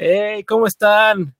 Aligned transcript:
Hey, 0.00 0.44
¿cómo 0.44 0.68
están? 0.68 1.34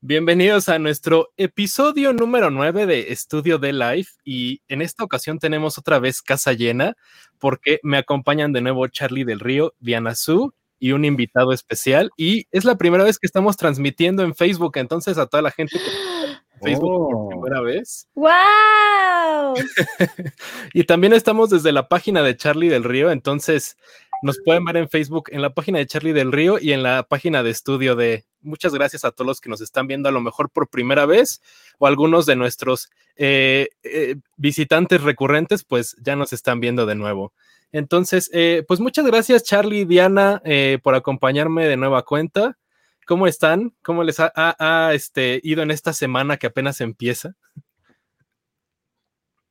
Bienvenidos 0.00 0.68
a 0.68 0.80
nuestro 0.80 1.28
episodio 1.36 2.12
número 2.12 2.50
9 2.50 2.84
de 2.86 3.12
Estudio 3.12 3.58
de 3.58 3.72
Life 3.72 4.14
y 4.24 4.62
en 4.66 4.82
esta 4.82 5.04
ocasión 5.04 5.38
tenemos 5.38 5.78
otra 5.78 6.00
vez 6.00 6.20
casa 6.20 6.52
llena 6.52 6.96
porque 7.38 7.78
me 7.84 7.98
acompañan 7.98 8.52
de 8.52 8.62
nuevo 8.62 8.88
Charlie 8.88 9.22
del 9.22 9.38
Río, 9.38 9.74
Diana 9.78 10.16
Su 10.16 10.52
y 10.80 10.90
un 10.90 11.04
invitado 11.04 11.52
especial 11.52 12.10
y 12.16 12.48
es 12.50 12.64
la 12.64 12.74
primera 12.74 13.04
vez 13.04 13.20
que 13.20 13.28
estamos 13.28 13.56
transmitiendo 13.56 14.24
en 14.24 14.34
Facebook, 14.34 14.72
entonces 14.74 15.16
a 15.16 15.26
toda 15.26 15.44
la 15.44 15.52
gente 15.52 15.78
que 15.78 15.84
Facebook 16.64 16.90
por 16.90 17.14
Oh. 17.14 17.28
primera 17.28 17.60
vez. 17.60 18.08
¡Wow! 18.14 19.54
y 20.74 20.82
también 20.82 21.12
estamos 21.12 21.48
desde 21.48 21.70
la 21.70 21.86
página 21.86 22.24
de 22.24 22.36
Charlie 22.36 22.70
del 22.70 22.82
Río, 22.82 23.12
entonces 23.12 23.76
nos 24.22 24.38
pueden 24.44 24.64
ver 24.64 24.76
en 24.76 24.88
Facebook, 24.88 25.30
en 25.30 25.42
la 25.42 25.50
página 25.50 25.78
de 25.78 25.86
Charlie 25.86 26.12
del 26.12 26.32
Río 26.32 26.58
y 26.60 26.72
en 26.72 26.82
la 26.82 27.02
página 27.02 27.42
de 27.42 27.50
estudio 27.50 27.96
de... 27.96 28.24
Muchas 28.42 28.74
gracias 28.74 29.04
a 29.04 29.10
todos 29.10 29.26
los 29.26 29.40
que 29.40 29.50
nos 29.50 29.60
están 29.60 29.86
viendo 29.86 30.08
a 30.08 30.12
lo 30.12 30.20
mejor 30.20 30.50
por 30.50 30.68
primera 30.68 31.06
vez 31.06 31.42
o 31.78 31.86
algunos 31.86 32.26
de 32.26 32.36
nuestros 32.36 32.90
eh, 33.16 33.68
eh, 33.82 34.16
visitantes 34.36 35.02
recurrentes, 35.02 35.64
pues 35.64 35.96
ya 36.00 36.16
nos 36.16 36.32
están 36.32 36.60
viendo 36.60 36.86
de 36.86 36.94
nuevo. 36.94 37.32
Entonces, 37.72 38.30
eh, 38.32 38.64
pues 38.66 38.80
muchas 38.80 39.06
gracias 39.06 39.44
Charlie 39.44 39.80
y 39.80 39.84
Diana 39.84 40.42
eh, 40.44 40.78
por 40.82 40.94
acompañarme 40.94 41.68
de 41.68 41.76
nueva 41.76 42.02
cuenta. 42.02 42.58
¿Cómo 43.06 43.26
están? 43.26 43.74
¿Cómo 43.82 44.04
les 44.04 44.18
ha, 44.20 44.90
este, 44.94 45.40
ido 45.42 45.62
en 45.62 45.70
esta 45.70 45.92
semana 45.92 46.36
que 46.36 46.46
apenas 46.46 46.80
empieza? 46.80 47.34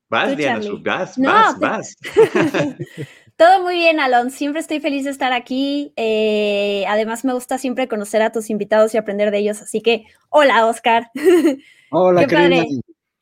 Vas, 0.09 0.35
Diana, 0.35 0.65
vas, 0.83 1.17
No, 1.17 1.29
vas, 1.31 1.59
te- 1.59 1.65
vas. 1.65 1.97
Todo 3.37 3.61
muy 3.63 3.75
bien, 3.75 3.99
Alon. 3.99 4.31
Siempre 4.31 4.59
estoy 4.59 4.79
feliz 4.81 5.05
de 5.05 5.11
estar 5.11 5.31
aquí. 5.31 5.93
Eh, 5.95 6.83
además, 6.89 7.23
me 7.23 7.33
gusta 7.33 7.57
siempre 7.57 7.87
conocer 7.87 8.21
a 8.21 8.31
tus 8.31 8.49
invitados 8.49 8.93
y 8.93 8.97
aprender 8.97 9.31
de 9.31 9.37
ellos. 9.37 9.61
Así 9.61 9.81
que, 9.81 10.05
hola, 10.29 10.65
Oscar. 10.65 11.09
Hola, 11.91 12.27
Qué 12.27 12.35
padre. 12.35 12.67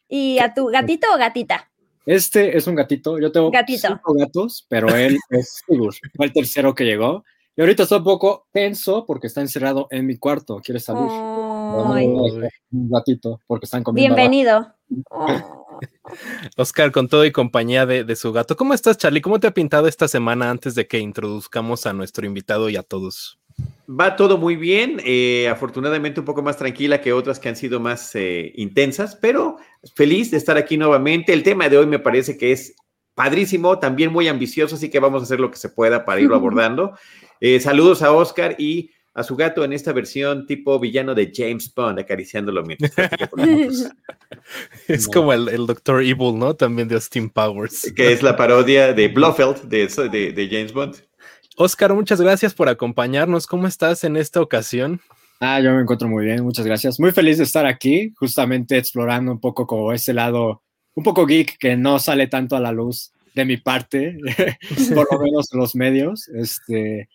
¿Y 0.10 0.40
a 0.40 0.54
tu 0.54 0.66
gatito 0.68 1.08
o 1.14 1.18
gatita? 1.18 1.70
Este 2.06 2.58
es 2.58 2.68
un 2.68 2.76
gatito. 2.76 3.20
Yo 3.20 3.32
tengo 3.32 3.52
Gatito. 3.52 3.88
cinco 3.90 4.14
gatos, 4.14 4.66
pero 4.68 4.94
él 4.96 5.18
es 5.30 5.62
Sigur. 5.68 5.94
Fue 6.16 6.26
el 6.26 6.34
tercero 6.34 6.74
que 6.74 6.84
llegó. 6.86 7.24
Y 7.56 7.62
ahorita 7.62 7.84
está 7.84 7.98
un 7.98 8.04
poco 8.04 8.48
tenso 8.52 9.06
porque 9.06 9.28
está 9.28 9.42
encerrado 9.42 9.88
en 9.92 10.06
mi 10.06 10.18
cuarto. 10.18 10.60
Quiere 10.64 10.80
salir. 10.80 11.04
No 11.04 11.92
un 11.92 12.90
gatito 12.90 13.40
porque 13.46 13.66
están 13.66 13.84
comiendo. 13.84 14.16
bienvenido. 14.16 14.74
Oh. 15.12 15.67
Oscar, 16.56 16.92
con 16.92 17.08
todo 17.08 17.26
y 17.26 17.32
compañía 17.32 17.86
de, 17.86 18.04
de 18.04 18.16
su 18.16 18.32
gato. 18.32 18.56
¿Cómo 18.56 18.74
estás, 18.74 18.98
Charlie? 18.98 19.22
¿Cómo 19.22 19.40
te 19.40 19.48
ha 19.48 19.52
pintado 19.52 19.88
esta 19.88 20.08
semana 20.08 20.50
antes 20.50 20.76
de 20.76 20.88
que 20.88 21.00
introduzcamos 21.00 21.86
a 21.86 21.94
nuestro 21.94 22.26
invitado 22.26 22.70
y 22.70 22.76
a 22.78 22.84
todos? 22.84 23.40
Va 23.90 24.16
todo 24.16 24.38
muy 24.38 24.56
bien. 24.56 25.02
eh, 25.04 25.48
afortunadamente 25.50 26.20
un 26.20 26.26
poco 26.26 26.42
más 26.42 26.58
tranquila 26.58 27.02
que 27.02 27.14
otras 27.14 27.40
que 27.40 27.50
han 27.50 27.56
sido 27.56 27.80
más 27.80 28.14
eh, 28.16 28.52
intensas, 28.56 29.16
pero 29.16 29.58
feliz 29.96 30.30
de 30.32 30.38
estar 30.38 30.58
aquí 30.58 30.78
nuevamente. 30.78 31.34
El 31.34 31.44
tema 31.44 31.70
de 31.70 31.78
hoy 31.78 31.88
me 31.88 32.00
parece 32.00 32.38
que 32.38 32.52
es 32.52 32.76
padrísimo, 33.16 33.80
también 33.80 34.12
muy 34.12 34.28
ambicioso, 34.28 34.76
así 34.76 34.90
que 34.90 35.00
vamos 35.00 35.22
a 35.22 35.24
hacer 35.24 35.40
lo 35.40 35.50
que 35.50 35.58
se 35.58 35.70
pueda 35.70 36.06
para 36.06 36.22
irlo 36.22 36.36
abordando. 36.36 36.98
Eh, 37.40 37.60
saludos 37.60 38.02
a 38.02 38.12
Oscar 38.12 38.56
y 38.60 38.92
a 39.18 39.24
su 39.24 39.36
gato 39.36 39.64
en 39.64 39.74
esta 39.74 39.94
versión 39.94 40.46
tipo 40.46 40.80
villano 40.80 41.16
de 41.16 41.32
James 41.34 41.74
Bond, 41.74 41.98
acariciándolo 42.00 42.64
mientras 42.64 42.92
Es 44.88 45.08
No. 45.08 45.14
como 45.14 45.34
el, 45.34 45.50
el 45.50 45.66
Doctor 45.66 46.02
Evil, 46.04 46.38
¿no? 46.38 46.54
También 46.56 46.88
de 46.88 46.96
Austin 46.96 47.30
Powers. 47.30 47.92
que 47.96 48.12
es 48.14 48.22
la 48.24 48.36
parodia 48.36 48.94
de 48.94 49.08
Blofeld 49.08 49.64
de, 49.64 49.88
de, 50.10 50.32
de 50.32 50.48
James 50.50 50.72
Bond. 50.74 50.96
Oscar, 51.58 51.94
muchas 51.94 52.22
gracias 52.22 52.54
por 52.54 52.70
acompañarnos. 52.70 53.48
¿Cómo 53.48 53.68
estás 53.68 54.04
en 54.04 54.16
esta 54.18 54.40
ocasión? 54.42 55.02
Ah, 55.40 55.60
yo 55.60 55.72
me 55.74 55.82
encuentro 55.82 56.08
muy 56.08 56.26
bien. 56.26 56.44
Muchas 56.44 56.66
gracias. 56.66 57.00
Muy 57.00 57.12
feliz 57.12 57.38
de 57.40 57.44
estar 57.44 57.66
aquí, 57.66 58.14
justamente 58.18 58.78
explorando 58.78 59.32
un 59.32 59.40
poco 59.40 59.66
como 59.66 59.92
ese 59.92 60.14
lado, 60.14 60.62
un 60.94 61.04
poco 61.04 61.26
geek 61.26 61.58
que 61.58 61.76
no 61.76 61.98
sale 62.00 62.28
tanto 62.28 62.56
a 62.56 62.60
la 62.60 62.72
luz 62.72 63.12
de 63.34 63.46
mi 63.46 63.58
parte, 63.58 64.18
por 64.94 65.08
lo 65.12 65.20
menos 65.20 65.52
en 65.54 65.60
los 65.60 65.76
medios. 65.76 66.28
Este, 66.30 67.10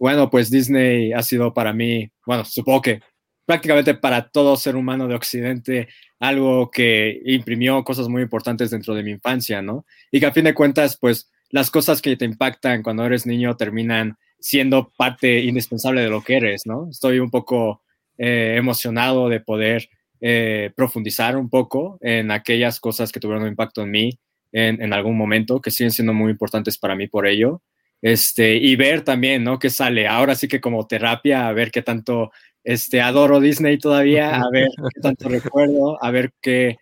bueno, 0.00 0.30
pues 0.30 0.50
Disney 0.50 1.12
ha 1.12 1.22
sido 1.22 1.52
para 1.52 1.74
mí, 1.74 2.10
bueno, 2.24 2.44
supongo 2.46 2.80
que 2.80 3.00
prácticamente 3.44 3.94
para 3.94 4.30
todo 4.30 4.56
ser 4.56 4.74
humano 4.74 5.06
de 5.06 5.14
Occidente, 5.14 5.88
algo 6.18 6.70
que 6.70 7.20
imprimió 7.26 7.84
cosas 7.84 8.08
muy 8.08 8.22
importantes 8.22 8.70
dentro 8.70 8.94
de 8.94 9.02
mi 9.02 9.10
infancia, 9.10 9.60
¿no? 9.60 9.84
Y 10.10 10.18
que 10.18 10.26
a 10.26 10.32
fin 10.32 10.44
de 10.44 10.54
cuentas, 10.54 10.96
pues 10.98 11.30
las 11.50 11.70
cosas 11.70 12.00
que 12.00 12.16
te 12.16 12.24
impactan 12.24 12.82
cuando 12.82 13.04
eres 13.04 13.26
niño 13.26 13.56
terminan 13.56 14.16
siendo 14.38 14.90
parte 14.96 15.40
indispensable 15.40 16.00
de 16.00 16.08
lo 16.08 16.22
que 16.22 16.36
eres, 16.36 16.64
¿no? 16.64 16.88
Estoy 16.88 17.18
un 17.18 17.30
poco 17.30 17.82
eh, 18.16 18.54
emocionado 18.56 19.28
de 19.28 19.40
poder 19.40 19.90
eh, 20.22 20.70
profundizar 20.76 21.36
un 21.36 21.50
poco 21.50 21.98
en 22.00 22.30
aquellas 22.30 22.80
cosas 22.80 23.12
que 23.12 23.20
tuvieron 23.20 23.42
un 23.42 23.50
impacto 23.50 23.82
en 23.82 23.90
mí 23.90 24.18
en, 24.52 24.80
en 24.80 24.92
algún 24.94 25.18
momento, 25.18 25.60
que 25.60 25.70
siguen 25.70 25.90
siendo 25.90 26.14
muy 26.14 26.30
importantes 26.30 26.78
para 26.78 26.94
mí 26.94 27.06
por 27.06 27.26
ello. 27.26 27.60
Este, 28.02 28.56
y 28.56 28.76
ver 28.76 29.02
también, 29.02 29.44
¿no? 29.44 29.58
¿Qué 29.58 29.70
sale? 29.70 30.08
Ahora 30.08 30.34
sí 30.34 30.48
que 30.48 30.60
como 30.60 30.86
terapia, 30.86 31.48
a 31.48 31.52
ver 31.52 31.70
qué 31.70 31.82
tanto 31.82 32.30
este, 32.64 33.00
adoro 33.00 33.40
Disney 33.40 33.78
todavía, 33.78 34.40
a 34.40 34.50
ver 34.50 34.68
qué 34.94 35.00
tanto 35.00 35.28
recuerdo, 35.28 36.02
a 36.02 36.10
ver 36.10 36.32
qué, 36.40 36.76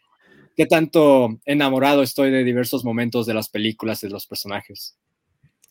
qué 0.57 0.67
tanto 0.67 1.39
enamorado 1.45 2.03
estoy 2.03 2.31
de 2.31 2.45
diversos 2.45 2.85
momentos 2.85 3.27
de 3.27 3.35
las 3.35 3.49
películas, 3.49 4.01
de 4.01 4.11
los 4.11 4.27
personajes. 4.27 4.97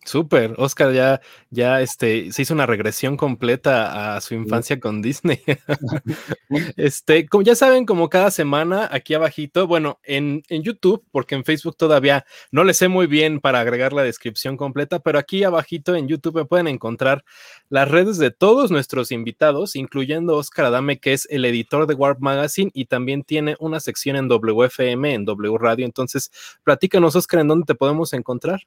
Súper, 0.07 0.53
Oscar 0.57 0.94
ya, 0.94 1.19
ya 1.50 1.81
este, 1.81 2.31
se 2.31 2.41
hizo 2.41 2.53
una 2.53 2.66
regresión 2.66 3.18
completa 3.18 4.16
a 4.16 4.22
su 4.22 4.35
infancia 4.35 4.79
con 4.79 5.01
Disney. 5.01 5.41
este, 6.78 7.28
como 7.28 7.41
ya 7.41 7.56
saben, 7.56 7.85
como 7.85 8.07
cada 8.07 8.31
semana, 8.31 8.88
aquí 8.90 9.16
abajito, 9.16 9.68
bueno, 9.68 10.00
en, 10.03 10.44
en 10.47 10.63
YouTube, 10.63 11.03
porque 11.12 11.35
en 11.35 11.44
Facebook 11.44 11.75
todavía 11.75 12.25
no 12.51 12.63
le 12.63 12.73
sé 12.73 12.88
muy 12.88 13.06
bien 13.06 13.41
para 13.41 13.59
agregar 13.59 13.91
la 13.91 14.01
descripción 14.01 14.56
completa, 14.56 15.00
pero 15.00 15.19
aquí 15.19 15.44
abajito 15.44 15.94
en 15.94 16.07
YouTube 16.07 16.35
me 16.35 16.45
pueden 16.45 16.69
encontrar 16.69 17.25
las 17.68 17.91
redes 17.91 18.18
de 18.18 18.31
todos 18.31 18.72
nuestros 18.72 19.12
invitados, 19.12 19.75
incluyendo 19.75 20.38
Oscar 20.38 20.68
Adame, 20.68 21.00
que 21.00 21.12
es 21.12 21.28
el 21.29 21.44
editor 21.44 21.85
de 21.85 21.95
Warp 21.95 22.22
Magazine 22.22 22.72
y 22.74 22.85
también 22.85 23.24
tiene 23.24 23.57
una 23.59 23.81
sección 23.81 24.16
en 24.16 24.29
WFM, 24.29 25.13
en 25.13 25.25
W 25.25 25.57
Radio. 25.57 25.85
Entonces, 25.85 26.31
platícanos, 26.63 27.18
Oscar, 27.18 27.41
¿en 27.41 27.50
dónde 27.50 27.66
te 27.66 27.75
podemos 27.75 28.13
encontrar? 28.13 28.62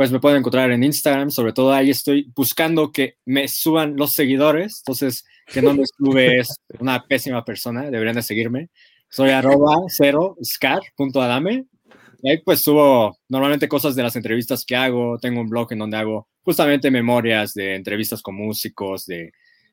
Pues 0.00 0.10
me 0.10 0.18
pueden 0.18 0.38
encontrar 0.38 0.70
en 0.70 0.82
Instagram, 0.82 1.30
sobre 1.30 1.52
todo 1.52 1.74
ahí 1.74 1.90
estoy 1.90 2.32
buscando 2.34 2.90
que 2.90 3.18
me 3.26 3.48
suban 3.48 3.98
los 3.98 4.12
seguidores, 4.14 4.80
entonces 4.80 5.26
que 5.44 5.60
no 5.60 5.74
me 5.74 5.82
sube 5.84 6.38
es 6.40 6.56
una 6.78 7.04
pésima 7.06 7.44
persona, 7.44 7.90
deberían 7.90 8.14
de 8.14 8.22
seguirme. 8.22 8.70
Soy 9.10 9.28
arroba 9.28 9.76
cero 9.88 10.38
scar 10.42 10.80
punto 10.96 11.20
adame. 11.20 11.66
Y 12.22 12.30
ahí 12.30 12.38
pues 12.38 12.62
subo 12.62 13.18
normalmente 13.28 13.68
cosas 13.68 13.94
de 13.94 14.02
las 14.02 14.16
entrevistas 14.16 14.64
que 14.64 14.74
hago, 14.74 15.18
tengo 15.18 15.42
un 15.42 15.50
blog 15.50 15.70
en 15.74 15.80
donde 15.80 15.98
hago 15.98 16.28
justamente 16.40 16.90
memorias 16.90 17.52
de 17.52 17.74
entrevistas 17.74 18.22
con 18.22 18.36
músicos, 18.36 19.04
de 19.04 19.32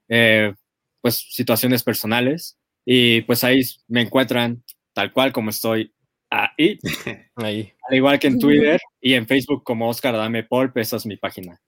eh, 0.09 0.53
pues 0.99 1.25
situaciones 1.31 1.83
personales 1.83 2.57
y 2.83 3.21
pues 3.21 3.45
ahí 3.45 3.61
me 3.87 4.01
encuentran 4.01 4.61
tal 4.91 5.13
cual 5.13 5.31
como 5.31 5.51
estoy 5.51 5.93
ahí. 6.29 6.79
Ahí. 7.35 7.73
Al 7.89 7.95
igual 7.95 8.19
que 8.19 8.27
en 8.27 8.39
Twitter 8.39 8.79
y 9.01 9.13
en 9.13 9.27
Facebook 9.27 9.63
como 9.63 9.89
Oscar 9.89 10.15
Adame 10.15 10.43
Polp, 10.43 10.77
esa 10.77 10.97
es 10.97 11.05
mi 11.05 11.17
página. 11.17 11.61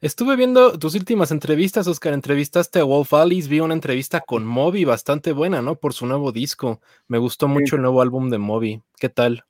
Estuve 0.00 0.36
viendo 0.36 0.78
tus 0.78 0.94
últimas 0.94 1.30
entrevistas, 1.30 1.86
Oscar. 1.86 2.12
Entrevistaste 2.12 2.80
a 2.80 2.84
Wolf 2.84 3.14
Alice, 3.14 3.48
vi 3.48 3.60
una 3.60 3.74
entrevista 3.74 4.20
con 4.20 4.44
Moby 4.44 4.84
bastante 4.84 5.32
buena, 5.32 5.62
¿no? 5.62 5.76
Por 5.76 5.94
su 5.94 6.06
nuevo 6.06 6.32
disco. 6.32 6.80
Me 7.08 7.18
gustó 7.18 7.48
mucho 7.48 7.76
el 7.76 7.82
nuevo 7.82 8.02
álbum 8.02 8.30
de 8.30 8.38
Moby. 8.38 8.82
¿Qué 8.98 9.08
tal? 9.08 9.44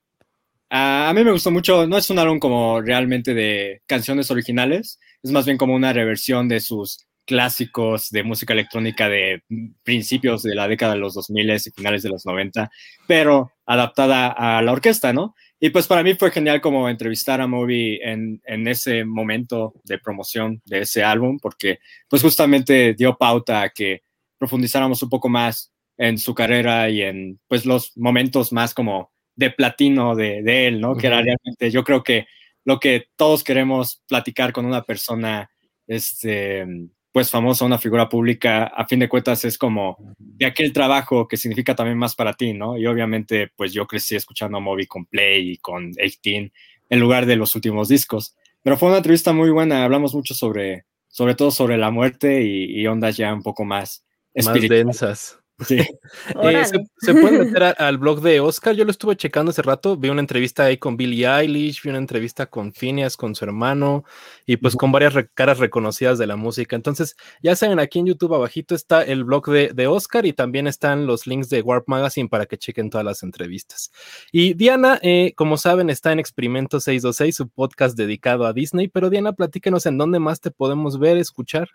A, 0.71 1.09
a 1.09 1.15
mí 1.15 1.25
me 1.25 1.33
gustó 1.33 1.51
mucho, 1.51 1.87
no 1.87 1.99
es 1.99 2.09
un 2.11 2.19
álbum 2.19 2.39
como 2.39 2.81
realmente 2.81 3.35
de 3.35 3.83
canciones 3.87 4.31
originales, 4.31 4.99
es 5.23 5.31
más 5.31 5.45
bien 5.45 5.59
como 5.59 5.75
una 5.75 5.93
reversión 5.93 6.49
de 6.49 6.61
sus 6.61 7.07
clásicos 7.25 8.11
de 8.11 8.23
música 8.23 8.53
electrónica 8.53 9.09
de 9.09 9.43
principios 9.83 10.43
de 10.43 10.55
la 10.55 10.69
década 10.69 10.95
de 10.95 11.01
los 11.01 11.15
2000 11.15 11.51
y 11.51 11.59
finales 11.71 12.03
de 12.03 12.11
los 12.11 12.27
90, 12.27 12.71
pero 13.07 13.53
adaptada 13.67 14.29
a 14.29 14.63
la 14.63 14.73
orquesta, 14.73 15.13
¿no? 15.13 15.35
Y 15.61 15.71
pues 15.71 15.87
para 15.87 16.03
mí 16.03 16.15
fue 16.15 16.31
genial 16.31 16.61
como 16.61 16.89
entrevistar 16.89 17.41
a 17.41 17.47
Moby 17.47 17.99
en, 18.03 18.43
en 18.45 18.69
ese 18.69 19.05
momento 19.05 19.73
de 19.85 19.99
promoción 19.99 20.61
de 20.67 20.81
ese 20.81 21.03
álbum, 21.03 21.39
porque 21.41 21.79
pues 22.09 22.23
justamente 22.23 22.95
dio 22.95 23.17
pauta 23.17 23.63
a 23.63 23.71
que 23.71 24.03
profundizáramos 24.39 25.03
un 25.03 25.09
poco 25.09 25.29
más 25.29 25.73
en 25.97 26.19
su 26.19 26.35
carrera 26.35 26.91
y 26.91 27.03
en 27.03 27.41
pues 27.49 27.65
los 27.65 27.97
momentos 27.97 28.53
más 28.53 28.75
como 28.75 29.13
de 29.37 29.51
platino 29.51 30.15
de, 30.15 30.43
de 30.43 30.67
él, 30.67 30.81
¿no? 30.81 30.97
Que 30.97 31.07
era 31.07 31.23
realmente, 31.23 31.71
yo 31.71 31.83
creo 31.83 32.03
que 32.03 32.27
lo 32.65 32.81
que 32.81 33.07
todos 33.17 33.45
queremos 33.45 34.03
platicar 34.09 34.53
con 34.53 34.67
una 34.67 34.83
persona, 34.83 35.51
este, 35.87 36.67
pues 37.15 37.31
famosa, 37.31 37.65
una 37.65 37.79
figura 37.79 38.09
pública, 38.09 38.65
a 38.65 38.89
fin 38.89 38.99
de 38.99 39.09
cuentas 39.09 39.45
es 39.45 39.57
como 39.57 39.97
de 40.19 40.47
aquel 40.47 40.73
trabajo 40.73 41.29
que 41.29 41.37
significa 41.37 41.77
también 41.77 41.97
más 41.97 42.17
para 42.17 42.33
ti, 42.33 42.55
¿no? 42.55 42.77
Y 42.77 42.87
obviamente, 42.87 43.53
pues 43.55 43.73
yo 43.73 43.87
crecí 43.87 44.17
escuchando 44.17 44.59
a 44.59 44.61
Moby 44.61 44.89
con 44.89 45.07
Play 45.07 45.53
y 45.53 45.59
con 45.59 45.93
18 45.93 46.53
en 46.91 47.01
lugar 47.01 47.27
de 47.27 47.37
los 47.37 47.55
últimos 47.55 47.87
discos. 47.87 48.35
Pero 48.65 48.77
fue 48.77 48.89
una 48.89 48.97
entrevista 48.97 49.33
muy 49.33 49.51
buena, 49.51 49.85
hablamos 49.85 50.13
mucho 50.13 50.35
sobre, 50.35 50.87
sobre 51.07 51.37
todo 51.37 51.53
sobre 51.53 51.77
la 51.77 51.93
muerte 51.93 52.43
y, 52.43 52.81
y 52.81 52.85
ondas 52.89 53.17
ya 53.17 53.33
un 53.33 53.45
poco 53.45 53.65
más 53.65 54.05
más 54.35 54.61
densas. 54.61 55.39
Sí. 55.61 55.79
Eh, 56.43 56.65
se, 56.65 56.85
se, 56.99 57.13
puede 57.13 57.45
meter 57.45 57.63
al 57.79 57.99
blog 57.99 58.21
de 58.21 58.41
Oscar. 58.41 58.75
Yo 58.75 58.85
lo 58.85 58.91
estuve 58.91 59.17
checando 59.17 59.51
hace 59.51 59.63
rato. 59.63 59.97
Vi 59.97 60.09
una 60.09 60.21
entrevista 60.21 60.65
ahí 60.65 60.79
con 60.79 60.97
Billie 60.97 61.27
Eilish, 61.27 61.83
vi 61.83 61.91
una 61.91 61.99
entrevista 61.99 62.47
con 62.47 62.73
Phineas, 62.73 63.17
con 63.17 63.35
su 63.35 63.45
hermano, 63.45 64.05
y 64.47 64.57
pues 64.57 64.75
con 64.75 64.91
varias 64.91 65.15
caras 65.35 65.59
reconocidas 65.59 66.19
de 66.19 66.27
la 66.27 66.37
música. 66.37 66.77
Entonces, 66.77 67.17
ya 67.43 67.57
saben, 67.57 67.79
aquí 67.79 67.99
en 67.99 68.07
YouTube 68.07 68.35
abajito 68.35 68.75
está 68.75 69.03
el 69.03 69.25
blog 69.25 69.49
de, 69.49 69.69
de, 69.75 69.87
Oscar 69.87 70.27
y 70.27 70.33
también 70.33 70.67
están 70.67 71.07
los 71.07 71.27
links 71.27 71.51
de 71.51 71.63
Warp 71.63 71.89
Magazine 71.89 72.29
para 72.29 72.47
que 72.47 72.59
chequen 72.59 72.91
todas 72.91 73.05
las 73.05 73.23
entrevistas. 73.23 73.93
Y 74.33 74.55
Diana, 74.55 74.99
eh, 75.03 75.35
como 75.37 75.57
saben, 75.57 75.91
está 75.91 76.13
en 76.13 76.21
Experimento 76.21 76.81
626, 76.81 77.37
su 77.37 77.49
podcast 77.49 77.97
dedicado 77.97 78.47
a 78.47 78.53
Disney. 78.53 78.89
Pero 78.89 79.11
Diana, 79.11 79.33
platíquenos 79.33 79.87
en 79.87 79.99
dónde 79.99 80.19
más 80.19 80.41
te 80.41 80.51
podemos 80.51 80.99
ver, 80.99 81.17
escuchar. 81.19 81.69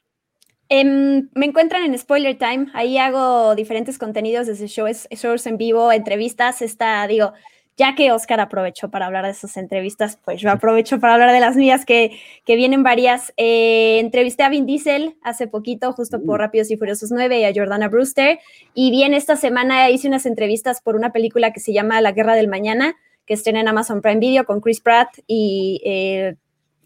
Um, 0.71 1.29
me 1.33 1.47
encuentran 1.47 1.83
en 1.83 1.97
Spoiler 1.97 2.37
Time, 2.37 2.67
ahí 2.73 2.99
hago 2.99 3.55
diferentes 3.55 3.97
contenidos 3.97 4.45
desde 4.45 4.67
shows, 4.67 5.07
shows 5.09 5.47
en 5.47 5.57
vivo, 5.57 5.91
entrevistas, 5.91 6.61
está, 6.61 7.07
digo, 7.07 7.33
ya 7.75 7.95
que 7.95 8.11
Oscar 8.11 8.39
aprovechó 8.39 8.91
para 8.91 9.07
hablar 9.07 9.25
de 9.25 9.33
sus 9.33 9.57
entrevistas, 9.57 10.19
pues 10.23 10.39
yo 10.39 10.51
aprovecho 10.51 10.99
para 10.99 11.13
hablar 11.13 11.31
de 11.31 11.39
las 11.39 11.55
mías, 11.55 11.85
que, 11.85 12.19
que 12.45 12.55
vienen 12.55 12.83
varias. 12.83 13.33
Eh, 13.37 13.99
entrevisté 13.99 14.43
a 14.43 14.49
Vin 14.49 14.67
Diesel 14.67 15.15
hace 15.23 15.47
poquito, 15.47 15.93
justo 15.93 16.21
por 16.21 16.39
Rápidos 16.39 16.69
y 16.69 16.77
Furiosos 16.77 17.09
9, 17.09 17.39
y 17.39 17.45
a 17.45 17.53
Jordana 17.53 17.87
Brewster, 17.87 18.37
y 18.75 18.91
bien 18.91 19.15
esta 19.15 19.37
semana 19.37 19.89
hice 19.89 20.07
unas 20.07 20.27
entrevistas 20.27 20.81
por 20.81 20.95
una 20.95 21.11
película 21.11 21.51
que 21.51 21.61
se 21.61 21.73
llama 21.73 21.99
La 22.01 22.11
Guerra 22.11 22.35
del 22.35 22.47
Mañana, 22.47 22.95
que 23.25 23.33
estrena 23.33 23.61
en 23.61 23.69
Amazon 23.69 24.01
Prime 24.01 24.19
Video 24.19 24.45
con 24.45 24.61
Chris 24.61 24.81
Pratt 24.81 25.09
y... 25.25 25.81
Eh, 25.83 26.35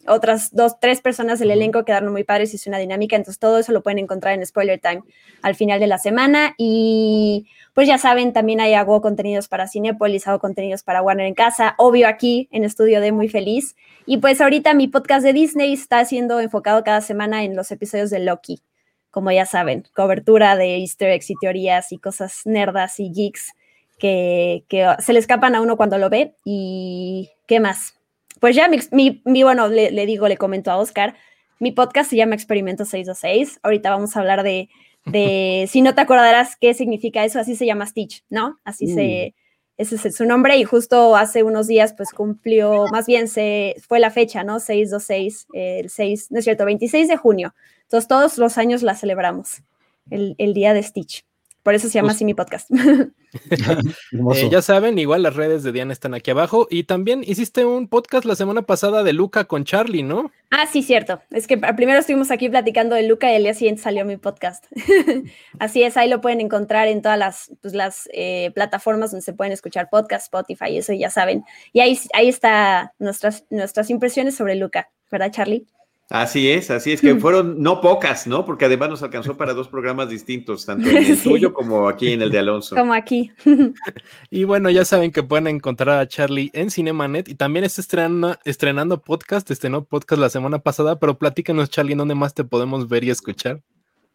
otras 0.07 0.49
dos, 0.51 0.79
tres 0.79 1.01
personas 1.01 1.39
del 1.39 1.51
elenco 1.51 1.85
quedaron 1.85 2.11
muy 2.11 2.23
padres, 2.23 2.53
hizo 2.53 2.69
una 2.69 2.79
dinámica, 2.79 3.15
entonces 3.15 3.39
todo 3.39 3.59
eso 3.59 3.71
lo 3.71 3.81
pueden 3.81 3.99
encontrar 3.99 4.33
en 4.33 4.45
Spoiler 4.45 4.79
Time 4.79 5.03
al 5.41 5.55
final 5.55 5.79
de 5.79 5.87
la 5.87 5.97
semana 5.97 6.55
y 6.57 7.47
pues 7.73 7.87
ya 7.87 7.97
saben, 7.97 8.33
también 8.33 8.59
hay 8.61 8.73
hago 8.73 9.01
contenidos 9.01 9.47
para 9.47 9.67
Cinepolis, 9.67 10.27
hago 10.27 10.39
contenidos 10.39 10.83
para 10.83 11.01
Warner 11.01 11.25
en 11.25 11.33
casa, 11.33 11.75
obvio 11.77 12.07
aquí 12.07 12.47
en 12.51 12.63
Estudio 12.63 13.01
de 13.01 13.11
Muy 13.11 13.29
Feliz. 13.29 13.75
Y 14.05 14.17
pues 14.17 14.41
ahorita 14.41 14.73
mi 14.73 14.87
podcast 14.87 15.23
de 15.23 15.33
Disney 15.33 15.73
está 15.73 16.03
siendo 16.05 16.39
enfocado 16.39 16.83
cada 16.83 17.01
semana 17.01 17.43
en 17.43 17.55
los 17.55 17.71
episodios 17.71 18.09
de 18.09 18.19
Loki, 18.19 18.61
como 19.09 19.31
ya 19.31 19.45
saben, 19.45 19.85
cobertura 19.95 20.55
de 20.55 20.77
easter 20.77 21.09
eggs 21.09 21.29
y 21.29 21.35
teorías 21.41 21.91
y 21.91 21.97
cosas 21.97 22.41
nerdas 22.45 22.99
y 22.99 23.11
geeks 23.11 23.53
que, 23.97 24.65
que 24.67 24.87
se 24.99 25.13
le 25.13 25.19
escapan 25.19 25.55
a 25.55 25.61
uno 25.61 25.77
cuando 25.77 25.97
lo 25.97 26.09
ve 26.09 26.35
y 26.45 27.31
qué 27.47 27.59
más 27.59 27.95
pues 28.43 28.57
ya, 28.57 28.67
mi, 28.67 29.21
mi, 29.23 29.43
bueno, 29.43 29.69
le, 29.69 29.89
le, 29.91 30.05
digo, 30.05 30.27
le 30.27 30.35
comento 30.35 30.69
a 30.69 30.75
Oscar, 30.75 31.15
mi 31.59 31.71
podcast 31.71 32.09
se 32.09 32.17
llama 32.17 32.35
Experimento 32.35 32.83
626. 32.83 33.61
Ahorita 33.63 33.89
vamos 33.89 34.17
a 34.17 34.19
hablar 34.19 34.43
de, 34.43 34.67
de, 35.05 35.65
si 35.69 35.81
no 35.81 35.95
te 35.95 36.01
acordarás 36.01 36.57
qué 36.57 36.73
significa 36.73 37.23
eso, 37.23 37.39
así 37.39 37.55
se 37.55 37.65
llama 37.65 37.85
Stitch, 37.85 38.25
¿no? 38.29 38.59
Así 38.65 38.87
se, 38.87 39.33
ese 39.77 39.95
es 39.95 40.17
su 40.17 40.25
nombre 40.25 40.57
y 40.57 40.65
justo 40.65 41.15
hace 41.15 41.43
unos 41.43 41.67
días 41.67 41.93
pues 41.93 42.11
cumplió, 42.11 42.87
más 42.91 43.05
bien 43.05 43.29
se, 43.29 43.77
fue 43.87 44.01
la 44.01 44.11
fecha, 44.11 44.43
¿no? 44.43 44.59
626, 44.59 45.47
el 45.53 45.89
6, 45.89 46.31
no 46.31 46.39
es 46.39 46.43
cierto, 46.43 46.65
26 46.65 47.07
de 47.07 47.15
junio. 47.15 47.55
Entonces 47.83 48.09
todos 48.09 48.37
los 48.37 48.57
años 48.57 48.83
la 48.83 48.95
celebramos, 48.95 49.63
el, 50.09 50.35
el 50.37 50.53
día 50.53 50.73
de 50.73 50.83
Stitch. 50.83 51.25
Por 51.63 51.73
eso 51.75 51.87
se 51.87 51.93
llama 51.93 52.07
pues 52.07 52.17
así 52.17 52.25
mi 52.25 52.33
podcast. 52.33 52.69
eh, 54.35 54.49
ya 54.51 54.61
saben, 54.61 54.99
igual 54.99 55.23
las 55.23 55.35
redes 55.35 55.63
de 55.63 55.71
Diana 55.71 55.93
están 55.93 56.13
aquí 56.13 56.29
abajo. 56.29 56.67
Y 56.69 56.83
también 56.83 57.23
hiciste 57.25 57.65
un 57.65 57.87
podcast 57.87 58.25
la 58.25 58.35
semana 58.35 58.63
pasada 58.63 59.01
de 59.03 59.13
Luca 59.13 59.45
con 59.45 59.63
Charlie, 59.63 60.03
¿no? 60.03 60.29
Ah, 60.51 60.67
sí, 60.71 60.83
cierto. 60.83 61.21
Es 61.31 61.47
que 61.47 61.57
primero 61.57 61.99
estuvimos 61.99 62.31
aquí 62.31 62.49
platicando 62.49 62.95
de 62.95 63.03
Luca 63.03 63.31
y 63.31 63.35
el 63.35 63.43
día 63.43 63.53
siguiente 63.53 63.81
salió 63.81 64.03
mi 64.05 64.17
podcast. 64.17 64.65
así 65.59 65.83
es, 65.83 65.95
ahí 65.95 66.09
lo 66.09 66.19
pueden 66.19 66.41
encontrar 66.41 66.89
en 66.89 67.01
todas 67.01 67.17
las, 67.17 67.51
pues, 67.61 67.73
las 67.73 68.09
eh, 68.13 68.51
plataformas 68.53 69.11
donde 69.11 69.23
se 69.23 69.33
pueden 69.33 69.53
escuchar 69.53 69.89
podcast, 69.89 70.25
Spotify, 70.25 70.77
eso 70.77 70.91
ya 70.93 71.09
saben. 71.09 71.43
Y 71.71 71.79
ahí, 71.79 71.97
ahí 72.13 72.27
está 72.27 72.93
nuestras, 72.99 73.45
nuestras 73.49 73.89
impresiones 73.89 74.35
sobre 74.35 74.55
Luca, 74.55 74.91
¿verdad, 75.09 75.31
Charlie? 75.31 75.65
Así 76.13 76.51
es, 76.51 76.69
así 76.69 76.91
es 76.91 77.01
que 77.01 77.15
fueron 77.15 77.59
no 77.63 77.81
pocas, 77.81 78.27
¿no? 78.27 78.45
Porque 78.45 78.65
además 78.65 78.87
nos 78.87 79.01
alcanzó 79.01 79.35
para 79.35 79.55
dos 79.55 79.67
programas 79.67 80.09
distintos, 80.09 80.63
tanto 80.63 80.87
en 80.87 80.97
el 80.97 81.19
tuyo 81.23 81.55
como 81.55 81.89
aquí 81.89 82.11
en 82.11 82.21
el 82.21 82.29
de 82.29 82.37
Alonso. 82.37 82.75
Como 82.75 82.93
aquí. 82.93 83.31
y 84.29 84.43
bueno, 84.43 84.69
ya 84.69 84.85
saben 84.85 85.11
que 85.11 85.23
pueden 85.23 85.47
encontrar 85.47 85.97
a 85.97 86.07
Charlie 86.07 86.51
en 86.53 86.69
Cinemanet 86.69 87.29
y 87.29 87.33
también 87.33 87.65
está 87.65 87.81
estrenando, 87.81 88.37
estrenando 88.45 89.01
podcast, 89.01 89.49
estrenó 89.49 89.85
podcast 89.85 90.21
la 90.21 90.29
semana 90.29 90.59
pasada, 90.59 90.99
pero 90.99 91.17
platícanos, 91.17 91.71
Charlie, 91.71 91.95
¿dónde 91.95 92.13
más 92.13 92.35
te 92.35 92.43
podemos 92.43 92.87
ver 92.87 93.05
y 93.05 93.09
escuchar? 93.09 93.63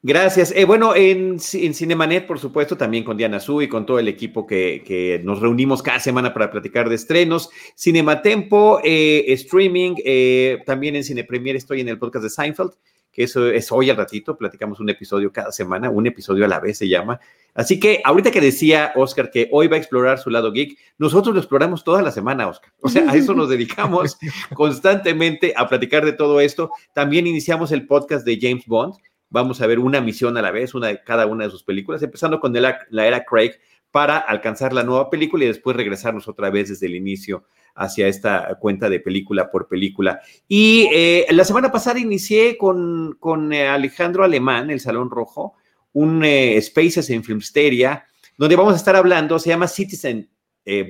Gracias. 0.00 0.52
Eh, 0.54 0.64
bueno, 0.64 0.94
en, 0.94 1.38
en, 1.54 1.74
Cinemanet, 1.74 2.24
por 2.24 2.38
supuesto, 2.38 2.76
también 2.76 3.02
con 3.02 3.16
Diana 3.16 3.40
Su 3.40 3.60
y 3.62 3.68
con 3.68 3.84
todo 3.84 3.98
el 3.98 4.06
equipo 4.06 4.46
que, 4.46 4.84
que 4.86 5.20
nos 5.24 5.40
reunimos 5.40 5.82
cada 5.82 5.98
semana 5.98 6.32
para 6.32 6.52
platicar 6.52 6.88
de 6.88 6.94
estrenos. 6.94 7.50
Cinematempo, 7.76 8.80
eh, 8.84 9.24
streaming, 9.32 9.96
eh, 10.04 10.58
también 10.64 10.94
en 10.94 11.02
Cine 11.02 11.24
Premier 11.24 11.56
estoy 11.56 11.80
en 11.80 11.88
el 11.88 11.98
podcast 11.98 12.22
de 12.22 12.30
Seinfeld, 12.30 12.74
que 13.10 13.24
eso 13.24 13.48
es 13.48 13.72
hoy 13.72 13.90
al 13.90 13.96
ratito, 13.96 14.38
platicamos 14.38 14.78
un 14.78 14.88
episodio 14.88 15.32
cada 15.32 15.50
semana, 15.50 15.90
un 15.90 16.06
episodio 16.06 16.44
a 16.44 16.48
la 16.48 16.60
vez 16.60 16.78
se 16.78 16.88
llama. 16.88 17.18
Así 17.52 17.80
que 17.80 18.00
ahorita 18.04 18.30
que 18.30 18.40
decía 18.40 18.92
Oscar 18.94 19.32
que 19.32 19.48
hoy 19.50 19.66
va 19.66 19.74
a 19.74 19.80
explorar 19.80 20.20
su 20.20 20.30
lado 20.30 20.52
geek, 20.52 20.78
nosotros 20.98 21.34
lo 21.34 21.40
exploramos 21.40 21.82
toda 21.82 22.02
la 22.02 22.12
semana, 22.12 22.46
Oscar. 22.46 22.72
O 22.80 22.88
sea, 22.88 23.10
a 23.10 23.16
eso 23.16 23.34
nos 23.34 23.48
dedicamos 23.48 24.16
constantemente 24.54 25.54
a 25.56 25.68
platicar 25.68 26.04
de 26.04 26.12
todo 26.12 26.38
esto. 26.38 26.70
También 26.92 27.26
iniciamos 27.26 27.72
el 27.72 27.84
podcast 27.84 28.24
de 28.24 28.38
James 28.40 28.64
Bond 28.64 28.94
vamos 29.30 29.60
a 29.60 29.66
ver 29.66 29.78
una 29.78 30.00
misión 30.00 30.36
a 30.36 30.42
la 30.42 30.50
vez, 30.50 30.74
una 30.74 30.88
de 30.88 31.02
cada 31.02 31.26
una 31.26 31.44
de 31.44 31.50
sus 31.50 31.62
películas, 31.62 32.02
empezando 32.02 32.40
con 32.40 32.52
la, 32.52 32.78
era 32.90 33.24
Craig 33.24 33.52
para 33.90 34.18
alcanzar 34.18 34.72
la 34.72 34.82
nueva 34.82 35.10
película 35.10 35.44
y 35.44 35.48
después 35.48 35.76
regresarnos 35.76 36.28
otra 36.28 36.50
vez 36.50 36.68
desde 36.68 36.86
el 36.86 36.94
inicio 36.94 37.44
hacia 37.74 38.08
esta 38.08 38.56
cuenta 38.60 38.90
de 38.90 39.00
película 39.00 39.50
por 39.50 39.68
película. 39.68 40.20
Y 40.46 40.88
eh, 40.92 41.26
la 41.30 41.44
semana 41.44 41.70
pasada 41.70 41.98
inicié 41.98 42.58
con, 42.58 43.16
con 43.20 43.52
eh, 43.52 43.68
Alejandro 43.68 44.24
Alemán, 44.24 44.70
el 44.70 44.80
Salón 44.80 45.10
Rojo, 45.10 45.54
un 45.92 46.22
eh, 46.24 46.60
Spaces 46.60 47.08
en 47.10 47.24
Filmsteria, 47.24 48.04
donde 48.36 48.56
vamos 48.56 48.74
a 48.74 48.76
estar 48.76 48.96
hablando, 48.96 49.38
se 49.38 49.50
llama 49.50 49.68
Citizen 49.68 50.28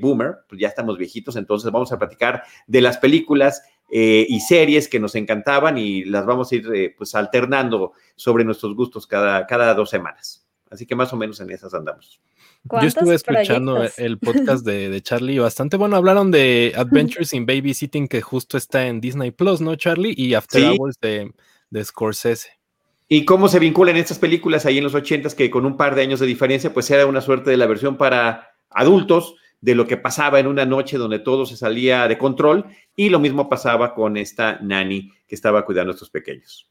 Boomer, 0.00 0.37
pues 0.49 0.61
ya 0.61 0.68
estamos 0.68 0.99
viejitos, 0.99 1.37
entonces 1.37 1.70
vamos 1.70 1.92
a 1.92 1.99
platicar 1.99 2.42
de 2.66 2.80
las 2.80 2.99
películas 2.99 3.62
eh, 3.90 4.26
y 4.28 4.40
series 4.40 4.87
que 4.87 5.00
nos 5.00 5.14
encantaban 5.14 5.78
y 5.78 6.04
las 6.04 6.26
vamos 6.26 6.52
a 6.52 6.56
ir 6.56 6.70
eh, 6.75 6.94
pues 6.97 7.14
alternando 7.14 7.92
sobre 8.16 8.44
nuestros 8.44 8.75
gustos 8.75 9.06
cada, 9.06 9.47
cada 9.47 9.73
dos 9.75 9.88
semanas. 9.88 10.47
Así 10.70 10.85
que 10.85 10.94
más 10.94 11.11
o 11.14 11.16
menos 11.16 11.40
en 11.40 11.50
esas 11.50 11.73
andamos. 11.73 12.20
Yo 12.64 12.87
estuve 12.87 13.14
escuchando 13.14 13.88
el 13.97 14.18
podcast 14.18 14.66
de, 14.66 14.90
de, 14.90 15.00
Charlie 15.00 15.38
bastante 15.38 15.78
bueno. 15.78 15.97
Hablaron 15.97 16.30
de 16.30 16.75
Adventures 16.76 17.32
in 17.32 17.47
Babysitting, 17.47 18.08
que 18.08 18.20
justo 18.20 18.58
está 18.58 18.87
en 18.87 19.00
Disney 19.00 19.30
Plus, 19.30 19.62
¿no, 19.62 19.75
Charlie? 19.76 20.12
Y 20.14 20.35
After 20.35 20.62
Hours 20.64 20.99
de, 21.00 21.32
de 21.70 21.85
Scorsese. 21.85 22.50
Y 23.08 23.25
cómo 23.25 23.49
se 23.49 23.58
vinculan 23.58 23.97
estas 23.97 24.18
películas 24.18 24.66
ahí 24.66 24.76
en 24.76 24.85
los 24.85 24.94
ochentas, 24.94 25.35
que 25.35 25.50
con 25.50 25.64
un 25.64 25.78
par 25.78 25.94
de 25.94 26.02
años 26.02 26.20
de 26.20 26.26
diferencia, 26.26 26.75
pues 26.75 26.90
era 26.90 27.06
una 27.06 27.23
suerte 27.23 27.49
de 27.50 27.56
la 27.56 27.66
versión 27.66 27.97
para 27.97 28.50
adultos 28.68 29.37
de 29.60 29.74
lo 29.74 29.86
que 29.86 29.96
pasaba 29.96 30.38
en 30.38 30.46
una 30.46 30.64
noche 30.64 30.98
donde 30.98 31.18
todo 31.18 31.46
se 31.46 31.56
salía 31.56 32.06
de 32.08 32.18
control 32.18 32.66
y 32.94 33.08
lo 33.08 33.18
mismo 33.18 33.48
pasaba 33.48 33.94
con 33.94 34.16
esta 34.16 34.58
nani 34.60 35.12
que 35.26 35.34
estaba 35.34 35.64
cuidando 35.64 35.92
a 35.92 35.94
estos 35.94 36.10
pequeños. 36.10 36.70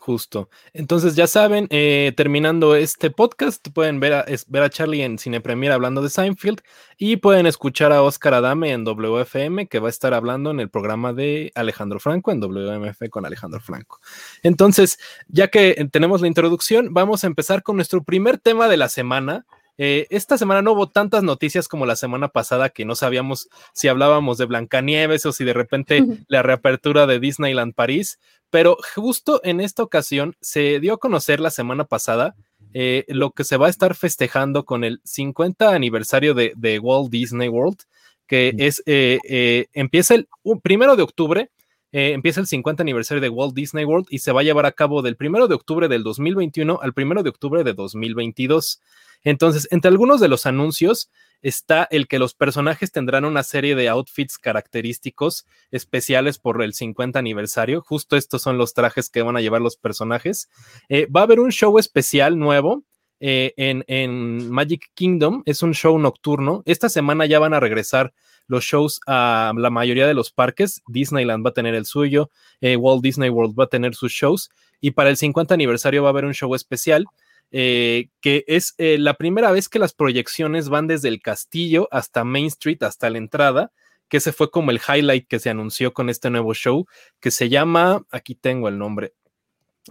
Justo. 0.00 0.48
Entonces 0.72 1.14
ya 1.14 1.26
saben, 1.26 1.66
eh, 1.68 2.14
terminando 2.16 2.74
este 2.74 3.10
podcast, 3.10 3.68
pueden 3.68 4.00
ver 4.00 4.14
a, 4.14 4.24
ver 4.46 4.62
a 4.62 4.70
Charlie 4.70 5.02
en 5.02 5.18
Cine 5.18 5.42
Premier 5.42 5.72
hablando 5.72 6.00
de 6.00 6.08
Seinfeld 6.08 6.62
y 6.96 7.18
pueden 7.18 7.44
escuchar 7.46 7.92
a 7.92 8.02
Oscar 8.02 8.32
Adame 8.32 8.72
en 8.72 8.84
WFM 8.84 9.68
que 9.68 9.78
va 9.78 9.88
a 9.88 9.90
estar 9.90 10.14
hablando 10.14 10.52
en 10.52 10.60
el 10.60 10.70
programa 10.70 11.12
de 11.12 11.52
Alejandro 11.54 12.00
Franco 12.00 12.32
en 12.32 12.40
WMF 12.40 13.10
con 13.10 13.26
Alejandro 13.26 13.60
Franco. 13.60 14.00
Entonces, 14.42 14.98
ya 15.28 15.48
que 15.48 15.86
tenemos 15.92 16.22
la 16.22 16.28
introducción, 16.28 16.94
vamos 16.94 17.22
a 17.22 17.26
empezar 17.26 17.62
con 17.62 17.76
nuestro 17.76 18.02
primer 18.02 18.38
tema 18.38 18.68
de 18.68 18.78
la 18.78 18.88
semana 18.88 19.44
eh, 19.82 20.06
esta 20.10 20.36
semana 20.36 20.60
no 20.60 20.72
hubo 20.72 20.90
tantas 20.90 21.22
noticias 21.22 21.66
como 21.66 21.86
la 21.86 21.96
semana 21.96 22.28
pasada 22.28 22.68
que 22.68 22.84
no 22.84 22.94
sabíamos 22.94 23.48
si 23.72 23.88
hablábamos 23.88 24.36
de 24.36 24.44
Blancanieves 24.44 25.24
o 25.24 25.32
si 25.32 25.42
de 25.42 25.54
repente 25.54 26.04
la 26.28 26.42
reapertura 26.42 27.06
de 27.06 27.18
Disneyland 27.18 27.72
París, 27.72 28.18
pero 28.50 28.76
justo 28.94 29.40
en 29.42 29.58
esta 29.58 29.82
ocasión 29.82 30.36
se 30.42 30.80
dio 30.80 30.92
a 30.92 30.98
conocer 30.98 31.40
la 31.40 31.48
semana 31.48 31.84
pasada 31.84 32.36
eh, 32.74 33.06
lo 33.08 33.30
que 33.30 33.42
se 33.42 33.56
va 33.56 33.68
a 33.68 33.70
estar 33.70 33.94
festejando 33.94 34.66
con 34.66 34.84
el 34.84 35.00
50 35.04 35.74
aniversario 35.74 36.34
de, 36.34 36.78
Walt 36.78 37.10
Disney 37.10 37.48
World, 37.48 37.78
que 38.26 38.52
es, 38.58 38.82
eh, 38.84 39.66
empieza 39.72 40.14
el 40.14 40.28
primero 40.62 40.94
de 40.94 41.04
octubre, 41.04 41.50
empieza 41.92 42.40
el 42.40 42.46
50 42.46 42.82
aniversario 42.82 43.20
de 43.20 43.28
Walt 43.28 43.54
Disney 43.54 43.84
World 43.84 44.06
y 44.10 44.18
se 44.18 44.32
va 44.32 44.40
a 44.40 44.44
llevar 44.44 44.66
a 44.66 44.72
cabo 44.72 45.02
del 45.02 45.16
primero 45.16 45.48
de 45.48 45.54
octubre 45.54 45.88
del 45.88 46.02
2021 46.02 46.78
al 46.82 46.92
primero 46.92 47.22
de 47.22 47.30
octubre 47.30 47.64
de 47.64 47.74
2022. 47.74 48.80
Entonces, 49.22 49.68
entre 49.70 49.90
algunos 49.90 50.20
de 50.20 50.28
los 50.28 50.46
anuncios 50.46 51.10
está 51.42 51.88
el 51.90 52.06
que 52.06 52.18
los 52.18 52.34
personajes 52.34 52.92
tendrán 52.92 53.24
una 53.24 53.42
serie 53.42 53.74
de 53.74 53.88
outfits 53.88 54.38
característicos 54.38 55.46
especiales 55.70 56.38
por 56.38 56.62
el 56.62 56.74
50 56.74 57.18
aniversario. 57.18 57.82
Justo 57.82 58.16
estos 58.16 58.42
son 58.42 58.58
los 58.58 58.74
trajes 58.74 59.10
que 59.10 59.22
van 59.22 59.36
a 59.36 59.40
llevar 59.40 59.60
los 59.60 59.76
personajes. 59.76 60.48
Eh, 60.88 61.06
va 61.06 61.20
a 61.20 61.24
haber 61.24 61.40
un 61.40 61.50
show 61.50 61.78
especial 61.78 62.38
nuevo 62.38 62.84
eh, 63.20 63.52
en, 63.56 63.84
en, 63.88 64.50
Magic 64.50 64.90
Kingdom. 64.94 65.42
Es 65.46 65.62
un 65.62 65.74
show 65.74 65.98
nocturno. 65.98 66.62
Esta 66.66 66.88
semana 66.88 67.26
ya 67.26 67.38
van 67.38 67.54
a 67.54 67.60
regresar 67.60 68.12
los 68.50 68.64
shows 68.64 69.00
a 69.06 69.52
la 69.56 69.70
mayoría 69.70 70.06
de 70.06 70.14
los 70.14 70.30
parques. 70.30 70.82
Disneyland 70.86 71.44
va 71.44 71.50
a 71.50 71.54
tener 71.54 71.74
el 71.74 71.86
suyo, 71.86 72.30
eh, 72.60 72.76
Walt 72.76 73.02
Disney 73.02 73.30
World 73.30 73.58
va 73.58 73.64
a 73.64 73.68
tener 73.68 73.94
sus 73.94 74.12
shows 74.12 74.50
y 74.80 74.90
para 74.90 75.10
el 75.10 75.16
50 75.16 75.54
aniversario 75.54 76.02
va 76.02 76.08
a 76.08 76.12
haber 76.12 76.24
un 76.24 76.34
show 76.34 76.54
especial. 76.54 77.06
Eh, 77.52 78.10
que 78.20 78.44
es 78.46 78.76
la 78.78 79.14
primera 79.14 79.50
vez 79.50 79.68
que 79.68 79.80
las 79.80 79.92
proyecciones 79.92 80.68
van 80.68 80.86
desde 80.86 81.08
el 81.08 81.20
castillo 81.20 81.88
hasta 81.90 82.22
Main 82.22 82.46
Street, 82.46 82.80
hasta 82.84 83.10
la 83.10 83.18
entrada, 83.18 83.72
que 84.08 84.18
ese 84.18 84.32
fue 84.32 84.52
como 84.52 84.70
el 84.70 84.80
highlight 84.86 85.26
que 85.26 85.40
se 85.40 85.50
anunció 85.50 85.92
con 85.92 86.10
este 86.10 86.30
nuevo 86.30 86.54
show, 86.54 86.86
que 87.18 87.32
se 87.32 87.48
llama, 87.48 88.04
aquí 88.12 88.36
tengo 88.36 88.68
el 88.68 88.78
nombre, 88.78 89.14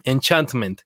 Enchantment. 0.04 0.82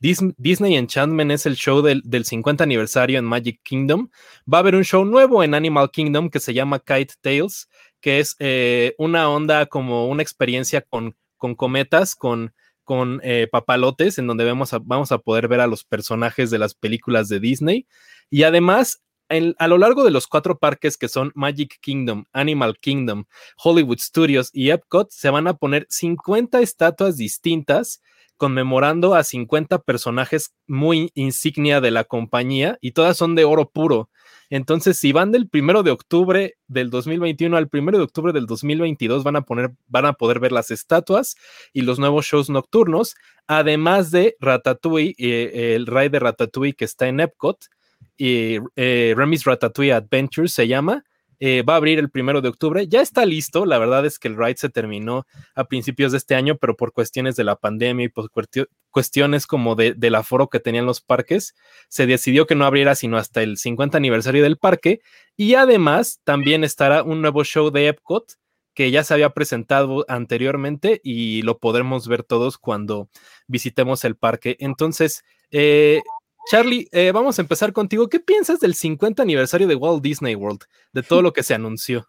Disney 0.00 0.76
Enchantment 0.76 1.32
es 1.32 1.46
el 1.46 1.56
show 1.56 1.82
del, 1.82 2.24
50 2.24 2.62
aniversario 2.62 3.18
en 3.18 3.24
Magic 3.24 3.60
Kingdom. 3.62 4.10
Va 4.52 4.58
a 4.58 4.60
haber 4.60 4.76
un 4.76 4.84
show 4.84 5.04
nuevo 5.04 5.42
en 5.42 5.54
Animal 5.54 5.90
Kingdom 5.90 6.30
que 6.30 6.40
se 6.40 6.54
llama 6.54 6.78
Kite 6.78 7.14
Tales, 7.20 7.68
que 8.00 8.20
es 8.20 8.36
eh, 8.38 8.94
una 8.98 9.28
onda 9.28 9.66
como 9.66 10.06
una 10.08 10.22
experiencia 10.22 10.82
con, 10.82 11.16
con 11.36 11.56
cometas, 11.56 12.14
con, 12.14 12.54
con 12.84 13.20
eh, 13.24 13.48
papalotes, 13.50 14.18
en 14.18 14.28
donde 14.28 14.44
vamos 14.44 14.72
a, 14.72 14.78
vamos 14.78 15.10
a 15.10 15.18
poder 15.18 15.48
ver 15.48 15.60
a 15.60 15.66
los 15.66 15.84
personajes 15.84 16.50
de 16.50 16.58
las 16.58 16.74
películas 16.74 17.28
de 17.28 17.40
Disney. 17.40 17.86
Y 18.30 18.44
además 18.44 19.02
a 19.58 19.68
lo 19.68 19.76
largo 19.76 20.04
de 20.04 20.10
los 20.10 20.26
cuatro 20.26 20.58
parques 20.58 20.96
que 20.96 21.08
son 21.08 21.32
Magic 21.34 21.78
Kingdom, 21.80 22.24
Animal 22.32 22.78
Kingdom, 22.80 23.26
Hollywood 23.62 23.98
Studios 23.98 24.50
y 24.54 24.70
Epcot, 24.70 25.10
se 25.10 25.28
van 25.28 25.46
a 25.46 25.54
poner 25.54 25.86
50 25.90 26.60
estatuas 26.60 27.16
distintas 27.18 28.00
conmemorando 28.38 29.14
a 29.14 29.24
50 29.24 29.80
personajes 29.80 30.54
muy 30.66 31.10
insignia 31.14 31.82
de 31.82 31.90
la 31.90 32.04
compañía 32.04 32.78
y 32.80 32.92
todas 32.92 33.16
son 33.18 33.34
de 33.34 33.44
oro 33.44 33.68
puro. 33.68 34.08
Entonces, 34.50 34.98
si 34.98 35.12
van 35.12 35.30
del 35.30 35.48
primero 35.48 35.82
de 35.82 35.90
octubre 35.90 36.54
del 36.68 36.88
2021 36.88 37.54
al 37.56 37.68
primero 37.68 37.98
de 37.98 38.04
octubre 38.04 38.32
del 38.32 38.46
2022, 38.46 39.22
van 39.22 39.36
a, 39.36 39.42
poner, 39.42 39.72
van 39.88 40.06
a 40.06 40.14
poder 40.14 40.40
ver 40.40 40.52
las 40.52 40.70
estatuas 40.70 41.36
y 41.74 41.82
los 41.82 41.98
nuevos 41.98 42.24
shows 42.24 42.48
nocturnos, 42.48 43.14
además 43.46 44.10
de 44.10 44.36
Ratatouille, 44.40 45.14
eh, 45.18 45.74
el 45.74 45.86
ride 45.86 46.08
de 46.08 46.18
Ratatouille 46.20 46.74
que 46.74 46.86
está 46.86 47.08
en 47.08 47.20
Epcot, 47.20 47.66
y 48.16 48.58
eh, 48.76 49.14
Remy's 49.16 49.44
Ratatouille 49.44 49.92
Adventures 49.92 50.52
se 50.52 50.66
llama. 50.66 51.04
Eh, 51.40 51.62
va 51.62 51.74
a 51.74 51.76
abrir 51.76 51.98
el 51.98 52.10
primero 52.10 52.40
de 52.40 52.48
octubre. 52.48 52.86
Ya 52.88 53.00
está 53.00 53.24
listo. 53.24 53.64
La 53.64 53.78
verdad 53.78 54.04
es 54.04 54.18
que 54.18 54.28
el 54.28 54.36
ride 54.36 54.56
se 54.56 54.68
terminó 54.68 55.26
a 55.54 55.64
principios 55.64 56.12
de 56.12 56.18
este 56.18 56.34
año, 56.34 56.56
pero 56.56 56.76
por 56.76 56.92
cuestiones 56.92 57.36
de 57.36 57.44
la 57.44 57.56
pandemia 57.56 58.06
y 58.06 58.08
por 58.08 58.30
cuestiones 58.90 59.46
como 59.46 59.74
de, 59.74 59.94
del 59.94 60.14
aforo 60.16 60.48
que 60.48 60.60
tenían 60.60 60.86
los 60.86 61.00
parques, 61.00 61.54
se 61.88 62.06
decidió 62.06 62.46
que 62.46 62.54
no 62.54 62.64
abriera 62.64 62.94
sino 62.94 63.16
hasta 63.18 63.42
el 63.42 63.56
50 63.56 63.96
aniversario 63.96 64.42
del 64.42 64.58
parque. 64.58 65.00
Y 65.36 65.54
además 65.54 66.20
también 66.24 66.64
estará 66.64 67.02
un 67.02 67.22
nuevo 67.22 67.44
show 67.44 67.70
de 67.70 67.88
Epcot 67.88 68.34
que 68.74 68.92
ya 68.92 69.02
se 69.02 69.12
había 69.12 69.30
presentado 69.30 70.04
anteriormente 70.06 71.00
y 71.02 71.42
lo 71.42 71.58
podremos 71.58 72.06
ver 72.06 72.22
todos 72.22 72.58
cuando 72.58 73.08
visitemos 73.48 74.04
el 74.04 74.14
parque. 74.14 74.56
Entonces, 74.60 75.24
eh, 75.50 76.00
Charlie, 76.48 76.88
eh, 76.92 77.12
vamos 77.12 77.38
a 77.38 77.42
empezar 77.42 77.74
contigo. 77.74 78.08
¿Qué 78.08 78.20
piensas 78.20 78.58
del 78.58 78.74
50 78.74 79.22
aniversario 79.22 79.66
de 79.66 79.74
Walt 79.74 80.02
Disney 80.02 80.34
World, 80.34 80.62
de 80.94 81.02
todo 81.02 81.20
lo 81.20 81.34
que 81.34 81.42
se 81.42 81.52
anunció? 81.52 82.08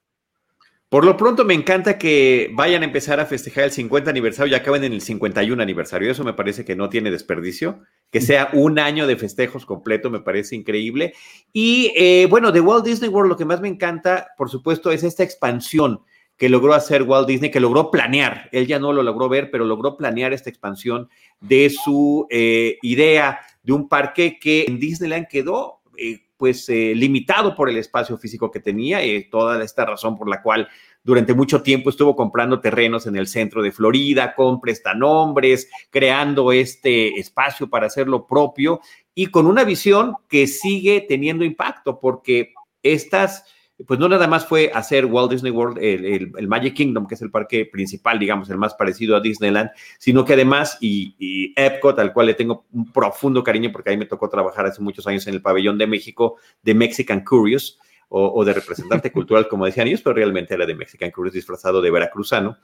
Por 0.87 1.03
lo 1.03 1.17
pronto 1.17 1.43
me 1.43 1.53
encanta 1.53 1.97
que 1.97 2.49
vayan 2.53 2.81
a 2.81 2.85
empezar 2.85 3.19
a 3.19 3.25
festejar 3.25 3.65
el 3.65 3.71
50 3.71 4.09
aniversario 4.09 4.53
y 4.53 4.55
acaben 4.55 4.85
en 4.85 4.93
el 4.93 5.01
51 5.01 5.61
aniversario. 5.61 6.09
Eso 6.09 6.23
me 6.23 6.33
parece 6.33 6.63
que 6.63 6.77
no 6.77 6.87
tiene 6.87 7.11
desperdicio. 7.11 7.81
Que 8.11 8.21
sea 8.21 8.49
un 8.53 8.79
año 8.79 9.07
de 9.07 9.17
festejos 9.17 9.65
completo 9.65 10.09
me 10.09 10.21
parece 10.21 10.55
increíble. 10.55 11.13
Y 11.51 11.91
eh, 11.97 12.25
bueno, 12.29 12.53
de 12.53 12.61
Walt 12.61 12.85
Disney 12.85 13.09
World 13.09 13.29
lo 13.29 13.37
que 13.37 13.43
más 13.43 13.59
me 13.59 13.67
encanta, 13.67 14.29
por 14.37 14.49
supuesto, 14.49 14.89
es 14.89 15.03
esta 15.03 15.23
expansión 15.23 15.99
que 16.37 16.47
logró 16.47 16.73
hacer 16.73 17.03
Walt 17.03 17.27
Disney, 17.27 17.51
que 17.51 17.59
logró 17.59 17.91
planear. 17.91 18.47
Él 18.53 18.65
ya 18.65 18.79
no 18.79 18.93
lo 18.93 19.03
logró 19.03 19.27
ver, 19.27 19.51
pero 19.51 19.65
logró 19.65 19.97
planear 19.97 20.31
esta 20.31 20.49
expansión 20.49 21.09
de 21.41 21.69
su 21.69 22.25
eh, 22.29 22.77
idea 22.81 23.41
de 23.63 23.73
un 23.73 23.87
parque 23.87 24.39
que 24.39 24.65
en 24.67 24.79
Disneyland 24.79 25.27
quedó 25.27 25.81
eh, 25.97 26.21
pues 26.39 26.69
eh, 26.69 26.93
limitado 26.95 27.53
por 27.53 27.69
el 27.69 27.75
espacio 27.75 28.17
físico 28.17 28.49
que 28.49 28.61
tenía, 28.61 29.05
y 29.05 29.09
eh, 29.09 29.27
toda 29.29 29.61
esta 29.61 29.85
razón 29.85 30.17
por 30.17 30.29
la 30.29 30.41
cual 30.41 30.69
durante 31.03 31.33
mucho 31.33 31.61
tiempo 31.61 31.89
estuvo 31.89 32.15
comprando 32.15 32.61
terrenos 32.61 33.07
en 33.07 33.17
el 33.17 33.27
centro 33.27 33.61
de 33.61 33.73
Florida, 33.73 34.33
con 34.35 34.61
prestanombres, 34.61 35.69
creando 35.89 36.53
este 36.53 37.19
espacio 37.19 37.69
para 37.69 37.87
hacerlo 37.87 38.25
propio 38.25 38.79
y 39.13 39.25
con 39.27 39.47
una 39.47 39.65
visión 39.65 40.15
que 40.29 40.47
sigue 40.47 41.01
teniendo 41.01 41.43
impacto 41.43 41.99
porque 41.99 42.53
estas 42.83 43.43
pues 43.87 43.99
no 43.99 44.09
nada 44.09 44.27
más 44.27 44.45
fue 44.45 44.71
hacer 44.73 45.05
Walt 45.05 45.31
Disney 45.31 45.51
World, 45.51 45.77
el, 45.81 46.47
Magic 46.47 46.73
Kingdom, 46.75 47.07
que 47.07 47.15
es 47.15 47.21
el 47.21 47.31
parque 47.31 47.65
principal, 47.65 48.19
digamos, 48.19 48.49
el 48.49 48.57
más 48.57 48.73
parecido 48.73 49.15
a 49.15 49.21
Disneyland, 49.21 49.69
sino 49.97 50.25
que 50.25 50.33
además, 50.33 50.77
y, 50.81 51.53
Epcot, 51.55 51.97
al 51.99 52.11
cual 52.11 52.27
le 52.27 52.33
tengo 52.33 52.65
un 52.73 52.91
profundo 52.91 53.43
cariño, 53.43 53.71
porque 53.71 53.91
ahí 53.91 53.97
me 53.97 54.05
tocó 54.05 54.29
trabajar 54.29 54.65
hace 54.65 54.81
muchos 54.81 55.07
años 55.07 55.25
en 55.27 55.35
el 55.35 55.41
pabellón 55.41 55.77
de 55.77 55.87
México 55.87 56.35
de 56.61 56.73
Mexican 56.73 57.23
Curious, 57.23 57.79
o, 58.11 58.43
de 58.43 58.53
representante 58.53 59.11
cultural, 59.13 59.47
como 59.47 59.65
decían 59.65 59.87
ellos, 59.87 60.01
pero 60.01 60.15
realmente 60.15 60.55
era 60.55 60.65
de 60.65 60.73
Mexican 60.73 61.11
Curious 61.11 61.33
disfrazado 61.33 61.81
de 61.81 61.91
veracruzano. 61.91 62.57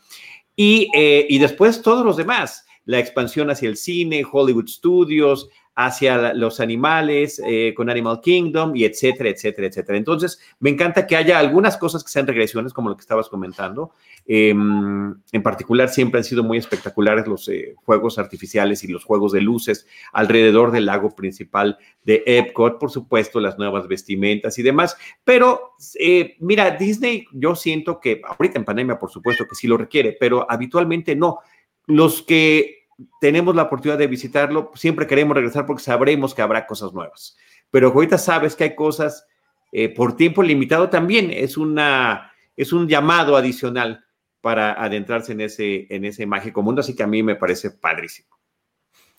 Y, 0.55 0.89
eh, 0.95 1.27
y 1.29 1.37
después 1.37 1.81
todos 1.81 2.03
los 2.03 2.17
demás, 2.17 2.65
la 2.85 2.99
expansión 2.99 3.49
hacia 3.49 3.69
el 3.69 3.77
cine, 3.77 4.23
Hollywood 4.29 4.67
Studios, 4.67 5.49
hacia 5.75 6.33
los 6.33 6.61
animales, 6.61 7.41
eh, 7.45 7.73
con 7.75 7.89
Animal 7.89 8.21
Kingdom 8.21 8.75
y 8.75 8.85
etcétera, 8.85 9.29
etcétera, 9.29 9.67
etcétera. 9.67 9.97
Entonces, 9.97 10.39
me 10.59 10.69
encanta 10.69 11.05
que 11.05 11.17
haya 11.17 11.37
algunas 11.37 11.75
cosas 11.75 12.01
que 12.01 12.09
sean 12.09 12.25
regresiones, 12.25 12.71
como 12.71 12.89
lo 12.89 12.95
que 12.95 13.01
estabas 13.01 13.27
comentando. 13.27 13.91
Em, 14.25 15.13
en 15.33 15.43
particular, 15.43 15.89
siempre 15.89 16.19
han 16.19 16.23
sido 16.23 16.43
muy 16.43 16.57
espectaculares 16.57 17.27
los 17.27 17.49
eh, 17.49 17.75
juegos 17.83 18.17
artificiales 18.17 18.85
y 18.85 18.87
los 18.87 19.03
juegos 19.03 19.33
de 19.33 19.41
luces 19.41 19.85
alrededor 20.13 20.71
del 20.71 20.85
lago 20.85 21.13
principal 21.13 21.77
de 22.05 22.23
Epcot, 22.25 22.79
por 22.79 22.89
supuesto, 22.89 23.41
las 23.41 23.57
nuevas 23.57 23.89
vestimentas 23.89 24.57
y 24.57 24.63
demás. 24.63 24.95
Pero, 25.25 25.73
eh, 25.99 26.37
mira, 26.39 26.71
Disney, 26.71 27.25
yo 27.33 27.53
siento 27.53 27.99
que 27.99 28.21
ahorita 28.25 28.59
en 28.59 28.65
pandemia, 28.65 28.97
por 28.97 29.11
supuesto 29.11 29.45
que 29.45 29.55
sí 29.55 29.67
lo 29.67 29.75
requiere, 29.75 30.15
pero 30.17 30.49
habitualmente 30.49 31.17
no. 31.17 31.39
Los 31.87 32.21
que 32.21 32.87
tenemos 33.19 33.55
la 33.55 33.63
oportunidad 33.63 33.97
de 33.97 34.07
visitarlo, 34.07 34.71
siempre 34.75 35.07
queremos 35.07 35.35
regresar 35.35 35.65
porque 35.65 35.83
sabremos 35.83 36.33
que 36.33 36.41
habrá 36.41 36.65
cosas 36.65 36.93
nuevas. 36.93 37.37
Pero 37.71 37.89
ahorita 37.89 38.17
sabes 38.17 38.55
que 38.55 38.65
hay 38.65 38.75
cosas 38.75 39.25
eh, 39.71 39.89
por 39.89 40.15
tiempo 40.15 40.41
limitado 40.41 40.89
también, 40.89 41.31
es, 41.31 41.57
una, 41.57 42.31
es 42.55 42.71
un 42.71 42.87
llamado 42.87 43.35
adicional 43.35 44.05
para 44.41 44.73
adentrarse 44.73 45.33
en 45.33 45.41
ese, 45.41 45.87
en 45.89 46.05
ese 46.05 46.25
mágico 46.25 46.61
mundo, 46.61 46.81
así 46.81 46.95
que 46.95 47.03
a 47.03 47.07
mí 47.07 47.23
me 47.23 47.35
parece 47.35 47.71
padrísimo. 47.71 48.29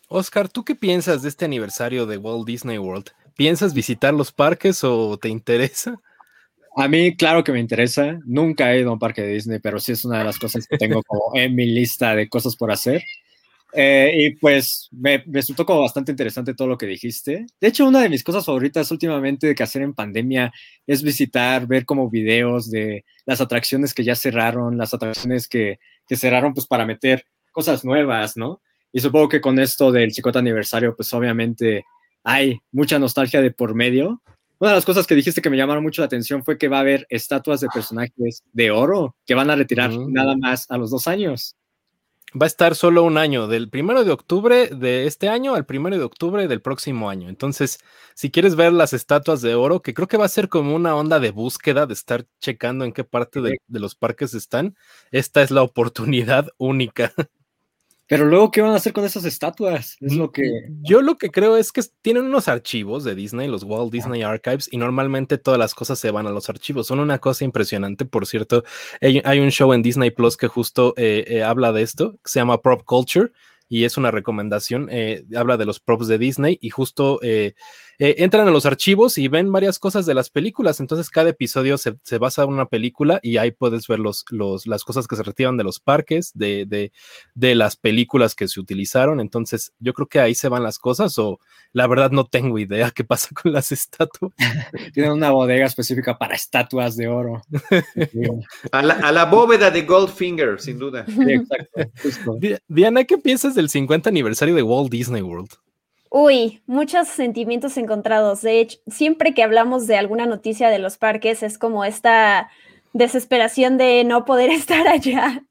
Oscar, 0.09 0.49
¿tú 0.49 0.65
qué 0.65 0.75
piensas 0.75 1.23
de 1.23 1.29
este 1.29 1.45
aniversario 1.45 2.07
de 2.07 2.17
Walt 2.17 2.47
Disney 2.47 2.79
World? 2.79 3.11
¿Piensas 3.37 3.75
visitar 3.75 4.15
los 4.15 4.33
parques 4.33 4.85
o 4.85 5.19
te 5.19 5.29
interesa? 5.29 6.01
A 6.78 6.88
mí, 6.88 7.16
claro 7.16 7.42
que 7.42 7.52
me 7.52 7.59
interesa. 7.59 8.21
Nunca 8.26 8.73
he 8.73 8.80
ido 8.80 8.90
a 8.90 8.92
un 8.92 8.99
parque 8.99 9.23
de 9.23 9.33
Disney, 9.33 9.61
pero 9.61 9.80
sí 9.80 9.92
es 9.92 10.04
una 10.04 10.18
de 10.18 10.25
las 10.25 10.38
cosas 10.38 10.66
que 10.66 10.76
tengo 10.76 11.02
como 11.02 11.30
en 11.35 11.54
mi 11.54 11.64
lista 11.64 12.14
de 12.14 12.28
cosas 12.28 12.54
por 12.54 12.71
hacer. 12.71 13.02
Eh, 13.73 14.12
y 14.14 14.37
pues 14.37 14.88
me, 14.92 15.25
resultó 15.26 15.64
como 15.64 15.80
bastante 15.80 16.12
interesante 16.12 16.52
todo 16.52 16.68
lo 16.68 16.76
que 16.76 16.87
dijiste. 16.87 17.47
De 17.59 17.68
hecho, 17.68 17.87
una 17.87 18.02
de 18.02 18.11
mis 18.11 18.23
cosas 18.23 18.45
favoritas 18.45 18.90
últimamente 18.90 19.47
de 19.47 19.54
que 19.54 19.62
hacer 19.62 19.80
en 19.80 19.95
pandemia 19.95 20.52
es 20.87 21.02
visitar, 21.02 21.66
ver 21.66 21.87
como 21.87 22.11
videos 22.11 22.71
de 22.71 23.06
las 23.25 23.40
atracciones 23.40 23.95
que 23.95 24.04
ya 24.04 24.14
cerraron, 24.14 24.76
las 24.76 24.92
atracciones 24.92 25.49
que, 25.49 25.78
que 26.06 26.16
cerraron 26.16 26.52
pues 26.52 26.66
para 26.66 26.85
meter 26.85 27.25
cosas 27.52 27.87
nuevas, 27.87 28.37
¿no? 28.37 28.61
Y 28.92 29.00
supongo 29.00 29.30
que 29.30 29.40
con 29.40 29.59
esto 29.59 29.92
del 29.92 30.12
50 30.12 30.38
aniversario, 30.40 30.95
pues 30.95 31.12
obviamente 31.14 31.87
hay 32.23 32.59
mucha 32.71 32.99
nostalgia 32.99 33.40
de 33.40 33.50
por 33.50 33.75
medio. 33.75 34.23
Una 34.59 34.71
de 34.71 34.77
las 34.77 34.85
cosas 34.85 35.07
que 35.07 35.15
dijiste 35.15 35.43
que 35.43 35.51
me 35.51 35.57
llamaron 35.57 35.83
mucho 35.83 36.03
la 36.03 36.07
atención 36.07 36.45
fue 36.45 36.57
que 36.57 36.69
va 36.69 36.79
a 36.79 36.81
haber 36.81 37.07
estatuas 37.11 37.61
de 37.61 37.69
personajes 37.69 38.43
de 38.53 38.71
oro 38.71 39.15
que 39.27 39.35
van 39.35 39.51
a 39.51 39.57
retirar 39.57 39.91
mm. 39.91 40.13
nada 40.13 40.37
más 40.37 40.71
a 40.71 40.79
los 40.79 40.91
dos 40.91 41.07
años 41.07 41.57
va 42.41 42.47
a 42.47 42.49
estar 42.49 42.75
solo 42.75 43.03
un 43.03 43.19
año, 43.19 43.47
del 43.47 43.71
primero 43.71 44.05
de 44.05 44.11
octubre 44.13 44.69
de 44.69 45.07
este 45.07 45.29
año 45.29 45.55
al 45.55 45.65
primero 45.65 45.97
de 45.97 46.05
octubre 46.05 46.49
del 46.49 46.61
próximo 46.61 47.09
año. 47.09 47.29
Entonces, 47.29 47.79
si 48.15 48.31
quieres 48.31 48.57
ver 48.57 48.73
las 48.73 48.93
estatuas 48.93 49.43
de 49.43 49.55
oro, 49.55 49.81
que 49.83 49.95
creo 49.95 50.09
que 50.09 50.17
va 50.17 50.27
a 50.27 50.29
ser 50.29 50.49
como 50.49 50.75
una 50.75 50.95
onda 50.97 51.21
de 51.21 51.31
búsqueda, 51.31 51.87
de 51.87 51.95
estar 51.95 52.27
checando 52.41 52.85
en 52.85 52.93
qué 52.93 53.05
parte 53.05 53.41
de, 53.41 53.59
de 53.67 53.81
los 53.81 53.95
parques 53.95 54.35
están, 54.35 54.77
esta 55.11 55.43
es 55.43 55.51
la 55.51 55.63
oportunidad 55.63 56.49
única. 56.59 57.13
Pero 58.09 58.25
luego, 58.25 58.53
¿qué 58.53 58.61
van 58.61 58.73
a 58.73 58.77
hacer 58.77 58.93
con 58.93 59.05
esas 59.05 59.25
estatuas? 59.25 59.97
Es 60.01 60.15
lo 60.15 60.31
que. 60.31 60.45
Yo 60.83 61.03
lo 61.03 61.19
que 61.19 61.31
creo 61.31 61.57
es 61.57 61.73
que 61.73 61.83
tienen 62.03 62.25
unos 62.25 62.47
archivos 62.47 63.03
de 63.03 63.17
Disney, 63.17 63.49
los 63.49 63.65
Walt 63.65 63.93
Disney 63.93 64.23
Archives, 64.23 64.69
y 64.71 64.77
normalmente 64.77 65.39
todas 65.39 65.59
las 65.59 65.75
cosas 65.75 65.99
se 65.99 66.13
van 66.13 66.27
a 66.27 66.31
los 66.31 66.49
archivos. 66.49 66.87
Son 66.87 67.01
una 67.01 67.19
cosa 67.19 67.45
impresionante. 67.45 68.05
Por 68.05 68.27
cierto, 68.27 68.63
hay, 69.01 69.41
un 69.41 69.51
show 69.51 69.73
en 69.73 69.83
Disney 69.83 70.11
Plus 70.11 70.37
que 70.37 70.47
justo 70.47 70.95
eh, 70.97 71.25
eh, 71.27 71.43
habla 71.43 71.73
de 71.73 71.83
esto, 71.83 72.13
que 72.23 72.31
se 72.31 72.39
llama 72.39 72.63
Prop 72.63 72.85
Culture, 72.85 73.33
y 73.69 73.83
es 73.83 73.97
una 73.97 74.13
recomendación, 74.13 74.89
eh, 74.93 75.25
habla 75.35 75.57
de 75.57 75.65
los 75.65 75.81
props 75.81 76.07
de 76.07 76.19
Disney 76.19 76.59
y 76.63 76.71
justo 76.71 77.19
eh, 77.99 78.17
entran 78.19 78.47
a 78.47 78.50
los 78.50 78.67
archivos 78.67 79.19
y 79.19 79.29
ven 79.29 79.50
varias 79.50 79.79
cosas 79.79 80.07
de 80.07 80.15
las 80.15 80.31
películas, 80.31 80.81
entonces 80.81 81.11
cada 81.11 81.31
episodio 81.31 81.79
se, 81.79 81.97
basa 82.19 82.43
en 82.43 82.50
una 82.50 82.67
película 82.67 83.21
y 83.23 83.37
ahí 83.37 83.50
puedes 83.50 83.87
ver 83.87 83.99
los, 83.99 84.25
los, 84.31 84.67
las 84.67 84.85
cosas 84.85 85.07
que 85.07 85.17
se 85.17 85.23
retiran 85.23 85.57
de 85.57 85.65
los 85.65 85.81
parques, 85.81 86.33
de, 86.35 86.67
de, 86.67 86.93
de, 87.35 87.55
las 87.55 87.76
películas 87.76 88.35
que 88.35 88.49
se 88.49 88.61
utilizaron, 88.61 89.21
entonces 89.21 89.73
yo 89.79 89.93
creo 89.95 90.09
que 90.09 90.21
ahí 90.21 90.35
se 90.35 90.49
van 90.49 90.62
las 90.62 90.79
cosas 90.79 91.19
o 91.19 91.41
la 91.73 91.87
verdad 91.87 92.11
no 92.11 92.26
tengo 92.26 92.59
idea 92.59 92.91
qué 92.95 93.05
pasa 93.05 93.29
con 93.35 93.53
las 93.53 93.73
estatuas. 93.73 94.33
Tienen 94.95 95.12
una 95.12 95.31
bodega 95.31 95.67
específica 95.67 96.19
para 96.19 96.35
estatuas 96.35 96.97
de 96.97 97.09
oro. 97.09 97.43
a, 98.73 98.83
la, 98.83 98.95
a 98.95 99.12
la 99.12 99.25
bóveda 99.25 99.71
de 99.71 99.83
Goldfinger, 99.83 100.61
sin 100.61 100.79
duda. 100.79 101.05
exacto. 101.07 102.38
Diana, 102.69 103.05
¿qué 103.05 103.19
piensas 103.19 103.55
del 103.55 103.69
50 103.69 104.09
aniversario 104.09 104.55
de 104.55 104.62
Walt 104.62 104.91
Disney 104.91 105.23
World? 105.23 105.50
Uy, 106.11 106.63
muchos 106.67 107.09
sentimientos 107.09 107.77
encontrados. 107.77 108.43
De 108.43 108.61
hecho, 108.61 108.79
siempre 108.87 109.35
que 109.35 109.43
hablamos 109.43 109.87
de 109.87 109.97
alguna 109.97 110.27
noticia 110.27 110.71
de 110.71 110.79
los 110.79 110.99
parques 110.99 111.43
es 111.43 111.59
como 111.59 111.85
esta 111.85 112.51
desesperación 112.93 113.77
de 113.79 114.05
no 114.05 114.25
poder 114.25 114.51
estar 114.51 114.87
allá. 114.89 115.43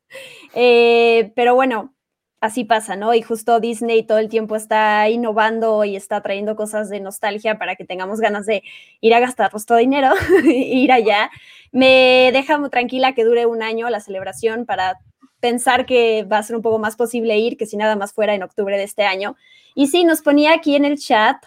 Eh, 0.53 1.33
pero 1.35 1.55
bueno, 1.55 1.93
así 2.41 2.63
pasa, 2.63 2.95
¿no? 2.95 3.13
Y 3.13 3.21
justo 3.21 3.59
Disney 3.59 4.03
todo 4.03 4.19
el 4.19 4.29
tiempo 4.29 4.55
está 4.55 5.09
innovando 5.09 5.83
y 5.83 5.95
está 5.95 6.21
trayendo 6.21 6.55
cosas 6.55 6.89
de 6.89 6.99
nostalgia 6.99 7.57
para 7.57 7.75
que 7.75 7.85
tengamos 7.85 8.19
ganas 8.19 8.45
de 8.45 8.63
ir 9.01 9.13
a 9.13 9.19
gastar 9.19 9.51
nuestro 9.51 9.77
dinero, 9.77 10.13
ir 10.45 10.91
allá. 10.91 11.29
Me 11.71 12.31
deja 12.33 12.57
muy 12.57 12.69
tranquila 12.69 13.13
que 13.13 13.25
dure 13.25 13.45
un 13.45 13.61
año 13.61 13.89
la 13.89 13.99
celebración 13.99 14.65
para 14.65 14.99
pensar 15.39 15.85
que 15.85 16.23
va 16.23 16.37
a 16.37 16.43
ser 16.43 16.55
un 16.55 16.61
poco 16.61 16.79
más 16.79 16.95
posible 16.95 17.37
ir 17.37 17.57
que 17.57 17.65
si 17.65 17.77
nada 17.77 17.95
más 17.95 18.13
fuera 18.13 18.33
en 18.33 18.43
octubre 18.43 18.77
de 18.77 18.83
este 18.83 19.03
año. 19.03 19.35
Y 19.75 19.87
sí, 19.87 20.03
nos 20.03 20.21
ponía 20.21 20.53
aquí 20.53 20.75
en 20.75 20.85
el 20.85 20.97
chat, 20.97 21.37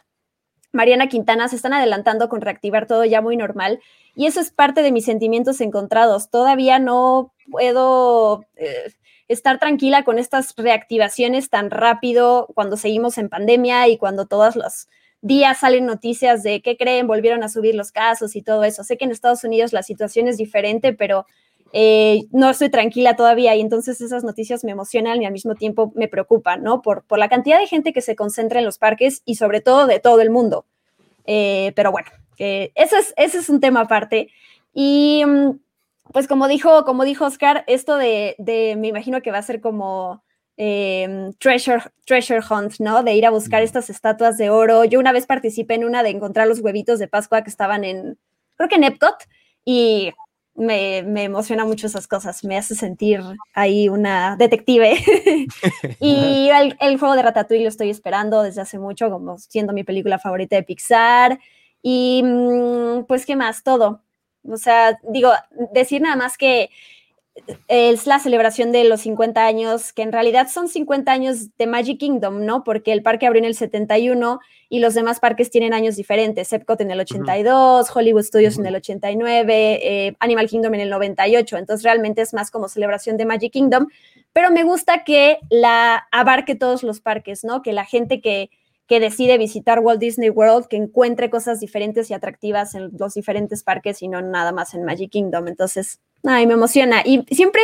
Mariana 0.72 1.08
Quintana, 1.08 1.48
se 1.48 1.56
están 1.56 1.72
adelantando 1.72 2.28
con 2.28 2.40
reactivar 2.40 2.86
todo 2.86 3.04
ya 3.04 3.20
muy 3.20 3.36
normal. 3.36 3.80
Y 4.14 4.26
eso 4.26 4.40
es 4.40 4.50
parte 4.50 4.82
de 4.82 4.92
mis 4.92 5.04
sentimientos 5.04 5.60
encontrados. 5.60 6.30
Todavía 6.30 6.78
no 6.78 7.32
puedo 7.50 8.44
eh, 8.56 8.92
estar 9.28 9.58
tranquila 9.58 10.04
con 10.04 10.18
estas 10.18 10.54
reactivaciones 10.56 11.50
tan 11.50 11.70
rápido 11.70 12.48
cuando 12.54 12.76
seguimos 12.76 13.18
en 13.18 13.28
pandemia 13.28 13.88
y 13.88 13.96
cuando 13.96 14.26
todos 14.26 14.56
los 14.56 14.88
días 15.20 15.58
salen 15.58 15.86
noticias 15.86 16.42
de 16.42 16.62
qué 16.62 16.76
creen, 16.76 17.06
volvieron 17.06 17.42
a 17.42 17.48
subir 17.48 17.74
los 17.74 17.92
casos 17.92 18.36
y 18.36 18.42
todo 18.42 18.64
eso. 18.64 18.84
Sé 18.84 18.96
que 18.96 19.04
en 19.04 19.10
Estados 19.10 19.44
Unidos 19.44 19.72
la 19.72 19.82
situación 19.82 20.28
es 20.28 20.36
diferente, 20.36 20.92
pero 20.92 21.26
eh, 21.72 22.24
no 22.30 22.48
estoy 22.48 22.70
tranquila 22.70 23.14
todavía 23.14 23.54
y 23.54 23.60
entonces 23.60 24.00
esas 24.00 24.24
noticias 24.24 24.64
me 24.64 24.72
emocionan 24.72 25.22
y 25.22 25.26
al 25.26 25.32
mismo 25.32 25.54
tiempo 25.54 25.92
me 25.94 26.08
preocupan, 26.08 26.62
¿no? 26.62 26.80
Por, 26.80 27.04
por 27.04 27.18
la 27.18 27.28
cantidad 27.28 27.58
de 27.58 27.66
gente 27.66 27.92
que 27.92 28.00
se 28.00 28.16
concentra 28.16 28.58
en 28.58 28.64
los 28.64 28.78
parques 28.78 29.22
y 29.24 29.34
sobre 29.34 29.60
todo 29.60 29.86
de 29.86 30.00
todo 30.00 30.20
el 30.20 30.30
mundo. 30.30 30.64
Eh, 31.26 31.72
pero 31.76 31.92
bueno, 31.92 32.08
eh, 32.38 32.72
ese, 32.74 32.98
es, 32.98 33.14
ese 33.16 33.38
es 33.38 33.48
un 33.50 33.60
tema 33.60 33.80
aparte. 33.80 34.30
Y 34.72 35.22
mm, 35.26 35.58
pues 36.12 36.26
como 36.26 36.48
dijo, 36.48 36.84
como 36.84 37.04
dijo 37.04 37.26
Oscar, 37.26 37.64
esto 37.66 37.96
de, 37.96 38.34
de 38.38 38.76
me 38.76 38.88
imagino 38.88 39.20
que 39.20 39.30
va 39.30 39.38
a 39.38 39.42
ser 39.42 39.60
como 39.60 40.22
em, 40.56 41.34
treasure, 41.34 41.82
treasure 42.06 42.40
hunt, 42.48 42.80
¿no? 42.80 43.02
De 43.02 43.14
ir 43.14 43.26
a 43.26 43.30
buscar 43.30 43.62
estas 43.62 43.90
estatuas 43.90 44.38
de 44.38 44.48
oro. 44.48 44.84
Yo 44.84 44.98
una 44.98 45.12
vez 45.12 45.26
participé 45.26 45.74
en 45.74 45.84
una 45.84 46.02
de 46.02 46.10
encontrar 46.10 46.48
los 46.48 46.60
huevitos 46.60 46.98
de 46.98 47.08
Pascua 47.08 47.42
que 47.42 47.50
estaban 47.50 47.84
en, 47.84 48.18
creo 48.56 48.70
que 48.70 48.76
en 48.76 48.84
Epcot, 48.84 49.16
y 49.66 50.12
me, 50.58 51.02
me 51.04 51.24
emociona 51.24 51.64
mucho 51.64 51.86
esas 51.86 52.08
cosas, 52.08 52.42
me 52.44 52.58
hace 52.58 52.74
sentir 52.74 53.20
ahí 53.54 53.88
una 53.88 54.36
detective. 54.36 54.96
y 56.00 56.50
el, 56.80 56.98
juego 56.98 57.14
de 57.14 57.22
Ratatouille 57.22 57.62
lo 57.62 57.68
estoy 57.68 57.90
esperando 57.90 58.42
desde 58.42 58.62
hace 58.62 58.78
mucho, 58.78 59.08
como 59.08 59.38
siendo 59.38 59.72
mi 59.72 59.84
película 59.84 60.18
favorita 60.18 60.56
de 60.56 60.64
Pixar. 60.64 61.38
Y 61.80 62.22
mm, 62.24 63.04
pues, 63.06 63.24
¿qué 63.24 63.36
más? 63.36 63.62
Todo. 63.62 64.02
O 64.42 64.56
sea, 64.56 64.98
digo, 65.08 65.30
decir 65.72 66.02
nada 66.02 66.16
más 66.16 66.36
que 66.36 66.70
es 67.68 68.06
la 68.06 68.18
celebración 68.18 68.72
de 68.72 68.84
los 68.84 69.02
50 69.02 69.44
años, 69.44 69.92
que 69.92 70.02
en 70.02 70.12
realidad 70.12 70.48
son 70.48 70.68
50 70.68 71.10
años 71.10 71.56
de 71.56 71.66
Magic 71.66 71.98
Kingdom, 71.98 72.44
¿no? 72.44 72.64
Porque 72.64 72.92
el 72.92 73.02
parque 73.02 73.26
abrió 73.26 73.40
en 73.40 73.46
el 73.46 73.54
71 73.54 74.40
y 74.68 74.80
los 74.80 74.94
demás 74.94 75.20
parques 75.20 75.50
tienen 75.50 75.72
años 75.72 75.96
diferentes. 75.96 76.52
Epcot 76.52 76.80
en 76.80 76.90
el 76.90 77.00
82, 77.00 77.94
Hollywood 77.94 78.22
Studios 78.22 78.58
en 78.58 78.66
el 78.66 78.76
89, 78.76 79.80
eh, 79.82 80.16
Animal 80.20 80.48
Kingdom 80.48 80.74
en 80.74 80.80
el 80.80 80.90
98. 80.90 81.56
Entonces 81.56 81.84
realmente 81.84 82.22
es 82.22 82.34
más 82.34 82.50
como 82.50 82.68
celebración 82.68 83.16
de 83.16 83.26
Magic 83.26 83.52
Kingdom. 83.52 83.88
Pero 84.32 84.50
me 84.50 84.64
gusta 84.64 85.04
que 85.04 85.38
la 85.50 86.06
abarque 86.12 86.54
todos 86.54 86.82
los 86.82 87.00
parques, 87.00 87.44
¿no? 87.44 87.62
Que 87.62 87.72
la 87.72 87.84
gente 87.84 88.20
que, 88.20 88.50
que 88.86 89.00
decide 89.00 89.38
visitar 89.38 89.80
Walt 89.80 90.00
Disney 90.00 90.30
World, 90.30 90.66
que 90.66 90.76
encuentre 90.76 91.30
cosas 91.30 91.60
diferentes 91.60 92.10
y 92.10 92.14
atractivas 92.14 92.74
en 92.74 92.90
los 92.98 93.14
diferentes 93.14 93.62
parques 93.62 94.02
y 94.02 94.08
no 94.08 94.20
nada 94.22 94.52
más 94.52 94.74
en 94.74 94.84
Magic 94.84 95.10
Kingdom. 95.10 95.48
Entonces, 95.48 96.00
Ay, 96.24 96.46
me 96.46 96.54
emociona. 96.54 97.02
Y 97.04 97.24
siempre 97.30 97.62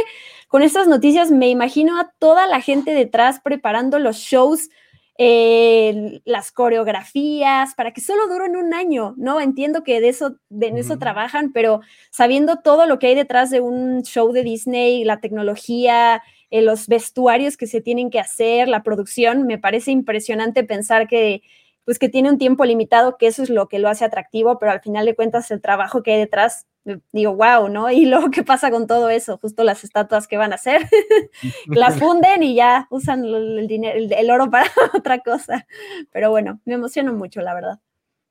con 0.49 0.63
estas 0.63 0.87
noticias 0.87 1.31
me 1.31 1.49
imagino 1.49 1.99
a 1.99 2.13
toda 2.19 2.47
la 2.47 2.61
gente 2.61 2.93
detrás 2.93 3.41
preparando 3.41 3.99
los 3.99 4.17
shows, 4.17 4.71
eh, 5.19 6.21
las 6.25 6.53
coreografías, 6.53 7.75
para 7.75 7.93
que 7.93 8.01
solo 8.01 8.29
duren 8.29 8.57
un 8.57 8.75
año, 8.75 9.15
¿no? 9.17 9.41
Entiendo 9.41 9.83
que 9.83 10.01
de 10.01 10.09
eso, 10.09 10.37
de 10.49 10.69
eso 10.77 10.99
trabajan, 10.99 11.53
pero 11.53 11.81
sabiendo 12.11 12.61
todo 12.63 12.87
lo 12.87 12.99
que 12.99 13.09
hay 13.09 13.15
detrás 13.15 13.51
de 13.51 13.61
un 13.61 14.03
show 14.03 14.33
de 14.33 14.43
Disney, 14.43 15.05
la 15.05 15.21
tecnología, 15.21 16.23
eh, 16.51 16.63
los 16.63 16.87
vestuarios 16.89 17.57
que 17.57 17.67
se 17.67 17.81
tienen 17.81 18.11
que 18.11 18.21
hacer, 18.21 18.69
la 18.69 18.83
producción, 18.83 19.47
me 19.47 19.59
parece 19.59 19.91
impresionante 19.91 20.65
pensar 20.65 21.09
que 21.09 21.43
pues 21.85 21.99
que 21.99 22.09
tiene 22.09 22.31
un 22.31 22.39
tiempo 22.39 22.65
limitado, 22.65 23.19
que 23.19 23.27
eso 23.27 23.43
es 23.43 23.51
lo 23.51 23.69
que 23.69 23.79
lo 23.79 23.89
hace 23.89 24.05
atractivo, 24.07 24.59
pero 24.59 24.73
al 24.73 24.81
final 24.81 25.05
de 25.05 25.15
cuentas 25.15 25.51
el 25.51 25.61
trabajo 25.61 26.03
que 26.03 26.13
hay 26.13 26.19
detrás 26.19 26.67
digo, 27.13 27.35
wow, 27.35 27.69
¿no? 27.69 27.91
Y 27.91 28.07
luego, 28.07 28.31
¿qué 28.31 28.43
pasa 28.43 28.71
con 28.71 28.87
todo 28.87 29.11
eso? 29.11 29.39
Justo 29.39 29.65
las 29.65 29.85
estatuas 29.85 30.29
que 30.29 30.37
van 30.37 30.53
a 30.53 30.57
hacer, 30.57 30.89
las 31.67 31.99
funden 31.99 32.43
y 32.43 32.55
ya 32.55 32.87
usan 32.91 33.25
el, 33.25 33.67
dinero, 33.67 33.99
el, 33.99 34.31
oro 34.31 34.51
para 34.51 34.71
otra 34.95 35.21
cosa. 35.21 35.67
Pero 36.13 36.31
bueno, 36.31 36.61
me 36.65 36.75
emociono 36.75 37.13
mucho, 37.13 37.41
la 37.41 37.55
verdad. 37.55 37.81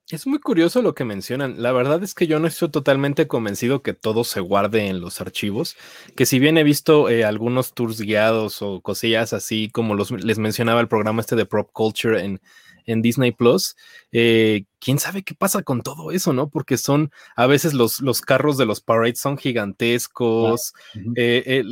Es 0.10 0.28
muy 0.28 0.40
curioso 0.40 0.82
lo 0.82 0.94
que 0.94 1.06
mencionan. 1.06 1.62
La 1.62 1.72
verdad 1.72 2.04
es 2.04 2.14
que 2.14 2.28
yo 2.28 2.38
no 2.40 2.48
estoy 2.48 2.70
totalmente 2.70 3.26
convencido 3.26 3.82
que 3.82 3.94
todo 3.94 4.26
se 4.26 4.42
guarde 4.42 4.88
en 4.88 5.00
los 5.00 5.22
archivos. 5.22 5.78
Que 6.16 6.26
si 6.26 6.40
bien 6.40 6.58
he 6.58 6.64
visto 6.64 7.10
eh, 7.10 7.24
algunos 7.24 7.74
tours 7.74 8.02
guiados 8.02 8.62
o 8.62 8.82
cosillas 8.82 9.32
así 9.32 9.70
como 9.70 9.96
los, 9.96 10.12
les 10.12 10.40
mencionaba 10.40 10.82
el 10.82 10.90
programa 10.90 11.22
este 11.22 11.38
de 11.38 11.46
Prop 11.46 11.72
Culture 11.72 12.22
en, 12.24 12.42
en 12.86 13.02
Disney 13.02 13.32
Plus. 13.32 13.76
Eh, 14.12 14.66
quién 14.80 15.00
sabe 15.00 15.24
qué 15.24 15.34
pasa 15.34 15.64
con 15.64 15.82
todo 15.82 16.12
eso, 16.12 16.34
¿no? 16.34 16.50
Porque 16.50 16.78
son 16.78 17.12
a 17.36 17.48
veces 17.48 17.74
los, 17.74 18.02
los 18.02 18.22
carros 18.22 18.58
de 18.58 18.66
los 18.66 18.82
parades 18.82 19.20
son 19.20 19.38
gigantescos, 19.38 20.74
eh, 21.16 21.44
eh, 21.46 21.64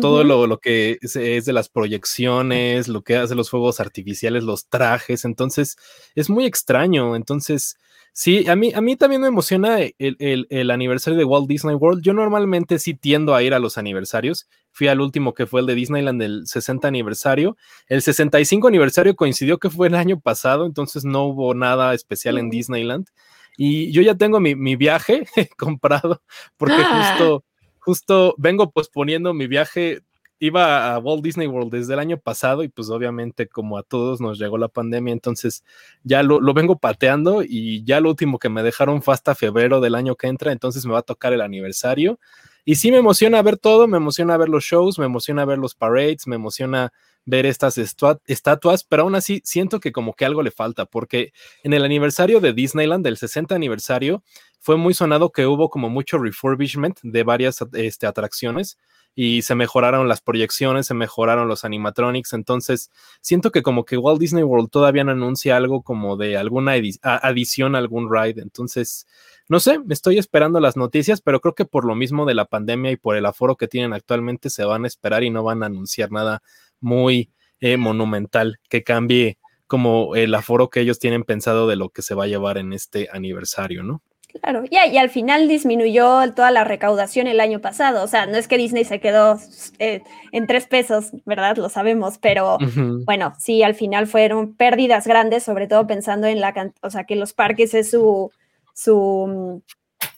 todo 0.00 0.24
lo, 0.24 0.58
que 0.58 0.98
es, 1.00 1.44
de 1.44 1.52
las 1.52 1.68
proyecciones, 1.68 2.88
lo 2.88 3.02
que 3.02 3.16
hace 3.16 3.34
los 3.34 3.50
fuegos 3.50 3.80
artificiales, 3.80 4.42
los 4.42 4.66
trajes, 4.66 5.24
entonces 5.24 5.76
es 6.14 6.28
muy 6.28 6.44
extraño. 6.44 7.14
Entonces, 7.16 7.76
sí, 8.12 8.48
a 8.48 8.56
mí, 8.56 8.72
a 8.74 8.80
mí 8.80 8.96
también 8.96 9.22
me 9.22 9.28
emociona 9.28 9.78
el, 9.80 10.46
el 10.50 10.70
aniversario 10.70 11.18
de 11.18 11.24
Walt 11.24 11.48
Disney 11.48 11.74
World. 11.74 12.02
Yo 12.02 12.12
normalmente 12.12 12.78
sí 12.78 12.94
tiendo 12.94 13.34
a 13.34 13.42
ir 13.42 13.54
a 13.54 13.58
los 13.58 13.78
aniversarios 13.78 14.48
fui 14.76 14.88
al 14.88 15.00
último 15.00 15.32
que 15.32 15.46
fue 15.46 15.62
el 15.62 15.66
de 15.66 15.74
Disneyland 15.74 16.20
del 16.20 16.46
60 16.46 16.86
aniversario. 16.86 17.56
El 17.88 18.02
65 18.02 18.68
aniversario 18.68 19.16
coincidió 19.16 19.56
que 19.58 19.70
fue 19.70 19.86
el 19.86 19.94
año 19.94 20.20
pasado, 20.20 20.66
entonces 20.66 21.06
no 21.06 21.24
hubo 21.24 21.54
nada 21.54 21.94
especial 21.94 22.36
en 22.36 22.50
Disneyland. 22.50 23.08
Y 23.56 23.90
yo 23.90 24.02
ya 24.02 24.16
tengo 24.16 24.38
mi, 24.38 24.76
viaje 24.76 25.26
comprado 25.56 26.20
porque 26.58 26.76
ah. 26.76 27.16
justo, 27.16 27.44
justo 27.78 28.34
vengo 28.36 28.70
posponiendo 28.70 29.32
mi 29.32 29.46
viaje. 29.46 30.02
Iba 30.38 30.94
a 30.94 30.98
Walt 30.98 31.24
Disney 31.24 31.46
World 31.46 31.72
desde 31.72 31.94
el 31.94 31.98
año 31.98 32.18
pasado 32.18 32.62
y 32.62 32.68
pues 32.68 32.90
obviamente 32.90 33.48
como 33.48 33.78
a 33.78 33.82
todos 33.82 34.20
nos 34.20 34.38
llegó 34.38 34.58
la 34.58 34.68
pandemia, 34.68 35.14
entonces 35.14 35.64
ya 36.02 36.22
lo, 36.22 36.38
lo 36.38 36.52
vengo 36.52 36.78
pateando 36.78 37.42
y 37.42 37.82
ya 37.84 38.00
lo 38.00 38.10
último 38.10 38.38
que 38.38 38.50
me 38.50 38.62
dejaron 38.62 39.00
fue 39.00 39.14
hasta 39.14 39.34
febrero 39.34 39.80
del 39.80 39.94
año 39.94 40.16
que 40.16 40.26
entra, 40.26 40.52
entonces 40.52 40.84
me 40.84 40.92
va 40.92 40.98
a 40.98 41.02
tocar 41.02 41.32
el 41.32 41.40
aniversario 41.40 42.18
y 42.66 42.74
sí 42.74 42.90
me 42.90 42.98
emociona 42.98 43.40
ver 43.42 43.56
todo, 43.56 43.86
me 43.86 43.96
emociona 43.96 44.36
ver 44.36 44.48
los 44.48 44.64
shows, 44.64 44.98
me 44.98 45.06
emociona 45.06 45.44
ver 45.44 45.56
los 45.56 45.76
parades, 45.76 46.26
me 46.26 46.34
emociona 46.34 46.92
ver 47.24 47.46
estas 47.46 47.78
estatuas, 47.78 48.82
pero 48.82 49.04
aún 49.04 49.14
así 49.14 49.40
siento 49.44 49.78
que 49.78 49.92
como 49.92 50.14
que 50.14 50.24
algo 50.24 50.42
le 50.42 50.50
falta, 50.50 50.84
porque 50.84 51.32
en 51.62 51.72
el 51.74 51.84
aniversario 51.84 52.40
de 52.40 52.52
Disneyland, 52.52 53.04
del 53.04 53.18
60 53.18 53.54
aniversario, 53.54 54.24
fue 54.58 54.76
muy 54.76 54.94
sonado 54.94 55.30
que 55.30 55.46
hubo 55.46 55.70
como 55.70 55.88
mucho 55.90 56.18
refurbishment 56.18 56.98
de 57.04 57.22
varias 57.22 57.64
este, 57.72 58.08
atracciones 58.08 58.78
y 59.18 59.42
se 59.42 59.54
mejoraron 59.54 60.08
las 60.08 60.20
proyecciones, 60.20 60.86
se 60.86 60.94
mejoraron 60.94 61.48
los 61.48 61.64
animatronics, 61.64 62.34
entonces 62.34 62.92
siento 63.22 63.50
que 63.50 63.62
como 63.62 63.86
que 63.86 63.96
Walt 63.96 64.20
Disney 64.20 64.44
World 64.44 64.68
todavía 64.70 65.04
no 65.04 65.12
anuncia 65.12 65.56
algo 65.56 65.82
como 65.82 66.18
de 66.18 66.36
alguna 66.36 66.74
adición 67.02 67.74
a 67.74 67.78
algún 67.78 68.12
ride, 68.12 68.42
entonces 68.42 69.06
no 69.48 69.58
sé, 69.58 69.78
estoy 69.88 70.18
esperando 70.18 70.60
las 70.60 70.76
noticias, 70.76 71.22
pero 71.22 71.40
creo 71.40 71.54
que 71.54 71.64
por 71.64 71.86
lo 71.86 71.94
mismo 71.94 72.26
de 72.26 72.34
la 72.34 72.44
pandemia 72.44 72.90
y 72.90 72.96
por 72.96 73.16
el 73.16 73.26
aforo 73.26 73.56
que 73.56 73.68
tienen 73.68 73.94
actualmente 73.94 74.50
se 74.50 74.64
van 74.64 74.84
a 74.84 74.88
esperar 74.88 75.24
y 75.24 75.30
no 75.30 75.42
van 75.42 75.62
a 75.62 75.66
anunciar 75.66 76.12
nada 76.12 76.42
muy 76.80 77.30
eh, 77.60 77.78
monumental 77.78 78.58
que 78.68 78.84
cambie 78.84 79.38
como 79.66 80.14
el 80.14 80.34
aforo 80.34 80.68
que 80.68 80.80
ellos 80.80 80.98
tienen 80.98 81.24
pensado 81.24 81.66
de 81.66 81.76
lo 81.76 81.88
que 81.88 82.02
se 82.02 82.14
va 82.14 82.24
a 82.24 82.28
llevar 82.28 82.58
en 82.58 82.74
este 82.74 83.08
aniversario, 83.10 83.82
¿no? 83.82 84.02
Claro, 84.42 84.64
y, 84.68 84.76
y 84.76 84.98
al 84.98 85.10
final 85.10 85.48
disminuyó 85.48 86.32
toda 86.34 86.50
la 86.50 86.64
recaudación 86.64 87.26
el 87.26 87.40
año 87.40 87.60
pasado. 87.60 88.02
O 88.02 88.06
sea, 88.06 88.26
no 88.26 88.36
es 88.36 88.48
que 88.48 88.58
Disney 88.58 88.84
se 88.84 89.00
quedó 89.00 89.38
eh, 89.78 90.02
en 90.32 90.46
tres 90.46 90.66
pesos, 90.66 91.12
¿verdad? 91.24 91.56
Lo 91.56 91.68
sabemos, 91.68 92.18
pero 92.18 92.58
bueno, 93.04 93.34
sí, 93.38 93.62
al 93.62 93.74
final 93.74 94.06
fueron 94.06 94.54
pérdidas 94.54 95.06
grandes, 95.06 95.42
sobre 95.42 95.66
todo 95.66 95.86
pensando 95.86 96.26
en 96.26 96.40
la 96.40 96.54
o 96.82 96.90
sea, 96.90 97.04
que 97.04 97.16
los 97.16 97.32
parques 97.32 97.74
es 97.74 97.90
su, 97.90 98.30
su 98.74 99.62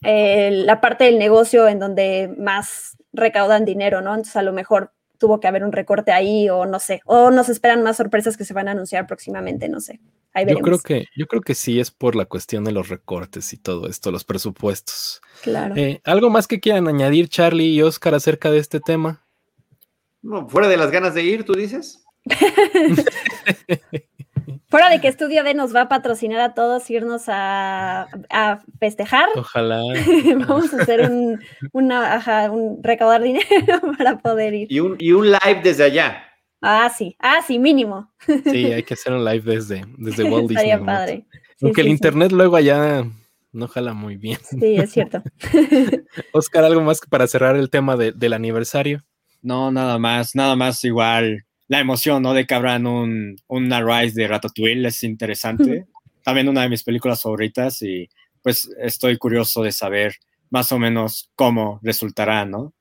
eh, 0.03 0.51
la 0.53 0.81
parte 0.81 1.05
del 1.05 1.19
negocio 1.19 1.69
en 1.69 1.79
donde 1.79 2.33
más 2.39 2.97
recaudan 3.13 3.65
dinero, 3.65 4.01
¿no? 4.01 4.11
Entonces 4.11 4.37
a 4.37 4.43
lo 4.43 4.53
mejor 4.53 4.93
tuvo 5.19 5.41
que 5.41 5.49
haber 5.49 5.65
un 5.65 5.73
recorte 5.73 6.13
ahí 6.13 6.49
o 6.49 6.65
no 6.65 6.79
sé, 6.79 7.03
o 7.05 7.31
nos 7.31 7.49
esperan 7.49 7.83
más 7.83 7.97
sorpresas 7.97 8.37
que 8.37 8.45
se 8.45 8.55
van 8.55 8.69
a 8.69 8.71
anunciar 8.71 9.07
próximamente, 9.07 9.69
no 9.69 9.81
sé. 9.81 10.01
Ahí 10.33 10.47
Yo 10.49 10.59
creo 10.59 10.79
que, 10.79 11.07
yo 11.17 11.27
creo 11.27 11.43
que 11.43 11.55
sí 11.55 11.81
es 11.81 11.91
por 11.91 12.15
la 12.15 12.25
cuestión 12.25 12.65
de 12.65 12.73
los 12.73 12.89
recortes 12.89 13.53
y 13.53 13.57
todo 13.57 13.89
esto, 13.89 14.11
los 14.11 14.25
presupuestos. 14.25 15.21
Claro. 15.43 15.75
Eh, 15.77 16.01
¿Algo 16.05 16.31
más 16.31 16.47
que 16.47 16.61
quieran 16.61 16.87
añadir, 16.87 17.29
Charlie 17.29 17.75
y 17.75 17.83
Oscar, 17.83 18.15
acerca 18.15 18.51
de 18.51 18.59
este 18.59 18.81
tema? 18.81 19.25
No, 20.23 20.49
fuera 20.49 20.69
de 20.69 20.77
las 20.77 20.91
ganas 20.91 21.15
de 21.15 21.25
ir, 21.25 21.45
tú 21.45 21.55
dices. 21.55 22.05
Fuera 24.69 24.91
de 24.91 25.01
que 25.01 25.09
Estudio 25.09 25.43
D 25.45 25.55
nos 25.55 25.75
va 25.75 25.83
a 25.83 25.89
patrocinar 25.89 26.41
a 26.41 26.55
todos, 26.55 26.89
irnos 26.91 27.25
a, 27.29 28.09
a 28.31 28.61
festejar, 28.81 29.29
Ojalá. 29.37 29.81
vamos 30.49 30.73
a 30.75 30.83
hacer 30.83 31.11
un, 31.11 31.41
una, 31.73 32.15
ajá, 32.15 32.51
un 32.51 32.83
recaudar 32.83 33.23
dinero 33.23 33.47
para 33.99 34.19
poder 34.19 34.55
ir. 34.55 34.67
Y 34.71 34.81
un, 34.81 34.97
y 34.99 35.13
un 35.13 35.27
live 35.27 35.61
desde 35.63 35.85
allá. 35.85 36.25
Ah, 36.61 36.91
sí, 36.97 37.17
ah, 37.21 37.41
sí, 37.47 37.59
mínimo. 37.59 38.13
Sí, 38.45 38.67
hay 38.73 38.83
que 38.83 38.95
hacer 38.95 39.13
un 39.13 39.25
live 39.25 39.43
desde, 39.55 39.85
desde 39.97 40.25
Walt 40.25 40.49
Disney. 40.49 40.71
Estaría 40.71 40.85
padre. 40.85 41.27
Sí, 41.57 41.67
Aunque 41.67 41.81
el 41.83 41.87
sí. 41.87 41.93
internet 41.93 42.33
luego 42.33 42.57
allá 42.57 43.05
no 43.53 43.69
jala 43.69 43.95
muy 43.95 44.17
bien. 44.17 44.39
Sí, 44.43 44.77
es 44.77 44.91
cierto. 44.91 45.23
Oscar, 46.33 46.65
¿algo 46.65 46.81
más 46.83 47.01
para 47.09 47.27
cerrar 47.27 47.57
el 47.57 47.71
tema 47.71 47.97
de- 47.97 48.13
del 48.13 48.33
aniversario? 48.33 49.03
No, 49.43 49.71
nada 49.71 49.99
más, 49.99 50.35
nada 50.35 50.57
más 50.57 50.83
igual. 50.85 51.45
La 51.69 51.81
emoción, 51.81 52.23
¿no? 52.23 52.35
De 52.35 52.47
que 52.47 52.55
abran 52.55 52.87
un, 52.87 53.37
una 53.47 53.83
Rise 53.83 54.21
de 54.21 54.29
Ratatouille 54.29 54.89
es 54.89 55.03
interesante. 55.05 55.87
También 56.25 56.49
una 56.49 56.63
de 56.63 56.69
mis 56.71 56.83
películas 56.83 57.23
favoritas 57.23 57.81
y 57.83 58.09
pues 58.43 58.69
estoy 58.81 59.17
curioso 59.19 59.63
de 59.63 59.73
saber 59.73 60.15
más 60.51 60.73
o 60.73 60.79
menos 60.79 61.31
cómo 61.35 61.79
resultará, 61.83 62.45
¿no? 62.47 62.73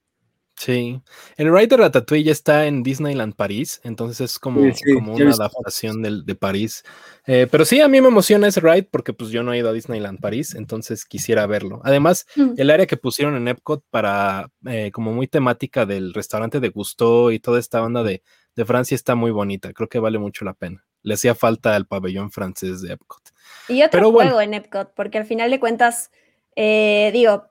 Sí. 0.55 0.99
El 1.35 1.53
ride 1.53 1.67
de 1.67 1.77
Ratatouille 1.77 2.23
ya 2.23 2.31
está 2.31 2.65
en 2.65 2.81
Disneyland 2.81 3.35
París, 3.35 3.79
entonces 3.83 4.21
es 4.31 4.39
como, 4.39 4.61
Sí, 4.63 4.71
sí, 4.83 4.93
como 4.95 5.13
una 5.13 5.29
adaptación 5.29 6.01
del, 6.01 6.25
de 6.25 6.33
París. 6.33 6.83
Eh, 7.27 7.47
pero 7.51 7.63
sí, 7.63 7.79
a 7.79 7.87
mí 7.87 8.01
me 8.01 8.07
emociona 8.07 8.47
ese 8.47 8.59
ride 8.61 8.83
porque 8.89 9.13
pues 9.13 9.29
yo 9.29 9.43
no 9.43 9.53
he 9.53 9.59
ido 9.59 9.69
a 9.69 9.73
Disneyland 9.73 10.19
París, 10.19 10.55
entonces 10.55 11.05
quisiera 11.05 11.45
verlo. 11.45 11.79
Además, 11.83 12.25
Mm. 12.35 12.53
el 12.57 12.69
área 12.71 12.87
que 12.87 12.97
pusieron 12.97 13.35
en 13.35 13.47
Epcot 13.49 13.83
para 13.91 14.49
eh, 14.65 14.89
como 14.91 15.13
muy 15.13 15.27
temática 15.27 15.85
del 15.85 16.11
restaurante 16.13 16.59
de 16.59 16.69
Gusto 16.69 17.31
y 17.31 17.39
toda 17.39 17.59
esta 17.59 17.79
banda 17.81 18.01
de, 18.01 18.23
de 18.57 18.65
Francia 18.65 18.95
está 18.95 19.15
muy 19.15 19.31
bonita. 19.31 19.71
Creo 19.71 19.87
que 19.87 19.99
vale 19.99 20.19
mucho 20.19 20.43
la 20.43 20.53
pena. 20.53 20.83
Le 21.03 21.13
hacía 21.13 21.35
falta 21.35 21.77
el 21.77 21.85
pabellón 21.85 22.31
francés 22.31 22.81
de 22.81 22.91
Epcot. 22.93 23.21
Y 23.69 23.81
otro 23.83 23.91
Pero 23.91 24.11
bueno. 24.11 24.31
juego 24.31 24.41
en 24.41 24.53
Epcot, 24.55 24.93
porque 24.93 25.17
al 25.19 25.25
final 25.25 25.49
de 25.51 25.59
cuentas, 25.59 26.11
eh, 26.55 27.11
digo, 27.13 27.45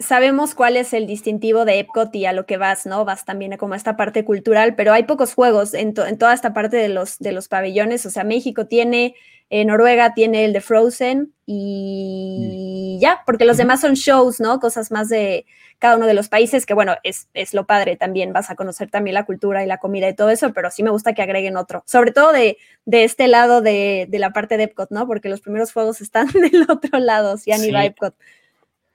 sabemos 0.00 0.54
cuál 0.54 0.76
es 0.76 0.92
el 0.92 1.06
distintivo 1.06 1.64
de 1.64 1.78
Epcot 1.78 2.12
y 2.16 2.26
a 2.26 2.32
lo 2.32 2.46
que 2.46 2.56
vas, 2.56 2.86
¿no? 2.86 3.04
Vas 3.04 3.24
también 3.24 3.52
a 3.52 3.58
como 3.58 3.74
a 3.74 3.76
esta 3.76 3.96
parte 3.96 4.24
cultural, 4.24 4.74
pero 4.74 4.92
hay 4.92 5.04
pocos 5.04 5.34
juegos 5.34 5.74
en, 5.74 5.94
to- 5.94 6.06
en 6.06 6.18
toda 6.18 6.34
esta 6.34 6.52
parte 6.54 6.76
de 6.78 6.88
los, 6.88 7.18
de 7.18 7.30
los 7.32 7.46
pabellones. 7.48 8.04
O 8.06 8.10
sea, 8.10 8.24
México 8.24 8.66
tiene, 8.66 9.14
eh, 9.48 9.64
Noruega 9.64 10.14
tiene 10.14 10.44
el 10.44 10.52
de 10.52 10.60
Frozen 10.60 11.32
y 11.46 12.98
ya, 13.00 13.22
porque 13.24 13.44
los 13.44 13.56
demás 13.56 13.80
son 13.80 13.94
shows, 13.94 14.40
¿no? 14.40 14.58
Cosas 14.58 14.90
más 14.90 15.08
de 15.08 15.46
cada 15.78 15.96
uno 15.96 16.06
de 16.06 16.14
los 16.14 16.28
países, 16.28 16.66
que 16.66 16.74
bueno, 16.74 16.96
es, 17.04 17.28
es 17.34 17.54
lo 17.54 17.66
padre 17.66 17.96
también, 17.96 18.32
vas 18.32 18.50
a 18.50 18.56
conocer 18.56 18.90
también 18.90 19.14
la 19.14 19.24
cultura 19.24 19.62
y 19.62 19.66
la 19.66 19.78
comida 19.78 20.08
y 20.08 20.16
todo 20.16 20.30
eso, 20.30 20.52
pero 20.52 20.70
sí 20.70 20.82
me 20.82 20.90
gusta 20.90 21.12
que 21.12 21.22
agreguen 21.22 21.56
otro, 21.56 21.84
sobre 21.86 22.10
todo 22.10 22.32
de, 22.32 22.56
de 22.86 23.04
este 23.04 23.28
lado 23.28 23.60
de, 23.60 24.06
de 24.08 24.18
la 24.18 24.32
parte 24.32 24.56
de 24.56 24.64
Epcot, 24.64 24.90
¿no? 24.90 25.06
Porque 25.06 25.28
los 25.28 25.40
primeros 25.40 25.72
juegos 25.72 26.00
están 26.00 26.26
del 26.32 26.66
otro 26.68 26.98
lado, 26.98 27.36
si 27.36 27.52
han 27.52 27.62
ido 27.62 27.78
a. 27.78 27.84
Epcot. 27.84 28.14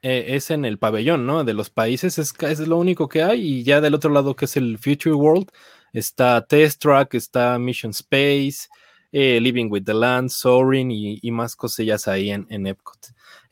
Eh, 0.03 0.35
es 0.35 0.49
en 0.49 0.65
el 0.65 0.79
pabellón, 0.79 1.27
¿no? 1.27 1.43
De 1.43 1.53
los 1.53 1.69
países, 1.69 2.17
es, 2.17 2.33
es 2.41 2.59
lo 2.59 2.77
único 2.77 3.07
que 3.07 3.21
hay. 3.21 3.59
Y 3.59 3.63
ya 3.63 3.81
del 3.81 3.93
otro 3.93 4.09
lado, 4.09 4.35
que 4.35 4.45
es 4.45 4.57
el 4.57 4.79
Future 4.79 5.13
World, 5.13 5.49
está 5.93 6.43
Test 6.45 6.81
Track, 6.81 7.13
está 7.13 7.59
Mission 7.59 7.91
Space, 7.91 8.67
eh, 9.11 9.39
Living 9.41 9.67
with 9.69 9.83
the 9.83 9.93
Land, 9.93 10.29
Soaring 10.29 10.91
y, 10.91 11.19
y 11.21 11.31
más 11.31 11.55
cosillas 11.55 12.07
ahí 12.07 12.31
en, 12.31 12.47
en 12.49 12.67
Epcot. 12.67 12.99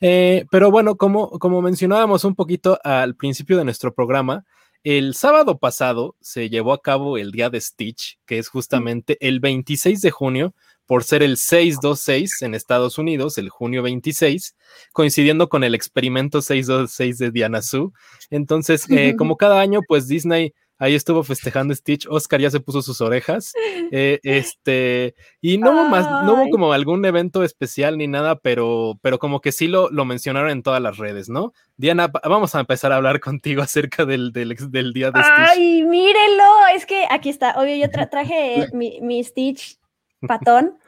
Eh, 0.00 0.46
pero 0.50 0.70
bueno, 0.70 0.96
como, 0.96 1.30
como 1.38 1.60
mencionábamos 1.62 2.24
un 2.24 2.34
poquito 2.34 2.78
al 2.82 3.14
principio 3.16 3.58
de 3.58 3.64
nuestro 3.64 3.94
programa, 3.94 4.44
el 4.82 5.14
sábado 5.14 5.58
pasado 5.58 6.16
se 6.20 6.48
llevó 6.48 6.72
a 6.72 6.80
cabo 6.80 7.18
el 7.18 7.32
día 7.32 7.50
de 7.50 7.60
Stitch, 7.60 8.18
que 8.24 8.38
es 8.38 8.48
justamente 8.48 9.18
el 9.20 9.38
26 9.40 10.00
de 10.00 10.10
junio, 10.10 10.54
por 10.86 11.04
ser 11.04 11.22
el 11.22 11.36
626 11.36 12.42
en 12.42 12.54
Estados 12.54 12.98
Unidos, 12.98 13.38
el 13.38 13.48
junio 13.50 13.82
26, 13.82 14.56
coincidiendo 14.92 15.48
con 15.48 15.62
el 15.62 15.74
experimento 15.74 16.40
626 16.40 17.18
de 17.18 17.30
Diana 17.30 17.62
Su. 17.62 17.92
Entonces, 18.30 18.90
eh, 18.90 19.14
como 19.16 19.36
cada 19.36 19.60
año, 19.60 19.82
pues 19.86 20.08
Disney 20.08 20.52
ahí 20.80 20.96
estuvo 20.96 21.22
festejando 21.22 21.72
Stitch. 21.72 22.08
Oscar 22.10 22.40
ya 22.40 22.50
se 22.50 22.58
puso 22.58 22.82
sus 22.82 23.00
orejas. 23.00 23.52
eh, 23.92 24.18
este, 24.24 25.14
y 25.40 25.58
no 25.58 25.70
hubo 25.70 25.84
más, 25.84 26.24
no 26.24 26.34
hubo 26.34 26.50
como 26.50 26.72
algún 26.72 27.04
evento 27.04 27.44
especial 27.44 27.96
ni 27.98 28.08
nada, 28.08 28.34
pero, 28.36 28.98
pero 29.02 29.20
como 29.20 29.40
que 29.40 29.52
sí 29.52 29.68
lo, 29.68 29.88
lo 29.90 30.04
mencionaron 30.04 30.50
en 30.50 30.64
todas 30.64 30.82
las 30.82 30.98
redes, 30.98 31.28
¿no? 31.28 31.52
Diana, 31.76 32.10
vamos 32.24 32.54
a 32.56 32.60
empezar 32.60 32.90
a 32.90 32.96
hablar 32.96 33.20
contigo 33.20 33.62
acerca 33.62 34.04
del, 34.04 34.32
del, 34.32 34.92
día 34.92 35.12
de 35.12 35.20
Stitch. 35.22 35.48
Ay, 35.50 35.82
mírenlo, 35.84 36.42
es 36.74 36.84
que 36.86 37.06
aquí 37.08 37.28
está, 37.28 37.52
obvio, 37.60 37.76
yo 37.76 37.86
tra- 37.92 38.10
traje 38.10 38.66
mi, 38.72 39.00
mi 39.00 39.22
Stitch 39.22 39.78
patón. 40.26 40.78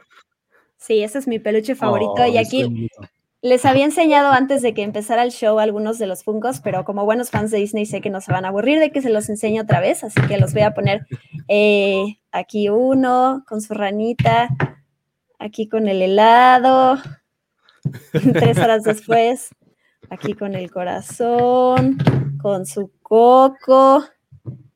Sí, 0.79 1.03
ese 1.05 1.19
es 1.19 1.29
mi 1.29 1.39
peluche 1.39 1.77
favorito 1.77 2.15
Oh, 2.19 2.27
y 2.27 2.39
es 2.39 2.49
aquí. 2.49 2.89
Les 3.43 3.65
había 3.65 3.85
enseñado 3.85 4.31
antes 4.33 4.63
de 4.63 4.73
que 4.73 4.83
empezara 4.83 5.25
el 5.25 5.33
show 5.33 5.59
algunos 5.59 5.99
de 5.99 6.07
los 6.07 6.23
Funkos, 6.23 6.61
pero 6.61 6.85
como 6.85 7.05
buenos 7.05 7.31
fans 7.31 7.51
de 7.51 7.59
Disney 7.59 7.87
sé 7.87 8.01
que 8.01 8.09
no 8.09 8.21
se 8.21 8.31
van 8.31 8.45
a 8.45 8.49
aburrir 8.49 8.79
de 8.79 8.93
que 8.93 9.03
se 9.03 9.11
los 9.11 9.29
enseñe 9.29 9.61
otra 9.61 9.81
vez, 9.81 10.05
así 10.05 10.21
que 10.29 10.39
los 10.39 10.53
voy 10.53 10.63
a 10.63 10.75
poner 10.75 11.07
eh, 11.49 12.21
aquí 12.31 12.69
uno 12.69 13.45
con 13.49 13.61
su 13.61 13.75
ranita, 13.75 14.49
aquí 15.41 15.69
con 15.69 15.89
el 15.89 16.03
helado, 16.03 16.99
tres 18.33 18.59
horas 18.59 18.85
después, 18.85 19.49
aquí 20.09 20.35
con 20.35 20.55
el 20.55 20.71
corazón, 20.71 21.99
con 22.41 22.65
su 22.65 22.93
coco. 23.03 24.05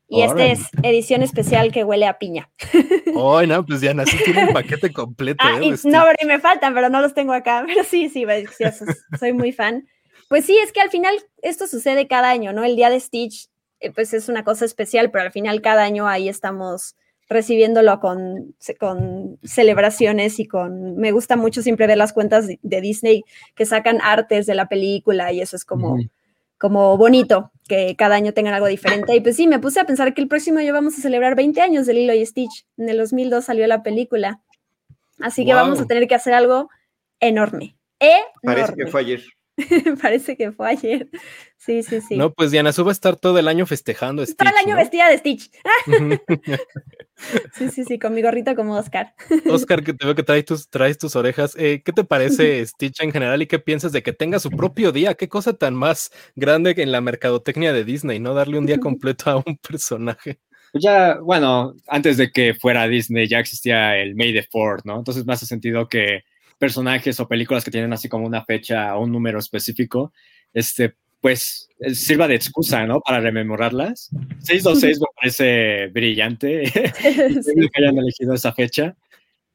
Y 0.09 0.23
este 0.23 0.53
es 0.53 0.61
edición 0.83 1.23
especial 1.23 1.73
que 1.73 1.83
huele 1.83 2.07
a 2.07 2.19
piña. 2.19 2.49
Ay, 3.38 3.47
no, 3.47 3.66
pues 3.66 3.81
Diana, 3.81 4.07
sí 4.07 4.16
tiene 4.25 4.42
el 4.42 4.53
paquete 4.53 4.92
completo. 4.92 5.42
Ah, 5.45 5.59
¿eh? 5.61 5.64
y, 5.66 5.71
no, 5.88 6.05
pero 6.05 6.16
y 6.21 6.27
me 6.27 6.38
faltan, 6.38 6.75
pero 6.75 6.88
no 6.88 7.01
los 7.01 7.12
tengo 7.12 7.33
acá. 7.33 7.64
Pero 7.66 7.83
sí, 7.83 8.09
sí, 8.09 8.25
soy 9.19 9.33
muy 9.33 9.53
fan. 9.53 9.87
Pues 10.29 10.45
sí, 10.45 10.57
es 10.59 10.73
que 10.73 10.81
al 10.81 10.90
final 10.90 11.16
esto 11.42 11.66
sucede 11.66 12.07
cada 12.07 12.31
año, 12.31 12.53
¿no? 12.53 12.64
El 12.64 12.77
día 12.77 12.90
de 12.90 13.01
Stitch, 13.01 13.49
eh, 13.81 13.90
pues 13.90 14.14
es 14.14 14.29
una 14.29 14.45
cosa 14.45 14.64
especial, 14.64 15.11
pero 15.11 15.25
al 15.25 15.33
final 15.33 15.61
cada 15.61 15.83
año 15.83 16.07
ahí 16.09 16.29
estamos 16.29 16.97
recibiéndolo 17.29 17.99
con, 18.01 18.55
con 18.79 19.38
celebraciones 19.42 20.38
y 20.38 20.47
con... 20.47 20.97
Me 20.97 21.11
gusta 21.11 21.37
mucho 21.37 21.62
siempre 21.62 21.87
ver 21.87 21.99
las 21.99 22.12
cuentas 22.12 22.47
de, 22.47 22.81
Disney 22.81 23.25
que 23.55 23.66
sacan 23.66 24.01
artes 24.01 24.47
de 24.47 24.55
la 24.55 24.69
película 24.69 25.33
y 25.33 25.40
eso 25.40 25.57
es 25.57 25.64
como. 25.64 25.97
Como 26.59 26.97
bonito, 26.97 27.51
que 27.69 27.97
cada 27.97 28.16
año 28.16 28.33
tengan 28.33 28.55
algo 28.55 28.66
diferente. 28.66 29.14
Y 29.14 29.21
pues 29.21 29.37
sí, 29.37 29.47
me 29.47 29.59
puse 29.59 29.81
a 29.81 29.85
pensar 29.85 30.14
que 30.14 30.23
el 30.23 30.29
próximo 30.29 30.59
año 30.59 30.73
vamos 30.73 30.99
a 30.99 31.03
celebrar 31.03 31.35
20 31.35 31.61
años 31.61 31.87
de 31.87 31.95
Lilo 31.95 32.14
y 32.14 32.25
Stitch. 32.25 32.66
En 32.77 32.88
el 32.88 32.99
2002 32.99 33.45
salió 33.45 33.66
la 33.66 33.83
película. 33.83 34.40
Así 35.21 35.45
que 35.45 35.55
vamos 35.55 35.81
a 35.81 35.87
tener 35.87 36.07
que 36.09 36.14
hacer 36.14 36.35
algo 36.35 36.69
enorme. 37.21 37.77
Parece 38.42 38.66
Enorme. 38.66 38.85
que 38.85 38.90
fue 38.90 39.01
ayer. 39.01 39.23
Parece 40.03 40.37
que 40.37 40.53
fue 40.53 40.69
ayer. 40.71 41.09
Sí, 41.57 41.83
sí, 41.83 42.01
sí. 42.01 42.16
No, 42.16 42.33
pues 42.33 42.51
Diana 42.51 42.73
Su 42.73 42.85
va 42.85 42.90
a 42.90 42.92
estar 42.92 43.16
todo 43.16 43.38
el 43.38 43.49
año 43.49 43.66
festejando 43.66 44.25
Stitch. 44.25 44.37
Todo 44.37 44.51
el 44.51 44.57
año 44.57 44.75
¿no? 44.75 44.77
vestida 44.77 45.09
de 45.09 45.19
Stitch. 45.19 45.51
Ah. 45.64 45.87
Sí, 47.55 47.71
sí, 47.71 47.85
sí, 47.85 47.99
con 47.99 48.12
mi 48.12 48.21
gorrito 48.21 48.55
como 48.55 48.77
Oscar. 48.77 49.14
Oscar, 49.51 49.83
que 49.83 49.95
te 49.95 50.05
veo 50.05 50.14
que 50.14 50.23
traes 50.23 50.45
tus, 50.45 50.69
traes 50.69 50.99
tus 50.99 51.16
orejas. 51.16 51.57
eh, 51.59 51.81
¿Qué 51.83 51.92
te 51.92 52.05
parece 52.05 52.64
Stitch 52.66 53.01
en 53.01 53.11
general 53.11 53.40
y 53.40 53.47
qué 53.47 53.59
piensas 53.59 53.92
de 53.92 54.03
que 54.03 54.12
tenga 54.12 54.38
su 54.38 54.51
propio 54.51 54.92
día? 54.92 55.14
¿Qué 55.14 55.27
cosa 55.27 55.55
tan 55.55 55.75
más 55.75 56.11
grande 56.35 56.75
que 56.75 56.83
en 56.83 56.92
la 56.92 57.01
mercadotecnia 57.01 57.73
de 57.73 57.85
Disney, 57.85 58.21
no? 58.21 58.35
Darle 58.35 58.59
un 58.59 58.66
día 58.66 58.79
completo 58.79 59.31
a 59.31 59.37
un 59.37 59.57
personaje. 59.57 60.40
Pues 60.73 60.85
ya, 60.85 61.19
bueno, 61.21 61.75
antes 61.88 62.19
de 62.19 62.31
que 62.31 62.53
fuera 62.53 62.87
Disney 62.87 63.27
ya 63.27 63.38
existía 63.38 63.97
el 63.97 64.14
May 64.14 64.35
the 64.35 64.42
Fourth, 64.42 64.85
¿no? 64.85 64.99
Entonces 64.99 65.25
me 65.25 65.33
hace 65.33 65.47
sentido 65.47 65.88
que 65.88 66.25
personajes 66.59 67.21
o 67.21 67.29
películas 67.29 67.64
que 67.64 67.71
tienen 67.71 67.92
así 67.92 68.09
como 68.09 68.27
una 68.27 68.45
fecha 68.45 68.97
o 68.97 69.05
un 69.05 69.12
número 69.12 69.38
específico, 69.38 70.12
este, 70.53 70.95
pues 71.21 71.69
eh, 71.81 71.95
sirva 71.95 72.29
de 72.29 72.37
excusa, 72.37 72.87
¿no? 72.87 73.01
Para 73.01 73.21
rememorarlas. 73.21 74.11
626, 74.40 74.99
bueno, 74.99 75.12
parece 75.16 75.88
brillante 75.88 76.62
que 76.73 77.83
hayan 77.83 77.99
elegido 77.99 78.35
esa 78.35 78.53
fecha. 78.53 78.97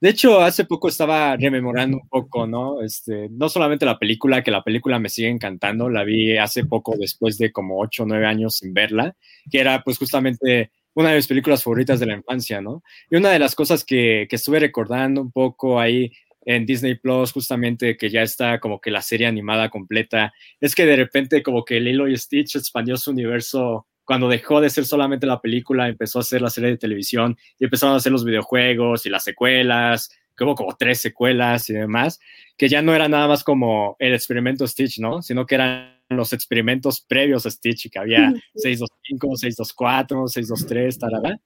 De 0.02 0.10
hecho, 0.10 0.42
hace 0.42 0.66
poco 0.66 0.88
estaba 0.88 1.38
rememorando 1.38 1.98
un 1.98 2.10
poco, 2.10 2.48
¿no? 2.48 2.82
Este, 2.82 3.30
no 3.30 3.50
solamente 3.50 3.86
la 3.86 4.00
película, 4.00 4.44
que 4.44 4.50
la 4.50 4.64
película 4.64 4.98
me 4.98 5.10
sigue 5.10 5.30
encantando, 5.30 5.90
la 5.90 6.04
vi 6.04 6.38
hace 6.38 6.66
poco 6.66 6.96
después 6.98 7.38
de 7.38 7.52
como 7.52 7.80
8 7.80 8.04
o 8.04 8.06
9 8.08 8.26
años 8.26 8.56
sin 8.58 8.74
verla, 8.74 9.16
que 9.52 9.60
era 9.60 9.84
pues 9.84 10.00
justamente 10.00 10.72
una 10.96 11.10
de 11.10 11.18
mis 11.18 11.28
películas 11.28 11.64
favoritas 11.64 12.00
de 12.00 12.08
la 12.08 12.16
infancia, 12.16 12.62
¿no? 12.62 12.84
Y 13.12 13.16
una 13.16 13.30
de 13.30 13.38
las 13.38 13.54
cosas 13.54 13.86
que, 13.86 14.26
que 14.28 14.38
estuve 14.38 14.60
recordando 14.60 15.22
un 15.22 15.32
poco 15.32 15.80
ahí 15.80 16.12
en 16.44 16.66
Disney 16.66 16.96
Plus, 16.96 17.32
justamente 17.32 17.98
que 17.98 18.10
ya 18.10 18.22
está 18.22 18.60
como 18.60 18.82
que 18.82 18.92
la 18.92 19.02
serie 19.02 19.28
animada 19.28 19.70
completa, 19.70 20.34
es 20.60 20.76
que 20.76 20.86
de 20.86 20.96
repente 20.96 21.44
como 21.44 21.64
que 21.66 21.80
Lilo 21.80 22.08
y 22.08 22.18
Stitch 22.18 22.56
expandió 22.56 22.98
su 22.98 23.12
universo 23.12 23.88
cuando 24.04 24.28
dejó 24.28 24.60
de 24.60 24.70
ser 24.70 24.86
solamente 24.86 25.26
la 25.28 25.40
película, 25.40 25.88
empezó 25.88 26.20
a 26.20 26.24
ser 26.24 26.42
la 26.42 26.50
serie 26.50 26.72
de 26.72 26.78
televisión 26.78 27.38
y 27.58 27.66
empezaron 27.66 27.94
a 27.94 27.98
hacer 27.98 28.12
los 28.12 28.26
videojuegos 28.26 29.06
y 29.06 29.10
las 29.10 29.24
secuelas, 29.24 30.10
que 30.36 30.44
hubo 30.44 30.56
como 30.56 30.76
tres 30.76 31.00
secuelas 31.00 31.70
y 31.70 31.74
demás, 31.74 32.20
que 32.58 32.68
ya 32.68 32.82
no 32.82 32.94
era 32.94 33.08
nada 33.08 33.28
más 33.28 33.44
como 33.44 33.96
el 34.00 34.14
experimento 34.14 34.68
Stitch, 34.68 35.00
¿no? 35.00 35.22
Sino 35.22 35.46
que 35.46 35.56
eran 35.56 36.02
los 36.10 36.34
experimentos 36.34 37.02
previos 37.02 37.46
a 37.46 37.52
Stitch 37.52 37.90
que 37.90 38.00
había 38.00 38.34
625, 38.56 39.38
624, 39.38 40.28
623, 40.28 41.00
tarada. 41.00 41.40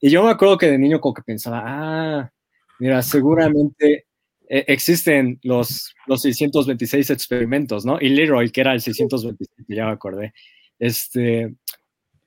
Y 0.00 0.10
yo 0.10 0.22
me 0.22 0.30
acuerdo 0.30 0.58
que 0.58 0.66
de 0.66 0.78
niño 0.78 1.00
como 1.00 1.14
que 1.14 1.22
pensaba, 1.22 1.62
ah, 1.64 2.32
mira, 2.78 3.02
seguramente 3.02 4.08
eh, 4.52 4.64
existen 4.66 5.38
los, 5.44 5.94
los 6.08 6.22
626 6.22 7.10
experimentos, 7.10 7.84
¿no? 7.84 7.98
Y 8.00 8.08
Leroy, 8.08 8.50
que 8.50 8.62
era 8.62 8.72
el 8.72 8.80
627, 8.80 9.62
ya 9.68 9.86
me 9.86 9.92
acordé. 9.92 10.32
Este, 10.76 11.54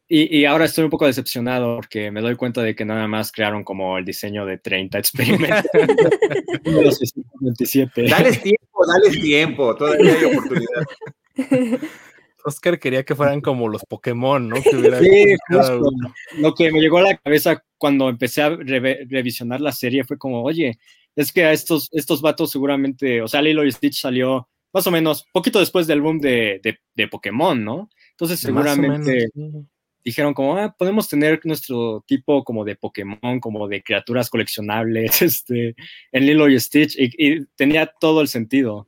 y, 0.07 0.45
ahora 0.45 0.63
estoy 0.65 0.85
un 0.85 0.89
poco 0.89 1.05
decepcionado 1.05 1.75
porque 1.75 2.11
me 2.11 2.21
doy 2.21 2.35
cuenta 2.35 2.61
de 2.61 2.75
que 2.75 2.85
nada 2.85 3.07
más 3.07 3.31
crearon 3.31 3.65
como 3.65 3.97
el 3.97 4.05
diseño 4.05 4.45
de 4.45 4.57
30 4.57 4.99
experimentos. 4.99 5.65
Dale 8.09 8.31
tiempo, 8.37 8.87
dale 8.87 9.09
tiempo, 9.09 9.75
todavía 9.75 10.13
hay 10.13 10.23
oportunidad. 10.23 10.85
Oscar 12.45 12.79
quería 12.79 13.03
que 13.03 13.15
fueran 13.15 13.41
como 13.41 13.67
los 13.67 13.83
Pokémon, 13.85 14.47
¿no? 14.47 14.61
Que 14.61 14.71
sí, 14.71 15.35
Lo 16.37 16.53
que 16.53 16.71
me 16.71 16.79
llegó 16.79 16.99
a 16.99 17.03
la 17.03 17.17
cabeza 17.17 17.63
cuando 17.77 18.07
empecé 18.07 18.43
a 18.43 18.49
revisionar 18.49 19.61
la 19.61 19.71
serie 19.71 20.03
fue 20.03 20.17
como, 20.17 20.43
oye, 20.43 20.77
es 21.15 21.31
que 21.31 21.45
a 21.45 21.51
estos, 21.51 21.89
estos 21.91 22.21
vatos 22.21 22.51
seguramente, 22.51 23.21
o 23.21 23.27
sea, 23.27 23.41
Lilo 23.41 23.65
y 23.65 23.71
Stitch 23.71 24.01
salió 24.01 24.49
más 24.73 24.87
o 24.87 24.91
menos 24.91 25.25
poquito 25.31 25.59
después 25.59 25.85
del 25.85 26.01
boom 26.01 26.19
de, 26.19 26.59
de, 26.95 27.07
Pokémon, 27.07 27.63
¿no? 27.63 27.89
Entonces 28.11 28.39
seguramente 28.39 29.29
dijeron 30.03 30.33
como, 30.33 30.57
ah, 30.57 30.75
podemos 30.77 31.07
tener 31.07 31.39
nuestro 31.45 32.03
tipo 32.07 32.43
como 32.43 32.65
de 32.65 32.75
Pokémon, 32.75 33.39
como 33.39 33.67
de 33.67 33.81
criaturas 33.81 34.29
coleccionables, 34.29 35.21
este, 35.21 35.75
en 36.11 36.25
Lilo 36.25 36.49
y 36.49 36.59
Stitch, 36.59 36.95
y, 36.97 37.45
tenía 37.55 37.91
todo 37.99 38.21
el 38.21 38.27
sentido. 38.27 38.87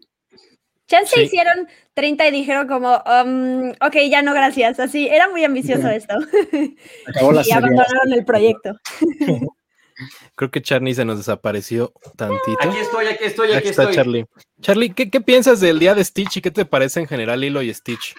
Chance 0.87 1.23
hicieron 1.23 1.67
30 1.95 2.27
y 2.27 2.31
dijeron 2.31 2.67
como, 2.67 2.95
um, 2.95 3.69
ok, 3.81 3.95
ya 4.07 4.21
no, 4.21 4.33
gracias. 4.33 4.79
Así, 4.79 5.07
era 5.07 5.29
muy 5.29 5.43
ambicioso 5.43 5.89
esto. 5.89 6.13
y 6.51 7.51
abandonaron 7.51 8.13
el 8.13 8.23
proyecto. 8.23 8.77
Creo 10.35 10.51
que 10.51 10.61
Charlie 10.61 10.93
se 10.93 11.05
nos 11.05 11.17
desapareció 11.17 11.93
tantito. 12.17 12.57
Aquí 12.59 12.77
estoy, 12.77 13.05
aquí 13.07 13.23
estoy, 13.23 13.51
aquí, 13.53 13.69
está 13.69 13.83
estoy. 13.83 13.95
Charlie. 13.95 14.25
Charlie, 14.61 14.89
¿qué, 14.89 15.09
¿qué, 15.09 15.21
piensas 15.21 15.61
del 15.61 15.79
día 15.79 15.95
de 15.95 16.03
Stitch 16.03 16.37
y 16.37 16.41
qué 16.41 16.51
te 16.51 16.65
parece 16.65 16.99
en 16.99 17.07
general 17.07 17.39
Lilo 17.39 17.61
y 17.61 17.73
Stitch? 17.73 18.15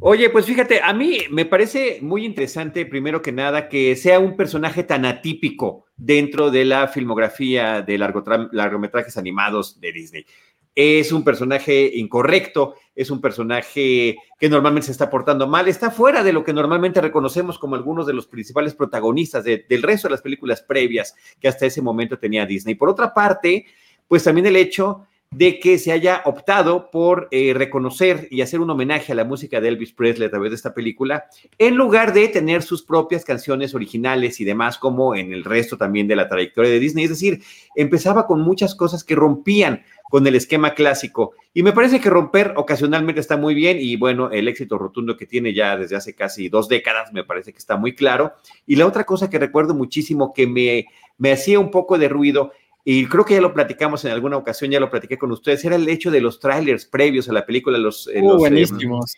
Oye, 0.00 0.28
pues 0.28 0.44
fíjate, 0.44 0.82
a 0.82 0.92
mí 0.92 1.20
me 1.30 1.46
parece 1.46 1.98
muy 2.02 2.26
interesante, 2.26 2.84
primero 2.84 3.22
que 3.22 3.32
nada, 3.32 3.70
que 3.70 3.96
sea 3.96 4.18
un 4.18 4.36
personaje 4.36 4.82
tan 4.82 5.06
atípico 5.06 5.86
dentro 5.96 6.50
de 6.50 6.66
la 6.66 6.88
filmografía 6.88 7.80
de 7.80 7.96
largometrajes 7.96 9.16
animados 9.16 9.80
de 9.80 9.92
Disney. 9.92 10.26
Es 10.74 11.12
un 11.12 11.22
personaje 11.22 11.90
incorrecto, 11.94 12.74
es 12.94 13.10
un 13.10 13.20
personaje 13.20 14.16
que 14.38 14.48
normalmente 14.48 14.86
se 14.86 14.92
está 14.92 15.08
portando 15.08 15.46
mal, 15.46 15.68
está 15.68 15.90
fuera 15.90 16.22
de 16.22 16.32
lo 16.32 16.44
que 16.44 16.52
normalmente 16.52 17.00
reconocemos 17.00 17.58
como 17.58 17.76
algunos 17.76 18.06
de 18.06 18.12
los 18.12 18.26
principales 18.26 18.74
protagonistas 18.74 19.44
del 19.44 19.82
resto 19.82 20.08
de 20.08 20.12
las 20.12 20.22
películas 20.22 20.62
previas 20.62 21.14
que 21.40 21.48
hasta 21.48 21.66
ese 21.66 21.82
momento 21.82 22.18
tenía 22.18 22.46
Disney. 22.46 22.74
Por 22.74 22.88
otra 22.88 23.14
parte, 23.14 23.66
pues 24.08 24.24
también 24.24 24.46
el 24.46 24.56
hecho 24.56 25.06
de 25.36 25.58
que 25.58 25.78
se 25.78 25.90
haya 25.90 26.22
optado 26.26 26.90
por 26.92 27.26
eh, 27.32 27.54
reconocer 27.54 28.28
y 28.30 28.40
hacer 28.40 28.60
un 28.60 28.70
homenaje 28.70 29.12
a 29.12 29.16
la 29.16 29.24
música 29.24 29.60
de 29.60 29.68
Elvis 29.68 29.92
Presley 29.92 30.28
a 30.28 30.30
través 30.30 30.50
de 30.52 30.56
esta 30.56 30.74
película, 30.74 31.24
en 31.58 31.74
lugar 31.74 32.12
de 32.12 32.28
tener 32.28 32.62
sus 32.62 32.84
propias 32.84 33.24
canciones 33.24 33.74
originales 33.74 34.40
y 34.40 34.44
demás, 34.44 34.78
como 34.78 35.16
en 35.16 35.32
el 35.32 35.42
resto 35.42 35.76
también 35.76 36.06
de 36.06 36.14
la 36.14 36.28
trayectoria 36.28 36.70
de 36.70 36.78
Disney. 36.78 37.04
Es 37.04 37.10
decir, 37.10 37.42
empezaba 37.74 38.28
con 38.28 38.42
muchas 38.42 38.76
cosas 38.76 39.02
que 39.02 39.16
rompían 39.16 39.82
con 40.08 40.24
el 40.26 40.36
esquema 40.36 40.74
clásico. 40.74 41.32
Y 41.52 41.64
me 41.64 41.72
parece 41.72 42.00
que 42.00 42.10
romper 42.10 42.54
ocasionalmente 42.56 43.20
está 43.20 43.36
muy 43.36 43.54
bien 43.54 43.78
y 43.80 43.96
bueno, 43.96 44.30
el 44.30 44.46
éxito 44.46 44.78
rotundo 44.78 45.16
que 45.16 45.26
tiene 45.26 45.52
ya 45.52 45.76
desde 45.76 45.96
hace 45.96 46.14
casi 46.14 46.48
dos 46.48 46.68
décadas 46.68 47.12
me 47.12 47.24
parece 47.24 47.52
que 47.52 47.58
está 47.58 47.76
muy 47.76 47.96
claro. 47.96 48.34
Y 48.66 48.76
la 48.76 48.86
otra 48.86 49.02
cosa 49.04 49.28
que 49.28 49.40
recuerdo 49.40 49.74
muchísimo 49.74 50.32
que 50.32 50.46
me, 50.46 50.86
me 51.18 51.32
hacía 51.32 51.58
un 51.58 51.72
poco 51.72 51.98
de 51.98 52.08
ruido 52.08 52.52
y 52.84 53.06
creo 53.06 53.24
que 53.24 53.34
ya 53.34 53.40
lo 53.40 53.54
platicamos 53.54 54.04
en 54.04 54.12
alguna 54.12 54.36
ocasión, 54.36 54.70
ya 54.70 54.78
lo 54.78 54.90
platiqué 54.90 55.16
con 55.16 55.32
ustedes, 55.32 55.64
era 55.64 55.76
el 55.76 55.88
hecho 55.88 56.10
de 56.10 56.20
los 56.20 56.38
trailers 56.38 56.84
previos 56.84 57.28
a 57.28 57.32
la 57.32 57.46
película, 57.46 57.78
los, 57.78 58.08
eh, 58.08 58.20
uh, 58.20 58.36
buenísimos. 58.36 59.14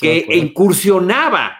que 0.00 0.26
incursionaba 0.30 1.52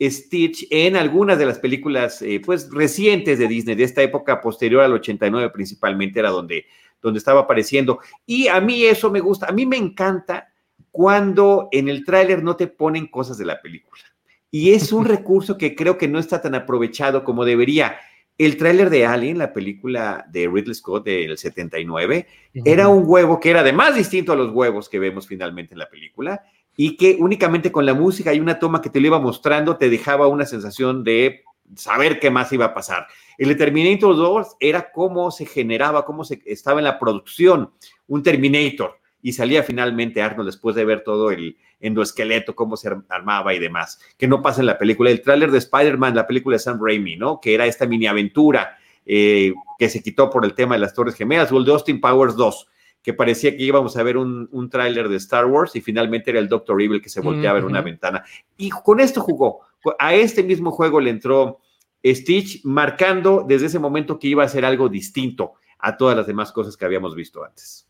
Stitch 0.00 0.66
en 0.70 0.96
algunas 0.96 1.38
de 1.38 1.46
las 1.46 1.58
películas 1.58 2.22
eh, 2.22 2.40
pues 2.44 2.70
recientes 2.70 3.38
de 3.38 3.46
Disney, 3.46 3.74
de 3.74 3.84
esta 3.84 4.02
época 4.02 4.40
posterior 4.40 4.82
al 4.82 4.94
89 4.94 5.50
principalmente, 5.50 6.18
era 6.18 6.30
donde, 6.30 6.66
donde 7.00 7.18
estaba 7.18 7.40
apareciendo. 7.40 8.00
Y 8.26 8.48
a 8.48 8.60
mí 8.60 8.84
eso 8.84 9.10
me 9.10 9.20
gusta, 9.20 9.46
a 9.46 9.52
mí 9.52 9.66
me 9.66 9.76
encanta 9.76 10.48
cuando 10.90 11.68
en 11.72 11.88
el 11.88 12.04
tráiler 12.04 12.42
no 12.42 12.56
te 12.56 12.66
ponen 12.66 13.06
cosas 13.06 13.38
de 13.38 13.46
la 13.46 13.60
película. 13.60 14.02
Y 14.50 14.72
es 14.72 14.92
un 14.92 15.04
recurso 15.06 15.58
que 15.58 15.74
creo 15.74 15.98
que 15.98 16.08
no 16.08 16.18
está 16.18 16.40
tan 16.40 16.54
aprovechado 16.54 17.24
como 17.24 17.44
debería. 17.44 17.96
El 18.38 18.56
tráiler 18.56 18.90
de 18.90 19.06
Alien, 19.06 19.38
la 19.38 19.52
película 19.52 20.24
de 20.30 20.48
Ridley 20.48 20.74
Scott 20.74 21.04
del 21.04 21.36
79, 21.36 22.26
era 22.64 22.88
un 22.88 23.04
huevo 23.06 23.38
que 23.38 23.50
era 23.50 23.60
además 23.60 23.94
distinto 23.94 24.32
a 24.32 24.36
los 24.36 24.50
huevos 24.50 24.88
que 24.88 24.98
vemos 24.98 25.26
finalmente 25.26 25.74
en 25.74 25.78
la 25.78 25.88
película 25.88 26.42
y 26.76 26.96
que 26.96 27.16
únicamente 27.20 27.70
con 27.70 27.84
la 27.84 27.94
música 27.94 28.32
y 28.32 28.40
una 28.40 28.58
toma 28.58 28.80
que 28.80 28.90
te 28.90 29.00
lo 29.00 29.08
iba 29.08 29.20
mostrando 29.20 29.76
te 29.76 29.90
dejaba 29.90 30.28
una 30.28 30.46
sensación 30.46 31.04
de 31.04 31.42
saber 31.76 32.18
qué 32.20 32.30
más 32.30 32.52
iba 32.52 32.66
a 32.66 32.74
pasar. 32.74 33.06
El 33.36 33.48
de 33.48 33.54
Terminator 33.54 34.16
2 34.16 34.56
era 34.60 34.90
cómo 34.92 35.30
se 35.30 35.46
generaba, 35.46 36.04
cómo 36.04 36.24
se 36.24 36.42
estaba 36.46 36.80
en 36.80 36.84
la 36.84 36.98
producción 36.98 37.72
un 38.06 38.22
Terminator 38.22 39.01
y 39.22 39.32
salía 39.32 39.62
finalmente 39.62 40.20
Arnold 40.20 40.48
después 40.48 40.74
de 40.76 40.84
ver 40.84 41.02
todo 41.04 41.30
el 41.30 41.56
endoesqueleto, 41.80 42.54
cómo 42.54 42.76
se 42.76 42.90
armaba 43.08 43.54
y 43.54 43.58
demás, 43.58 44.00
que 44.18 44.28
no 44.28 44.42
pasa 44.42 44.60
en 44.60 44.66
la 44.66 44.78
película. 44.78 45.10
El 45.10 45.22
tráiler 45.22 45.50
de 45.50 45.58
Spider-Man, 45.58 46.14
la 46.14 46.26
película 46.26 46.56
de 46.56 46.60
Sam 46.60 46.80
Raimi, 46.82 47.16
¿no? 47.16 47.40
Que 47.40 47.54
era 47.54 47.66
esta 47.66 47.86
mini 47.86 48.06
aventura 48.06 48.76
eh, 49.06 49.54
que 49.78 49.88
se 49.88 50.02
quitó 50.02 50.28
por 50.28 50.44
el 50.44 50.54
tema 50.54 50.74
de 50.74 50.80
las 50.80 50.94
Torres 50.94 51.14
Gemelas, 51.14 51.50
o 51.52 51.58
el 51.58 51.64
de 51.64 51.72
Austin 51.72 52.00
Powers 52.00 52.36
2, 52.36 52.68
que 53.02 53.14
parecía 53.14 53.56
que 53.56 53.62
íbamos 53.62 53.96
a 53.96 54.02
ver 54.02 54.16
un, 54.16 54.48
un 54.52 54.70
tráiler 54.70 55.08
de 55.08 55.16
Star 55.16 55.46
Wars 55.46 55.74
y 55.74 55.80
finalmente 55.80 56.30
era 56.30 56.40
el 56.40 56.48
Doctor 56.48 56.80
Evil 56.80 57.00
que 57.00 57.08
se 57.08 57.20
volteaba 57.20 57.58
en 57.58 57.64
una 57.64 57.80
ventana. 57.80 58.24
Y 58.56 58.70
con 58.70 59.00
esto 59.00 59.20
jugó. 59.20 59.60
A 59.98 60.14
este 60.14 60.44
mismo 60.44 60.70
juego 60.70 61.00
le 61.00 61.10
entró 61.10 61.60
Stitch, 62.04 62.64
marcando 62.64 63.44
desde 63.46 63.66
ese 63.66 63.78
momento 63.78 64.18
que 64.18 64.28
iba 64.28 64.44
a 64.44 64.48
ser 64.48 64.64
algo 64.64 64.88
distinto 64.88 65.54
a 65.78 65.96
todas 65.96 66.16
las 66.16 66.26
demás 66.26 66.52
cosas 66.52 66.76
que 66.76 66.84
habíamos 66.84 67.14
visto 67.14 67.44
antes. 67.44 67.88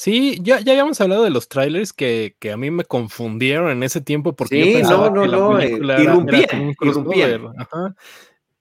Sí, 0.00 0.38
ya, 0.40 0.60
ya 0.60 0.72
habíamos 0.72 0.98
hablado 1.02 1.24
de 1.24 1.28
los 1.28 1.46
trailers 1.46 1.92
que, 1.92 2.34
que 2.38 2.52
a 2.52 2.56
mí 2.56 2.70
me 2.70 2.86
confundieron 2.86 3.70
en 3.70 3.82
ese 3.82 4.00
tiempo 4.00 4.34
porque 4.34 4.72
yo 4.72 4.78
pensaba 4.78 5.12
que 5.12 5.28
la 5.28 5.36
eh, 5.36 5.66
película 5.66 6.00
era, 6.00 7.52
Ajá. 7.58 7.94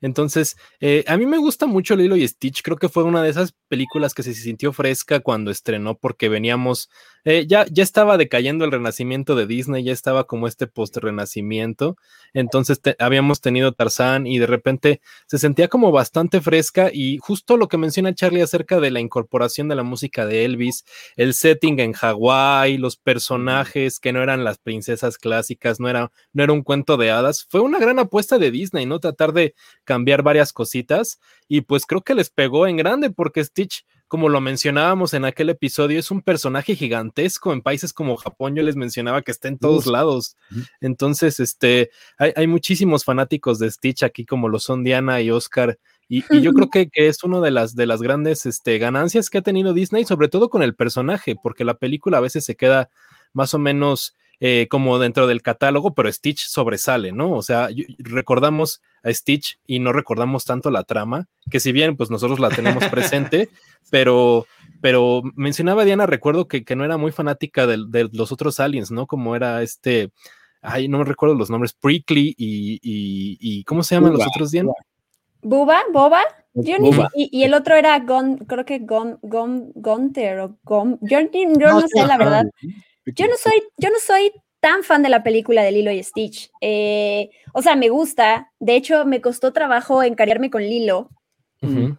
Entonces, 0.01 0.57
eh, 0.81 1.05
a 1.07 1.15
mí 1.15 1.25
me 1.25 1.37
gusta 1.37 1.65
mucho 1.65 1.95
Lilo 1.95 2.17
y 2.17 2.27
Stitch. 2.27 2.61
Creo 2.61 2.75
que 2.75 2.89
fue 2.89 3.03
una 3.03 3.23
de 3.23 3.29
esas 3.29 3.53
películas 3.69 4.13
que 4.13 4.21
se 4.21 4.33
sintió 4.33 4.73
fresca 4.73 5.21
cuando 5.21 5.49
estrenó, 5.49 5.97
porque 5.97 6.27
veníamos, 6.27 6.89
eh, 7.25 7.45
ya, 7.47 7.65
ya 7.69 7.83
estaba 7.83 8.17
decayendo 8.17 8.65
el 8.65 8.71
renacimiento 8.71 9.35
de 9.35 9.45
Disney, 9.45 9.83
ya 9.83 9.93
estaba 9.93 10.25
como 10.25 10.47
este 10.47 10.67
post-renacimiento. 10.67 11.97
Entonces, 12.33 12.79
habíamos 12.99 13.41
tenido 13.41 13.73
Tarzán 13.73 14.27
y 14.27 14.39
de 14.39 14.47
repente 14.47 15.01
se 15.27 15.37
sentía 15.37 15.67
como 15.67 15.91
bastante 15.91 16.41
fresca. 16.41 16.89
Y 16.93 17.17
justo 17.17 17.57
lo 17.57 17.67
que 17.67 17.77
menciona 17.77 18.13
Charlie 18.13 18.41
acerca 18.41 18.79
de 18.79 18.91
la 18.91 18.99
incorporación 18.99 19.67
de 19.67 19.75
la 19.75 19.83
música 19.83 20.25
de 20.25 20.45
Elvis, 20.45 20.85
el 21.15 21.33
setting 21.33 21.79
en 21.79 21.93
Hawái, 21.93 22.77
los 22.77 22.97
personajes 22.97 23.99
que 23.99 24.13
no 24.13 24.21
eran 24.21 24.43
las 24.43 24.57
princesas 24.57 25.17
clásicas, 25.17 25.79
no 25.79 25.89
era, 25.89 26.11
no 26.33 26.43
era 26.43 26.53
un 26.53 26.63
cuento 26.63 26.97
de 26.97 27.11
hadas, 27.11 27.45
fue 27.49 27.61
una 27.61 27.79
gran 27.79 27.99
apuesta 27.99 28.37
de 28.37 28.51
Disney, 28.51 28.85
¿no? 28.85 28.99
Tratar 28.99 29.33
de 29.33 29.55
cambiar 29.83 30.23
varias 30.23 30.53
cositas 30.53 31.19
y 31.47 31.61
pues 31.61 31.85
creo 31.85 32.01
que 32.01 32.15
les 32.15 32.29
pegó 32.29 32.67
en 32.67 32.77
grande 32.77 33.09
porque 33.09 33.43
Stitch 33.43 33.85
como 34.09 34.27
lo 34.27 34.41
mencionábamos 34.41 35.13
en 35.13 35.23
aquel 35.23 35.51
episodio, 35.51 35.99
es 35.99 36.09
un 36.09 36.23
personaje 36.23 36.75
gigantesco 36.75 37.53
en 37.53 37.61
países 37.61 37.93
como 37.93 38.17
Japón. 38.17 38.55
Yo 38.55 38.63
les 38.63 38.75
mencionaba 38.75 39.21
que 39.21 39.29
está 39.29 39.47
en 39.47 39.59
todos 39.59 39.85
lados. 39.85 40.35
Entonces, 40.81 41.39
este, 41.39 41.91
hay, 42.17 42.47
muchísimos 42.47 43.05
fanáticos 43.05 43.59
de 43.59 43.69
Stitch 43.69 44.01
aquí, 44.01 44.25
como 44.25 44.49
lo 44.49 44.57
son 44.57 44.83
Diana 44.83 45.21
y 45.21 45.29
Oscar. 45.29 45.77
Y, 46.07 46.23
yo 46.41 46.53
creo 46.53 46.71
que, 46.71 46.89
es 46.91 47.23
una 47.23 47.39
de 47.39 47.51
las, 47.51 47.75
de 47.75 47.85
las 47.85 48.01
grandes 48.01 48.47
este, 48.47 48.79
ganancias 48.79 49.29
que 49.29 49.37
ha 49.37 49.43
tenido 49.43 49.73
Disney, 49.73 50.05
sobre 50.05 50.27
todo 50.27 50.49
con 50.49 50.63
el 50.63 50.73
personaje, 50.73 51.35
porque 51.35 51.63
la 51.63 51.75
película 51.75 52.17
a 52.17 52.21
veces 52.21 52.43
se 52.43 52.55
queda 52.55 52.89
más 53.33 53.53
o 53.53 53.59
menos 53.59 54.15
eh, 54.39 54.65
como 54.71 54.97
dentro 54.97 55.27
del 55.27 55.43
catálogo, 55.43 55.93
pero 55.93 56.11
Stitch 56.11 56.47
sobresale, 56.47 57.11
¿no? 57.11 57.33
O 57.33 57.43
sea, 57.43 57.69
recordamos 57.99 58.81
a 59.03 59.13
Stitch 59.13 59.59
y 59.65 59.79
no 59.79 59.93
recordamos 59.93 60.45
tanto 60.45 60.71
la 60.71 60.83
trama, 60.83 61.27
que 61.49 61.59
si 61.59 61.71
bien 61.71 61.95
pues 61.97 62.09
nosotros 62.09 62.39
la 62.39 62.49
tenemos 62.49 62.85
presente, 62.85 63.49
pero, 63.91 64.45
pero 64.81 65.21
mencionaba 65.35 65.85
Diana, 65.85 66.05
recuerdo 66.05 66.47
que, 66.47 66.63
que 66.63 66.75
no 66.75 66.85
era 66.85 66.97
muy 66.97 67.11
fanática 67.11 67.67
de, 67.67 68.09
los 68.11 68.31
otros 68.31 68.59
aliens, 68.59 68.91
¿no? 68.91 69.07
Como 69.07 69.35
era 69.35 69.61
este, 69.61 70.11
ay, 70.61 70.87
no 70.87 70.99
me 70.99 71.05
recuerdo 71.05 71.35
los 71.35 71.49
nombres, 71.49 71.73
Prickly 71.73 72.35
y, 72.37 72.79
y, 72.81 73.63
¿cómo 73.63 73.83
se 73.83 73.95
llaman 73.95 74.13
los 74.13 74.27
otros, 74.27 74.51
Diana? 74.51 74.71
Buba, 75.41 75.81
Boba. 75.93 76.21
y, 76.53 77.43
el 77.43 77.53
otro 77.53 77.75
era 77.75 77.97
Gon, 77.99 78.37
creo 78.39 78.65
que 78.65 78.79
Gon, 78.79 79.19
Gon, 79.21 79.71
Gonter 79.75 80.39
o 80.39 80.57
Gon. 80.63 80.99
Yo, 81.01 81.21
no, 81.21 81.81
sé 81.81 82.05
la 82.05 82.17
verdad. 82.17 82.45
Yo 83.05 83.27
no 83.27 83.35
soy, 83.37 83.63
yo 83.77 83.89
no 83.89 83.99
soy 83.99 84.31
tan 84.59 84.83
fan 84.83 85.03
de 85.03 85.09
la 85.09 85.23
película 85.23 85.63
de 85.63 85.71
Lilo 85.71 85.91
y 85.91 86.03
Stitch. 86.03 86.51
Eh, 86.61 87.29
o 87.53 87.61
sea, 87.61 87.75
me 87.75 87.89
gusta. 87.89 88.51
De 88.59 88.75
hecho, 88.75 89.05
me 89.05 89.21
costó 89.21 89.53
trabajo 89.53 90.03
encariarme 90.03 90.49
con 90.49 90.61
Lilo. 90.61 91.09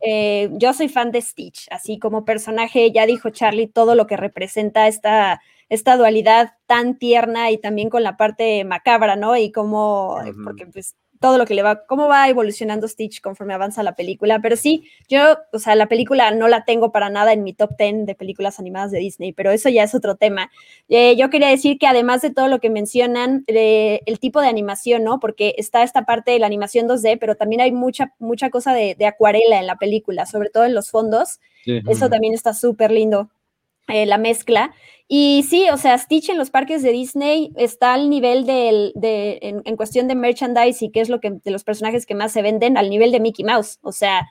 Eh, 0.01 0.49
yo 0.53 0.73
soy 0.73 0.89
fan 0.89 1.11
de 1.13 1.21
Stitch, 1.21 1.67
así 1.71 1.99
como 1.99 2.25
personaje, 2.25 2.93
ya 2.93 3.05
dijo 3.05 3.29
Charlie, 3.29 3.67
todo 3.67 3.95
lo 3.95 4.07
que 4.07 4.17
representa 4.17 4.89
esta, 4.89 5.43
esta 5.69 5.99
dualidad 5.99 6.55
tan 6.67 6.99
tierna 6.99 7.51
y 7.51 7.59
también 7.59 7.91
con 7.91 8.03
la 8.03 8.17
parte 8.17 8.65
macabra, 8.65 9.17
¿no? 9.17 9.37
Y 9.37 9.53
como, 9.53 10.17
porque 10.45 10.67
pues 10.67 10.97
todo 11.21 11.37
lo 11.37 11.45
que 11.45 11.55
le 11.55 11.63
va, 11.63 11.85
cómo 11.85 12.09
va 12.09 12.29
evolucionando 12.29 12.89
Stitch 12.89 13.21
conforme 13.21 13.53
avanza 13.53 13.83
la 13.83 13.95
película. 13.95 14.41
Pero 14.41 14.57
sí, 14.57 14.85
yo, 15.07 15.37
o 15.53 15.59
sea, 15.59 15.75
la 15.75 15.87
película 15.87 16.31
no 16.31 16.49
la 16.49 16.65
tengo 16.65 16.93
para 16.93 17.11
nada 17.11 17.35
en 17.35 17.43
mi 17.45 17.53
top 17.53 17.77
10 17.79 18.07
de 18.07 18.15
películas 18.15 18.59
animadas 18.59 18.91
de 18.91 19.01
Disney, 19.01 19.33
pero 19.33 19.51
eso 19.51 19.69
ya 19.69 19.83
es 19.83 19.95
otro 19.95 20.17
tema. 20.17 20.51
Eh, 20.89 21.17
yo 21.17 21.29
quería 21.29 21.49
decir 21.49 21.79
que 21.79 21.87
además 21.87 22.23
de 22.23 22.31
todo 22.31 22.49
lo 22.49 22.59
que 22.59 22.71
mencionan, 22.71 23.45
eh, 23.49 24.01
el 24.07 24.19
tipo 24.19 24.41
de 24.41 24.49
animación, 24.49 25.05
¿no? 25.05 25.21
Porque 25.21 25.55
está 25.59 25.83
esta 25.83 26.07
parte 26.07 26.31
de 26.31 26.39
la 26.39 26.47
animación 26.47 26.89
2D, 26.89 27.19
pero 27.21 27.35
también 27.35 27.61
hay 27.61 27.73
mucha, 27.73 28.15
mucha 28.19 28.49
cosa 28.49 28.73
de, 28.73 28.97
acuarela 29.07 29.59
en 29.61 29.67
la 29.67 29.77
película, 29.77 30.25
sobre 30.25 30.49
todo 30.49 30.65
en 30.65 30.75
los 30.75 30.91
fondos. 30.91 31.39
Eso 31.67 32.09
también 32.09 32.33
está 32.33 32.55
súper 32.55 32.91
lindo. 32.91 33.29
Eh, 33.89 34.07
la 34.07 34.19
mezcla. 34.19 34.73
Y 35.09 35.45
sí, 35.49 35.69
o 35.73 35.77
sea, 35.77 35.99
Stitch 35.99 36.29
en 36.29 36.39
los 36.39 36.51
parques 36.51 36.83
de 36.83 36.93
Disney 36.93 37.53
está 37.57 37.95
al 37.95 38.09
nivel 38.09 38.47
del, 38.47 38.93
de, 38.95 39.63
en, 39.65 39.77
cuestión 39.77 40.07
de 40.07 40.15
merchandise 40.15 40.85
y 40.85 40.93
qué 40.93 41.01
es 41.01 41.09
lo 41.09 41.19
que, 41.19 41.33
de 41.43 41.51
los 41.51 41.65
personajes 41.65 42.07
que 42.07 42.15
más 42.15 42.31
se 42.31 42.43
venden, 42.43 42.77
al 42.77 42.89
nivel 42.89 43.11
de 43.11 43.19
Mickey 43.19 43.45
Mouse. 43.45 43.81
O 43.83 43.91
sea, 43.91 44.29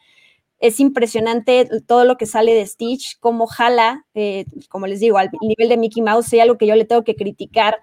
es 0.60 0.80
impresionante 0.80 1.68
todo 1.86 2.06
lo 2.06 2.16
que 2.16 2.26
sale 2.26 2.54
de 2.54 2.66
Stitch, 2.66 3.20
cómo 3.20 3.48
jala, 3.48 4.06
eh, 4.14 4.46
como 4.70 4.88
les 4.88 5.02
digo, 5.02 5.18
al 5.18 5.30
nivel 5.42 5.68
de 5.68 5.78
Mickey 5.78 6.02
Mouse, 6.02 6.32
y 6.34 6.40
algo 6.40 6.58
que 6.58 6.68
yo 6.68 6.76
le 6.76 6.86
tengo 6.86 7.04
que 7.04 7.16
criticar 7.16 7.80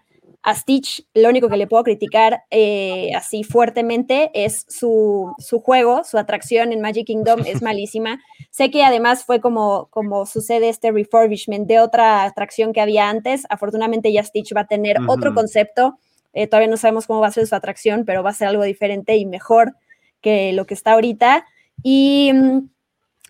a 0.46 0.54
Stitch, 0.54 1.04
lo 1.12 1.28
único 1.28 1.48
que 1.48 1.56
le 1.56 1.66
puedo 1.66 1.82
criticar 1.82 2.44
eh, 2.52 3.11
así 3.16 3.42
fuertemente 3.42 4.30
es 4.32 4.64
su, 4.68 5.35
juego, 5.61 6.04
su 6.04 6.18
atracción 6.18 6.72
en 6.72 6.80
Magic 6.80 7.04
Kingdom 7.04 7.40
es 7.44 7.62
malísima. 7.62 8.20
sé 8.50 8.70
que 8.70 8.85
además 8.85 9.24
fue 9.24 9.40
como, 9.40 9.88
como 9.90 10.24
sucede 10.24 10.68
este 10.68 10.92
refurbishment 10.92 11.66
de 11.66 11.80
otra 11.80 12.22
atracción 12.22 12.72
que 12.72 12.80
había 12.80 13.11
antes. 13.11 13.44
Afortunadamente 13.48 14.12
ya 14.12 14.22
Stitch 14.22 14.54
va 14.54 14.61
a 14.61 14.66
tener 14.68 14.98
otro 15.09 15.35
concepto. 15.35 15.98
Eh, 16.32 16.46
todavía 16.46 16.70
no 16.70 16.76
sabemos 16.76 17.09
cómo 17.09 17.18
va 17.18 17.26
a 17.26 17.32
ser 17.32 17.48
su 17.48 17.56
atracción, 17.56 18.04
pero 18.04 18.22
va 18.22 18.30
a 18.30 18.35
ser 18.35 18.46
algo 18.46 18.62
diferente 18.62 19.16
y 19.16 19.26
mejor 19.26 19.74
que 20.20 20.52
lo 20.52 20.64
que 20.64 20.74
está 20.74 20.92
ahorita. 20.92 21.44
Y 21.82 22.30
mm, 22.32 22.68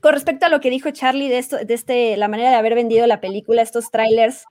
con 0.02 0.12
respecto 0.12 0.44
a 0.44 0.50
lo 0.50 0.61
que 0.61 0.68
dijo 0.68 0.90
Charlie 0.90 1.31
de 1.31 1.38
esto, 1.38 1.57
de 1.64 1.72
este, 1.72 2.18
la 2.18 2.29
manera 2.29 2.50
de 2.50 2.57
haber 2.57 2.74
vendido 2.74 3.07
la 3.07 3.22
película, 3.22 3.62
estos 3.62 3.90
trailers 3.90 4.44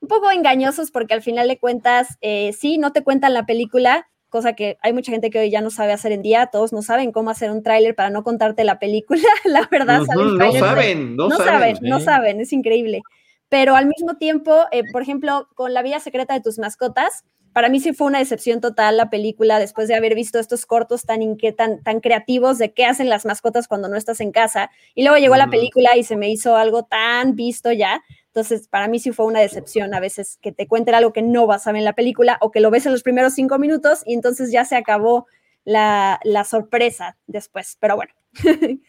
un 0.00 0.08
poco 0.08 0.30
engañosos 0.30 0.90
porque 0.90 1.14
al 1.14 1.22
final 1.22 1.48
de 1.48 1.58
cuentas, 1.58 2.16
eh, 2.20 2.52
sí, 2.52 2.78
no 2.78 2.92
te 2.92 3.02
cuentan 3.02 3.34
la 3.34 3.46
película, 3.46 4.08
cosa 4.30 4.54
que 4.54 4.78
hay 4.82 4.92
mucha 4.92 5.12
gente 5.12 5.30
que 5.30 5.40
hoy 5.40 5.50
ya 5.50 5.60
no 5.60 5.70
sabe 5.70 5.92
hacer 5.92 6.12
en 6.12 6.22
día, 6.22 6.46
todos 6.46 6.72
no 6.72 6.82
saben 6.82 7.12
cómo 7.12 7.30
hacer 7.30 7.50
un 7.50 7.62
tráiler 7.62 7.94
para 7.94 8.10
no 8.10 8.22
contarte 8.22 8.64
la 8.64 8.78
película, 8.78 9.20
la 9.44 9.68
verdad. 9.70 10.00
no 10.00 10.52
saben, 10.52 11.16
no, 11.16 11.30
saben, 11.30 11.78
no 11.82 12.00
saben, 12.00 12.40
es 12.40 12.52
increíble. 12.52 13.02
Pero 13.48 13.74
al 13.74 13.86
mismo 13.86 14.16
tiempo, 14.16 14.54
eh, 14.70 14.84
por 14.92 15.02
ejemplo, 15.02 15.48
con 15.54 15.74
La 15.74 15.82
vida 15.82 15.98
secreta 15.98 16.34
de 16.34 16.40
tus 16.40 16.58
mascotas, 16.58 17.24
para 17.52 17.68
mí 17.68 17.80
sí 17.80 17.92
fue 17.92 18.06
una 18.06 18.20
decepción 18.20 18.60
total 18.60 18.96
la 18.96 19.10
película 19.10 19.58
después 19.58 19.88
de 19.88 19.96
haber 19.96 20.14
visto 20.14 20.38
estos 20.38 20.66
cortos 20.66 21.02
tan, 21.02 21.20
tan, 21.56 21.82
tan 21.82 22.00
creativos 22.00 22.58
de 22.58 22.72
qué 22.72 22.84
hacen 22.84 23.08
las 23.08 23.26
mascotas 23.26 23.66
cuando 23.66 23.88
no 23.88 23.96
estás 23.96 24.20
en 24.20 24.30
casa. 24.30 24.70
Y 24.94 25.02
luego 25.02 25.18
llegó 25.18 25.34
la 25.34 25.50
película 25.50 25.96
y 25.96 26.04
se 26.04 26.16
me 26.16 26.30
hizo 26.30 26.56
algo 26.56 26.84
tan 26.84 27.34
visto 27.34 27.72
ya 27.72 28.02
entonces, 28.32 28.68
para 28.68 28.86
mí 28.86 29.00
sí 29.00 29.10
fue 29.10 29.26
una 29.26 29.40
decepción 29.40 29.92
a 29.92 29.98
veces 29.98 30.38
que 30.40 30.52
te 30.52 30.68
cuenten 30.68 30.94
algo 30.94 31.12
que 31.12 31.20
no 31.22 31.48
vas 31.48 31.66
a 31.66 31.72
ver 31.72 31.80
en 31.80 31.84
la 31.84 31.94
película 31.94 32.38
o 32.40 32.52
que 32.52 32.60
lo 32.60 32.70
ves 32.70 32.86
en 32.86 32.92
los 32.92 33.02
primeros 33.02 33.34
cinco 33.34 33.58
minutos 33.58 34.02
y 34.06 34.14
entonces 34.14 34.52
ya 34.52 34.64
se 34.64 34.76
acabó 34.76 35.26
la, 35.64 36.20
sorpresa 36.48 37.16
después. 37.26 37.76
Pero 37.80 37.96
bueno. 37.96 38.12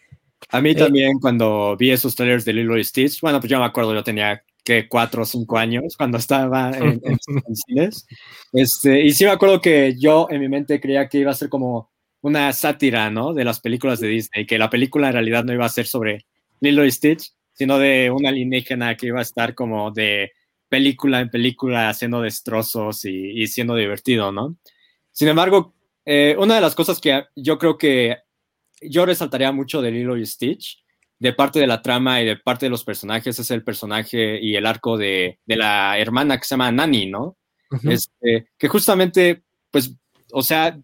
A 0.48 0.60
mí 0.60 0.70
eh, 0.70 0.74
también 0.74 1.18
cuando 1.18 1.76
vi 1.76 1.90
esos 1.90 2.14
trailers 2.14 2.44
de 2.44 2.52
Lilo 2.52 2.78
y 2.78 2.84
Stitch, 2.84 3.20
bueno, 3.20 3.40
pues 3.40 3.50
yo 3.50 3.58
me 3.58 3.64
acuerdo, 3.64 3.94
yo 3.94 4.04
tenía 4.04 4.44
que 4.64 4.88
cuatro 4.88 5.22
o 5.22 5.24
cinco 5.24 5.58
años 5.58 5.96
cuando 5.96 6.18
estaba 6.18 6.70
en, 6.70 7.00
en, 7.04 7.56
cines. 7.56 8.06
Este, 8.52 9.02
y 9.02 9.12
sí 9.12 9.24
me 9.24 9.30
acuerdo 9.30 9.60
que 9.60 9.96
yo 9.98 10.28
en 10.30 10.40
mi 10.40 10.48
mente 10.48 10.80
creía 10.80 11.08
que 11.08 11.18
iba 11.18 11.32
a 11.32 11.34
ser 11.34 11.48
como 11.48 11.90
una 12.20 12.52
sátira, 12.52 13.10
¿no? 13.10 13.34
De 13.34 13.44
las 13.44 13.60
películas 13.60 13.98
de 13.98 14.08
Disney, 14.08 14.46
que 14.46 14.58
la 14.58 14.70
película 14.70 15.08
en 15.08 15.14
realidad 15.14 15.42
no 15.42 15.52
iba 15.52 15.64
a 15.64 15.68
ser 15.68 15.86
sobre 15.86 16.26
Lilo 16.60 16.84
y 16.84 16.92
Stitch, 16.92 17.32
sino 17.52 17.78
de 17.78 18.10
una 18.10 18.30
alienígena 18.30 18.96
que 18.96 19.08
iba 19.08 19.18
a 19.18 19.22
estar 19.22 19.54
como 19.54 19.90
de 19.90 20.32
película 20.68 21.20
en 21.20 21.30
película 21.30 21.88
haciendo 21.88 22.22
destrozos 22.22 23.04
y, 23.04 23.46
siendo 23.46 23.76
divertido, 23.76 24.32
¿no? 24.32 24.56
Sin 25.10 25.28
embargo, 25.28 25.74
eh, 26.04 26.34
una 26.38 26.54
de 26.54 26.60
las 26.62 26.74
cosas 26.74 26.98
que 26.98 27.24
yo 27.36 27.58
creo 27.58 27.76
que 27.76 28.16
yo 28.80 29.04
resaltaría 29.04 29.52
mucho 29.52 29.82
de 29.82 29.90
Lilo 29.90 30.16
y 30.16 30.24
Stitch, 30.24 30.82
de 31.18 31.32
parte 31.32 31.60
de 31.60 31.66
la 31.66 31.82
trama 31.82 32.20
y 32.20 32.26
de 32.26 32.36
parte 32.36 32.66
de 32.66 32.70
los 32.70 32.84
personajes, 32.84 33.38
es 33.38 33.50
el 33.50 33.62
personaje 33.62 34.40
y 34.42 34.56
el 34.56 34.66
arco 34.66 34.96
de, 34.96 35.38
la 35.46 35.98
hermana 35.98 36.38
que 36.38 36.44
se 36.44 36.54
llama 36.54 36.72
Nani, 36.72 37.06
¿no? 37.06 37.36
este, 37.84 38.48
que 38.58 38.68
justamente, 38.68 39.42
pues, 39.70 39.94
o 40.32 40.42
sea, 40.42 40.76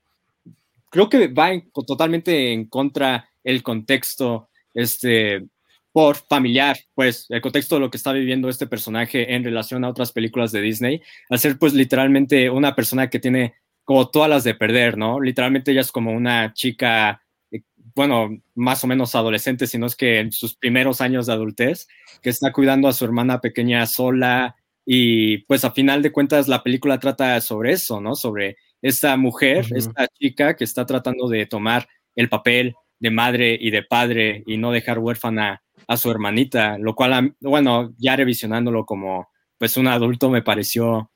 creo 0.90 1.08
que 1.08 1.28
va 1.28 1.50
totalmente 1.86 2.52
en 2.52 2.66
contra 2.66 3.28
el 3.42 3.62
contexto 3.62 4.48
este, 4.74 5.46
por 5.92 6.16
familiar, 6.16 6.76
pues, 6.94 7.26
el 7.28 7.40
contexto 7.40 7.76
de 7.76 7.80
lo 7.80 7.90
que 7.90 7.96
está 7.96 8.12
viviendo 8.12 8.48
este 8.48 8.66
personaje 8.66 9.34
en 9.34 9.44
relación 9.44 9.84
a 9.84 9.88
otras 9.88 10.12
películas 10.12 10.52
de 10.52 10.60
Disney, 10.60 11.02
al 11.28 11.38
ser 11.38 11.58
pues 11.58 11.74
literalmente 11.74 12.50
una 12.50 12.74
persona 12.74 13.08
que 13.10 13.18
tiene 13.18 13.54
como 13.84 14.10
todas 14.10 14.28
las 14.28 14.44
de 14.44 14.54
perder, 14.54 14.98
¿no? 14.98 15.18
Literalmente 15.18 15.72
ella 15.72 15.80
es 15.80 15.90
como 15.90 16.12
una 16.12 16.52
chica, 16.52 17.22
eh, 17.50 17.62
bueno, 17.94 18.28
más 18.54 18.84
o 18.84 18.86
menos 18.86 19.14
adolescente, 19.14 19.66
si 19.66 19.78
no 19.78 19.86
es 19.86 19.96
que 19.96 20.20
en 20.20 20.30
sus 20.30 20.54
primeros 20.54 21.00
años 21.00 21.26
de 21.26 21.32
adultez, 21.32 21.88
que 22.20 22.30
está 22.30 22.52
cuidando 22.52 22.88
a 22.88 22.92
su 22.92 23.04
hermana 23.06 23.40
pequeña 23.40 23.86
sola 23.86 24.56
y 24.84 25.38
pues 25.44 25.64
a 25.64 25.72
final 25.72 26.02
de 26.02 26.12
cuentas 26.12 26.48
la 26.48 26.62
película 26.62 26.98
trata 26.98 27.40
sobre 27.40 27.72
eso, 27.72 28.00
¿no? 28.00 28.14
Sobre 28.14 28.56
esta 28.82 29.16
mujer, 29.16 29.66
esta 29.74 30.06
chica 30.08 30.54
que 30.54 30.64
está 30.64 30.84
tratando 30.86 31.28
de 31.28 31.46
tomar 31.46 31.88
el 32.14 32.28
papel 32.28 32.74
de 33.00 33.10
madre 33.10 33.56
y 33.60 33.70
de 33.70 33.82
padre 33.82 34.42
y 34.46 34.58
no 34.58 34.70
dejar 34.70 34.98
huérfana 34.98 35.62
a 35.86 35.96
su 35.96 36.10
hermanita, 36.10 36.78
lo 36.78 36.94
cual, 36.94 37.34
bueno, 37.40 37.92
ya 37.98 38.16
revisionándolo 38.16 38.84
como 38.84 39.28
pues 39.58 39.76
un 39.76 39.88
adulto 39.88 40.30
me 40.30 40.42
pareció 40.42 41.10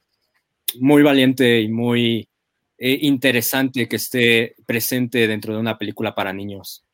muy 0.81 1.03
valiente 1.03 1.61
y 1.61 1.69
muy 1.69 2.29
eh, 2.79 2.99
interesante 3.03 3.89
que 3.89 3.97
esté 3.97 4.57
presente 4.67 5.29
dentro 5.29 5.55
de 5.55 5.61
una 5.61 5.79
película 5.79 6.15
para 6.15 6.33
niños. 6.33 6.85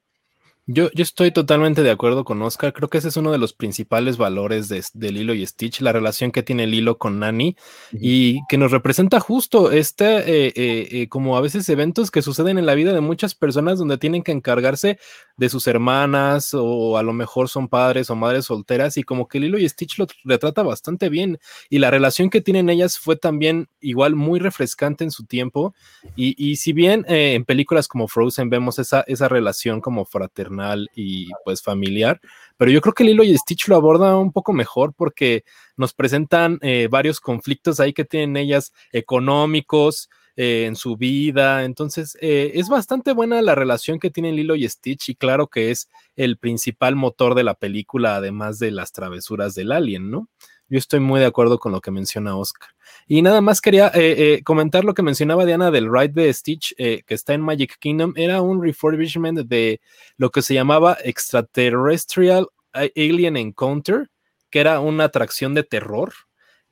Yo, 0.70 0.90
yo, 0.92 1.02
estoy 1.02 1.30
totalmente 1.30 1.82
de 1.82 1.90
acuerdo 1.90 2.24
con 2.24 2.42
Oscar. 2.42 2.74
Creo 2.74 2.90
que 2.90 2.98
ese 2.98 3.08
es 3.08 3.16
uno 3.16 3.32
de 3.32 3.38
los 3.38 3.54
principales 3.54 4.18
valores 4.18 4.68
de, 4.68 5.10
Lilo 5.10 5.32
y 5.32 5.46
Stitch, 5.46 5.80
la 5.80 5.92
relación 5.92 6.30
que 6.30 6.42
tiene 6.42 6.66
Lilo 6.66 6.98
con 6.98 7.18
Nani 7.18 7.56
y 7.90 8.40
que 8.50 8.58
nos 8.58 8.70
representa 8.70 9.18
justo 9.18 9.72
este, 9.72 10.18
eh, 10.18 10.52
eh, 10.54 10.88
eh, 10.90 11.08
como 11.08 11.38
a 11.38 11.40
veces 11.40 11.66
eventos 11.70 12.10
que 12.10 12.20
suceden 12.20 12.58
en 12.58 12.66
la 12.66 12.74
vida 12.74 12.92
de 12.92 13.00
muchas 13.00 13.34
personas 13.34 13.78
donde 13.78 13.96
tienen 13.96 14.22
que 14.22 14.32
encargarse 14.32 14.98
de 15.38 15.48
sus 15.48 15.66
hermanas 15.68 16.50
o 16.52 16.98
a 16.98 17.02
lo 17.02 17.14
mejor 17.14 17.48
son 17.48 17.68
padres 17.68 18.10
o 18.10 18.14
madres 18.14 18.44
solteras 18.44 18.98
y 18.98 19.04
como 19.04 19.26
que 19.26 19.40
Lilo 19.40 19.56
y 19.56 19.66
Stitch 19.66 19.98
lo 19.98 20.06
retrata 20.24 20.62
bastante 20.62 21.08
bien 21.08 21.38
y 21.70 21.78
la 21.78 21.90
relación 21.90 22.28
que 22.28 22.42
tienen 22.42 22.68
ellas 22.68 22.98
fue 22.98 23.16
también 23.16 23.68
igual 23.80 24.16
muy 24.16 24.38
refrescante 24.38 25.02
en 25.02 25.12
su 25.12 25.24
tiempo 25.24 25.74
y, 26.14 26.34
y 26.36 26.56
si 26.56 26.74
bien 26.74 27.06
en 27.08 27.46
películas 27.46 27.88
como 27.88 28.06
Frozen 28.06 28.50
vemos 28.50 28.78
esa, 28.78 29.02
esa 29.06 29.28
relación 29.28 29.80
como 29.80 30.04
fraternal, 30.04 30.57
y 30.94 31.28
pues 31.44 31.62
familiar, 31.62 32.20
pero 32.56 32.70
yo 32.70 32.80
creo 32.80 32.94
que 32.94 33.04
Lilo 33.04 33.24
y 33.24 33.36
Stitch 33.36 33.68
lo 33.68 33.76
aborda 33.76 34.16
un 34.16 34.32
poco 34.32 34.52
mejor 34.52 34.92
porque 34.94 35.44
nos 35.76 35.94
presentan 35.94 36.58
eh, 36.62 36.88
varios 36.90 37.20
conflictos 37.20 37.80
ahí 37.80 37.92
que 37.92 38.04
tienen 38.04 38.36
ellas 38.36 38.72
económicos, 38.92 40.08
eh, 40.40 40.66
en 40.66 40.76
su 40.76 40.96
vida. 40.96 41.64
Entonces, 41.64 42.16
eh, 42.20 42.52
es 42.54 42.68
bastante 42.68 43.12
buena 43.12 43.42
la 43.42 43.56
relación 43.56 43.98
que 43.98 44.08
tienen 44.08 44.36
Lilo 44.36 44.54
y 44.54 44.68
Stitch 44.68 45.08
y 45.08 45.16
claro 45.16 45.48
que 45.48 45.72
es 45.72 45.88
el 46.14 46.36
principal 46.36 46.94
motor 46.94 47.34
de 47.34 47.42
la 47.42 47.54
película, 47.54 48.14
además 48.14 48.60
de 48.60 48.70
las 48.70 48.92
travesuras 48.92 49.56
del 49.56 49.72
alien, 49.72 50.12
¿no? 50.12 50.28
Yo 50.68 50.78
estoy 50.78 51.00
muy 51.00 51.20
de 51.20 51.26
acuerdo 51.26 51.58
con 51.58 51.72
lo 51.72 51.80
que 51.80 51.90
menciona 51.90 52.36
Oscar. 52.36 52.70
Y 53.06 53.22
nada 53.22 53.40
más 53.40 53.60
quería 53.60 53.90
eh, 53.94 54.42
comentar 54.44 54.84
lo 54.84 54.94
que 54.94 55.02
mencionaba 55.02 55.46
Diana 55.46 55.70
del 55.70 55.90
ride 55.90 56.22
de 56.22 56.32
Stitch, 56.32 56.74
que 56.76 57.04
está 57.08 57.34
en 57.34 57.40
Magic 57.40 57.78
Kingdom. 57.78 58.12
Era 58.16 58.42
un 58.42 58.62
refurbishment 58.62 59.40
de 59.48 59.80
lo 60.16 60.30
que 60.30 60.42
se 60.42 60.54
llamaba 60.54 60.98
Extraterrestrial 61.02 62.48
Alien 62.72 63.36
Encounter, 63.36 64.10
que 64.50 64.60
era 64.60 64.80
una 64.80 65.04
atracción 65.04 65.54
de 65.54 65.64
terror 65.64 66.12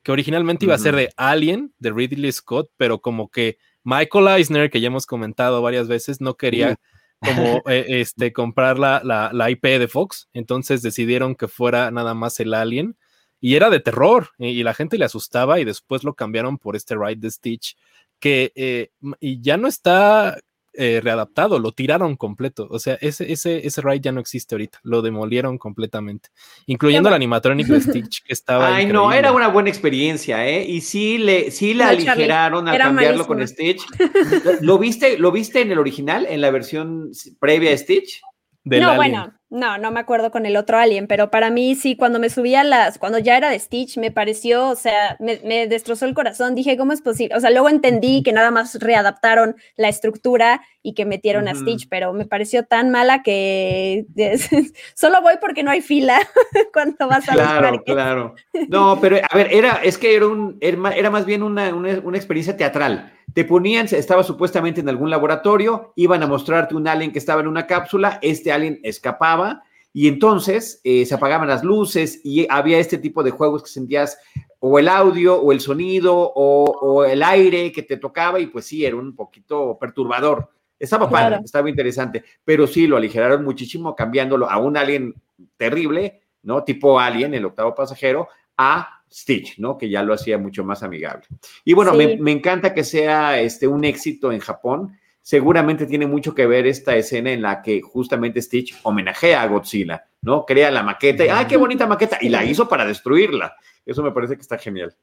que 0.07 0.13
originalmente 0.13 0.63
iba 0.63 0.73
a 0.73 0.77
ser 0.77 0.95
de 0.95 1.11
Alien, 1.17 1.73
de 1.79 1.91
Ridley 1.91 2.31
Scott, 2.31 2.69
pero 2.77 3.01
como 3.01 3.29
que 3.29 3.57
Michael 3.83 4.29
Eisner, 4.29 4.69
que 4.69 4.79
ya 4.79 4.87
hemos 4.87 5.05
comentado 5.05 5.61
varias 5.61 5.89
veces, 5.89 6.21
no 6.21 6.35
quería 6.35 6.77
como 7.19 7.61
eh, 7.67 7.85
este, 7.87 8.31
comprar 8.31 8.79
la, 8.79 9.01
la, 9.03 9.49
IP 9.51 9.63
de 9.63 9.89
Fox, 9.89 10.29
entonces 10.31 10.81
decidieron 10.81 11.35
que 11.35 11.49
fuera 11.49 11.91
nada 11.91 12.13
más 12.13 12.39
el 12.39 12.53
Alien, 12.53 12.95
y 13.39 13.55
era 13.55 13.69
de 13.69 13.79
terror, 13.79 14.29
y, 14.37 14.63
la 14.63 14.73
gente 14.73 14.97
le 14.97 15.05
asustaba, 15.05 15.59
y 15.59 15.65
después 15.65 16.03
lo 16.03 16.13
cambiaron 16.13 16.57
por 16.57 16.75
este 16.75 16.95
Ride 16.95 17.21
de 17.21 17.31
Stitch, 17.31 17.77
que 18.19 18.51
eh, 18.55 18.89
y 19.19 19.41
ya 19.41 19.57
no 19.57 19.67
está 19.67 20.37
eh, 20.79 21.01
readaptado, 21.01 21.57
lo 21.57 21.71
tiraron 21.71 22.15
completo. 22.15 22.67
O 22.69 22.77
sea, 22.77 22.99
ese, 23.01 23.31
ese, 23.31 23.65
ese 23.65 23.81
ride 23.81 23.99
ya 23.99 24.11
no 24.11 24.19
existe 24.19 24.53
ahorita, 24.53 24.79
lo 24.83 25.01
demolieron 25.01 25.57
completamente, 25.57 26.29
incluyendo 26.67 27.09
el 27.09 27.15
animatronic 27.15 27.65
de 27.65 27.81
Stitch 27.81 28.23
que 28.23 28.33
estaba. 28.33 28.75
Ay, 28.75 28.85
no, 28.85 29.11
era 29.11 29.31
una 29.31 29.47
buena 29.47 29.69
experiencia, 29.69 30.47
¿eh? 30.47 30.63
Y 30.67 30.81
sí 30.81 31.17
le, 31.17 31.49
sí 31.49 31.73
la 31.73 31.89
aligeraron 31.89 32.67
al 32.67 32.77
cambiarlo 32.77 33.25
con 33.25 33.47
Stitch. 33.47 33.83
¿Lo 34.61 34.77
viste, 34.77 35.17
¿Lo 35.17 35.31
viste 35.31 35.61
en 35.61 35.71
el 35.71 35.79
original, 35.79 36.27
en 36.29 36.41
la 36.41 36.51
versión 36.51 37.09
previa 37.39 37.73
a 37.73 37.77
Stitch? 37.77 38.21
no, 38.63 38.95
bueno, 38.97 39.33
no, 39.49 39.77
no 39.77 39.91
me 39.91 40.01
acuerdo 40.01 40.29
con 40.29 40.45
el 40.45 40.57
otro 40.57 40.77
Alien, 40.77 41.07
pero 41.07 41.31
para 41.31 41.49
mí 41.49 41.75
sí, 41.75 41.95
cuando 41.95 42.19
me 42.19 42.29
subía 42.29 42.65
las, 42.65 42.97
cuando 42.97 43.17
ya 43.17 43.37
era 43.37 43.49
de 43.49 43.57
Stitch, 43.57 43.97
me 43.97 44.11
pareció, 44.11 44.67
o 44.67 44.75
sea, 44.75 45.15
me, 45.19 45.67
destrozó 45.67 46.05
el 46.05 46.13
corazón. 46.13 46.53
Dije, 46.53 46.75
¿cómo 46.75 46.91
es 46.91 47.01
posible? 47.01 47.35
O 47.35 47.39
sea, 47.39 47.49
luego 47.49 47.69
entendí 47.69 48.23
que 48.23 48.33
nada 48.33 48.51
más 48.51 48.75
readaptaron 48.75 49.55
la 49.77 49.87
estructura 49.87 50.61
y 50.83 50.93
que 50.93 51.05
metieron 51.05 51.47
a 51.47 51.55
Stitch, 51.55 51.87
pero 51.89 52.11
me 52.11 52.25
pareció 52.25 52.63
tan 52.63 52.89
mala 52.89 53.23
que 53.23 54.05
solo 54.95 55.21
voy 55.21 55.35
porque 55.39 55.63
no 55.63 55.71
hay 55.71 55.81
fila 55.81 56.19
cuando 56.73 57.07
vas 57.07 57.29
a 57.29 57.33
Claro, 57.33 57.83
claro. 57.85 58.35
No, 58.67 58.99
pero 58.99 59.17
a 59.29 59.35
ver, 59.35 59.47
era, 59.51 59.79
es 59.83 59.97
que 59.97 60.15
era 60.15 60.27
un, 60.27 60.57
era 60.59 61.09
más 61.09 61.25
bien 61.25 61.41
una, 61.41 61.73
una, 61.73 61.99
una 62.03 62.17
experiencia 62.17 62.57
teatral. 62.57 63.13
Te 63.37 63.45
ponían, 63.45 63.85
estaba 63.91 64.23
supuestamente 64.23 64.81
en 64.81 64.89
algún 64.89 65.11
laboratorio, 65.11 65.93
iban 65.95 66.23
a 66.23 66.25
mostrarte 66.25 66.73
un 66.73 66.87
alien 66.87 67.11
que 67.11 67.19
estaba 67.19 67.39
en 67.39 67.47
una 67.47 67.67
cápsula, 67.67 68.17
este 68.23 68.51
alien 68.51 68.79
escapaba 68.81 69.61
y 69.93 70.07
entonces 70.07 70.81
eh, 70.83 71.05
se 71.05 71.13
apagaban 71.13 71.47
las 71.47 71.63
luces 71.63 72.19
y 72.23 72.47
había 72.49 72.79
este 72.79 72.97
tipo 72.97 73.21
de 73.21 73.29
juegos 73.29 73.61
que 73.61 73.69
sentías 73.69 74.17
o 74.57 74.79
el 74.79 74.87
audio 74.87 75.39
o 75.39 75.51
el 75.51 75.59
sonido 75.59 76.15
o, 76.17 77.05
el 77.05 77.21
aire 77.21 77.71
que 77.71 77.83
te 77.83 77.97
tocaba 77.97 78.39
y 78.39 78.47
pues 78.47 78.65
sí, 78.65 78.83
era 78.83 78.95
un 78.95 79.15
poquito 79.15 79.77
perturbador. 79.79 80.49
Estaba 80.79 81.07
padre, 81.07 81.37
estaba 81.45 81.69
interesante, 81.69 82.23
pero 82.43 82.65
sí 82.65 82.87
lo 82.87 82.97
aligeraron 82.97 83.43
muchísimo 83.43 83.95
cambiándolo 83.95 84.49
a 84.49 84.57
un 84.57 84.77
alien 84.77 85.13
terrible, 85.57 86.21
¿no? 86.41 86.63
Tipo 86.63 86.99
alien, 86.99 87.35
el 87.35 87.45
octavo 87.45 87.75
pasajero, 87.75 88.29
a 88.57 88.96
Stitch, 89.11 89.57
¿no? 89.59 89.77
Que 89.77 89.89
ya 89.89 90.03
lo 90.03 90.13
hacía 90.13 90.37
mucho 90.37 90.63
más 90.63 90.83
amigable. 90.83 91.25
Y 91.63 91.73
bueno, 91.73 91.93
me, 91.93 92.31
encanta 92.31 92.73
que 92.73 92.83
sea 92.83 93.39
este, 93.39 93.67
un 93.67 93.83
éxito 93.85 94.31
en 94.31 94.39
Japón. 94.39 94.97
Seguramente 95.21 95.85
tiene 95.85 96.07
mucho 96.07 96.33
que 96.33 96.47
ver 96.47 96.67
esta 96.67 96.95
escena 96.95 97.31
en 97.31 97.41
la 97.41 97.61
que 97.61 97.81
justamente 97.81 98.41
Stitch 98.41 98.77
homenajea 98.83 99.41
a 99.41 99.47
Godzilla, 99.47 100.07
¿no? 100.21 100.45
Crea 100.45 100.71
la 100.71 100.83
maqueta 100.83 101.25
y, 101.25 101.29
¡ay, 101.29 101.45
qué 101.47 101.57
bonita 101.57 101.85
maqueta! 101.85 102.17
Y 102.21 102.29
la 102.29 102.45
hizo 102.45 102.67
para 102.67 102.85
destruirla. 102.85 103.55
Eso 103.85 104.03
me 104.03 104.11
parece 104.11 104.35
que 104.35 104.41
está 104.41 104.57
genial. 104.57 104.95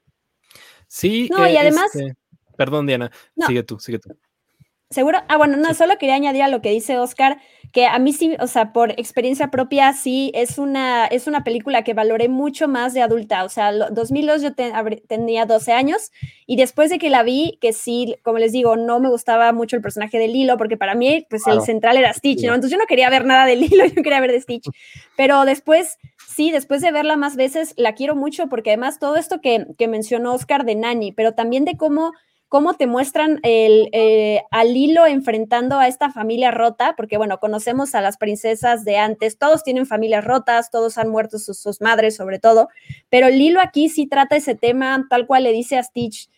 Sí. 0.87 1.29
No, 1.31 1.47
y 1.47 1.53
eh, 1.53 1.59
además. 1.59 1.95
Este, 1.95 2.15
perdón, 2.57 2.87
Diana. 2.87 3.11
Sigue 3.45 3.63
tú, 3.63 3.79
sigue 3.79 3.99
tú. 3.99 4.17
Seguro, 4.95 5.19
ah, 5.27 5.35
bueno, 5.35 5.57
no, 5.57 5.73
solo 5.73 5.97
quería 5.97 6.15
añadir 6.15 6.41
a 6.41 6.47
lo 6.47 6.61
que 6.61 6.69
dice 6.69 6.97
Oscar, 6.97 7.37
que 7.73 7.85
a 7.85 7.99
mí 7.99 8.13
sí, 8.13 8.37
o 8.39 8.47
sea, 8.47 8.71
por 8.71 8.91
experiencia 8.91 9.51
propia, 9.51 9.91
sí, 9.91 10.31
es 10.33 10.57
una, 10.57 11.05
es 11.05 11.27
una 11.27 11.43
película 11.43 11.83
que 11.83 11.93
valoré 11.93 12.29
mucho 12.29 12.69
más 12.69 12.93
de 12.93 13.01
adulta, 13.01 13.43
o 13.43 13.49
sea, 13.49 13.73
2002 13.73 14.41
yo 14.41 14.53
tenía 14.53 15.45
12 15.45 15.73
años 15.73 16.13
y 16.45 16.55
después 16.55 16.89
de 16.89 16.97
que 16.97 17.09
la 17.09 17.23
vi, 17.23 17.57
que 17.59 17.73
sí, 17.73 18.15
como 18.23 18.37
les 18.37 18.53
digo, 18.53 18.77
no 18.77 19.01
me 19.01 19.09
gustaba 19.09 19.51
mucho 19.51 19.75
el 19.75 19.81
personaje 19.81 20.17
de 20.17 20.29
Lilo, 20.29 20.55
porque 20.57 20.77
para 20.77 20.95
mí, 20.95 21.27
pues 21.29 21.45
el 21.45 21.59
central 21.59 21.97
era 21.97 22.13
Stitch, 22.13 22.45
¿no? 22.45 22.55
Entonces 22.55 22.71
yo 22.71 22.77
no 22.77 22.87
quería 22.87 23.09
ver 23.09 23.25
nada 23.25 23.45
de 23.45 23.57
Lilo, 23.57 23.83
yo 23.93 24.01
quería 24.01 24.21
ver 24.21 24.31
de 24.31 24.39
Stitch, 24.39 24.69
pero 25.17 25.43
después, 25.43 25.97
sí, 26.25 26.51
después 26.51 26.81
de 26.81 26.93
verla 26.93 27.17
más 27.17 27.35
veces, 27.35 27.73
la 27.75 27.95
quiero 27.95 28.15
mucho 28.15 28.47
porque 28.47 28.69
además 28.69 28.97
todo 28.97 29.17
esto 29.17 29.41
que, 29.41 29.67
que 29.77 29.89
mencionó 29.89 30.35
Oscar 30.35 30.63
de 30.63 30.75
Nani, 30.75 31.11
pero 31.11 31.33
también 31.33 31.65
de 31.65 31.75
cómo 31.75 32.13
cómo 32.47 32.75
te 32.75 32.87
muestran 32.87 33.39
el, 33.43 33.89
eh, 33.91 34.41
al 34.51 34.75
hilo 34.75 35.05
enfrentando 35.05 35.79
a 35.79 35.87
esta 35.87 36.11
familia 36.11 36.51
rota, 36.51 36.93
porque 36.95 37.17
bueno, 37.17 37.39
conocemos 37.39 37.95
a 37.95 38.01
las 38.01 38.17
princesas 38.17 38.85
de 38.85 38.97
antes, 38.97 39.37
todos 39.37 39.63
tienen 39.63 39.85
familias 39.85 40.23
rotas, 40.23 40.69
todos 40.71 40.97
han 40.97 41.09
muerto 41.09 41.39
sus, 41.39 41.81
madres 41.81 42.15
sobre 42.15 42.39
todo, 42.39 42.69
pero 43.09 43.29
Lilo 43.29 43.59
aquí 43.59 43.89
sí 43.89 44.07
trata 44.07 44.35
ese 44.35 44.55
tema 44.55 45.05
tal 45.09 45.27
cual 45.27 45.43
le 45.43 45.51
dice 45.51 45.77
a 45.77 45.83
Stitch, 45.83 46.29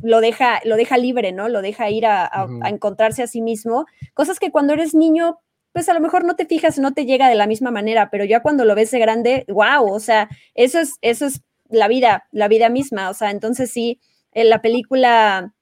lo, 0.00 0.20
deja, 0.20 0.60
lo 0.64 0.76
deja 0.76 0.98
libre, 0.98 1.32
¿no? 1.32 1.48
Lo 1.48 1.62
deja 1.62 1.88
ir 1.88 2.04
a, 2.04 2.30
encontrarse 2.66 3.22
a 3.22 3.26
sí 3.26 3.40
mismo, 3.40 3.86
cosas 4.12 4.38
que 4.38 4.50
cuando 4.50 4.74
eres 4.74 4.94
niño 4.94 5.38
pues 5.72 5.90
a 5.90 5.94
lo 5.94 6.00
mejor 6.00 6.24
no 6.24 6.36
te 6.36 6.46
fijas, 6.46 6.78
no 6.78 6.94
te 6.94 7.04
llega 7.04 7.28
de 7.28 7.34
la 7.34 7.46
misma 7.46 7.70
manera, 7.70 8.08
pero 8.10 8.24
ya 8.24 8.40
cuando 8.40 8.64
lo 8.64 8.74
ves 8.74 8.90
de 8.92 8.98
grande, 8.98 9.44
wow, 9.46 9.92
o 9.92 10.00
sea, 10.00 10.30
eso 10.54 10.78
es, 10.80 10.94
eso 11.02 11.26
es 11.26 11.42
la 11.68 11.86
vida, 11.86 12.26
la 12.32 12.48
vida 12.48 12.70
misma, 12.70 13.10
o 13.10 13.14
sea, 13.14 13.30
entonces 13.30 13.70
sí, 13.72 14.00
la 14.44 14.62
película 14.62 15.54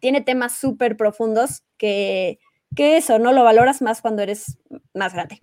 tiene 0.00 0.20
temas 0.20 0.58
súper 0.58 0.96
profundos 0.96 1.62
que, 1.76 2.38
que 2.76 2.96
eso, 2.96 3.18
¿no? 3.18 3.32
Lo 3.32 3.44
valoras 3.44 3.82
más 3.82 4.00
cuando 4.00 4.22
eres 4.22 4.58
más 4.94 5.14
grande. 5.14 5.38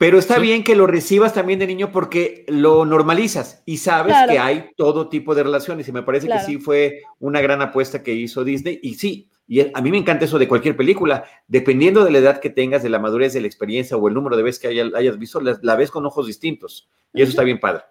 Pero 0.00 0.18
está 0.18 0.38
bien 0.38 0.64
que 0.64 0.76
lo 0.76 0.86
recibas 0.86 1.34
también 1.34 1.58
de 1.58 1.66
niño 1.66 1.92
porque 1.92 2.46
lo 2.48 2.86
normalizas 2.86 3.62
y 3.66 3.76
sabes 3.76 4.16
que 4.30 4.38
hay 4.38 4.70
todo 4.74 5.10
tipo 5.10 5.34
de 5.34 5.42
relaciones. 5.42 5.86
Y 5.88 5.92
me 5.92 6.02
parece 6.02 6.26
que 6.26 6.38
sí 6.38 6.56
fue 6.56 7.02
una 7.18 7.42
gran 7.42 7.60
apuesta 7.60 8.02
que 8.02 8.14
hizo 8.14 8.42
Disney. 8.42 8.80
Y 8.82 8.94
sí, 8.94 9.28
y 9.46 9.60
a 9.60 9.80
mí 9.82 9.90
me 9.90 9.98
encanta 9.98 10.24
eso 10.24 10.38
de 10.38 10.48
cualquier 10.48 10.74
película. 10.74 11.24
Dependiendo 11.48 12.02
de 12.02 12.12
la 12.12 12.18
edad 12.18 12.40
que 12.40 12.48
tengas, 12.48 12.82
de 12.82 12.88
la 12.88 12.98
madurez, 12.98 13.34
de 13.34 13.42
la 13.42 13.46
experiencia 13.46 13.98
o 13.98 14.08
el 14.08 14.14
número 14.14 14.38
de 14.38 14.42
veces 14.42 14.58
que 14.58 14.68
hayas 14.68 15.18
visto, 15.18 15.38
la, 15.38 15.76
ves 15.76 15.90
con 15.90 16.06
ojos 16.06 16.26
distintos. 16.26 16.88
Y 17.12 17.20
eso 17.20 17.30
está 17.30 17.42
bien 17.42 17.60
padre. 17.60 17.82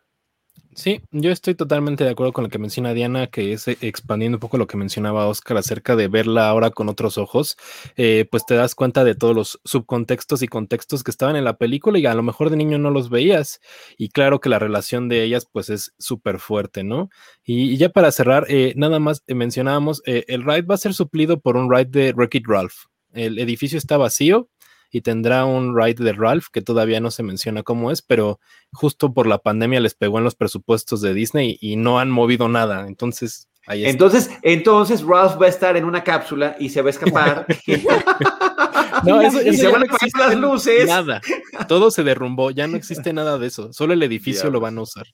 Sí, 0.76 1.02
yo 1.12 1.32
estoy 1.32 1.56
totalmente 1.56 2.04
de 2.04 2.12
acuerdo 2.12 2.32
con 2.32 2.44
lo 2.44 2.50
que 2.50 2.60
menciona 2.60 2.94
Diana, 2.94 3.28
que 3.28 3.54
es 3.54 3.68
eh, 3.68 3.78
expandiendo 3.82 4.36
un 4.38 4.40
poco 4.40 4.58
lo 4.58 4.68
que 4.68 4.78
mencionaba 4.78 5.28
Oscar 5.28 5.58
acerca 5.58 5.96
de 5.96 6.08
verla 6.08 6.48
ahora 6.48 6.70
con 6.70 6.90
otros 6.90 7.18
ojos, 7.18 7.58
eh, 7.98 8.28
pues 8.30 8.46
te 8.46 8.54
das 8.54 8.76
cuenta 8.76 9.04
de 9.04 9.16
todos 9.16 9.36
los 9.36 9.60
subcontextos 9.66 10.44
y 10.44 10.48
contextos 10.48 11.04
que 11.04 11.10
estaban 11.12 11.36
en 11.36 11.44
la 11.44 11.58
película 11.58 11.98
y 11.98 12.06
a 12.06 12.14
lo 12.14 12.22
mejor 12.22 12.52
de 12.52 12.58
niño 12.58 12.78
no 12.78 12.92
los 12.92 13.10
veías. 13.10 13.60
Y 13.98 14.10
claro 14.10 14.40
que 14.40 14.50
la 14.50 14.60
relación 14.60 15.10
de 15.10 15.24
ellas 15.24 15.48
pues 15.52 15.70
es 15.72 15.94
súper 15.98 16.40
fuerte, 16.40 16.84
¿no? 16.84 17.10
Y, 17.44 17.76
ya 17.78 17.90
para 17.90 18.12
cerrar, 18.12 18.46
eh, 18.48 18.74
nada 18.76 19.00
más 19.00 19.24
mencionábamos, 19.28 20.02
el 20.06 20.44
ride 20.44 20.62
va 20.62 20.76
a 20.76 20.78
ser 20.78 20.94
suplido 20.94 21.40
por 21.40 21.58
un 21.58 21.72
ride 21.72 21.90
de 21.90 22.14
wreck 22.14 22.42
Ralph. 22.48 22.86
El 23.12 23.40
edificio 23.40 23.78
está 23.78 23.98
vacío, 23.98 24.50
y 24.92 25.02
tendrá 25.02 25.46
un 25.46 25.78
ride 25.78 26.04
de 26.04 26.14
Ralph 26.14 26.48
que 26.52 26.62
todavía 26.62 27.00
no 27.00 27.12
se 27.12 27.24
menciona 27.24 27.64
cómo 27.64 27.92
es, 27.92 28.02
pero 28.02 28.40
justo 28.72 29.14
por 29.14 29.28
la 29.28 29.38
pandemia 29.38 29.80
les 29.80 29.96
pegó 29.96 30.18
en 30.18 30.24
los 30.24 30.36
presupuestos 30.36 31.02
de 31.02 31.14
Disney 31.14 31.58
y 31.62 31.76
no 31.76 32.00
han 32.00 32.10
movido 32.10 32.48
nada. 32.50 32.88
Entonces, 32.88 33.50
ahí 33.68 33.86
está. 33.86 33.92
Entonces, 33.92 34.30
entonces 34.42 35.04
Ralph 35.04 35.40
va 35.42 35.46
a 35.46 35.50
estar 35.50 35.78
en 35.78 35.86
una 35.86 36.04
cápsula 36.04 36.56
y 36.60 36.70
se 36.70 36.82
va 36.82 36.88
a 36.88 36.92
escapar. 36.92 37.46
no, 39.06 39.22
eso, 39.22 39.42
y 39.42 39.56
se 39.56 39.68
van 39.68 39.84
a 39.84 39.86
apagar 39.86 40.30
las 40.30 40.36
luces. 40.40 40.88
Nada, 40.88 41.22
todo 41.68 41.92
se 41.92 42.04
derrumbó, 42.04 42.52
ya 42.52 42.68
no 42.68 42.78
existe 42.78 43.14
nada 43.14 43.38
de 43.38 43.48
eso, 43.48 43.74
solo 43.74 43.94
el 43.94 44.04
edificio 44.04 44.50
lo 44.50 44.60
van 44.60 44.78
a 44.78 44.82
usar. 44.82 45.06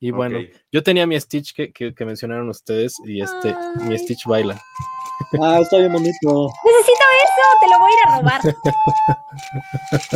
Y 0.00 0.10
bueno, 0.10 0.38
yo 0.70 0.82
tenía 0.82 1.06
mi 1.06 1.18
Stitch 1.18 1.54
que, 1.54 1.72
que, 1.72 2.04
mencionaron 2.04 2.48
ustedes 2.50 2.96
y 3.06 3.22
este, 3.22 3.54
mi 3.86 3.96
Stitch 3.96 4.26
baila. 4.26 4.60
Ah, 5.42 5.58
está 5.60 5.78
bien 5.78 5.92
bonito. 5.92 6.50
Necesito 6.64 7.04
eso, 7.24 7.60
te 7.60 7.68
lo 7.68 7.78
voy 7.78 7.90
a 7.90 7.94
ir 7.94 8.00
a 8.06 8.18
robar. 8.18 8.40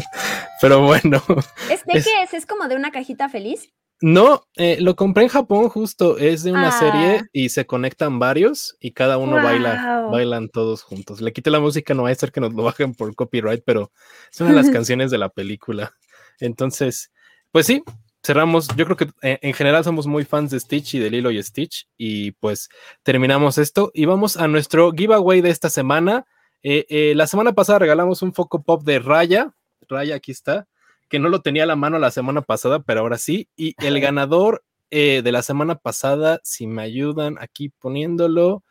Pero 0.61 0.81
bueno. 0.83 1.23
¿Este 1.71 1.93
qué 2.03 2.23
es? 2.23 2.35
¿Es 2.35 2.47
como 2.47 2.69
de 2.69 2.77
una 2.77 2.91
cajita 2.91 3.29
feliz? 3.29 3.73
No, 4.01 4.43
eh, 4.55 4.77
lo 4.81 4.95
compré 4.95 5.25
en 5.25 5.29
Japón 5.29 5.69
justo, 5.71 6.19
es 6.19 6.45
de 6.45 6.53
una 6.53 6.71
serie 6.71 7.19
Ah. 7.21 7.27
y 7.33 7.49
se 7.49 7.67
conectan 7.67 8.21
varios 8.21 8.77
y 8.79 8.93
cada 8.93 9.19
uno 9.19 9.43
baila, 9.43 10.07
bailan 10.13 10.49
todos 10.51 10.85
juntos. 10.85 11.21
Le 11.21 11.33
quité 11.33 11.51
la 11.51 11.59
música, 11.59 11.95
no 11.95 12.05
va 12.05 12.11
a 12.11 12.15
ser 12.15 12.31
que 12.31 12.41
nos 12.41 12.55
lo 12.55 12.63
bajen 12.63 12.95
por 12.95 13.13
copyright, 13.17 13.65
pero 13.67 13.91
es 14.31 14.41
una 14.41 14.51
de 14.51 14.57
las 14.57 14.71
canciones 14.71 15.11
de 15.11 15.19
la 15.19 15.31
película. 15.31 15.95
Entonces, 16.39 17.11
pues 17.51 17.67
sí, 17.67 17.83
cerramos. 18.29 18.69
Yo 18.77 18.85
creo 18.85 18.97
que 18.97 19.09
eh, 19.23 19.39
en 19.43 19.55
general 19.55 19.83
somos 19.83 20.07
muy 20.07 20.25
fans 20.25 20.51
de 20.51 20.61
Stitch 20.61 20.95
y 20.95 20.99
de 20.99 21.11
Lilo 21.11 21.31
y 21.31 21.43
Stitch 21.43 21.89
y 21.97 22.33
pues 22.33 22.69
terminamos 23.03 23.59
esto 23.59 23.91
y 23.93 24.05
vamos 24.05 24.37
a 24.37 24.47
nuestro 24.49 24.93
giveaway 24.93 25.41
de 25.41 25.51
esta 25.51 25.71
semana. 25.71 26.27
Eh, 26.63 26.87
eh, 26.89 27.15
la 27.17 27.27
semana 27.27 27.53
pasada 27.53 27.81
regalamos 27.81 28.23
un 28.23 28.33
foco 28.33 28.63
pop 28.63 28.83
de 28.85 28.99
Raya. 28.99 29.55
Raya, 29.89 30.15
aquí 30.17 30.33
está 30.33 30.69
que 31.09 31.19
no 31.19 31.29
lo 31.29 31.41
tenía 31.41 31.65
a 31.65 31.67
la 31.67 31.77
mano 31.77 31.99
la 31.99 32.11
semana 32.11 32.43
pasada, 32.43 32.81
pero 32.81 33.01
ahora 33.01 33.19
sí. 33.19 33.49
Y 33.57 33.75
el 33.85 34.01
ganador 34.01 34.63
eh, 34.91 35.23
de 35.23 35.33
la 35.33 35.43
semana 35.43 35.77
pasada, 35.77 36.41
si 36.45 36.67
me 36.67 36.83
ayudan 36.83 37.37
aquí 37.41 37.71
poniéndolo, 37.71 38.63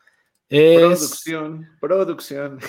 es 0.50 0.80
Producción, 0.80 1.68
producción. 1.82 2.60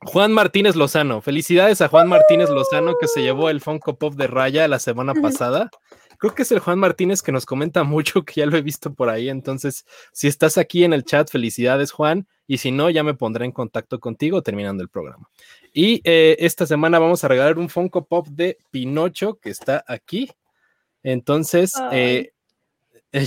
Juan 0.00 0.32
Martínez 0.32 0.74
Lozano. 0.74 1.20
Felicidades 1.20 1.80
a 1.80 1.88
Juan 1.88 2.08
Martínez 2.08 2.50
Lozano 2.50 2.96
que 3.00 3.06
se 3.06 3.22
llevó 3.22 3.48
el 3.48 3.60
Funko 3.60 3.96
Pop 3.96 4.14
de 4.14 4.26
Raya 4.26 4.66
la 4.66 4.80
semana 4.80 5.14
pasada. 5.14 5.70
Creo 6.18 6.34
que 6.34 6.42
es 6.42 6.52
el 6.52 6.58
Juan 6.58 6.78
Martínez 6.78 7.22
que 7.22 7.32
nos 7.32 7.46
comenta 7.46 7.84
mucho, 7.84 8.24
que 8.24 8.40
ya 8.40 8.46
lo 8.46 8.56
he 8.56 8.62
visto 8.62 8.92
por 8.94 9.08
ahí. 9.08 9.28
Entonces, 9.28 9.84
si 10.12 10.28
estás 10.28 10.58
aquí 10.58 10.84
en 10.84 10.92
el 10.92 11.04
chat, 11.04 11.30
felicidades, 11.30 11.92
Juan. 11.92 12.26
Y 12.46 12.58
si 12.58 12.70
no, 12.70 12.90
ya 12.90 13.02
me 13.02 13.14
pondré 13.14 13.44
en 13.44 13.52
contacto 13.52 13.98
contigo 13.98 14.42
terminando 14.42 14.82
el 14.82 14.88
programa. 14.88 15.28
Y 15.72 16.00
eh, 16.04 16.36
esta 16.38 16.66
semana 16.66 16.98
vamos 16.98 17.24
a 17.24 17.28
regalar 17.28 17.58
un 17.58 17.68
Funko 17.68 18.06
Pop 18.06 18.28
de 18.28 18.58
Pinocho 18.70 19.38
que 19.40 19.50
está 19.50 19.84
aquí. 19.88 20.30
Entonces, 21.02 21.72
eh, 21.92 22.32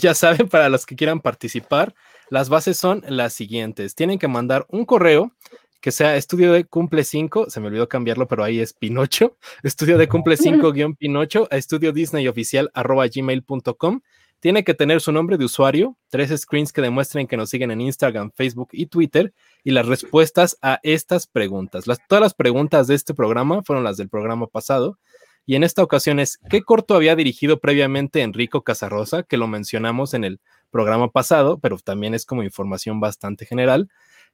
ya 0.01 0.13
saben, 0.13 0.47
para 0.49 0.69
los 0.69 0.85
que 0.85 0.95
quieran 0.95 1.19
participar, 1.19 1.93
las 2.29 2.49
bases 2.49 2.77
son 2.77 3.03
las 3.07 3.33
siguientes. 3.33 3.95
Tienen 3.95 4.19
que 4.19 4.27
mandar 4.27 4.65
un 4.69 4.85
correo 4.85 5.33
que 5.81 5.91
sea 5.91 6.15
estudio 6.15 6.51
de 6.51 6.65
cumple 6.65 7.03
5, 7.03 7.49
se 7.49 7.59
me 7.59 7.67
olvidó 7.67 7.87
cambiarlo, 7.87 8.27
pero 8.27 8.43
ahí 8.43 8.59
es 8.59 8.73
Pinocho, 8.73 9.37
estudio 9.63 9.97
de 9.97 10.07
cumple 10.07 10.37
5 10.37 10.71
guion 10.71 10.95
Pinocho 10.95 11.47
a 11.51 11.57
estudio 11.57 11.91
Disney 11.91 12.27
oficial 12.27 12.69
arroba 12.73 13.07
gmail.com. 13.07 14.01
Tiene 14.41 14.63
que 14.63 14.73
tener 14.73 15.01
su 15.01 15.11
nombre 15.11 15.37
de 15.37 15.43
usuario, 15.43 15.97
tres 16.07 16.29
screens 16.39 16.71
que 16.71 16.81
demuestren 16.81 17.27
que 17.27 17.35
nos 17.35 17.49
siguen 17.49 17.71
en 17.71 17.81
Instagram, 17.81 18.31
Facebook 18.33 18.69
y 18.71 18.85
Twitter 18.85 19.33
y 19.65 19.71
las 19.71 19.85
respuestas 19.85 20.57
a 20.61 20.79
estas 20.81 21.27
preguntas. 21.27 21.87
Las, 21.87 21.99
todas 22.07 22.21
las 22.21 22.33
preguntas 22.33 22.87
de 22.87 22.95
este 22.95 23.13
programa 23.13 23.63
fueron 23.63 23.83
las 23.83 23.97
del 23.97 24.07
programa 24.07 24.47
pasado 24.47 24.97
y 25.49 25.55
en 25.55 25.63
esta 25.63 25.81
ocasión 25.81 26.19
es 26.19 26.37
¿qué 26.49 26.61
corto 26.61 26.93
había 26.93 27.15
dirigido 27.15 27.59
previamente 27.59 28.21
Enrico 28.21 28.63
Casarosa? 28.63 29.23
Que 29.23 29.35
lo 29.35 29.47
mencionamos 29.47 30.13
en 30.13 30.23
el 30.23 30.39
programa 30.69 31.09
pasado, 31.09 31.57
pero 31.57 31.77
también 31.79 32.13
es 32.13 32.25
como 32.25 32.43
información 32.43 32.99
bastante 32.99 33.47
general. 33.47 33.89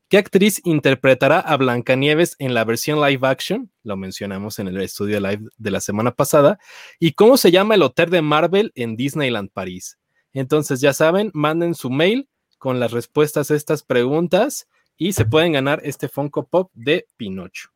¿Qué 0.08 0.20
actriz 0.20 0.62
interpretará 0.64 1.39
a 1.39 1.58
Blancanieves 1.58 2.36
en 2.38 2.53
la 2.53 2.64
versión 2.64 3.01
live 3.01 3.28
action? 3.28 3.72
Lo 3.82 3.97
mencionamos 3.97 4.60
en 4.60 4.68
el 4.68 4.80
estudio 4.82 5.20
live 5.20 5.49
de 5.58 5.72
la 5.72 5.82
semana 5.82 6.12
pasada. 6.12 6.60
¿Y 6.99 7.14
cómo 7.14 7.38
se 7.38 7.49
llama 7.49 7.74
el 7.74 7.82
hotel 7.82 8.12
de 8.12 8.22
Marvel 8.22 8.72
en 8.76 8.95
Disneyland 8.97 9.49
París? 9.51 9.97
Entonces, 10.32 10.80
ya 10.80 10.93
saben, 10.93 11.32
manden 11.34 11.74
su 11.74 11.89
mail 11.89 12.30
con 12.60 12.80
las 12.80 12.91
respuestas 12.91 13.49
a 13.49 13.56
estas 13.56 13.82
preguntas 13.82 14.68
y 14.95 15.14
se 15.14 15.26
pueden 15.26 15.53
ganar 15.53 15.82
este 15.84 16.08
Funko 16.08 16.47
Pop 16.47 16.70
de 16.76 17.08
Pinocho. 17.18 17.75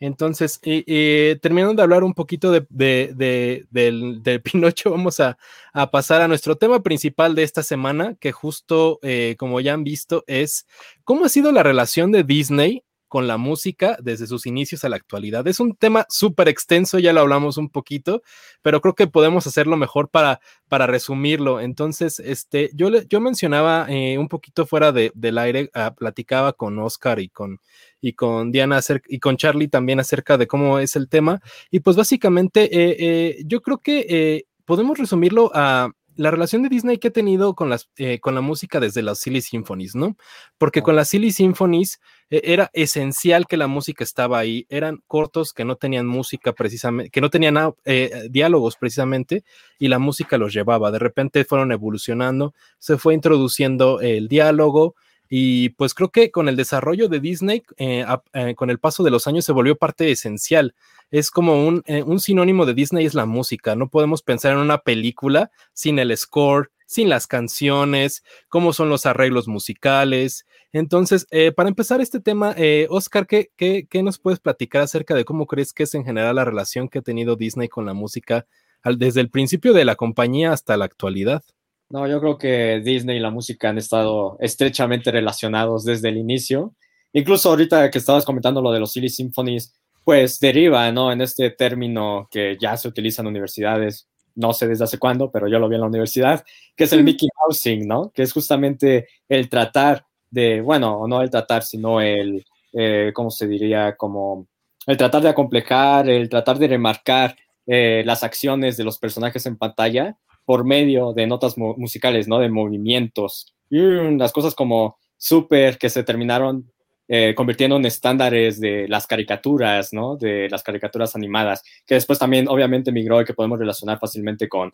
Entonces, 0.00 0.58
terminando 0.60 1.74
de 1.74 1.82
hablar 1.82 2.04
un 2.04 2.14
poquito 2.14 2.50
de, 2.50 2.66
de, 2.70 3.12
de, 3.14 3.66
del, 3.70 4.22
del, 4.22 4.40
Pinocho, 4.42 4.90
vamos 4.90 5.20
a, 5.20 5.36
a, 5.74 5.90
pasar 5.90 6.22
a 6.22 6.28
nuestro 6.28 6.56
tema 6.56 6.82
principal 6.82 7.34
de 7.34 7.42
esta 7.42 7.62
semana, 7.62 8.16
que 8.18 8.32
justo, 8.32 8.98
eh, 9.02 9.36
como 9.38 9.60
ya 9.60 9.74
han 9.74 9.84
visto, 9.84 10.24
es 10.26 10.66
cómo 11.04 11.26
ha 11.26 11.28
sido 11.28 11.52
la 11.52 11.62
relación 11.62 12.12
de 12.12 12.24
Disney 12.24 12.82
con 13.10 13.26
la 13.26 13.38
música 13.38 13.98
desde 14.00 14.28
sus 14.28 14.46
inicios 14.46 14.84
a 14.84 14.88
la 14.88 14.94
actualidad. 14.94 15.46
Es 15.48 15.58
un 15.58 15.74
tema 15.74 16.06
súper 16.08 16.46
extenso, 16.48 17.00
ya 17.00 17.12
lo 17.12 17.20
hablamos 17.20 17.56
un 17.56 17.68
poquito, 17.68 18.22
pero 18.62 18.80
creo 18.80 18.94
que 18.94 19.08
podemos 19.08 19.48
hacerlo 19.48 19.76
mejor 19.76 20.10
para, 20.10 20.40
para 20.68 20.86
resumirlo. 20.86 21.60
Entonces, 21.60 22.20
este, 22.20 22.70
yo, 22.72 22.88
yo 22.88 23.20
mencionaba 23.20 23.86
eh, 23.88 24.16
un 24.16 24.28
poquito 24.28 24.64
fuera 24.64 24.92
de, 24.92 25.10
del 25.16 25.38
aire, 25.38 25.72
uh, 25.74 25.92
platicaba 25.92 26.52
con 26.52 26.78
Oscar 26.78 27.18
y 27.18 27.28
con, 27.28 27.58
y 28.00 28.12
con 28.12 28.52
Diana 28.52 28.78
y 29.08 29.18
con 29.18 29.36
Charlie 29.36 29.66
también 29.66 29.98
acerca 29.98 30.38
de 30.38 30.46
cómo 30.46 30.78
es 30.78 30.94
el 30.94 31.08
tema. 31.08 31.40
Y 31.68 31.80
pues 31.80 31.96
básicamente, 31.96 32.62
eh, 32.72 32.96
eh, 33.00 33.42
yo 33.44 33.60
creo 33.60 33.78
que 33.78 34.46
podemos 34.64 34.98
resumirlo 34.98 35.50
a 35.52 35.90
la 36.20 36.30
relación 36.30 36.62
de 36.62 36.68
Disney 36.68 36.98
que 36.98 37.08
ha 37.08 37.12
tenido 37.12 37.54
con, 37.54 37.70
las, 37.70 37.88
eh, 37.96 38.20
con 38.20 38.34
la 38.34 38.42
música 38.42 38.78
desde 38.78 39.00
las 39.00 39.20
Silly 39.20 39.40
Symphonies, 39.40 39.94
¿no? 39.94 40.18
Porque 40.58 40.82
con 40.82 40.94
las 40.94 41.08
Silly 41.08 41.32
Symphonies 41.32 41.98
eh, 42.28 42.42
era 42.44 42.70
esencial 42.74 43.46
que 43.46 43.56
la 43.56 43.68
música 43.68 44.04
estaba 44.04 44.38
ahí, 44.38 44.66
eran 44.68 45.02
cortos 45.06 45.54
que 45.54 45.64
no 45.64 45.76
tenían 45.76 46.06
música 46.06 46.52
precisamente, 46.52 47.10
que 47.10 47.22
no 47.22 47.30
tenían 47.30 47.56
eh, 47.86 48.28
diálogos 48.28 48.76
precisamente, 48.76 49.44
y 49.78 49.88
la 49.88 49.98
música 49.98 50.36
los 50.36 50.52
llevaba. 50.52 50.90
De 50.90 50.98
repente 50.98 51.42
fueron 51.46 51.72
evolucionando, 51.72 52.52
se 52.78 52.98
fue 52.98 53.14
introduciendo 53.14 54.02
el 54.02 54.28
diálogo, 54.28 54.96
y 55.32 55.68
pues 55.70 55.94
creo 55.94 56.10
que 56.10 56.32
con 56.32 56.48
el 56.48 56.56
desarrollo 56.56 57.08
de 57.08 57.20
Disney, 57.20 57.62
eh, 57.76 58.04
eh, 58.32 58.54
con 58.56 58.68
el 58.68 58.80
paso 58.80 59.04
de 59.04 59.12
los 59.12 59.28
años, 59.28 59.44
se 59.44 59.52
volvió 59.52 59.76
parte 59.76 60.10
esencial. 60.10 60.74
Es 61.12 61.30
como 61.30 61.68
un, 61.68 61.84
eh, 61.86 62.02
un, 62.02 62.18
sinónimo 62.18 62.66
de 62.66 62.74
Disney 62.74 63.06
es 63.06 63.14
la 63.14 63.26
música. 63.26 63.76
No 63.76 63.88
podemos 63.88 64.22
pensar 64.22 64.52
en 64.52 64.58
una 64.58 64.78
película 64.78 65.52
sin 65.72 66.00
el 66.00 66.16
score, 66.16 66.72
sin 66.84 67.08
las 67.08 67.28
canciones, 67.28 68.24
cómo 68.48 68.72
son 68.72 68.88
los 68.88 69.06
arreglos 69.06 69.46
musicales. 69.46 70.46
Entonces, 70.72 71.28
para 71.54 71.68
empezar 71.68 72.00
este 72.00 72.18
tema, 72.18 72.56
Oscar, 72.88 73.28
¿qué, 73.28 73.52
¿qué, 73.56 73.86
qué, 73.88 74.02
nos 74.02 74.18
puedes 74.18 74.40
platicar 74.40 74.82
acerca 74.82 75.14
de 75.14 75.24
cómo 75.24 75.46
crees 75.46 75.72
que 75.72 75.84
es 75.84 75.94
en 75.94 76.04
general 76.04 76.34
la 76.34 76.44
relación 76.44 76.88
que 76.88 76.98
ha 76.98 77.02
tenido 77.02 77.36
Disney 77.36 77.68
con 77.68 77.86
la 77.86 77.94
música 77.94 78.46
desde 78.84 79.20
el 79.20 79.30
principio 79.30 79.72
de 79.72 79.84
la 79.84 79.94
compañía 79.94 80.52
hasta 80.52 80.76
la 80.76 80.86
actualidad? 80.86 81.44
No, 81.90 82.06
yo 82.06 82.20
creo 82.20 82.38
que 82.38 82.80
Disney 82.84 83.16
y 83.16 83.20
la 83.20 83.30
música 83.30 83.68
han 83.68 83.78
estado 83.78 84.36
estrechamente 84.38 85.10
relacionados 85.10 85.84
desde 85.84 86.08
el 86.10 86.18
inicio. 86.18 86.76
Incluso 87.12 87.50
ahorita 87.50 87.90
que 87.90 87.98
estabas 87.98 88.24
comentando 88.24 88.62
lo 88.62 88.70
de 88.70 88.78
los 88.78 88.92
Silly 88.92 89.08
Symphonies, 89.08 89.74
pues 90.04 90.38
deriva, 90.38 90.92
¿no? 90.92 91.10
En 91.10 91.20
este 91.20 91.50
término 91.50 92.28
que 92.30 92.56
ya 92.60 92.76
se 92.76 92.86
utiliza 92.86 93.22
en 93.22 93.28
universidades, 93.28 94.08
no 94.36 94.52
sé 94.52 94.68
desde 94.68 94.84
hace 94.84 94.98
cuándo, 94.98 95.32
pero 95.32 95.48
yo 95.48 95.58
lo 95.58 95.68
vi 95.68 95.74
en 95.74 95.80
la 95.80 95.88
universidad, 95.88 96.44
que 96.76 96.84
es 96.84 96.92
el 96.92 97.02
Mickey 97.02 97.28
Mousing, 97.42 97.88
¿no? 97.88 98.12
Que 98.14 98.22
es 98.22 98.32
justamente 98.32 99.08
el 99.28 99.48
tratar 99.48 100.06
de, 100.30 100.60
bueno, 100.60 101.08
no 101.08 101.22
el 101.22 101.30
tratar, 101.30 101.64
sino 101.64 102.00
el, 102.00 102.44
eh, 102.72 103.10
¿cómo 103.12 103.32
se 103.32 103.48
diría? 103.48 103.96
Como 103.96 104.46
el 104.86 104.96
tratar 104.96 105.22
de 105.22 105.30
acomplejar, 105.30 106.08
el 106.08 106.28
tratar 106.28 106.56
de 106.60 106.68
remarcar 106.68 107.36
eh, 107.66 108.04
las 108.06 108.22
acciones 108.22 108.76
de 108.76 108.84
los 108.84 108.98
personajes 108.98 109.44
en 109.46 109.56
pantalla 109.56 110.16
por 110.50 110.64
medio 110.64 111.12
de 111.12 111.28
notas 111.28 111.56
mu 111.56 111.76
musicales, 111.76 112.26
¿no? 112.26 112.40
De 112.40 112.48
movimientos. 112.50 113.54
Y 113.70 113.78
las 114.18 114.32
cosas 114.32 114.52
como 114.56 114.98
súper 115.16 115.78
que 115.78 115.88
se 115.88 116.02
terminaron 116.02 116.72
eh, 117.06 117.36
convirtiendo 117.36 117.76
en 117.76 117.86
estándares 117.86 118.58
de 118.58 118.88
las 118.88 119.06
caricaturas, 119.06 119.92
¿no? 119.92 120.16
De 120.16 120.48
las 120.50 120.64
caricaturas 120.64 121.14
animadas, 121.14 121.62
que 121.86 121.94
después 121.94 122.18
también 122.18 122.48
obviamente 122.48 122.90
migró 122.90 123.20
y 123.20 123.24
que 123.24 123.32
podemos 123.32 123.60
relacionar 123.60 124.00
fácilmente 124.00 124.48
con, 124.48 124.72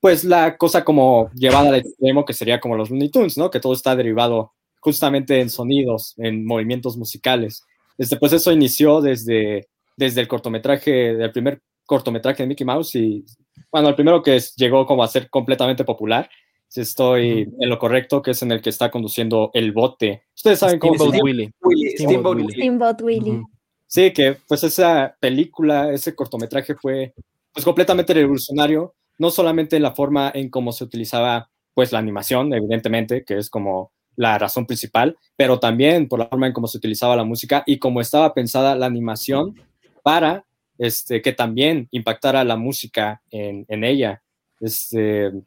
pues, 0.00 0.22
la 0.22 0.58
cosa 0.58 0.84
como 0.84 1.30
llevada 1.32 1.70
al 1.70 1.76
extremo, 1.76 2.26
que 2.26 2.34
sería 2.34 2.60
como 2.60 2.76
los 2.76 2.90
Looney 2.90 3.08
Tunes, 3.08 3.38
¿no? 3.38 3.50
Que 3.50 3.60
todo 3.60 3.72
está 3.72 3.96
derivado 3.96 4.52
justamente 4.80 5.40
en 5.40 5.48
sonidos, 5.48 6.12
en 6.18 6.44
movimientos 6.44 6.98
musicales. 6.98 7.62
Este, 7.96 8.18
pues 8.18 8.34
eso 8.34 8.52
inició 8.52 9.00
desde, 9.00 9.66
desde 9.96 10.20
el 10.20 10.28
cortometraje, 10.28 11.14
del 11.14 11.32
primer 11.32 11.62
cortometraje 11.86 12.42
de 12.42 12.48
Mickey 12.48 12.66
Mouse 12.66 12.94
y 12.96 13.24
bueno, 13.70 13.88
el 13.88 13.94
primero 13.94 14.22
que 14.22 14.36
es, 14.36 14.54
llegó 14.56 14.86
como 14.86 15.02
a 15.02 15.08
ser 15.08 15.28
completamente 15.30 15.84
popular, 15.84 16.28
si 16.68 16.80
estoy 16.80 17.44
uh 17.44 17.46
-huh. 17.46 17.54
en 17.60 17.68
lo 17.68 17.78
correcto, 17.78 18.22
que 18.22 18.32
es 18.32 18.42
en 18.42 18.52
el 18.52 18.60
que 18.60 18.70
está 18.70 18.90
conduciendo 18.90 19.50
el 19.54 19.72
bote. 19.72 20.24
Ustedes 20.34 20.58
saben 20.58 20.78
cómo 20.78 20.94
Steamboat 20.94 21.22
Willie. 21.22 21.52
Steamboat 21.96 22.36
Willie. 22.36 22.54
Steamboat 22.54 23.02
Willie. 23.02 23.32
Uh 23.32 23.40
-huh. 23.42 23.46
Sí, 23.86 24.12
que 24.12 24.36
pues 24.48 24.64
esa 24.64 25.16
película, 25.20 25.92
ese 25.92 26.14
cortometraje 26.14 26.74
fue 26.74 27.14
pues 27.52 27.64
completamente 27.64 28.12
revolucionario, 28.12 28.94
no 29.18 29.30
solamente 29.30 29.76
en 29.76 29.82
la 29.82 29.92
forma 29.92 30.30
en 30.34 30.50
cómo 30.50 30.72
se 30.72 30.84
utilizaba 30.84 31.48
pues 31.72 31.92
la 31.92 31.98
animación, 31.98 32.52
evidentemente, 32.52 33.24
que 33.24 33.38
es 33.38 33.48
como 33.48 33.92
la 34.16 34.38
razón 34.38 34.66
principal, 34.66 35.16
pero 35.36 35.60
también 35.60 36.08
por 36.08 36.18
la 36.18 36.26
forma 36.26 36.46
en 36.46 36.52
cómo 36.52 36.66
se 36.66 36.78
utilizaba 36.78 37.16
la 37.16 37.24
música 37.24 37.62
y 37.66 37.78
cómo 37.78 38.00
estaba 38.00 38.32
pensada 38.34 38.74
la 38.74 38.86
animación 38.86 39.54
para 40.02 40.45
este, 40.78 41.22
que 41.22 41.32
también 41.32 41.88
impactara 41.90 42.44
la 42.44 42.56
música 42.56 43.22
en, 43.30 43.84
ella. 43.84 44.22
Este, 44.60 45.26
a 45.26 45.30
mí 45.30 45.42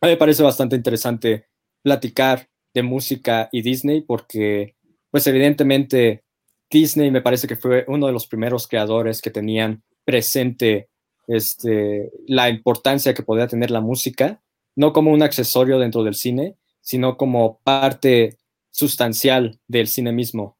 me 0.00 0.16
parece 0.16 0.42
bastante 0.42 0.76
interesante 0.76 1.46
platicar 1.82 2.48
de 2.74 2.82
música 2.82 3.48
y 3.52 3.62
Disney 3.62 4.02
porque, 4.02 4.76
pues 5.10 5.26
evidentemente, 5.26 6.24
Disney 6.70 7.10
me 7.10 7.22
parece 7.22 7.46
que 7.46 7.56
fue 7.56 7.84
uno 7.88 8.06
de 8.06 8.12
los 8.12 8.26
primeros 8.26 8.66
creadores 8.66 9.20
que 9.20 9.30
tenían 9.30 9.82
presente 10.04 10.88
este, 11.26 12.10
la 12.26 12.48
importancia 12.48 13.14
que 13.14 13.22
podía 13.22 13.46
tener 13.46 13.70
la 13.70 13.80
música 13.80 14.42
no 14.74 14.92
como 14.92 15.12
un 15.12 15.22
accesorio 15.22 15.78
dentro 15.78 16.02
del 16.02 16.14
cine, 16.14 16.56
sino 16.80 17.16
como 17.16 17.58
parte 17.58 18.38
sustancial 18.70 19.60
del 19.68 19.86
cine 19.86 20.12
mismo. 20.12 20.56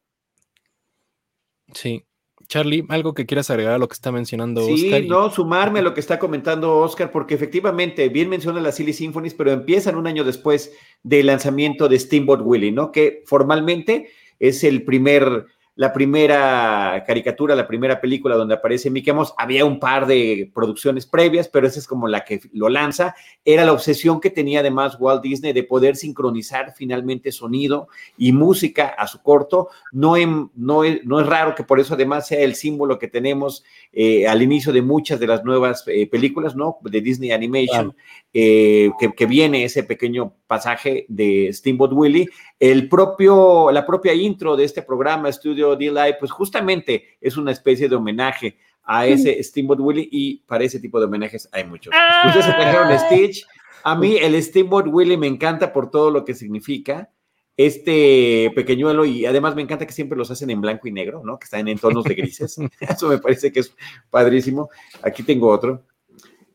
Sí. 1.74 2.04
Charlie, 2.52 2.84
algo 2.90 3.14
que 3.14 3.24
quieras 3.24 3.48
agregar 3.48 3.72
a 3.72 3.78
lo 3.78 3.88
que 3.88 3.94
está 3.94 4.12
mencionando 4.12 4.66
sí, 4.66 4.74
Oscar. 4.74 5.00
Sí, 5.00 5.08
no, 5.08 5.30
sumarme 5.30 5.78
a 5.78 5.82
lo 5.82 5.94
que 5.94 6.00
está 6.00 6.18
comentando 6.18 6.80
Oscar, 6.80 7.10
porque 7.10 7.32
efectivamente, 7.32 8.10
bien 8.10 8.28
menciona 8.28 8.60
las 8.60 8.76
Silly 8.76 8.92
Symphonies, 8.92 9.32
pero 9.32 9.52
empiezan 9.52 9.96
un 9.96 10.06
año 10.06 10.22
después 10.22 10.70
del 11.02 11.28
lanzamiento 11.28 11.88
de 11.88 11.98
Steamboat 11.98 12.42
Willie, 12.44 12.70
¿no? 12.70 12.92
Que 12.92 13.22
formalmente 13.24 14.10
es 14.38 14.64
el 14.64 14.84
primer 14.84 15.46
la 15.74 15.92
primera 15.92 17.02
caricatura, 17.06 17.54
la 17.54 17.66
primera 17.66 17.98
película 17.98 18.36
donde 18.36 18.54
aparece 18.54 18.90
Mickey 18.90 19.12
Mouse, 19.14 19.32
había 19.38 19.64
un 19.64 19.80
par 19.80 20.06
de 20.06 20.50
producciones 20.54 21.06
previas, 21.06 21.48
pero 21.48 21.66
esa 21.66 21.78
es 21.78 21.86
como 21.86 22.08
la 22.08 22.24
que 22.24 22.40
lo 22.52 22.68
lanza. 22.68 23.14
Era 23.42 23.64
la 23.64 23.72
obsesión 23.72 24.20
que 24.20 24.28
tenía 24.28 24.60
además 24.60 24.96
Walt 25.00 25.22
Disney 25.22 25.54
de 25.54 25.62
poder 25.62 25.96
sincronizar 25.96 26.74
finalmente 26.76 27.32
sonido 27.32 27.88
y 28.18 28.32
música 28.32 28.88
a 28.88 29.06
su 29.06 29.22
corto. 29.22 29.68
No, 29.92 30.14
no, 30.54 30.84
es, 30.84 31.04
no 31.04 31.20
es 31.20 31.26
raro 31.26 31.54
que 31.54 31.64
por 31.64 31.80
eso 31.80 31.94
además 31.94 32.26
sea 32.26 32.40
el 32.40 32.54
símbolo 32.54 32.98
que 32.98 33.08
tenemos 33.08 33.64
eh, 33.92 34.26
al 34.26 34.42
inicio 34.42 34.72
de 34.74 34.82
muchas 34.82 35.18
de 35.20 35.26
las 35.26 35.42
nuevas 35.42 35.84
eh, 35.86 36.06
películas, 36.06 36.54
¿no? 36.54 36.78
De 36.82 37.00
Disney 37.00 37.30
Animation, 37.30 37.96
eh, 38.34 38.90
que, 39.00 39.12
que, 39.14 39.26
viene 39.26 39.64
ese 39.64 39.84
pequeño 39.84 40.34
pasaje 40.46 41.06
de 41.08 41.50
Steamboat 41.50 41.92
Willie. 41.92 42.28
El 42.60 42.88
propio, 42.88 43.70
la 43.70 43.86
propia 43.86 44.12
intro 44.12 44.56
de 44.56 44.64
este 44.64 44.82
programa, 44.82 45.32
Studio 45.32 45.61
D-Live, 45.70 46.16
pues 46.18 46.30
justamente 46.30 47.16
es 47.20 47.36
una 47.36 47.52
especie 47.52 47.88
de 47.88 47.96
homenaje 47.96 48.58
a 48.84 49.06
ese 49.06 49.42
Steamboat 49.42 49.80
Willie 49.80 50.08
y 50.10 50.38
para 50.38 50.64
ese 50.64 50.80
tipo 50.80 50.98
de 50.98 51.06
homenajes 51.06 51.48
hay 51.52 51.64
muchos. 51.64 51.94
Ustedes 52.26 52.46
se 52.46 52.52
trajeron 52.52 52.98
Stitch. 52.98 53.46
A 53.84 53.94
mí 53.94 54.16
el 54.16 54.40
Steamboat 54.42 54.86
Willie 54.88 55.16
me 55.16 55.26
encanta 55.26 55.72
por 55.72 55.90
todo 55.90 56.10
lo 56.10 56.24
que 56.24 56.34
significa 56.34 57.10
este 57.56 58.50
pequeñuelo 58.54 59.04
y 59.04 59.26
además 59.26 59.54
me 59.54 59.62
encanta 59.62 59.86
que 59.86 59.92
siempre 59.92 60.16
los 60.16 60.30
hacen 60.30 60.50
en 60.50 60.60
blanco 60.60 60.88
y 60.88 60.92
negro, 60.92 61.22
¿no? 61.24 61.38
Que 61.38 61.44
están 61.44 61.68
en 61.68 61.78
tonos 61.78 62.04
de 62.04 62.14
grises. 62.14 62.58
Eso 62.80 63.08
me 63.08 63.18
parece 63.18 63.52
que 63.52 63.60
es 63.60 63.74
padrísimo. 64.10 64.70
Aquí 65.02 65.22
tengo 65.22 65.48
otro. 65.48 65.84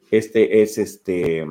Este 0.09 0.61
es 0.61 0.77
este 0.77 1.45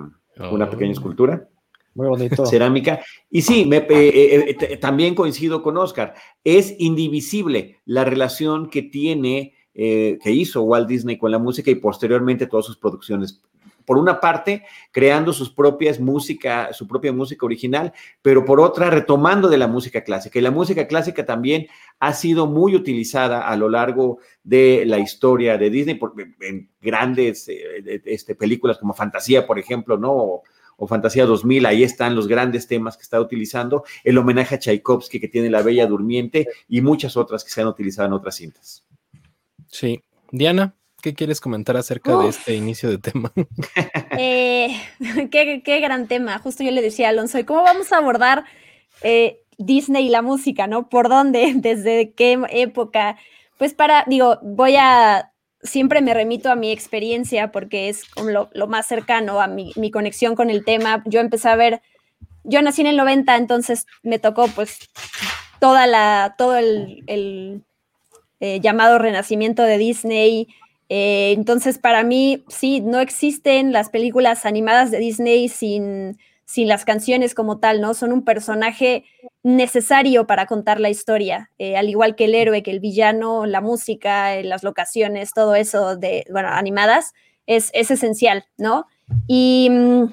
una 0.50 0.68
pequeña 0.68 0.92
escultura. 0.92 1.48
Muy 1.96 2.08
bonito. 2.08 2.44
Cerámica. 2.44 3.00
Y 3.30 3.40
sí, 3.40 3.64
me, 3.64 3.78
eh, 3.78 3.86
eh, 3.88 4.56
eh, 4.60 4.76
también 4.76 5.14
coincido 5.14 5.62
con 5.62 5.78
Oscar. 5.78 6.14
Es 6.44 6.74
indivisible 6.78 7.80
la 7.86 8.04
relación 8.04 8.68
que 8.68 8.82
tiene, 8.82 9.54
que 9.74 10.30
hizo 10.30 10.62
Walt 10.62 10.88
Disney 10.88 11.18
con 11.18 11.30
la 11.30 11.38
música 11.38 11.70
y 11.70 11.74
posteriormente 11.74 12.46
todas 12.46 12.64
sus 12.64 12.78
producciones. 12.78 13.42
Por 13.84 13.98
una 13.98 14.20
parte, 14.20 14.64
creando 14.90 15.32
sus 15.32 15.50
propias 15.50 16.00
música, 16.00 16.72
su 16.72 16.88
propia 16.88 17.12
música 17.12 17.46
original, 17.46 17.92
pero 18.20 18.44
por 18.44 18.58
otra, 18.58 18.90
retomando 18.90 19.48
de 19.48 19.58
la 19.58 19.68
música 19.68 20.02
clásica. 20.02 20.38
Y 20.38 20.42
la 20.42 20.50
música 20.50 20.86
clásica 20.86 21.24
también 21.24 21.66
ha 22.00 22.12
sido 22.14 22.46
muy 22.46 22.74
utilizada 22.74 23.46
a 23.46 23.54
lo 23.56 23.68
largo 23.68 24.18
de 24.42 24.84
la 24.86 24.98
historia 24.98 25.56
de 25.56 25.70
Disney, 25.70 25.94
por, 25.94 26.14
en 26.40 26.70
grandes 26.80 27.48
este, 27.48 28.34
películas 28.34 28.78
como 28.78 28.94
Fantasía, 28.94 29.46
por 29.46 29.58
ejemplo, 29.58 29.98
¿no? 29.98 30.42
O 30.76 30.86
Fantasía 30.86 31.26
2000, 31.26 31.66
ahí 31.66 31.82
están 31.82 32.14
los 32.14 32.28
grandes 32.28 32.66
temas 32.66 32.96
que 32.96 33.02
está 33.02 33.20
utilizando, 33.20 33.84
el 34.04 34.18
homenaje 34.18 34.54
a 34.54 34.58
Tchaikovsky 34.58 35.20
que 35.20 35.28
tiene 35.28 35.50
La 35.50 35.62
Bella 35.62 35.86
Durmiente 35.86 36.48
y 36.68 36.80
muchas 36.80 37.16
otras 37.16 37.44
que 37.44 37.50
se 37.50 37.62
han 37.62 37.66
utilizado 37.66 38.06
en 38.08 38.12
otras 38.12 38.36
cintas. 38.36 38.86
Sí. 39.68 40.02
Diana, 40.30 40.74
¿qué 41.02 41.14
quieres 41.14 41.40
comentar 41.40 41.76
acerca 41.76 42.16
de 42.18 42.28
este 42.28 42.54
inicio 42.54 42.90
de 42.90 42.98
tema? 42.98 43.32
Eh, 44.18 44.74
qué, 45.30 45.80
gran 45.80 46.08
tema. 46.08 46.38
Justo 46.38 46.64
yo 46.64 46.70
le 46.70 46.80
decía 46.80 47.08
a 47.08 47.10
Alonso, 47.10 47.38
¿cómo 47.44 47.62
vamos 47.62 47.92
a 47.92 47.98
abordar 47.98 48.46
eh, 49.02 49.42
Disney 49.58 50.06
y 50.06 50.08
la 50.08 50.22
música, 50.22 50.66
no? 50.66 50.88
¿Por 50.88 51.10
dónde? 51.10 51.52
¿Desde 51.56 52.12
qué 52.12 52.40
época? 52.50 53.18
Pues 53.58 53.74
para, 53.74 54.04
digo, 54.06 54.38
voy 54.42 54.76
a 54.76 55.32
siempre 55.62 56.00
me 56.00 56.14
remito 56.14 56.50
a 56.50 56.56
mi 56.56 56.70
experiencia 56.70 57.52
porque 57.52 57.88
es 57.88 58.02
lo, 58.16 58.66
más 58.66 58.86
cercano 58.86 59.40
a 59.40 59.46
mi, 59.46 59.72
conexión 59.90 60.34
con 60.34 60.50
el 60.50 60.64
tema. 60.64 61.02
Yo 61.06 61.20
empecé 61.20 61.48
a 61.48 61.56
ver, 61.56 61.82
yo 62.44 62.62
nací 62.62 62.82
en 62.82 62.88
el 62.88 62.96
90, 62.96 63.36
entonces 63.36 63.86
me 64.02 64.18
tocó 64.18 64.48
pues 64.48 64.78
toda 65.60 65.86
la, 65.86 66.34
todo 66.38 66.56
el, 66.56 67.02
el 67.06 67.64
eh, 68.40 68.60
llamado 68.60 68.98
renacimiento 68.98 69.62
de 69.62 69.78
Disney. 69.78 70.48
Eh, 70.88 71.32
entonces 71.32 71.78
para 71.78 72.02
mí, 72.02 72.44
sí, 72.48 72.80
no 72.80 73.00
existen 73.00 73.72
las 73.72 73.90
películas 73.90 74.46
animadas 74.46 74.90
de 74.90 74.98
Disney 74.98 75.48
sin 75.48 76.18
sin 76.46 76.68
las 76.68 76.84
canciones 76.84 77.34
como 77.34 77.58
tal, 77.58 77.80
¿no? 77.80 77.92
Son 77.92 78.12
un 78.12 78.24
personaje 78.24 79.04
necesario 79.42 80.26
para 80.26 80.46
contar 80.46 80.80
la 80.80 80.88
historia, 80.88 81.50
eh, 81.58 81.76
al 81.76 81.88
igual 81.88 82.14
que 82.14 82.24
el 82.24 82.34
héroe, 82.34 82.62
que 82.62 82.70
el 82.70 82.80
villano, 82.80 83.46
la 83.46 83.60
música, 83.60 84.36
eh, 84.36 84.44
las 84.44 84.62
locaciones, 84.62 85.32
todo 85.34 85.56
eso 85.56 85.96
de, 85.96 86.24
bueno, 86.30 86.48
animadas, 86.48 87.12
es, 87.46 87.70
es 87.74 87.90
esencial, 87.90 88.44
¿no? 88.56 88.86
Y 89.26 89.68
mm, 89.70 90.04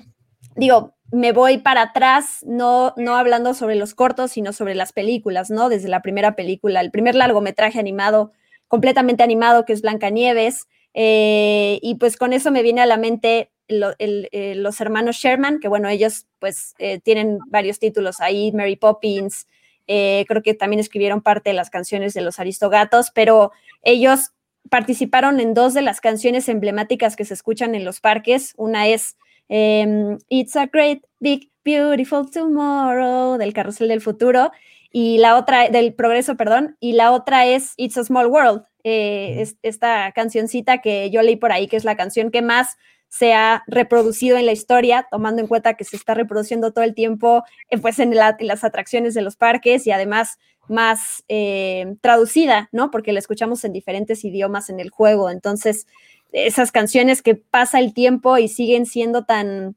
digo, 0.55 0.95
me 1.11 1.31
voy 1.31 1.59
para 1.59 1.83
atrás, 1.83 2.39
no, 2.47 2.95
no 2.97 3.15
hablando 3.15 3.53
sobre 3.53 3.75
los 3.75 3.93
cortos, 3.93 4.31
sino 4.31 4.53
sobre 4.53 4.73
las 4.73 4.91
películas, 4.91 5.51
¿no? 5.51 5.69
Desde 5.69 5.87
la 5.87 6.01
primera 6.01 6.35
película, 6.35 6.81
el 6.81 6.89
primer 6.89 7.13
largometraje 7.13 7.79
animado, 7.79 8.31
completamente 8.67 9.21
animado, 9.21 9.65
que 9.65 9.73
es 9.73 9.83
Blancanieves, 9.83 10.67
eh, 10.95 11.79
y 11.83 11.95
pues 11.95 12.17
con 12.17 12.33
eso 12.33 12.49
me 12.49 12.63
viene 12.63 12.81
a 12.81 12.87
la 12.87 12.97
mente 12.97 13.51
eh, 13.67 14.55
los 14.55 14.81
hermanos 14.81 15.15
Sherman, 15.15 15.59
que 15.59 15.67
bueno, 15.67 15.87
ellos 15.87 16.27
pues 16.39 16.75
eh, 16.79 16.99
tienen 16.99 17.39
varios 17.47 17.79
títulos 17.79 18.19
ahí, 18.19 18.51
Mary 18.51 18.75
Poppins, 18.75 19.47
eh, 19.87 20.25
creo 20.27 20.41
que 20.41 20.53
también 20.53 20.79
escribieron 20.79 21.21
parte 21.21 21.49
de 21.49 21.55
las 21.55 21.69
canciones 21.69 22.13
de 22.13 22.21
los 22.21 22.39
Aristogatos, 22.39 23.11
pero 23.11 23.51
ellos 23.81 24.31
participaron 24.69 25.39
en 25.39 25.53
dos 25.53 25.73
de 25.73 25.81
las 25.81 26.01
canciones 26.01 26.47
emblemáticas 26.49 27.15
que 27.15 27.25
se 27.25 27.33
escuchan 27.33 27.75
en 27.75 27.83
los 27.83 27.99
parques. 27.99 28.53
Una 28.57 28.87
es 28.87 29.17
em, 29.49 30.17
It's 30.29 30.55
a 30.55 30.67
Great 30.67 31.03
Big 31.19 31.51
Beautiful 31.65 32.29
Tomorrow 32.31 33.37
del 33.37 33.53
Carrusel 33.53 33.89
del 33.89 34.01
Futuro 34.01 34.51
y 34.91 35.17
la 35.17 35.37
otra 35.37 35.69
del 35.69 35.93
Progreso, 35.93 36.37
perdón, 36.37 36.77
y 36.79 36.93
la 36.93 37.11
otra 37.11 37.45
es 37.45 37.73
It's 37.77 37.97
a 37.97 38.03
Small 38.03 38.27
World, 38.27 38.63
esta 38.83 40.11
cancioncita 40.11 40.81
que 40.81 41.09
yo 41.09 41.21
leí 41.21 41.37
por 41.37 41.51
ahí, 41.51 41.67
que 41.67 41.77
es 41.77 41.85
la 41.85 41.95
canción 41.95 42.31
que 42.31 42.41
más 42.41 42.77
se 43.13 43.31
ha 43.35 43.63
reproducido 43.67 44.37
en 44.37 44.47
la 44.47 44.53
historia, 44.53 45.07
tomando 45.11 45.39
en 45.39 45.47
cuenta 45.47 45.75
que 45.75 45.83
se 45.83 45.95
está 45.95 46.15
reproduciendo 46.15 46.73
todo 46.73 46.83
el 46.83 46.95
tiempo 46.95 47.43
eh, 47.69 47.77
pues 47.77 47.99
en, 47.99 48.15
las 48.15 48.63
atracciones 48.63 49.13
de 49.13 49.21
los 49.21 49.35
parques 49.35 49.85
y 49.85 49.91
además 49.91 50.39
más 50.67 51.23
eh, 51.27 51.95
traducida, 52.01 52.69
¿no? 52.71 52.89
Porque 52.89 53.13
la 53.13 53.19
escuchamos 53.19 53.63
en 53.65 53.71
diferentes 53.71 54.25
idiomas 54.25 54.71
en 54.71 54.79
el 54.79 54.89
juego. 54.89 55.29
Entonces, 55.29 55.85
esas 56.31 56.71
canciones 56.71 57.21
que 57.21 57.35
pasa 57.35 57.79
el 57.79 57.93
tiempo 57.93 58.39
y 58.39 58.47
siguen 58.47 58.87
siendo 58.87 59.25
tan, 59.25 59.75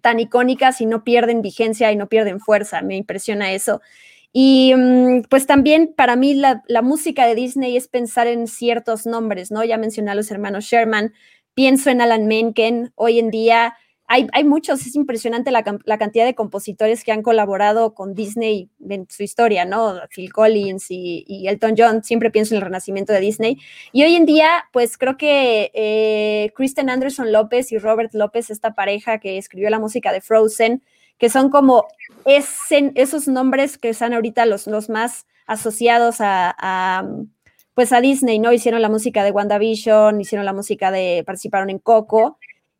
tan 0.00 0.20
icónicas 0.20 0.80
y 0.80 0.86
no 0.86 1.02
pierden 1.02 1.42
vigencia 1.42 1.90
y 1.90 1.96
no 1.96 2.08
pierden 2.08 2.38
fuerza, 2.38 2.80
me 2.82 2.94
impresiona 2.94 3.50
eso. 3.50 3.80
Y 4.32 4.72
mm, 4.76 5.22
pues 5.28 5.46
también 5.46 5.94
para 5.96 6.14
mí 6.14 6.34
la, 6.34 6.62
la, 6.68 6.82
música 6.82 7.26
de 7.26 7.34
Disney 7.34 7.76
es 7.76 7.88
pensar 7.88 8.28
en 8.28 8.46
ciertos 8.46 9.04
nombres, 9.04 9.50
¿no? 9.50 9.64
Ya 9.64 9.78
mencioné 9.78 10.12
a 10.12 10.14
los 10.14 10.30
hermanos 10.30 10.66
Sherman, 10.66 11.12
pienso 11.58 11.90
en 11.90 12.00
Alan 12.00 12.28
Menken, 12.28 12.92
hoy 12.94 13.18
en 13.18 13.32
día 13.32 13.74
hay, 14.06 14.28
hay 14.32 14.44
muchos, 14.44 14.86
es 14.86 14.94
impresionante 14.94 15.50
la, 15.50 15.64
la, 15.84 15.98
cantidad 15.98 16.24
de 16.24 16.36
compositores 16.36 17.02
que 17.02 17.10
han 17.10 17.22
colaborado 17.22 17.94
con 17.94 18.14
Disney 18.14 18.70
en 18.88 19.08
su 19.10 19.24
historia, 19.24 19.64
¿no? 19.64 19.96
Phil 20.08 20.32
Collins 20.32 20.88
y, 20.88 21.24
y, 21.26 21.48
Elton 21.48 21.74
John, 21.76 22.04
siempre 22.04 22.30
pienso 22.30 22.54
en 22.54 22.58
el 22.58 22.64
renacimiento 22.64 23.12
de 23.12 23.18
Disney. 23.18 23.58
Y 23.90 24.04
hoy 24.04 24.14
en 24.14 24.24
día, 24.24 24.66
pues 24.72 24.98
creo 24.98 25.16
que 25.16 25.72
eh, 25.74 26.52
Kristen 26.54 26.90
Anderson 26.90 27.32
López 27.32 27.72
y 27.72 27.78
Robert 27.78 28.14
López, 28.14 28.50
esta 28.50 28.76
pareja 28.76 29.18
que 29.18 29.36
escribió 29.36 29.68
la 29.68 29.80
música 29.80 30.12
de 30.12 30.20
Frozen, 30.20 30.84
que 31.18 31.28
son 31.28 31.50
como 31.50 31.88
ese, 32.24 32.92
esos 32.94 33.26
nombres 33.26 33.78
que 33.78 33.88
están 33.88 34.12
ahorita 34.12 34.46
los, 34.46 34.68
los 34.68 34.88
más 34.88 35.26
asociados 35.48 36.20
a, 36.20 36.54
a 36.56 37.04
pues 37.78 37.92
a 37.92 38.00
Disney, 38.00 38.40
¿no? 38.40 38.52
Hicieron 38.52 38.82
la 38.82 38.88
música 38.88 39.22
de 39.22 39.30
WandaVision, 39.30 40.20
hicieron 40.20 40.44
la 40.44 40.52
música 40.52 40.90
de, 40.90 41.22
participaron 41.24 41.70
en 41.70 41.78
Coco. 41.78 42.36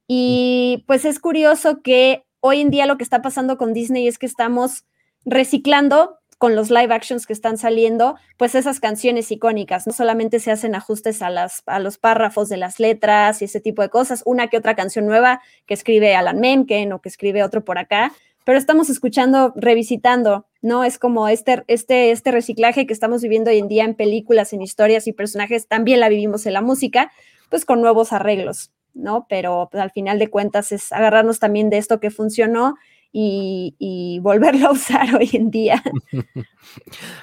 Y 0.09 0.83
pues 0.89 1.05
es 1.05 1.21
curioso 1.21 1.83
que 1.83 2.25
hoy 2.41 2.61
en 2.61 2.71
día 2.71 2.85
lo 2.85 2.97
que 2.97 3.05
está 3.05 3.23
pasando 3.23 3.59
con 3.59 3.73
Disney 3.73 4.09
es 4.09 4.19
que 4.19 4.27
estamos 4.27 4.87
reciclando 5.25 6.19
con 6.39 6.57
los 6.57 6.71
live 6.71 6.93
actions 6.93 7.29
que 7.29 7.33
están 7.33 7.59
saliendo, 7.59 8.17
pues 8.39 8.57
esas 8.57 8.81
canciones 8.81 9.31
icónicas, 9.31 9.87
no 9.87 9.93
solamente 9.93 10.41
se 10.41 10.51
hacen 10.51 10.75
ajustes 10.75 11.23
a, 11.23 11.31
las, 11.31 11.63
a 11.67 11.79
los 11.79 11.97
párrafos 11.97 12.49
de 12.49 12.57
las 12.57 12.81
letras 12.81 13.41
y 13.41 13.45
ese 13.45 13.61
tipo 13.61 13.83
de 13.83 13.91
cosas, 13.91 14.25
una 14.27 14.49
que 14.49 14.57
otra 14.57 14.75
canción 14.75 15.07
nueva 15.07 15.41
que 15.67 15.75
escribe 15.75 16.17
Alan 16.17 16.41
Menken 16.41 16.93
o 16.93 17.01
que 17.01 17.09
escribe 17.09 17.45
otro 17.45 17.65
por 17.65 17.79
acá, 17.79 18.13
pero 18.49 18.59
estamos 18.59 18.89
escuchando, 18.89 19.53
revisitando, 19.57 20.47
¿no? 20.63 20.83
Es 20.83 20.99
como 20.99 21.29
este, 21.29 21.65
este, 21.67 22.13
este 22.13 22.33
reciclaje 22.33 22.87
que 22.87 22.95
estamos 22.95 23.21
viviendo 23.21 23.51
hoy 23.51 23.59
en 23.59 23.69
día 23.69 23.85
en 23.85 23.95
películas, 23.95 24.55
en 24.55 24.63
historias 24.63 25.07
y 25.07 25.13
personajes, 25.13 25.69
también 25.69 26.01
la 26.01 26.09
vivimos 26.09 26.47
en 26.47 26.55
la 26.55 26.63
música, 26.63 27.13
pues 27.51 27.67
con 27.67 27.83
nuevos 27.83 28.15
arreglos. 28.15 28.71
¿no? 28.95 29.27
Pero 29.29 29.69
pues, 29.71 29.83
al 29.83 29.91
final 29.91 30.19
de 30.19 30.29
cuentas 30.29 30.73
es 30.73 30.93
agarrarnos 30.93 31.41
también 31.41 31.69
de 31.69 31.77
esto 31.77 32.01
que 32.01 32.11
funcionó 32.11 32.77
y, 33.13 34.19
volverlo 34.23 34.69
a 34.69 34.73
usar 34.73 35.15
hoy 35.21 35.29
en 35.35 35.51
día. 35.51 35.83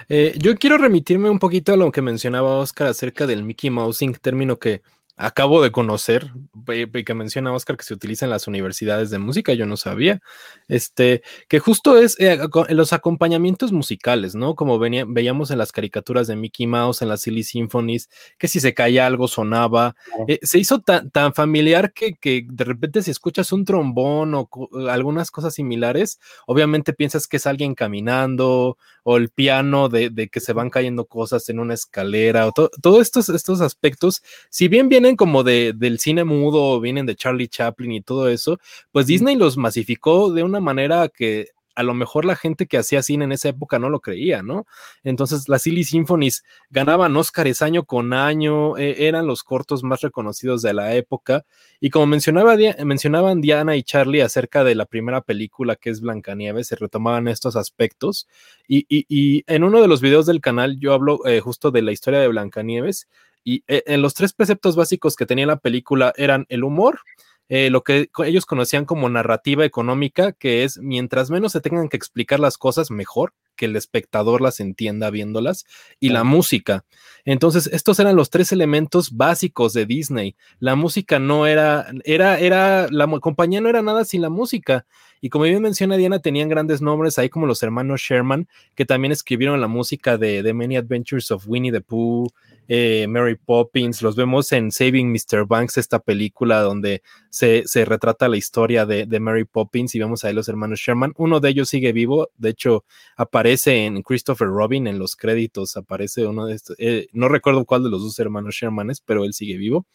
Eh, 0.10 0.34
yo 0.38 0.56
quiero 0.56 0.78
remitirme 0.78 1.30
un 1.30 1.40
poquito 1.40 1.74
a 1.74 1.78
lo 1.78 1.92
que 1.92 2.02
mencionaba 2.02 2.58
Oscar 2.58 2.88
acerca 2.88 3.26
del 3.26 3.44
Mickey 3.44 3.70
Mousing, 3.70 4.14
término 4.14 4.58
que 4.58 4.82
acabo 5.18 5.62
de 5.62 5.72
conocer, 5.72 6.32
que 6.66 7.14
menciona 7.14 7.54
Oscar 7.54 7.78
que 7.78 7.84
se 7.84 7.94
utiliza 7.94 8.26
en 8.26 8.32
las 8.32 8.48
universidades 8.48 9.10
de 9.10 9.18
música, 9.18 9.54
yo 9.54 9.66
no 9.66 9.78
sabía, 9.78 10.22
este, 10.68 11.22
que 11.48 11.60
justo 11.60 11.98
es 11.98 12.20
eh, 12.20 12.38
los 12.70 12.92
acompañamientos 12.92 13.72
musicales, 13.72 14.36
¿no? 14.36 14.56
Como 14.56 14.78
veíamos 14.78 15.52
en 15.52 15.58
las 15.58 15.72
caricaturas 15.72 16.28
de 16.28 16.36
Mickey 16.36 16.68
Mouse, 16.68 17.02
en 17.02 17.10
las 17.10 17.22
Silly 17.22 17.44
Symphonies, 17.44 18.10
que 18.38 18.48
si 18.48 18.60
se 18.60 18.74
caía 18.74 19.06
algo 19.06 19.28
sonaba, 19.28 19.96
eh, 20.28 20.40
se 20.42 20.60
hizo 20.60 20.80
tan, 20.80 21.10
tan 21.12 21.34
familiar 21.34 21.94
que, 21.94 22.16
que, 22.16 22.46
de 22.50 22.64
repente 22.64 23.02
si 23.02 23.12
escuchas 23.12 23.54
un 23.54 23.64
trombón 23.64 24.34
o 24.34 24.50
algunas 24.90 25.32
cosas 25.32 25.54
similares, 25.54 26.20
obviamente 26.46 26.94
piensas 26.94 27.28
que 27.28 27.38
es 27.38 27.48
alguien 27.48 27.74
caminando 27.74 28.78
o 29.04 29.18
el 29.18 29.30
piano 29.30 29.88
de, 29.88 30.10
de 30.10 30.30
que 30.30 30.40
se 30.40 30.52
van 30.52 30.70
cayendo 30.70 31.06
cosas 31.06 31.48
en 31.50 31.60
una 31.60 31.76
escalera, 31.76 32.48
o 32.48 32.52
todos 32.52 33.02
estos, 33.02 33.30
estos 33.30 33.62
aspectos, 33.62 34.24
si 34.50 34.68
bien 34.68 34.90
bien 34.90 35.05
como 35.16 35.44
de, 35.44 35.74
del 35.76 36.00
cine 36.00 36.24
mudo, 36.24 36.80
vienen 36.82 37.06
de 37.06 37.16
Charlie 37.16 37.48
Chaplin 37.48 37.92
y 37.92 38.02
todo 38.02 38.30
eso, 38.30 38.60
pues 38.92 39.08
Disney 39.08 39.36
los 39.36 39.58
masificó 39.58 40.32
de 40.32 40.44
una 40.44 40.60
manera 40.60 41.10
que 41.10 41.50
a 41.76 41.84
lo 41.84 41.94
mejor 41.94 42.26
la 42.26 42.36
gente 42.36 42.68
que 42.68 42.78
hacía 42.78 43.04
cine 43.04 43.26
en 43.26 43.34
esa 43.34 43.50
época 43.50 43.80
no 43.80 43.90
lo 43.90 44.00
creía, 44.00 44.42
¿no? 44.42 44.66
Entonces 45.04 45.50
las 45.50 45.64
Silly 45.64 45.84
Symphonies 45.84 46.44
ganaban 46.70 47.16
Oscars 47.18 47.62
año 47.62 47.84
con 47.84 48.14
año, 48.14 48.78
e, 48.78 49.08
eran 49.08 49.28
los 49.28 49.44
cortos 49.44 49.84
más 49.84 50.02
reconocidos 50.02 50.62
de 50.62 50.74
la 50.74 50.96
época. 50.96 51.46
Y 51.82 51.90
como 51.90 52.08
mencionaba, 52.08 52.56
mencionaban 52.84 53.42
Diana 53.42 53.76
y 53.76 53.84
Charlie 53.84 54.22
acerca 54.22 54.64
de 54.64 54.76
la 54.76 54.86
primera 54.86 55.22
película 55.22 55.76
que 55.76 55.90
es 55.90 56.00
Blancanieves, 56.02 56.68
se 56.68 56.78
retomaban 56.78 57.28
estos 57.28 57.58
aspectos. 57.58 58.28
Y, 58.68 58.86
y, 58.90 59.44
en 59.48 59.64
uno 59.64 59.82
de 59.82 59.88
los 59.88 60.02
videos 60.02 60.26
del 60.26 60.42
canal 60.42 60.80
yo 60.80 60.94
hablo 60.94 61.26
eh, 61.26 61.42
justo 61.42 61.72
de 61.72 61.82
la 61.82 61.92
historia 61.92 62.20
de 62.20 62.28
Blancanieves 62.30 63.08
y 63.46 63.64
eh, 63.68 63.84
en 63.86 64.02
los 64.02 64.16
tres 64.16 64.34
preceptos 64.34 64.76
básicos 64.76 65.16
que 65.16 65.28
tenía 65.28 65.46
la 65.46 65.60
película 65.60 66.12
eran 66.18 66.46
el 66.50 66.66
humor, 66.66 67.00
eh, 67.48 67.70
lo 67.70 67.84
que 67.84 68.10
ellos 68.26 68.46
conocían 68.48 68.86
como 68.86 69.08
narrativa 69.08 69.64
económica, 69.64 70.32
que 70.32 70.64
es 70.64 70.80
mientras 70.80 71.30
menos 71.30 71.52
se 71.52 71.62
tengan 71.62 71.90
que 71.90 71.96
explicar 71.96 72.40
las 72.40 72.58
cosas, 72.58 72.90
mejor 72.90 73.34
que 73.56 73.66
el 73.66 73.76
espectador 73.76 74.42
las 74.42 74.60
entienda 74.60 75.10
viéndolas, 75.10 75.66
y 76.00 76.10
la 76.10 76.24
música. 76.24 76.84
Entonces, 77.24 77.68
estos 77.68 78.00
eran 78.00 78.16
los 78.16 78.30
tres 78.30 78.52
elementos 78.52 79.16
básicos 79.16 79.74
de 79.74 79.86
Disney. 79.86 80.36
La 80.60 80.76
música 80.76 81.20
no 81.20 81.48
era, 81.48 81.88
era, 82.04 82.38
era, 82.38 82.88
la 82.92 83.08
compañía 83.20 83.62
no 83.62 83.70
era 83.70 83.82
nada 83.82 84.04
sin 84.06 84.22
la 84.22 84.30
música. 84.30 84.86
Y 85.22 85.30
como 85.30 85.46
bien 85.46 85.62
menciona 85.62 85.98
Diana, 85.98 86.20
tenían 86.20 86.50
grandes 86.50 86.82
nombres 86.82 87.18
ahí 87.18 87.30
como 87.30 87.48
los 87.48 87.64
hermanos 87.64 88.02
Sherman, 88.02 88.48
que 88.76 88.86
también 88.86 89.12
escribieron 89.12 89.62
la 89.62 89.68
música 89.68 90.18
de 90.18 90.44
The 90.44 90.54
Many 90.54 90.76
Adventures 90.76 91.32
of 91.32 91.48
Winnie 91.48 91.72
the 91.72 91.82
Pooh, 91.82 92.28
eh, 92.68 93.06
Mary 93.08 93.36
Poppins, 93.36 94.02
los 94.02 94.16
vemos 94.16 94.52
en 94.52 94.72
Saving 94.72 95.12
Mr. 95.12 95.46
Banks, 95.46 95.78
esta 95.78 96.00
película 96.00 96.62
donde 96.62 97.04
se, 97.30 97.64
retrata 97.86 98.28
la 98.28 98.38
historia 98.38 98.86
de, 98.86 99.20
Mary 99.20 99.46
Poppins 99.46 99.94
y 99.96 100.00
vemos 100.00 100.24
ahí 100.24 100.34
los 100.34 100.50
hermanos 100.50 100.80
Sherman. 100.80 101.14
Uno 101.18 101.40
de 101.40 101.50
ellos 101.50 101.70
sigue 101.70 101.92
vivo, 101.92 102.30
de 102.38 102.50
hecho 102.50 102.86
aparece 103.16 103.86
en 103.86 104.02
Christopher 104.02 104.48
Robin, 104.48 104.88
en 104.88 105.00
los 105.00 105.16
créditos 105.16 105.78
aparece 105.78 106.26
uno 106.26 106.46
de 106.46 106.56
estos, 106.56 106.76
eh, 106.80 107.08
no 107.14 107.30
recuerdo 107.30 107.66
cuál 107.66 107.84
de 107.84 107.90
los 107.90 108.02
dos 108.02 108.18
hermanos 108.20 108.56
Shermanes, 108.56 109.02
pero 109.02 109.26
él 109.26 109.34
sigue 109.34 109.58
vivo. 109.58 109.86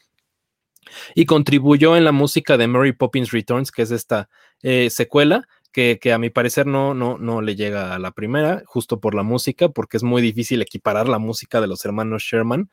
Y 1.14 1.26
contribuyó 1.26 1.96
en 1.96 2.04
la 2.04 2.12
música 2.12 2.56
de 2.56 2.66
Mary 2.66 2.92
Poppins 2.92 3.30
Returns, 3.30 3.70
que 3.70 3.82
es 3.82 3.90
esta 3.90 4.28
eh, 4.62 4.90
secuela, 4.90 5.46
que, 5.72 5.98
a 6.12 6.18
mi 6.18 6.30
parecer 6.30 6.66
no, 6.66 6.94
no, 6.94 7.18
no 7.18 7.42
le 7.42 7.56
llega 7.56 7.94
a 7.94 7.98
la 7.98 8.12
primera, 8.12 8.62
justo 8.66 9.00
por 9.00 9.14
la 9.14 9.22
música, 9.22 9.68
porque 9.68 9.96
es 9.96 10.02
muy 10.02 10.22
difícil 10.22 10.62
equiparar 10.62 11.08
la 11.08 11.18
música 11.18 11.60
de 11.60 11.66
los 11.66 11.84
hermanos 11.84 12.22
Sherman. 12.22 12.70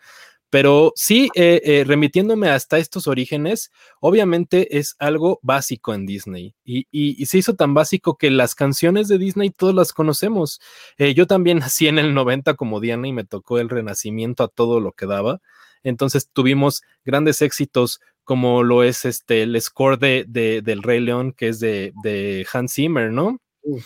Pero 0.50 0.94
sí, 0.96 1.30
eh, 1.36 1.62
eh, 1.66 1.84
remitiéndome 1.86 2.50
hasta 2.50 2.78
estos 2.78 3.08
orígenes, 3.08 3.70
obviamente 4.00 4.78
es 4.78 4.96
algo 4.98 5.40
básico 5.44 5.94
en 5.94 6.06
Disney 6.06 6.56
y, 6.64 6.88
y, 6.90 7.26
se 7.26 7.40
hizo 7.40 7.56
tan 7.56 7.74
básico 7.74 8.18
que 8.18 8.32
las 8.32 8.56
canciones 8.56 9.10
de 9.10 9.18
Disney 9.18 9.50
todas 9.50 9.76
las 9.76 9.92
conocemos. 9.92 10.62
Eh, 10.98 11.14
yo 11.14 11.28
también 11.28 11.60
nací 11.60 11.88
en 11.88 12.00
el 12.00 12.14
90 12.14 12.54
como 12.54 12.80
Diana 12.80 13.10
y 13.10 13.14
me 13.14 13.26
tocó 13.26 13.60
el 13.60 13.68
renacimiento 13.68 14.44
a 14.44 14.48
todo 14.48 14.80
lo 14.80 14.94
que 14.94 15.06
daba. 15.06 15.42
Entonces 15.84 16.30
tuvimos 16.32 16.82
grandes 17.04 17.42
éxitos 17.42 18.00
como 18.28 18.62
lo 18.62 18.84
es 18.84 19.06
este 19.06 19.44
el 19.44 19.60
score 19.62 19.98
de, 19.98 20.26
del 20.62 20.84
Rey 20.84 21.00
León, 21.00 21.32
que 21.32 21.48
es 21.48 21.62
de, 21.62 21.94
de 22.04 22.46
Hans 22.52 22.74
Zimmer, 22.74 23.10
¿no? 23.10 23.40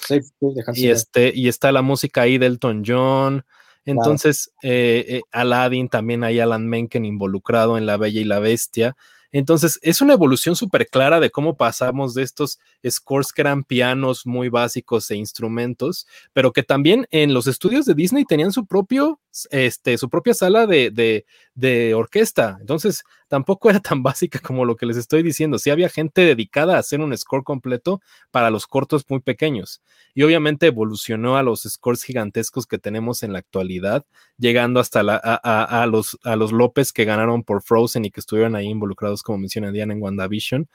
Sí, 0.08 0.20
de 0.40 0.64
Hans 0.66 0.80
y, 0.80 0.90
este, 0.90 1.32
y 1.36 1.48
está 1.48 1.72
la 1.72 1.84
música 1.84 2.24
ahí 2.24 2.40
de 2.40 2.48
Elton 2.48 2.82
John. 2.84 3.46
Entonces, 3.86 4.52
eh, 4.64 5.06
eh, 5.08 5.22
Aladdin 5.32 5.90
también 5.90 6.24
hay 6.24 6.40
Alan 6.40 6.68
Menken 6.68 7.06
involucrado 7.06 7.78
en 7.78 7.86
La 7.86 7.98
Bella 7.98 8.20
y 8.20 8.24
la 8.24 8.40
Bestia. 8.40 8.96
Entonces, 9.32 9.80
es 9.82 10.02
una 10.02 10.14
evolución 10.14 10.56
súper 10.56 10.88
clara 10.88 11.20
de 11.20 11.30
cómo 11.30 11.56
pasamos 11.56 12.14
de 12.14 12.24
estos 12.24 12.60
scores 12.90 13.32
que 13.32 13.42
eran 13.42 13.64
pianos 13.64 14.26
muy 14.26 14.50
básicos 14.50 15.10
e 15.10 15.16
instrumentos, 15.16 16.06
pero 16.34 16.52
que 16.52 16.64
también 16.64 17.08
en 17.12 17.34
los 17.34 17.48
estudios 17.48 17.86
de 17.86 17.94
Disney 17.94 18.26
tenían 18.26 18.52
su 18.52 18.66
propio, 18.66 19.22
este, 19.52 19.98
su 19.98 20.10
propia 20.10 20.34
sala 20.34 20.68
de, 20.68 20.92
de, 20.92 21.26
de 21.54 21.94
orquesta. 21.94 22.58
Entonces, 22.60 23.04
tampoco 23.28 23.70
era 23.70 23.80
tan 23.80 24.04
básica 24.04 24.40
como 24.40 24.66
lo 24.66 24.76
que 24.76 24.86
les 24.86 24.98
estoy 24.98 25.24
diciendo. 25.24 25.60
Sí 25.60 25.70
había 25.70 25.90
gente 25.90 26.22
dedicada 26.22 26.76
a 26.76 26.80
hacer 26.80 27.00
un 27.02 27.16
score 27.18 27.44
completo 27.44 28.02
para 28.32 28.50
los 28.50 28.68
cortos 28.68 29.06
muy 29.10 29.20
pequeños. 29.20 29.82
Y 30.14 30.24
obviamente 30.24 30.68
evolucionó 30.68 31.38
a 31.38 31.44
los 31.44 31.62
scores 31.64 32.04
gigantescos 32.04 32.66
que 32.66 32.78
tenemos 32.78 33.24
en 33.24 33.34
la 33.34 33.40
actualidad, 33.40 34.06
llegando 34.38 34.80
hasta 34.80 35.04
la, 35.04 35.16
a, 35.16 35.86
los, 35.88 36.18
a 36.24 36.36
los 36.36 36.52
López 36.52 36.92
que 36.92 37.06
ganaron 37.06 37.44
por 37.44 37.62
Frozen 37.62 38.06
y 38.06 38.12
que 38.12 38.20
estuvieron 38.20 38.56
ahí 38.56 38.68
involucrados, 38.68 39.24
como 39.24 39.38
menciona 39.38 39.72
Diana 39.72 39.94
en 39.94 40.02
WandaVision, 40.02 40.68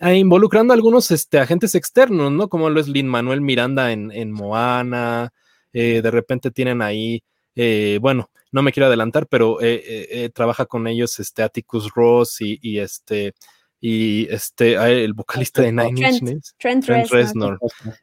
eh, 0.00 0.14
involucrando 0.16 0.72
a 0.72 0.76
algunos 0.76 1.10
este, 1.10 1.38
agentes 1.38 1.74
externos, 1.74 2.30
¿no? 2.32 2.48
Como 2.48 2.70
lo 2.70 2.80
es 2.80 2.88
Lin 2.88 3.08
Manuel 3.08 3.40
Miranda 3.40 3.92
en, 3.92 4.12
en 4.12 4.32
Moana. 4.32 5.32
Eh, 5.72 6.00
de 6.02 6.10
repente 6.10 6.50
tienen 6.50 6.80
ahí 6.80 7.22
eh, 7.56 7.98
bueno, 8.00 8.30
no 8.52 8.62
me 8.62 8.70
quiero 8.70 8.86
adelantar, 8.86 9.26
pero 9.26 9.60
eh, 9.62 9.82
eh, 10.10 10.30
trabaja 10.32 10.66
con 10.66 10.86
ellos 10.86 11.18
este 11.18 11.42
Atticus 11.42 11.90
Ross 11.94 12.36
y, 12.40 12.78
este 12.78 13.34
y 13.80 14.26
este 14.30 14.74
el 14.74 15.14
vocalista 15.14 15.62
de 15.62 15.72
Nine 15.72 16.08
Inch 16.08 16.22
Nails, 16.22 16.54
Trent, 16.58 16.86
Reznor. 16.86 17.58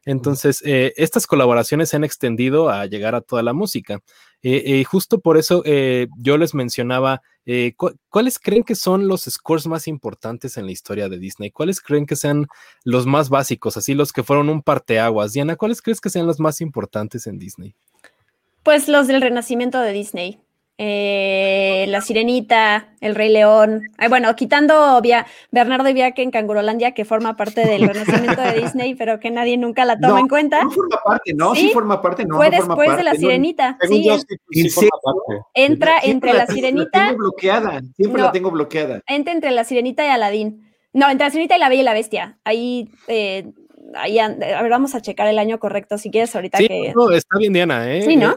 Entonces, 0.05 0.61
estas 0.63 1.27
colaboraciones 1.27 1.89
se 1.89 1.95
han 1.95 2.03
extendido 2.03 2.69
a 2.69 2.85
llegar 2.87 3.15
a 3.15 3.21
toda 3.21 3.43
la 3.43 3.53
música. 3.53 3.99
y 4.41 4.83
justo 4.83 5.19
por 5.19 5.37
eso 5.37 5.63
yo 6.17 6.37
les 6.37 6.53
mencionaba 6.53 7.21
cuáles 8.09 8.39
creen 8.39 8.63
que 8.63 8.75
son 8.75 9.07
los 9.07 9.23
scores 9.23 9.67
más 9.67 9.87
importantes 9.87 10.57
en 10.57 10.65
la 10.65 10.71
historia 10.71 11.09
de 11.09 11.19
Disney. 11.19 11.51
¿Cuáles 11.51 11.79
creen 11.79 12.05
que 12.05 12.15
sean 12.15 12.47
los 12.83 13.05
más 13.05 13.29
básicos, 13.29 13.77
así 13.77 13.93
los 13.93 14.13
que 14.13 14.23
fueron 14.23 14.49
un 14.49 14.61
parteaguas? 14.61 15.33
Diana, 15.33 15.55
¿cuáles 15.55 15.81
crees 15.81 16.01
que 16.01 16.09
sean 16.09 16.27
los 16.27 16.39
más 16.39 16.61
importantes 16.61 17.27
en 17.27 17.39
Disney? 17.39 17.75
Pues 18.63 18.87
los 18.87 19.07
del 19.07 19.21
renacimiento 19.21 19.79
de 19.79 19.91
Disney. 19.91 20.39
Eh, 20.79 21.85
la 21.89 22.01
Sirenita, 22.01 22.95
El 22.99 23.13
Rey 23.13 23.29
León. 23.29 23.83
bueno, 24.09 24.35
quitando 24.35 24.99
Bernardo 25.51 25.87
y 25.87 25.93
Viaque 25.93 26.23
en 26.23 26.31
Cangurolandia, 26.31 26.93
que 26.93 27.05
forma 27.05 27.35
parte 27.35 27.65
del 27.65 27.87
renacimiento 27.87 28.41
de 28.41 28.53
Disney, 28.61 28.95
pero 28.95 29.19
que 29.19 29.29
nadie 29.29 29.55
nunca 29.57 29.85
la 29.85 29.99
toma 29.99 30.19
en 30.19 30.27
cuenta. 30.27 30.63
No 30.63 30.71
forma 30.71 30.97
parte, 31.05 31.33
¿no? 31.35 31.53
Sí, 31.53 31.69
forma 31.71 32.01
parte, 32.01 32.25
no. 32.25 32.37
Fue 32.37 32.49
después 32.49 32.97
de 32.97 33.03
la 33.03 33.13
Sirenita. 33.13 33.77
sí, 33.87 34.09
entra 35.53 35.93
entre 36.01 36.33
la, 36.33 36.47
Sirenita. 36.47 36.99
La 36.99 37.07
tengo 37.09 37.19
bloqueada, 37.19 37.81
siempre 37.95 38.21
la 38.21 38.31
tengo 38.31 38.49
bloqueada. 38.49 39.01
Entra 39.07 39.33
entre 39.33 39.51
la 39.51 39.63
Sirenita 39.63 40.03
y 40.05 40.09
Aladín. 40.09 40.73
No, 40.91 41.09
entre 41.09 41.27
la 41.27 41.31
Sirenita 41.31 41.55
y 41.55 41.59
la 41.59 41.69
Bella 41.69 41.81
y 41.81 41.85
la 41.85 41.93
Bestia. 41.93 42.39
Ahí 42.43 42.89
eh, 43.07 43.51
ahí, 43.95 44.17
a 44.19 44.29
ver, 44.29 44.69
vamos 44.69 44.95
a 44.95 45.01
checar 45.01 45.27
el 45.27 45.37
año 45.37 45.59
correcto 45.59 45.97
si 45.97 46.09
quieres 46.09 46.35
ahorita 46.35 46.57
sí, 46.57 46.67
que. 46.67 46.93
No, 46.95 47.11
está 47.11 47.37
bien, 47.37 47.53
Diana, 47.53 47.93
¿eh? 47.93 48.01
Sí, 48.01 48.15
¿no? 48.15 48.35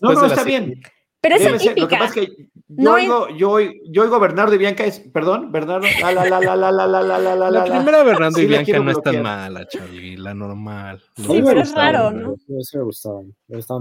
No, 0.00 0.12
no, 0.12 0.26
está 0.26 0.44
bien. 0.44 0.80
Pero 1.24 1.36
es 1.36 1.46
atípica. 1.46 1.80
Lo 1.80 1.88
que 1.88 1.96
pasa 1.96 2.20
es 2.20 2.26
que 2.26 2.48
yo, 2.68 2.92
oigo, 2.92 3.28
yo, 3.30 3.58
yo, 3.90 4.02
oigo 4.02 4.20
Bernardo 4.20 4.54
y 4.54 4.58
Bianca, 4.58 4.84
es, 4.84 5.00
perdón, 5.00 5.50
Bernardo, 5.50 5.86
la, 6.02 6.12
la, 6.12 6.24
la, 6.26 6.40
la, 6.40 6.56
la, 6.56 6.72
la, 6.72 6.86
la, 6.86 7.02
la, 7.02 7.18
la, 7.18 7.36
la, 7.36 7.50
la 7.50 7.64
primera 7.64 8.02
Bernardo 8.02 8.40
y 8.42 8.46
Bianca 8.46 8.78
no 8.78 8.90
es 8.90 9.00
tan 9.00 9.22
mala, 9.22 9.66
Charlie, 9.66 10.18
la 10.18 10.34
normal. 10.34 11.02
Sí, 11.16 11.40
pero 11.42 11.62
es 11.62 11.72
raro, 11.72 12.10
¿no? 12.10 12.36
Sí, 12.36 12.76
me 12.76 12.82
gustaban, 12.82 13.34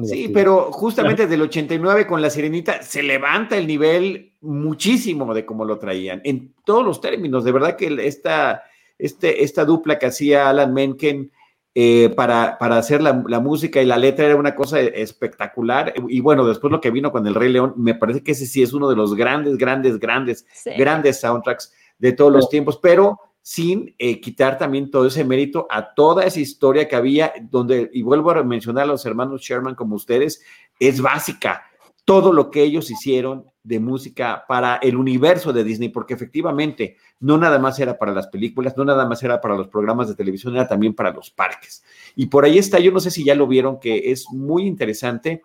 sí, 0.06 0.30
pero 0.34 0.72
justamente 0.72 1.28
del 1.28 1.42
89 1.42 2.08
con 2.08 2.22
la 2.22 2.30
Sirenita 2.30 2.82
se 2.82 3.04
levanta 3.04 3.58
el 3.58 3.68
nivel 3.68 4.36
muchísimo 4.40 5.34
de 5.34 5.46
cómo 5.46 5.66
lo 5.66 5.78
traían, 5.80 6.22
en 6.24 6.54
todos 6.64 6.86
los 6.86 7.02
términos, 7.02 7.44
de 7.44 7.52
verdad 7.52 7.76
que 7.76 7.94
esta, 8.08 8.64
este, 8.98 9.44
esta 9.44 9.66
dupla 9.66 10.00
que 10.00 10.06
hacía 10.06 10.48
Alan 10.48 10.74
Menken, 10.74 11.30
eh, 11.76 12.14
para, 12.16 12.58
para, 12.60 12.78
hacer 12.78 13.02
la, 13.02 13.14
música 13.40 13.82
y 13.82 13.86
la 13.86 13.98
letra 13.98 14.26
era 14.26 14.36
una 14.36 14.54
cosa 14.54 14.80
espectacular. 14.80 15.94
Y 16.08 16.20
bueno, 16.22 16.46
después 16.46 16.72
lo 16.72 16.80
que 16.80 16.92
vino 16.92 17.12
con 17.12 17.26
El 17.26 17.36
Rey 17.36 17.52
León, 17.52 17.74
me 17.78 17.96
parece 17.96 18.24
que 18.24 18.34
ese 18.34 18.46
sí 18.46 18.62
es 18.62 18.74
uno 18.74 18.90
de 18.90 18.96
los 18.96 19.16
grandes, 19.16 19.58
grandes, 19.58 20.00
grandes, 20.00 20.46
grandes 20.78 21.20
soundtracks. 21.20 21.74
de 21.98 22.12
todos 22.12 22.32
los 22.32 22.50
tiempos, 22.50 22.78
pero 22.82 23.20
sin 23.42 23.94
eh, 24.00 24.22
quitar 24.22 24.58
también 24.58 24.90
todo 24.90 25.08
ese 25.08 25.26
mérito 25.26 25.68
a 25.70 25.94
toda 25.94 26.24
esa 26.24 26.40
historia 26.40 26.88
que 26.88 26.96
había, 26.96 27.34
donde, 27.42 27.90
y 27.92 28.02
vuelvo 28.02 28.32
a 28.32 28.44
mencionar 28.44 28.84
a 28.84 28.88
los 28.88 29.06
hermanos 29.06 29.42
Sherman 29.42 29.76
como 29.76 29.96
ustedes, 29.96 30.42
es 30.80 31.02
básica. 31.02 31.64
Todo 32.06 32.34
lo 32.34 32.52
que 32.52 32.64
ellos 32.64 32.92
hicieron 32.92 33.46
de 33.64 33.80
música 33.80 34.44
para 34.48 34.76
el 34.76 34.98
universo 34.98 35.54
de 35.54 35.64
Disney, 35.64 35.90
porque 35.90 36.14
efectivamente 36.14 36.98
no 37.20 37.38
nada 37.38 37.60
más 37.60 37.80
era 37.80 37.98
para 37.98 38.14
las 38.14 38.28
películas, 38.28 38.76
no 38.76 38.84
nada 38.84 39.08
más 39.08 39.24
era 39.24 39.40
para 39.40 39.56
los 39.56 39.70
programas 39.70 40.10
de 40.10 40.16
televisión, 40.16 40.56
era 40.56 40.68
también 40.68 40.94
para 40.94 41.12
los 41.12 41.32
parques. 41.32 41.84
Y 42.16 42.26
por 42.26 42.44
ahí 42.44 42.58
está, 42.58 42.80
yo 42.80 42.92
no 42.92 43.00
sé 43.00 43.10
si 43.10 43.24
ya 43.24 43.36
lo 43.36 43.48
vieron, 43.48 43.80
que 43.80 44.12
es 44.12 44.26
muy 44.32 44.68
interesante, 44.68 45.42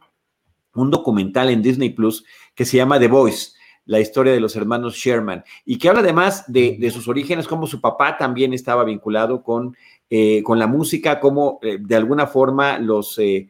un 0.74 0.90
documental 0.90 1.48
en 1.50 1.62
Disney 1.62 1.90
Plus 1.90 2.24
que 2.54 2.64
se 2.64 2.76
llama 2.76 2.98
The 2.98 3.09
Voice 3.09 3.52
la 3.88 4.00
historia 4.00 4.34
de 4.34 4.40
los 4.40 4.54
hermanos 4.54 4.96
Sherman, 4.96 5.42
y 5.64 5.78
que 5.78 5.88
habla 5.88 6.00
además 6.00 6.44
de, 6.46 6.90
sus 6.92 7.09
orígenes, 7.09 7.48
cómo 7.48 7.66
su 7.66 7.80
papá 7.80 8.18
también 8.18 8.52
estaba 8.52 8.84
vinculado 8.84 9.42
con, 9.42 9.74
eh, 10.11 10.42
con 10.42 10.59
la 10.59 10.66
música, 10.66 11.18
cómo 11.18 11.59
eh, 11.62 11.78
de 11.80 11.96
alguna 11.96 12.26
forma 12.26 12.78
los, 12.78 13.18
eh, 13.18 13.48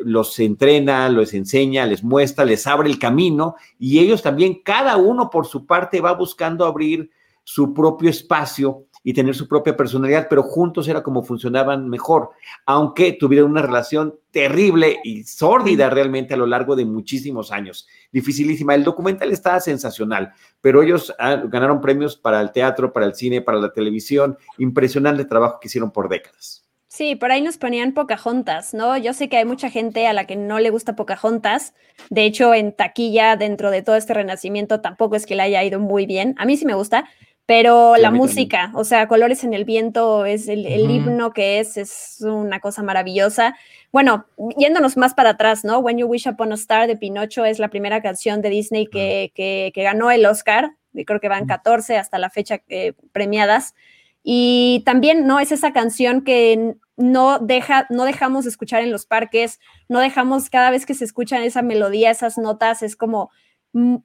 los 0.00 0.38
entrena, 0.38 1.08
los 1.08 1.34
enseña, 1.34 1.86
les 1.86 2.02
muestra, 2.02 2.44
les 2.44 2.66
abre 2.66 2.88
el 2.88 2.98
camino, 2.98 3.56
y 3.78 3.98
ellos 3.98 4.22
también, 4.22 4.62
cada 4.62 4.96
uno 4.96 5.30
por 5.30 5.46
su 5.46 5.66
parte, 5.66 6.00
va 6.00 6.14
buscando 6.14 6.64
abrir 6.64 7.10
su 7.44 7.74
propio 7.74 8.08
espacio 8.10 8.86
y 9.04 9.14
tener 9.14 9.34
su 9.34 9.48
propia 9.48 9.76
personalidad, 9.76 10.28
pero 10.30 10.42
juntos 10.42 10.86
era 10.86 11.02
como 11.02 11.22
funcionaban 11.22 11.88
mejor, 11.88 12.30
aunque 12.66 13.12
tuvieron 13.12 13.50
una 13.50 13.62
relación 13.62 14.14
terrible 14.30 15.00
y 15.02 15.24
sórdida 15.24 15.90
realmente 15.90 16.34
a 16.34 16.36
lo 16.36 16.46
largo 16.46 16.76
de 16.76 16.84
muchísimos 16.84 17.50
años. 17.50 17.88
Dificilísima. 18.12 18.74
El 18.74 18.84
documental 18.84 19.32
está 19.32 19.58
sensacional, 19.60 20.32
pero 20.60 20.82
ellos 20.82 21.12
ah, 21.18 21.42
ganaron 21.48 21.80
premios 21.80 22.16
para 22.16 22.40
el 22.40 22.52
teatro, 22.52 22.92
para 22.92 23.06
el 23.06 23.14
cine, 23.14 23.40
para 23.40 23.58
la 23.58 23.72
televisión. 23.72 24.38
Impresionante 24.58 25.24
trabajo 25.24 25.58
que 25.60 25.68
hicieron 25.68 25.90
por 25.90 26.08
décadas. 26.08 26.64
Sí, 26.94 27.16
por 27.16 27.32
ahí 27.32 27.40
nos 27.40 27.56
ponían 27.56 27.92
Pocahontas, 27.92 28.74
¿no? 28.74 28.98
Yo 28.98 29.14
sé 29.14 29.30
que 29.30 29.38
hay 29.38 29.46
mucha 29.46 29.70
gente 29.70 30.06
a 30.06 30.12
la 30.12 30.26
que 30.26 30.36
no 30.36 30.58
le 30.58 30.68
gusta 30.68 30.94
Pocahontas. 30.94 31.72
De 32.10 32.26
hecho, 32.26 32.52
en 32.52 32.70
taquilla, 32.70 33.36
dentro 33.36 33.70
de 33.70 33.80
todo 33.80 33.96
este 33.96 34.12
renacimiento, 34.12 34.82
tampoco 34.82 35.16
es 35.16 35.24
que 35.24 35.34
le 35.34 35.40
haya 35.40 35.64
ido 35.64 35.80
muy 35.80 36.04
bien. 36.04 36.34
A 36.36 36.44
mí 36.44 36.54
sí 36.58 36.66
me 36.66 36.74
gusta, 36.74 37.08
pero 37.46 37.96
la 37.96 38.10
música, 38.10 38.72
o 38.74 38.84
sea, 38.84 39.08
Colores 39.08 39.42
en 39.42 39.54
el 39.54 39.64
Viento 39.64 40.26
es 40.26 40.48
el, 40.48 40.66
himno 40.66 41.32
que 41.32 41.60
es, 41.60 41.78
es 41.78 42.18
una 42.20 42.60
cosa 42.60 42.82
maravillosa. 42.82 43.56
Bueno, 43.90 44.26
yéndonos 44.58 44.98
más 44.98 45.14
para 45.14 45.30
atrás, 45.30 45.64
¿no? 45.64 45.78
When 45.78 45.96
You 45.96 46.06
Wish 46.06 46.28
Upon 46.28 46.52
a 46.52 46.56
Star 46.56 46.88
de 46.88 46.96
Pinocho 46.98 47.46
es 47.46 47.58
la 47.58 47.68
primera 47.68 48.02
canción 48.02 48.42
de 48.42 48.50
Disney 48.50 48.86
que, 48.86 49.32
que, 49.34 49.72
ganó 49.82 50.10
el 50.10 50.26
Oscar, 50.26 50.72
creo 51.06 51.20
que 51.20 51.30
van 51.30 51.46
14 51.46 51.96
hasta 51.96 52.18
la 52.18 52.28
fecha 52.28 52.60
eh, 52.68 52.92
premiadas. 53.12 53.74
Y 54.22 54.82
también, 54.84 55.26
¿no? 55.26 55.40
Es 55.40 55.52
esa 55.52 55.72
canción 55.72 56.22
que 56.22 56.76
no, 56.96 57.38
deja, 57.38 57.86
no 57.90 58.04
dejamos 58.04 58.44
de 58.44 58.50
escuchar 58.50 58.82
en 58.82 58.92
los 58.92 59.06
parques, 59.06 59.58
no 59.88 60.00
dejamos, 60.00 60.50
cada 60.50 60.70
vez 60.70 60.86
que 60.86 60.94
se 60.94 61.04
escuchan 61.04 61.42
esa 61.42 61.62
melodía, 61.62 62.10
esas 62.10 62.38
notas, 62.38 62.82
es 62.82 62.96
como, 62.96 63.30
mm, 63.72 63.96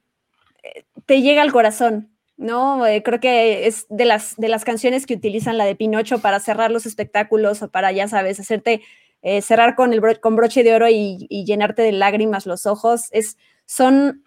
eh, 0.62 0.84
te 1.06 1.22
llega 1.22 1.42
al 1.42 1.52
corazón, 1.52 2.10
¿no? 2.36 2.86
Eh, 2.86 3.02
creo 3.02 3.20
que 3.20 3.66
es 3.66 3.86
de 3.90 4.04
las, 4.04 4.36
de 4.36 4.48
las 4.48 4.64
canciones 4.64 5.06
que 5.06 5.14
utilizan 5.14 5.58
la 5.58 5.64
de 5.64 5.76
Pinocho 5.76 6.18
para 6.20 6.40
cerrar 6.40 6.70
los 6.70 6.86
espectáculos 6.86 7.62
o 7.62 7.70
para, 7.70 7.92
ya 7.92 8.08
sabes, 8.08 8.40
hacerte 8.40 8.82
eh, 9.22 9.42
cerrar 9.42 9.74
con, 9.74 9.92
el 9.92 10.20
con 10.20 10.36
broche 10.36 10.62
de 10.62 10.74
oro 10.74 10.88
y, 10.88 11.26
llenarte 11.44 11.82
de 11.82 11.92
lágrimas 11.92 12.46
los 12.46 12.66
ojos. 12.66 13.08
Es, 13.10 13.36
son 13.66 14.22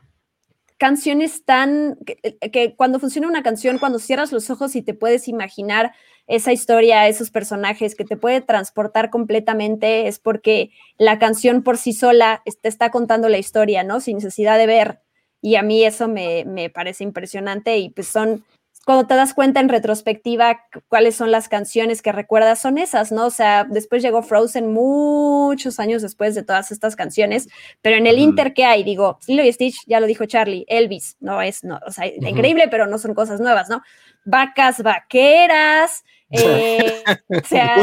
canciones 0.82 1.46
tan 1.46 1.96
que, 2.08 2.40
que, 2.50 2.76
cuando 2.76 3.00
funciona 3.00 3.28
una 3.28 3.44
canción, 3.44 3.78
cuando 3.78 4.00
cierras 4.00 4.32
los 4.32 4.50
ojos 4.50 4.76
y 4.76 4.82
te 4.82 4.96
puedes 4.96 5.28
imaginar 5.28 5.94
esa 6.26 6.52
historia, 6.54 7.08
esos 7.08 7.30
personajes 7.30 7.94
que 7.94 8.04
te 8.04 8.18
puede 8.18 8.42
transportar 8.42 9.12
completamente, 9.12 10.08
es 10.08 10.18
porque 10.18 10.72
la 10.98 11.20
canción 11.20 11.62
por 11.62 11.78
sí 11.78 11.94
sola 11.94 12.42
te 12.64 12.68
está 12.68 12.90
contando 12.90 13.30
la 13.30 13.38
historia, 13.38 13.84
¿no? 13.84 14.00
Sin 14.00 14.16
necesidad 14.16 14.58
de 14.58 14.66
ver 14.66 15.02
y 15.40 15.56
a 15.56 15.62
mí 15.62 15.84
eso 15.84 16.08
me, 16.08 16.72
parece 16.74 17.04
impresionante 17.04 17.78
y 17.78 17.90
pues 17.90 18.08
son, 18.08 18.44
cuando 18.86 19.06
te 19.06 19.16
das 19.16 19.34
cuenta 19.34 19.60
en 19.60 19.70
retrospectiva 19.70 20.66
cuáles 20.88 21.16
son 21.16 21.30
las 21.30 21.48
canciones 21.48 22.02
que 22.02 22.12
recuerdas, 22.12 22.60
son 22.60 22.80
esas, 22.80 23.12
¿no? 23.12 23.28
O 23.28 23.30
sea, 23.30 23.64
después 23.64 24.02
llegó 24.02 24.24
Frozen 24.24 24.74
muchos 24.74 25.80
años 25.80 26.02
después 26.02 26.34
de 26.34 26.44
todas 26.44 26.72
estas 26.72 26.96
canciones, 26.96 27.48
pero 27.82 27.98
en 27.98 28.08
el 28.08 28.18
Inter 28.18 28.54
que 28.54 28.66
hay, 28.66 28.84
digo, 28.84 29.20
Lilo 29.28 29.44
y 29.44 29.54
Stitch, 29.54 29.78
ya 29.86 30.00
lo 30.00 30.08
dijo 30.08 30.26
Charlie, 30.26 30.66
Elvis, 30.68 31.16
no 31.20 31.42
es, 31.42 31.64
no, 31.64 31.80
o 31.86 31.92
sea, 31.92 32.08
increíble, 32.08 32.68
pero 32.70 32.88
no 32.88 32.98
son 32.98 33.14
cosas 33.14 33.40
nuevas, 33.40 33.70
¿no? 33.70 33.84
Vacas 34.26 34.82
vaqueras, 34.82 36.04
eh, 36.32 37.04
o 37.28 37.48
sea, 37.48 37.76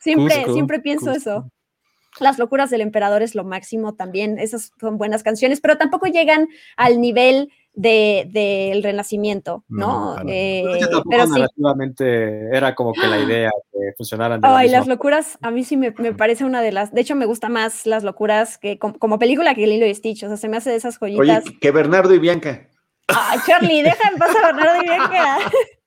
siempre, 0.00 0.44
siempre 0.52 0.80
pienso 0.80 1.12
eso. 1.12 1.50
Las 2.18 2.38
locuras 2.38 2.68
del 2.68 2.80
emperador 2.80 3.22
es 3.22 3.34
lo 3.34 3.44
máximo 3.44 3.94
también, 3.94 4.38
esas 4.38 4.72
son 4.78 4.98
buenas 4.98 5.22
canciones, 5.22 5.62
pero 5.62 5.78
tampoco 5.78 6.06
llegan 6.06 6.48
al 6.76 7.00
nivel 7.00 7.50
del 7.72 8.32
de, 8.32 8.80
renacimiento, 8.82 9.64
¿no? 9.68 10.16
Eh, 10.26 10.64
pero 11.08 11.26
sí. 11.26 12.04
era 12.52 12.74
como 12.74 12.92
que 12.92 13.06
la 13.06 13.18
idea 13.18 13.50
que 13.72 13.78
funcionaran. 13.96 14.40
Ay, 14.42 14.68
las 14.68 14.86
locuras, 14.86 15.38
a 15.40 15.50
mí 15.50 15.64
sí 15.64 15.76
me, 15.76 15.92
parece 15.92 16.44
una 16.44 16.62
de 16.62 16.72
las, 16.72 16.92
de 16.92 17.00
hecho 17.00 17.14
me 17.14 17.26
gusta 17.26 17.48
más 17.48 17.86
las 17.86 18.02
locuras 18.02 18.58
que 18.58 18.78
como, 18.78 19.18
película 19.18 19.54
que 19.54 19.66
Lilo 19.66 19.86
y 19.86 19.94
Stitch, 19.94 20.24
o 20.24 20.28
sea, 20.28 20.36
se 20.36 20.48
me 20.48 20.56
hace 20.56 20.70
de 20.70 20.76
esas 20.76 20.98
joyitas. 20.98 21.44
Oye, 21.46 21.58
que 21.60 21.70
Bernardo 21.70 22.14
y 22.14 22.18
Bianca. 22.18 22.68
Ay, 23.08 23.38
Charlie, 23.46 23.82
deja 23.82 24.08
en 24.12 24.18
paz 24.18 24.34
a 24.36 24.46
Bernardo 24.46 24.82
y 24.82 24.84
Bianca. 24.84 25.38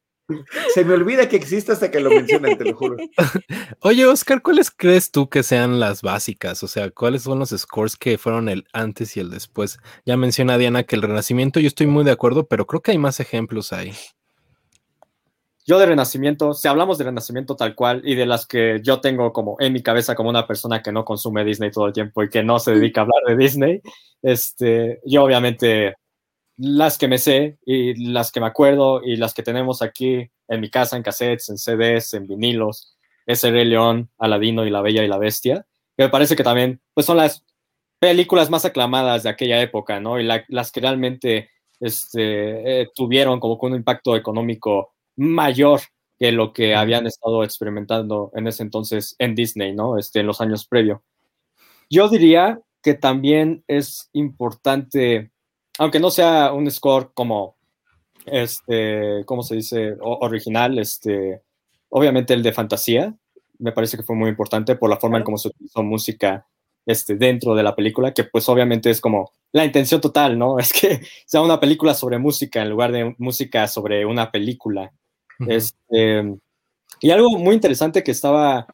Se 0.73 0.85
me 0.85 0.93
olvida 0.93 1.27
que 1.27 1.35
existe 1.35 1.73
hasta 1.73 1.91
que 1.91 1.99
lo 1.99 2.09
mencionan, 2.09 2.57
te 2.57 2.65
lo 2.65 2.75
juro. 2.75 2.97
Oye, 3.81 4.05
Oscar, 4.05 4.41
¿cuáles 4.41 4.71
crees 4.71 5.11
tú 5.11 5.29
que 5.29 5.43
sean 5.43 5.79
las 5.79 6.01
básicas? 6.01 6.63
O 6.63 6.67
sea, 6.67 6.89
¿cuáles 6.91 7.23
son 7.23 7.39
los 7.39 7.49
scores 7.49 7.97
que 7.97 8.17
fueron 8.17 8.49
el 8.49 8.65
antes 8.73 9.17
y 9.17 9.19
el 9.19 9.29
después? 9.29 9.79
Ya 10.05 10.15
menciona 10.15 10.57
Diana 10.57 10.83
que 10.83 10.95
el 10.95 11.01
Renacimiento, 11.01 11.59
yo 11.59 11.67
estoy 11.67 11.87
muy 11.87 12.03
de 12.03 12.11
acuerdo, 12.11 12.47
pero 12.47 12.65
creo 12.65 12.81
que 12.81 12.91
hay 12.91 12.97
más 12.97 13.19
ejemplos 13.19 13.73
ahí. 13.73 13.93
Yo 15.65 15.79
de 15.79 15.85
Renacimiento, 15.85 16.53
si 16.53 16.67
hablamos 16.67 16.97
de 16.97 17.05
Renacimiento 17.05 17.55
tal 17.55 17.73
cual 17.73 18.01
y 18.03 18.15
de 18.15 18.25
las 18.25 18.45
que 18.45 18.81
yo 18.83 18.99
tengo 18.99 19.31
como 19.31 19.55
en 19.59 19.71
mi 19.71 19.81
cabeza 19.81 20.13
como 20.13 20.29
una 20.29 20.45
persona 20.45 20.81
que 20.81 20.91
no 20.91 21.05
consume 21.05 21.45
Disney 21.45 21.71
todo 21.71 21.87
el 21.87 21.93
tiempo 21.93 22.21
y 22.21 22.29
que 22.29 22.43
no 22.43 22.59
se 22.59 22.73
dedica 22.73 23.01
a 23.01 23.03
hablar 23.03 23.21
de 23.27 23.41
Disney, 23.41 23.81
este, 24.21 24.99
yo 25.05 25.23
obviamente 25.23 25.95
las 26.57 26.97
que 26.97 27.07
me 27.07 27.17
sé 27.17 27.57
y 27.65 28.11
las 28.11 28.31
que 28.31 28.39
me 28.39 28.47
acuerdo 28.47 29.01
y 29.03 29.15
las 29.15 29.33
que 29.33 29.43
tenemos 29.43 29.81
aquí 29.81 30.29
en 30.47 30.61
mi 30.61 30.69
casa, 30.69 30.95
en 30.95 31.03
cassettes, 31.03 31.49
en 31.49 31.57
CDs, 31.57 32.13
en 32.13 32.27
vinilos, 32.27 32.97
es 33.25 33.43
El 33.43 33.69
León, 33.69 34.09
Aladino 34.17 34.65
y 34.65 34.69
La 34.69 34.81
Bella 34.81 35.03
y 35.03 35.07
la 35.07 35.17
Bestia, 35.17 35.65
que 35.97 36.03
me 36.03 36.09
parece 36.09 36.35
que 36.35 36.43
también 36.43 36.81
pues 36.93 37.05
son 37.05 37.17
las 37.17 37.45
películas 37.99 38.49
más 38.49 38.65
aclamadas 38.65 39.23
de 39.23 39.29
aquella 39.29 39.61
época, 39.61 39.99
¿no? 39.99 40.19
Y 40.19 40.27
las 40.47 40.71
que 40.71 40.81
realmente 40.81 41.49
este, 41.79 42.81
eh, 42.81 42.89
tuvieron 42.95 43.39
como 43.39 43.55
un 43.55 43.75
impacto 43.75 44.15
económico 44.15 44.93
mayor 45.15 45.81
que 46.19 46.31
lo 46.31 46.53
que 46.53 46.75
habían 46.75 47.07
estado 47.07 47.43
experimentando 47.43 48.31
en 48.35 48.47
ese 48.47 48.63
entonces 48.63 49.15
en 49.19 49.35
Disney, 49.35 49.73
¿no? 49.73 49.97
Este, 49.97 50.19
en 50.19 50.27
los 50.27 50.41
años 50.41 50.67
previos. 50.67 51.01
Yo 51.89 52.09
diría 52.09 52.61
que 52.81 52.93
también 52.93 53.63
es 53.67 54.09
importante 54.13 55.32
aunque 55.79 55.99
no 55.99 56.11
sea 56.11 56.53
un 56.53 56.69
score 56.69 57.11
como, 57.13 57.55
este, 58.25 59.23
¿cómo 59.25 59.43
se 59.43 59.55
dice? 59.55 59.95
original, 59.99 60.79
este, 60.79 61.41
obviamente 61.89 62.33
el 62.33 62.43
de 62.43 62.53
fantasía, 62.53 63.15
me 63.59 63.71
parece 63.71 63.97
que 63.97 64.03
fue 64.03 64.15
muy 64.15 64.29
importante 64.29 64.75
por 64.75 64.89
la 64.89 64.97
forma 64.97 65.17
en 65.17 65.23
cómo 65.23 65.37
se 65.37 65.49
utilizó 65.49 65.83
música 65.83 66.45
este, 66.85 67.15
dentro 67.15 67.55
de 67.55 67.63
la 67.63 67.75
película, 67.75 68.13
que 68.13 68.25
pues 68.25 68.47
obviamente 68.49 68.89
es 68.89 68.99
como 68.99 69.31
la 69.51 69.65
intención 69.65 70.01
total, 70.01 70.37
¿no? 70.37 70.57
Es 70.59 70.73
que 70.73 71.01
sea 71.25 71.41
una 71.41 71.59
película 71.59 71.93
sobre 71.93 72.17
música 72.17 72.61
en 72.61 72.69
lugar 72.69 72.91
de 72.91 73.15
música 73.17 73.67
sobre 73.67 74.05
una 74.05 74.31
película. 74.31 74.91
este, 75.47 76.37
y 77.01 77.09
algo 77.09 77.31
muy 77.37 77.55
interesante 77.55 78.03
que 78.03 78.11
estaba 78.11 78.67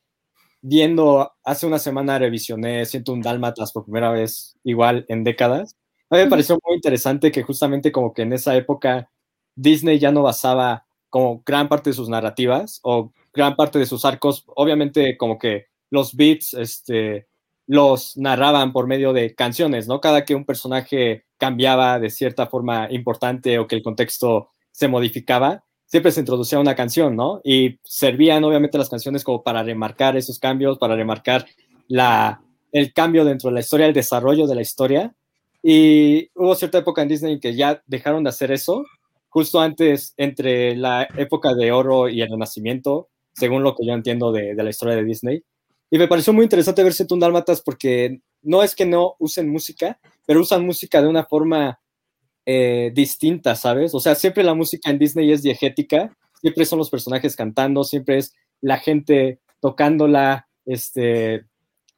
viendo 0.62 1.32
hace 1.44 1.66
una 1.66 1.80
semana, 1.80 2.20
revisioné 2.20 2.86
Siento 2.86 3.14
un 3.14 3.22
Dálmatas 3.22 3.72
por 3.72 3.86
primera 3.86 4.12
vez, 4.12 4.58
igual 4.64 5.06
en 5.08 5.24
décadas, 5.24 5.76
a 6.10 6.16
mí 6.16 6.24
me 6.24 6.30
pareció 6.30 6.58
muy 6.66 6.76
interesante 6.76 7.32
que 7.32 7.44
justamente 7.44 7.92
como 7.92 8.14
que 8.14 8.24
en 8.24 8.34
esa 8.34 8.56
época 8.56 9.10
Disney 9.56 10.00
ya 10.00 10.12
no 10.12 10.24
basaba 10.24 10.86
como 11.10 11.44
gran 11.46 11.68
parte 11.68 11.90
de 11.92 11.96
sus 11.96 12.10
narrativas 12.10 12.80
o 12.84 13.12
gran 13.34 13.56
parte 13.56 13.80
de 13.80 13.86
sus 13.86 14.06
arcos, 14.06 14.44
obviamente 14.56 15.18
como 15.18 15.38
que 15.38 15.68
los 15.90 16.16
beats 16.16 16.54
este, 16.54 17.28
los 17.68 18.18
narraban 18.18 18.74
por 18.74 18.88
medio 18.88 19.14
de 19.14 19.36
canciones, 19.36 19.88
¿no? 19.88 20.02
Cada 20.02 20.26
que 20.26 20.36
un 20.36 20.46
personaje 20.46 21.26
cambiaba 21.38 22.00
de 22.00 22.10
cierta 22.10 22.48
forma 22.48 22.88
importante 22.92 23.60
o 23.60 23.68
que 23.68 23.76
el 23.76 23.84
contexto 23.84 24.50
se 24.72 24.88
modificaba, 24.88 25.64
siempre 25.86 26.12
se 26.12 26.20
introducía 26.20 26.60
una 26.60 26.76
canción, 26.76 27.16
¿no? 27.16 27.42
Y 27.44 27.80
servían 27.84 28.44
obviamente 28.44 28.78
las 28.78 28.90
canciones 28.90 29.24
como 29.24 29.44
para 29.44 29.64
remarcar 29.64 30.18
esos 30.18 30.40
cambios, 30.40 30.78
para 30.78 30.96
remarcar 30.96 31.46
la, 31.88 32.42
el 32.72 32.94
cambio 32.94 33.26
dentro 33.26 33.50
de 33.50 33.56
la 33.56 33.60
historia, 33.62 33.88
el 33.88 33.94
desarrollo 33.94 34.48
de 34.48 34.56
la 34.56 34.62
historia. 34.62 35.16
Y 35.62 36.30
hubo 36.36 36.56
cierta 36.56 36.78
época 36.78 37.02
en 37.02 37.10
Disney 37.10 37.40
que 37.40 37.56
ya 37.56 37.84
dejaron 37.88 38.24
de 38.24 38.30
hacer 38.30 38.52
eso 38.52 38.86
justo 39.30 39.60
antes, 39.60 40.14
entre 40.18 40.76
la 40.76 41.08
época 41.16 41.54
de 41.54 41.72
oro 41.72 42.10
y 42.10 42.22
el 42.22 42.30
renacimiento, 42.30 43.10
según 43.34 43.64
lo 43.64 43.76
que 43.76 43.86
yo 43.86 43.94
entiendo 43.94 44.32
de, 44.32 44.56
la 44.56 44.70
historia 44.70 44.96
de 44.96 45.04
Disney. 45.04 45.44
Y 45.92 45.98
me 45.98 46.08
pareció 46.08 46.34
muy 46.34 46.44
interesante 46.44 46.84
ver 46.84 46.94
un 47.10 47.20
Dálmatas 47.20 47.62
porque 47.62 48.20
no 48.42 48.64
es 48.64 48.76
que 48.76 48.86
no 48.86 49.16
usen 49.20 49.50
música, 49.50 50.00
pero 50.26 50.42
usan 50.42 50.66
música 50.66 51.02
de 51.02 51.08
una 51.08 51.26
forma 51.26 51.80
eh, 52.46 52.92
distinta, 52.94 53.56
¿sabes? 53.56 53.94
O 53.94 54.00
sea, 54.00 54.16
siempre 54.16 54.44
la 54.44 54.54
música 54.54 54.90
en 54.90 55.00
Disney 55.00 55.32
es 55.32 55.42
diegética, 55.42 56.16
siempre 56.42 56.66
son 56.66 56.80
los 56.80 56.90
personajes 56.90 57.36
cantando, 57.36 57.84
siempre 57.84 58.18
es 58.18 58.36
la 58.62 58.78
gente 58.78 59.40
tocándola, 59.62 60.48
este, 60.66 61.46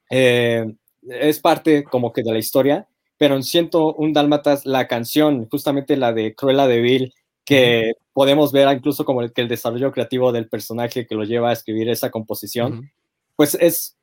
eh, 0.10 0.66
es 1.04 1.40
parte 1.40 1.84
como 1.84 2.12
que 2.12 2.24
de 2.24 2.32
la 2.32 2.40
historia, 2.40 2.88
pero 3.22 3.36
en 3.36 3.44
Siento 3.44 3.94
un 3.94 4.14
Dálmatas, 4.14 4.66
la 4.66 4.88
canción, 4.88 5.48
justamente 5.48 5.96
la 5.96 6.12
de 6.12 6.34
Cruella 6.34 6.66
de 6.66 6.82
Vil, 6.82 7.14
que 7.46 7.92
podemos 8.14 8.52
ver 8.52 8.76
incluso 8.76 9.06
como 9.06 9.22
el, 9.22 9.32
que 9.32 9.42
el 9.42 9.48
desarrollo 9.48 9.92
creativo 9.92 10.32
del 10.32 10.50
personaje 10.50 11.06
que 11.06 11.14
lo 11.14 11.24
lleva 11.24 11.52
a 11.52 11.54
escribir 11.54 11.88
esa 11.88 12.10
composición, 12.10 12.90
pues 13.36 13.54
es 13.62 13.96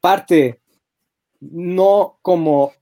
parte, 0.00 0.58
no 1.38 2.18
como, 2.22 2.72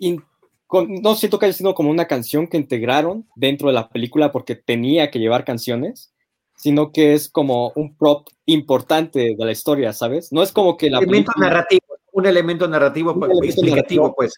no 0.00 1.14
siento 1.14 1.38
que 1.38 1.46
haya 1.46 1.52
sido 1.52 1.74
como 1.74 1.92
una 1.92 2.08
canción 2.08 2.48
que 2.48 2.56
integraron 2.56 3.24
dentro 3.36 3.68
de 3.68 3.74
la 3.74 3.90
película 3.90 4.32
porque 4.32 4.56
tenía 4.56 5.12
que 5.12 5.20
llevar 5.20 5.44
canciones, 5.44 6.12
sino 6.56 6.90
que 6.90 7.14
es 7.14 7.28
como 7.28 7.70
un 7.76 7.94
prop 7.94 8.26
importante 8.46 9.36
de 9.38 9.44
la 9.44 9.52
historia, 9.52 9.92
¿sabes? 9.92 10.32
No 10.32 10.42
es 10.42 10.50
como 10.50 10.76
que 10.76 10.90
la... 10.90 10.98
Elemento 10.98 11.30
narrativo, 11.36 11.84
un 12.10 12.26
elemento 12.26 12.66
narrativo, 12.66 13.14
pues, 13.16 13.30
explicativo, 13.44 14.12
pues. 14.12 14.34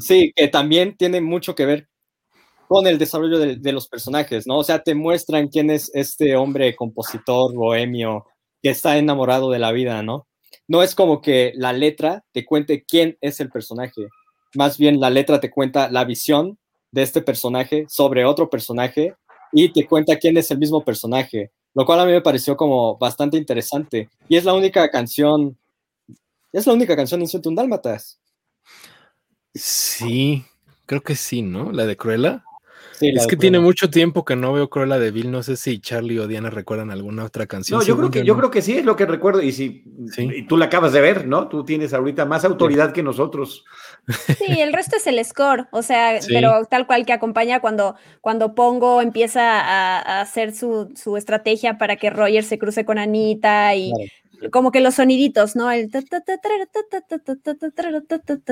Sí, 0.00 0.32
que 0.34 0.48
también 0.48 0.96
tiene 0.96 1.20
mucho 1.20 1.54
que 1.54 1.66
ver 1.66 1.88
con 2.68 2.86
el 2.86 2.98
desarrollo 2.98 3.38
de, 3.38 3.72
los 3.72 3.88
personajes, 3.88 4.46
¿no? 4.46 4.58
O 4.58 4.64
sea, 4.64 4.82
te 4.82 4.94
muestran 4.94 5.48
quién 5.48 5.70
es 5.70 5.90
este 5.94 6.36
hombre 6.36 6.74
compositor 6.74 7.54
bohemio 7.54 8.26
que 8.62 8.70
está 8.70 8.98
enamorado 8.98 9.50
de 9.50 9.58
la 9.58 9.72
vida, 9.72 10.02
¿no? 10.02 10.26
No 10.66 10.82
es 10.82 10.94
como 10.94 11.20
que 11.20 11.52
la 11.54 11.72
letra 11.72 12.24
te 12.32 12.44
cuente 12.44 12.84
quién 12.84 13.16
es 13.20 13.38
el 13.38 13.50
personaje, 13.50 14.08
más 14.54 14.78
bien 14.78 14.98
la 14.98 15.10
letra 15.10 15.38
te 15.38 15.50
cuenta 15.50 15.90
la 15.90 16.04
visión 16.04 16.58
de 16.90 17.02
este 17.02 17.20
personaje 17.20 17.86
sobre 17.88 18.24
otro 18.24 18.50
personaje 18.50 19.14
y 19.52 19.72
te 19.72 19.86
cuenta 19.86 20.16
quién 20.16 20.36
es 20.36 20.50
el 20.50 20.58
mismo 20.58 20.84
personaje, 20.84 21.52
lo 21.74 21.84
cual 21.84 22.00
a 22.00 22.06
mí 22.06 22.12
me 22.12 22.22
pareció 22.22 22.56
como 22.56 22.96
bastante 22.96 23.36
interesante. 23.36 24.08
Y 24.28 24.36
es 24.36 24.44
la 24.44 24.54
única 24.54 24.88
canción, 24.90 25.56
es 26.52 26.66
la 26.66 26.72
única 26.72 26.96
canción 26.96 27.20
en 27.20 27.28
Ciento 27.28 27.50
Dálmatas. 27.52 28.18
Sí, 29.56 30.44
creo 30.86 31.02
que 31.02 31.16
sí, 31.16 31.42
¿no? 31.42 31.72
La 31.72 31.86
de 31.86 31.96
Cruella 31.96 32.44
es 33.00 33.26
que 33.26 33.36
tiene 33.36 33.58
mucho 33.58 33.90
tiempo 33.90 34.24
que 34.24 34.36
no 34.36 34.52
veo 34.52 34.68
Cruella 34.68 34.98
de 34.98 35.10
Vil. 35.10 35.30
No 35.30 35.42
sé 35.42 35.56
si 35.56 35.80
Charlie 35.80 36.18
o 36.18 36.26
Diana 36.26 36.50
recuerdan 36.50 36.90
alguna 36.90 37.24
otra 37.24 37.46
canción. 37.46 37.78
No, 37.78 37.84
yo 37.84 37.96
creo 37.96 38.10
que, 38.10 38.24
yo 38.24 38.36
creo 38.36 38.50
que 38.50 38.62
sí, 38.62 38.78
es 38.78 38.84
lo 38.84 38.96
que 38.96 39.06
recuerdo. 39.06 39.42
Y 39.42 39.52
si 39.52 39.84
tú 40.48 40.56
la 40.56 40.66
acabas 40.66 40.92
de 40.92 41.00
ver, 41.00 41.26
¿no? 41.26 41.48
Tú 41.48 41.64
tienes 41.64 41.92
ahorita 41.92 42.24
más 42.24 42.44
autoridad 42.44 42.92
que 42.92 43.02
nosotros. 43.02 43.64
Sí, 44.38 44.60
el 44.60 44.72
resto 44.72 44.96
es 44.96 45.06
el 45.06 45.22
score. 45.24 45.66
O 45.72 45.82
sea, 45.82 46.18
pero 46.28 46.64
tal 46.70 46.86
cual 46.86 47.04
que 47.06 47.12
acompaña 47.12 47.60
cuando, 47.60 47.96
cuando 48.20 48.54
Pongo 48.54 49.02
empieza 49.02 49.60
a, 49.60 50.20
hacer 50.20 50.54
su, 50.54 51.16
estrategia 51.16 51.78
para 51.78 51.96
que 51.96 52.10
Roger 52.10 52.44
se 52.44 52.58
cruce 52.58 52.84
con 52.84 52.98
Anita 52.98 53.74
y. 53.74 53.92
Como 54.50 54.72
que 54.72 54.80
los 54.80 54.94
soniditos, 54.94 55.56
¿no? 55.56 55.70
El 55.70 55.90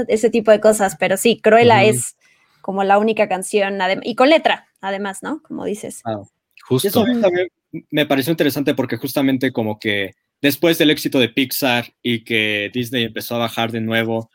ese 0.08 0.30
tipo 0.30 0.50
de 0.50 0.60
cosas, 0.60 0.96
pero 0.98 1.16
sí, 1.16 1.40
Cruella 1.40 1.84
es 1.84 2.16
como 2.60 2.84
la 2.84 2.98
única 2.98 3.28
canción, 3.28 3.78
y 4.02 4.14
con 4.14 4.30
letra, 4.30 4.68
además, 4.80 5.22
¿no? 5.22 5.42
Como 5.42 5.64
dices. 5.64 6.00
Ah, 6.04 6.22
justo. 6.62 6.88
Eso 6.88 7.04
también 7.20 7.48
me 7.90 8.06
pareció 8.06 8.30
interesante 8.30 8.74
porque 8.74 8.96
justamente 8.96 9.52
como 9.52 9.78
que 9.78 10.14
después 10.40 10.78
del 10.78 10.90
éxito 10.90 11.18
de 11.18 11.28
Pixar 11.28 11.92
y 12.02 12.24
que 12.24 12.70
Disney 12.72 13.04
empezó 13.04 13.34
a 13.34 13.38
bajar 13.38 13.72
de 13.72 13.80
nuevo, 13.80 14.30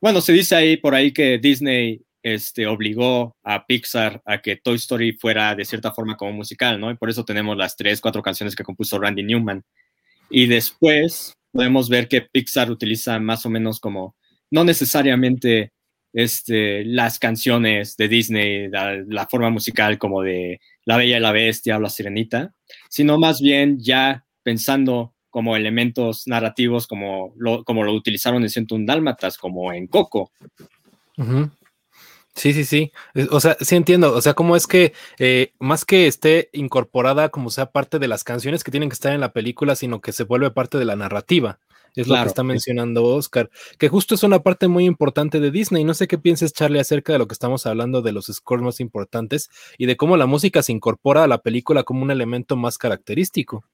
bueno, 0.00 0.20
se 0.20 0.32
dice 0.32 0.54
ahí 0.54 0.76
por 0.76 0.94
ahí 0.94 1.12
que 1.12 1.38
Disney 1.38 2.02
este, 2.22 2.66
obligó 2.66 3.36
a 3.42 3.66
Pixar 3.66 4.22
a 4.24 4.40
que 4.40 4.56
Toy 4.56 4.76
Story 4.76 5.12
fuera 5.12 5.54
de 5.54 5.64
cierta 5.64 5.92
forma 5.92 6.16
como 6.16 6.32
musical, 6.32 6.80
¿no? 6.80 6.90
Y 6.90 6.96
por 6.96 7.10
eso 7.10 7.24
tenemos 7.24 7.56
las 7.56 7.76
tres, 7.76 8.00
cuatro 8.00 8.22
canciones 8.22 8.54
que 8.54 8.64
compuso 8.64 8.98
Randy 8.98 9.22
Newman. 9.22 9.64
Y 10.32 10.46
después 10.46 11.34
podemos 11.52 11.88
ver 11.90 12.08
que 12.08 12.22
Pixar 12.22 12.70
utiliza 12.70 13.20
más 13.20 13.44
o 13.44 13.50
menos 13.50 13.78
como, 13.78 14.16
no 14.50 14.64
necesariamente 14.64 15.72
este, 16.14 16.84
las 16.84 17.18
canciones 17.18 17.96
de 17.96 18.08
Disney, 18.08 18.68
la, 18.68 19.28
forma 19.30 19.50
musical 19.50 19.98
como 19.98 20.22
de 20.22 20.60
La 20.84 20.96
Bella 20.96 21.18
y 21.18 21.20
la 21.20 21.32
Bestia 21.32 21.76
o 21.76 21.80
La 21.80 21.90
Sirenita, 21.90 22.54
sino 22.88 23.18
más 23.18 23.40
bien 23.40 23.78
ya 23.78 24.24
pensando 24.42 25.14
como 25.28 25.54
elementos 25.54 26.26
narrativos 26.26 26.86
como 26.86 27.34
lo, 27.36 27.62
como 27.64 27.84
lo 27.84 27.92
utilizaron 27.92 28.42
en 28.44 28.66
un 28.70 28.86
Dálmatas, 28.86 29.36
como 29.38 29.72
en 29.72 29.86
Coco. 29.86 30.32
Sí, 32.34 32.52
sí, 32.54 32.64
sí. 32.64 32.92
O 33.30 33.40
sea, 33.40 33.56
sí 33.60 33.76
entiendo. 33.76 34.14
O 34.14 34.20
sea, 34.22 34.34
cómo 34.34 34.56
es 34.56 34.66
que 34.66 34.94
eh, 35.18 35.52
más 35.58 35.84
que 35.84 36.06
esté 36.06 36.48
incorporada 36.52 37.28
como 37.28 37.50
sea 37.50 37.66
parte 37.66 37.98
de 37.98 38.08
las 38.08 38.24
canciones 38.24 38.64
que 38.64 38.70
tienen 38.70 38.88
que 38.88 38.94
estar 38.94 39.12
en 39.12 39.20
la 39.20 39.32
película, 39.32 39.76
sino 39.76 40.00
que 40.00 40.12
se 40.12 40.24
vuelve 40.24 40.50
parte 40.50 40.78
de 40.78 40.84
la 40.86 40.96
narrativa. 40.96 41.60
Es 41.94 42.08
lo 42.08 42.14
que 42.14 42.22
está 42.22 42.42
mencionando 42.42 43.04
Oscar, 43.04 43.50
que 43.78 43.90
justo 43.90 44.14
es 44.14 44.22
una 44.22 44.42
parte 44.42 44.66
muy 44.66 44.86
importante 44.86 45.40
de 45.40 45.50
Disney. 45.50 45.84
No 45.84 45.92
sé 45.92 46.08
qué 46.08 46.16
pienses, 46.16 46.54
Charlie, 46.54 46.80
acerca 46.80 47.12
de 47.12 47.18
lo 47.18 47.26
que 47.26 47.34
estamos 47.34 47.66
hablando 47.66 48.00
de 48.00 48.12
los 48.12 48.26
scores 48.26 48.64
más 48.64 48.80
importantes 48.80 49.50
y 49.76 49.84
de 49.84 49.98
cómo 49.98 50.16
la 50.16 50.24
música 50.24 50.62
se 50.62 50.72
incorpora 50.72 51.24
a 51.24 51.28
la 51.28 51.42
película 51.42 51.82
como 51.82 52.02
un 52.02 52.10
elemento 52.10 52.56
más 52.56 52.78
característico. 52.78 53.64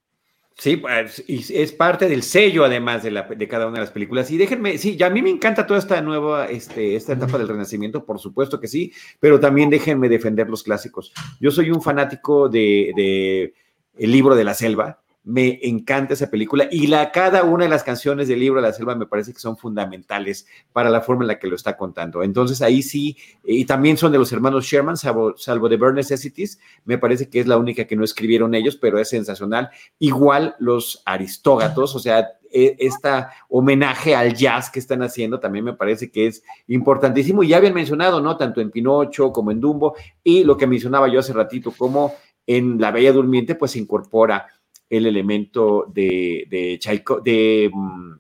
Sí, 0.59 0.77
pues, 0.77 1.23
y 1.29 1.55
es 1.55 1.71
parte 1.71 2.09
del 2.09 2.25
sello 2.25 2.65
además 2.65 3.05
de, 3.05 3.13
la, 3.13 3.23
de, 3.23 3.47
cada 3.47 3.69
una 3.69 3.77
de 3.77 3.83
las 3.83 3.93
películas. 3.93 4.29
Y 4.33 4.37
déjenme, 4.37 4.77
sí, 4.77 4.97
ya 4.97 5.07
a 5.07 5.11
mí 5.11 5.23
me 5.23 5.31
encanta 5.31 5.69
toda 5.69 5.79
esta 5.79 6.01
nueva, 6.01 6.47
este, 6.47 6.97
esta 6.97 7.13
etapa 7.13 7.39
del 7.39 7.47
Renacimiento, 7.47 8.05
por 8.05 8.19
supuesto 8.19 8.59
que 8.59 8.67
sí, 8.67 8.93
pero 9.21 9.39
también 9.39 9.71
déjenme 9.71 10.09
defender 10.09 10.51
los 10.51 10.65
clásicos. 10.65 11.13
Yo 11.39 11.53
soy 11.53 11.71
un 11.71 11.81
fanático 11.81 12.49
de, 12.49 12.93
de 12.97 13.55
El 13.99 14.11
libro 14.11 14.35
de 14.35 14.43
la 14.43 14.55
selva, 14.55 15.01
me 15.29 15.59
encanta 15.63 16.15
esa 16.15 16.31
película 16.31 16.69
y 16.71 16.87
la, 16.87 17.13
cada 17.13 17.45
una 17.45 17.65
de 17.65 17.69
las 17.69 17.85
canciones 17.85 18.29
del 18.29 18.41
libro 18.41 18.63
la 18.63 18.73
selva 18.73 18.95
me 18.95 19.05
parece 19.05 19.35
que 19.35 19.39
son 19.39 19.59
fundamentales 19.59 20.47
para 20.73 20.89
la 20.89 21.03
forma 21.03 21.25
en 21.25 21.29
la 21.29 21.39
que 21.39 21.49
lo 21.49 21.55
está 21.55 21.77
contando. 21.77 22.23
Entonces 22.23 22.63
ahí 22.63 22.81
sí, 22.81 23.15
y 23.45 23.67
también 23.67 23.99
son 23.99 24.11
de 24.11 24.17
los 24.17 24.33
hermanos 24.33 24.65
Sherman, 24.65 24.97
salvo, 24.97 25.37
salvo 25.37 25.69
The 25.69 25.77
Burn 25.77 25.97
Necessities, 25.97 26.59
me 26.87 26.97
parece 26.97 27.29
que 27.29 27.41
es 27.41 27.47
la 27.47 27.59
única 27.59 27.85
que 27.85 27.95
no 27.95 28.05
escribieron 28.05 28.55
ellos, 28.55 28.77
pero 28.77 28.99
es 28.99 29.11
sensacional. 29.11 29.69
Igual 29.99 30.57
los 30.61 31.03
Aristógatos, 31.05 31.95
o 31.95 31.99
sea, 31.99 32.27
e, 32.51 32.77
esta 32.79 33.31
homenaje 33.51 34.17
al 34.17 34.33
jazz 34.33 34.71
que 34.71 34.79
están 34.79 35.03
haciendo 35.03 35.39
también 35.41 35.67
me 35.67 35.75
parece 35.75 36.11
que 36.11 36.29
es 36.29 36.43
importantísimo. 36.69 37.43
Y 37.43 37.49
ya 37.49 37.59
habían 37.59 37.75
mencionado, 37.75 38.23
¿no? 38.23 38.39
Tanto 38.39 38.63
en 38.63 38.71
Pinocho 38.71 39.31
como 39.31 39.51
en 39.51 39.61
Dumbo 39.61 39.95
y 40.25 40.45
lo 40.45 40.57
que 40.57 40.67
mencionaba 40.67 41.07
yo 41.09 41.21
hace 41.21 41.35
ratito, 41.35 41.71
como 41.77 42.15
en 42.47 42.81
La 42.81 42.91
Bella 42.91 43.13
Durmiente, 43.13 43.55
pues 43.55 43.73
se 43.73 43.79
incorpora 43.79 44.47
el 44.91 45.07
elemento 45.07 45.87
de, 45.93 46.47
de, 46.49 47.71
mm, 47.73 48.13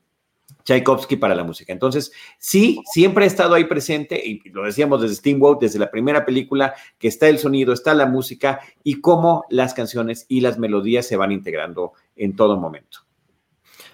Tchaikovsky 0.64 1.16
para 1.16 1.34
la 1.34 1.44
música. 1.44 1.72
Entonces, 1.72 2.12
sí, 2.38 2.80
siempre 2.92 3.24
ha 3.24 3.26
estado 3.26 3.54
ahí 3.54 3.64
presente, 3.64 4.20
y 4.22 4.46
lo 4.50 4.64
decíamos 4.64 5.00
desde 5.00 5.14
Steamboat, 5.14 5.60
desde 5.60 5.78
la 5.78 5.90
primera 5.90 6.26
película, 6.26 6.74
que 6.98 7.08
está 7.08 7.28
el 7.28 7.38
sonido, 7.38 7.72
está 7.72 7.94
la 7.94 8.04
música 8.04 8.60
y 8.84 9.00
cómo 9.00 9.44
las 9.48 9.72
canciones 9.72 10.26
y 10.28 10.42
las 10.42 10.58
melodías 10.58 11.06
se 11.06 11.16
van 11.16 11.32
integrando 11.32 11.92
en 12.16 12.36
todo 12.36 12.58
momento. 12.58 12.98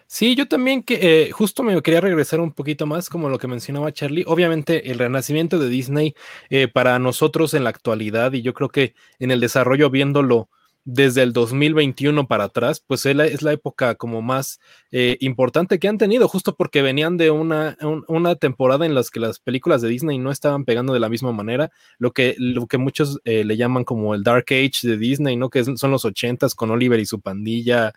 Sí, 0.07 0.35
yo 0.35 0.47
también 0.47 0.83
que 0.83 0.99
eh, 1.01 1.31
justo 1.33 1.63
me 1.63 1.81
quería 1.81 2.01
regresar 2.01 2.41
un 2.41 2.53
poquito 2.53 2.87
más, 2.87 3.09
como 3.09 3.29
lo 3.29 3.39
que 3.39 3.49
mencionaba 3.49 3.93
Charlie. 3.93 4.25
Obviamente, 4.27 4.91
el 4.91 4.99
renacimiento 4.99 5.59
de 5.59 5.69
Disney 5.69 6.15
eh, 6.51 6.69
para 6.69 6.99
nosotros 6.99 7.55
en 7.55 7.65
la 7.65 7.71
actualidad, 7.71 8.33
y 8.33 8.43
yo 8.43 8.53
creo 8.55 8.69
que 8.69 8.95
en 9.19 9.31
el 9.31 9.41
desarrollo 9.41 9.91
viéndolo 9.91 10.51
desde 10.85 11.23
el 11.23 11.33
2021 11.33 12.27
para 12.27 12.45
atrás, 12.45 12.83
pues 12.87 13.07
es 13.07 13.43
la 13.43 13.53
época 13.53 13.95
como 13.95 14.21
más 14.23 14.61
eh, 14.91 15.17
importante 15.21 15.79
que 15.79 15.89
han 15.89 15.99
tenido, 15.99 16.29
justo 16.29 16.55
porque 16.57 16.83
venían 16.83 17.17
de 17.17 17.31
una, 17.31 17.77
una 18.07 18.37
temporada 18.37 18.85
en 18.85 18.95
la 18.95 19.03
que 19.11 19.21
las 19.21 19.39
películas 19.39 19.83
de 19.83 19.89
Disney 19.89 20.19
no 20.19 20.31
estaban 20.31 20.65
pegando 20.65 20.93
de 20.93 21.01
la 21.01 21.09
misma 21.09 21.33
manera, 21.33 21.71
lo 21.99 22.13
que, 22.13 22.35
lo 22.39 22.67
que 22.67 22.79
muchos 22.79 23.21
eh, 23.25 23.45
le 23.45 23.57
llaman 23.57 23.85
como 23.85 24.15
el 24.15 24.23
Dark 24.23 24.47
Age 24.51 24.87
de 24.89 24.97
Disney, 24.97 25.37
¿no? 25.37 25.51
Que 25.51 25.65
son 25.65 25.91
los 25.91 26.05
ochentas 26.05 26.55
con 26.55 26.71
Oliver 26.71 27.01
y 27.01 27.07
su 27.07 27.21
pandilla, 27.21 27.93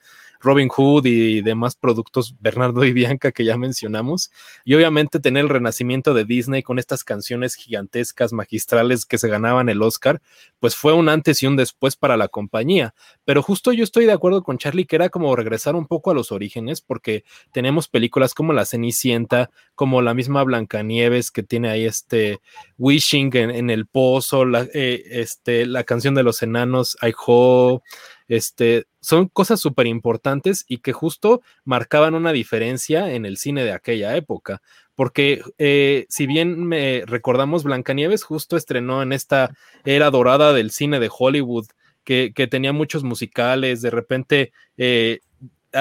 Robin 0.48 0.70
Hood 0.70 1.06
y 1.06 1.42
demás 1.42 1.76
productos 1.76 2.34
Bernardo 2.40 2.86
y 2.86 2.94
Bianca 2.94 3.34
que 3.34 3.44
ya 3.44 3.58
mencionamos. 3.58 4.32
Y 4.64 4.76
obviamente 4.76 5.20
tener 5.20 5.44
el 5.44 5.50
renacimiento 5.50 6.14
de 6.14 6.24
Disney 6.24 6.64
con 6.64 6.80
estas 6.80 7.04
canciones 7.04 7.56
gigantescas, 7.56 8.32
magistrales 8.32 9.06
que 9.06 9.18
se 9.18 9.28
ganaban 9.28 9.68
el 9.68 9.82
Oscar, 9.82 10.22
pues 10.62 10.76
fue 10.76 10.94
un 10.94 11.10
antes 11.10 11.44
y 11.44 11.48
un 11.48 11.58
después 11.58 11.98
para 11.98 12.16
la 12.16 12.30
compañía. 12.30 12.96
Pero 13.26 13.44
justo 13.44 13.74
yo 13.74 13.84
estoy 13.84 14.06
de 14.06 14.14
acuerdo 14.14 14.42
con 14.42 14.58
Charlie 14.58 14.86
que 14.86 14.96
era 14.96 15.10
como 15.10 15.36
regresar 15.36 15.76
un 15.76 15.86
poco 15.86 16.12
a 16.12 16.14
los 16.14 16.32
orígenes 16.32 16.80
porque 16.80 17.26
tenemos 17.52 17.90
películas 17.90 18.34
como 18.34 18.54
La 18.54 18.66
Cenicienta, 18.66 19.50
como 19.76 20.02
la 20.02 20.14
misma 20.14 20.44
Blancanieves 20.44 21.30
que 21.30 21.44
tiene 21.44 21.70
ahí 21.70 21.86
este 21.86 22.40
Wishing 22.78 23.36
en, 23.36 23.70
el 23.70 23.86
pozo, 23.86 24.46
la, 24.46 24.66
eh, 24.74 25.04
este, 25.10 25.66
la 25.66 25.84
canción 25.84 26.16
de 26.16 26.24
los 26.24 26.42
enanos, 26.42 26.98
I 27.02 27.14
Hope, 27.26 27.84
este, 28.28 28.86
son 29.00 29.28
cosas 29.28 29.60
súper 29.60 29.88
importantes 29.88 30.66
y 30.68 30.80
que 30.80 30.94
justo 30.94 31.42
marcaban 31.64 32.14
una 32.14 32.34
diferencia 32.34 33.14
en 33.14 33.26
el 33.26 33.38
cine 33.38 33.64
de 33.64 33.72
aquella 33.72 34.16
época. 34.16 34.62
Porque 34.96 35.44
eh, 35.58 36.06
si 36.10 36.26
bien 36.26 36.66
me 36.66 37.04
recordamos, 37.06 37.64
Blancanieves 37.64 38.24
justo 38.24 38.58
estrenó 38.58 39.02
en 39.02 39.14
esta 39.14 39.56
era 39.86 40.10
dorada 40.10 40.54
del 40.54 40.72
cine 40.72 41.00
de 41.00 41.12
Hollywood, 41.16 41.68
que, 42.04 42.32
tenía 42.50 42.72
muchos 42.72 43.04
musicales, 43.04 43.82
de 43.82 43.90
repente 43.90 44.54
eh, 44.78 45.20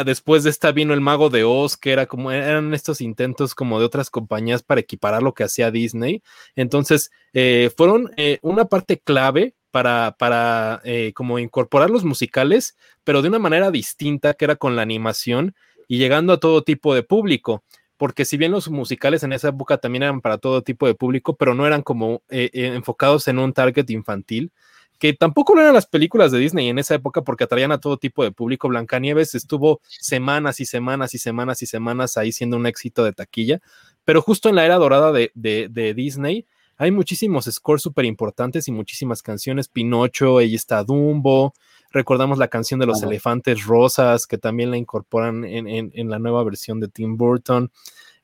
después 0.04 0.42
de 0.42 0.50
esta 0.50 0.72
vino 0.72 0.92
el 0.92 1.00
mago 1.00 1.30
de 1.30 1.44
Oz, 1.44 1.76
que 1.76 1.92
era 1.92 2.06
como, 2.06 2.32
eran 2.32 2.74
estos 2.74 3.00
intentos 3.00 3.54
como 3.54 3.78
de 3.78 3.86
otras 3.86 4.10
compañías 4.10 4.62
para 4.62 4.80
equiparar 4.80 5.22
lo 5.22 5.34
que 5.34 5.44
hacía 5.44 5.70
Disney. 5.70 6.22
Entonces, 6.56 7.10
eh, 7.32 7.70
fueron 7.76 8.10
una 8.42 8.64
parte 8.66 8.98
clave 8.98 9.54
para, 9.76 10.16
para 10.18 10.80
eh, 10.84 11.12
como 11.14 11.38
incorporar 11.38 11.90
los 11.90 12.02
musicales, 12.02 12.78
pero 13.04 13.20
de 13.20 13.28
una 13.28 13.38
manera 13.38 13.70
distinta, 13.70 14.32
que 14.32 14.46
era 14.46 14.56
con 14.56 14.74
la 14.74 14.80
animación 14.80 15.54
y 15.86 15.98
llegando 15.98 16.32
a 16.32 16.40
todo 16.40 16.64
tipo 16.64 16.94
de 16.94 17.02
público. 17.02 17.62
Porque 17.98 18.24
si 18.24 18.38
bien 18.38 18.52
los 18.52 18.70
musicales 18.70 19.22
en 19.22 19.34
esa 19.34 19.48
época 19.50 19.76
también 19.76 20.04
eran 20.04 20.22
para 20.22 20.38
todo 20.38 20.62
tipo 20.62 20.86
de 20.86 20.94
público, 20.94 21.36
pero 21.36 21.52
no 21.52 21.66
eran 21.66 21.82
como 21.82 22.22
eh, 22.30 22.48
eh, 22.54 22.68
enfocados 22.74 23.28
en 23.28 23.38
un 23.38 23.52
target 23.52 23.84
infantil, 23.90 24.50
que 24.98 25.12
tampoco 25.12 25.54
lo 25.54 25.60
eran 25.60 25.74
las 25.74 25.84
películas 25.84 26.32
de 26.32 26.38
Disney 26.38 26.70
en 26.70 26.78
esa 26.78 26.94
época 26.94 27.20
porque 27.20 27.44
atraían 27.44 27.70
a 27.70 27.78
todo 27.78 27.98
tipo 27.98 28.24
de 28.24 28.32
público. 28.32 28.68
Blancanieves 28.68 29.34
estuvo 29.34 29.82
semanas 29.86 30.58
y 30.58 30.64
semanas 30.64 31.12
y 31.12 31.18
semanas 31.18 31.60
y 31.60 31.66
semanas 31.66 32.16
ahí 32.16 32.32
siendo 32.32 32.56
un 32.56 32.66
éxito 32.66 33.04
de 33.04 33.12
taquilla, 33.12 33.60
pero 34.06 34.22
justo 34.22 34.48
en 34.48 34.54
la 34.54 34.64
era 34.64 34.76
dorada 34.76 35.12
de, 35.12 35.32
de 35.34 35.92
Disney, 35.92 36.46
hay 36.76 36.90
muchísimos 36.90 37.46
scores 37.46 37.82
súper 37.82 38.04
importantes 38.04 38.68
y 38.68 38.72
muchísimas 38.72 39.22
canciones. 39.22 39.68
Pinocho, 39.68 40.38
ahí 40.38 40.54
está 40.54 40.84
Dumbo. 40.84 41.54
Recordamos 41.90 42.38
la 42.38 42.48
canción 42.48 42.78
de 42.80 42.86
los 42.86 43.02
elefantes 43.02 43.64
rosas, 43.64 44.26
que 44.26 44.36
también 44.36 44.70
la 44.70 44.76
incorporan 44.76 45.44
en, 45.44 46.10
la 46.10 46.18
nueva 46.18 46.44
versión 46.44 46.80
de 46.80 46.88
Tim 46.88 47.16
Burton. 47.16 47.70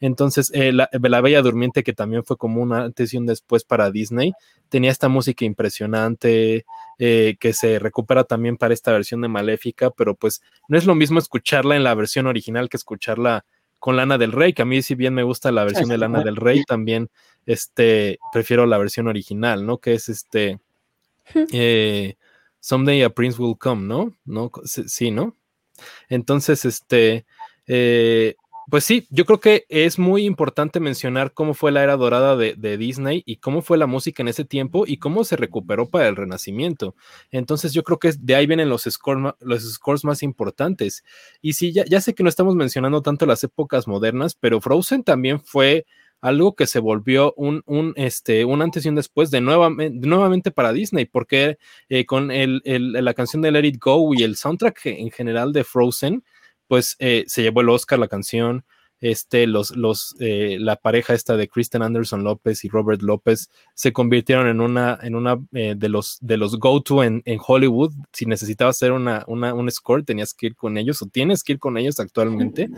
Entonces, 0.00 0.50
eh, 0.52 0.72
la, 0.72 0.88
Bella 1.20 1.42
Durmiente, 1.42 1.84
que 1.84 1.92
también 1.92 2.24
fue 2.24 2.36
como 2.36 2.60
una 2.60 2.84
antes 2.84 3.14
y 3.14 3.16
un 3.16 3.24
después 3.24 3.64
para 3.64 3.90
Disney, 3.90 4.32
tenía 4.68 4.90
esta 4.90 5.08
música 5.08 5.44
impresionante 5.44 6.66
eh, 6.98 7.36
que 7.38 7.52
se 7.54 7.78
recupera 7.78 8.24
también 8.24 8.56
para 8.56 8.74
esta 8.74 8.92
versión 8.92 9.22
de 9.22 9.28
Maléfica, 9.28 9.90
pero 9.90 10.16
pues 10.16 10.42
no 10.68 10.76
es 10.76 10.84
lo 10.84 10.94
mismo 10.94 11.18
escucharla 11.18 11.76
en 11.76 11.84
la 11.84 11.94
versión 11.94 12.26
original 12.26 12.68
que 12.68 12.76
escucharla 12.76 13.44
con 13.78 13.96
Lana 13.96 14.18
del 14.18 14.32
Rey, 14.32 14.52
que 14.52 14.62
a 14.62 14.64
mí 14.64 14.82
si 14.82 14.94
bien 14.94 15.14
me 15.14 15.24
gusta 15.24 15.50
la 15.50 15.64
versión 15.64 15.88
de 15.88 15.98
Lana 15.98 16.22
del 16.22 16.36
Rey, 16.36 16.62
también 16.62 17.10
este, 17.46 18.18
prefiero 18.32 18.66
la 18.66 18.78
versión 18.78 19.08
original, 19.08 19.66
¿no? 19.66 19.78
Que 19.78 19.94
es 19.94 20.08
este, 20.08 20.60
eh, 21.34 22.16
Someday 22.60 23.02
a 23.02 23.10
Prince 23.10 23.40
Will 23.40 23.58
Come, 23.58 23.86
¿no? 23.86 24.14
¿No? 24.24 24.50
Sí, 24.64 25.10
¿no? 25.10 25.36
Entonces, 26.08 26.64
este, 26.64 27.26
eh, 27.66 28.36
pues 28.70 28.84
sí, 28.84 29.06
yo 29.10 29.24
creo 29.26 29.40
que 29.40 29.66
es 29.68 29.98
muy 29.98 30.24
importante 30.24 30.78
mencionar 30.78 31.34
cómo 31.34 31.52
fue 31.52 31.72
la 31.72 31.82
era 31.82 31.96
dorada 31.96 32.36
de, 32.36 32.76
Disney 32.78 33.22
y 33.26 33.36
cómo 33.36 33.60
fue 33.60 33.76
la 33.76 33.86
música 33.86 34.22
en 34.22 34.28
ese 34.28 34.44
tiempo 34.44 34.84
y 34.86 34.98
cómo 34.98 35.24
se 35.24 35.36
recuperó 35.36 35.90
para 35.90 36.08
el 36.08 36.16
renacimiento. 36.16 36.94
Entonces 37.30 37.72
yo 37.72 37.82
creo 37.82 37.98
que 37.98 38.12
de 38.18 38.34
ahí 38.34 38.46
vienen 38.46 38.68
los 38.68 38.84
scores, 38.84 39.34
los 39.40 39.62
scores 39.74 40.04
más 40.04 40.22
importantes. 40.22 41.04
Y 41.40 41.54
sí, 41.54 41.72
ya, 41.72 42.00
sé 42.00 42.14
que 42.14 42.22
no 42.22 42.28
estamos 42.28 42.54
mencionando 42.54 43.02
tanto 43.02 43.26
las 43.26 43.42
épocas 43.44 43.88
modernas, 43.88 44.34
pero 44.34 44.60
Frozen 44.60 45.02
también 45.02 45.40
fue 45.40 45.84
algo 46.22 46.54
que 46.54 46.66
se 46.66 46.78
volvió 46.78 47.34
un, 47.36 47.62
un, 47.66 47.92
este, 47.96 48.44
un 48.44 48.62
antes 48.62 48.86
y 48.86 48.88
un 48.88 48.94
después 48.94 49.30
de 49.30 49.40
nuevamente, 49.40 50.06
nuevamente 50.06 50.52
para 50.52 50.72
Disney, 50.72 51.04
porque 51.04 51.58
eh, 51.88 52.06
con 52.06 52.30
el, 52.30 52.62
la 52.64 53.12
canción 53.12 53.42
de 53.42 53.50
Let 53.50 53.66
It 53.66 53.78
Go 53.78 54.14
y 54.14 54.22
el 54.22 54.36
soundtrack 54.36 54.86
en 54.86 55.10
general 55.10 55.52
de 55.52 55.64
Frozen, 55.64 56.24
pues 56.68 56.96
eh, 57.00 57.24
se 57.26 57.42
llevó 57.42 57.60
el 57.60 57.68
Oscar 57.68 57.98
la 57.98 58.08
canción. 58.08 58.64
Este, 59.02 59.48
los, 59.48 59.76
los, 59.76 60.14
eh, 60.20 60.56
la 60.60 60.76
pareja 60.76 61.12
esta 61.12 61.36
de 61.36 61.48
Kristen 61.48 61.82
Anderson 61.82 62.22
López 62.22 62.64
y 62.64 62.68
Robert 62.68 63.02
López 63.02 63.50
se 63.74 63.92
convirtieron 63.92 64.46
en 64.46 64.60
una, 64.60 64.98
en 65.02 65.16
una 65.16 65.38
eh, 65.52 65.74
de 65.76 65.88
los, 65.88 66.18
de 66.20 66.36
los 66.36 66.58
go-to 66.58 67.02
en, 67.02 67.20
en, 67.24 67.40
Hollywood. 67.44 67.92
Si 68.12 68.26
necesitabas 68.26 68.76
hacer 68.76 68.92
una, 68.92 69.24
una, 69.26 69.52
un 69.54 69.70
score, 69.70 70.04
tenías 70.04 70.32
que 70.32 70.46
ir 70.46 70.54
con 70.54 70.78
ellos 70.78 71.02
o 71.02 71.06
tienes 71.06 71.42
que 71.42 71.54
ir 71.54 71.58
con 71.58 71.76
ellos 71.76 71.98
actualmente. 72.00 72.70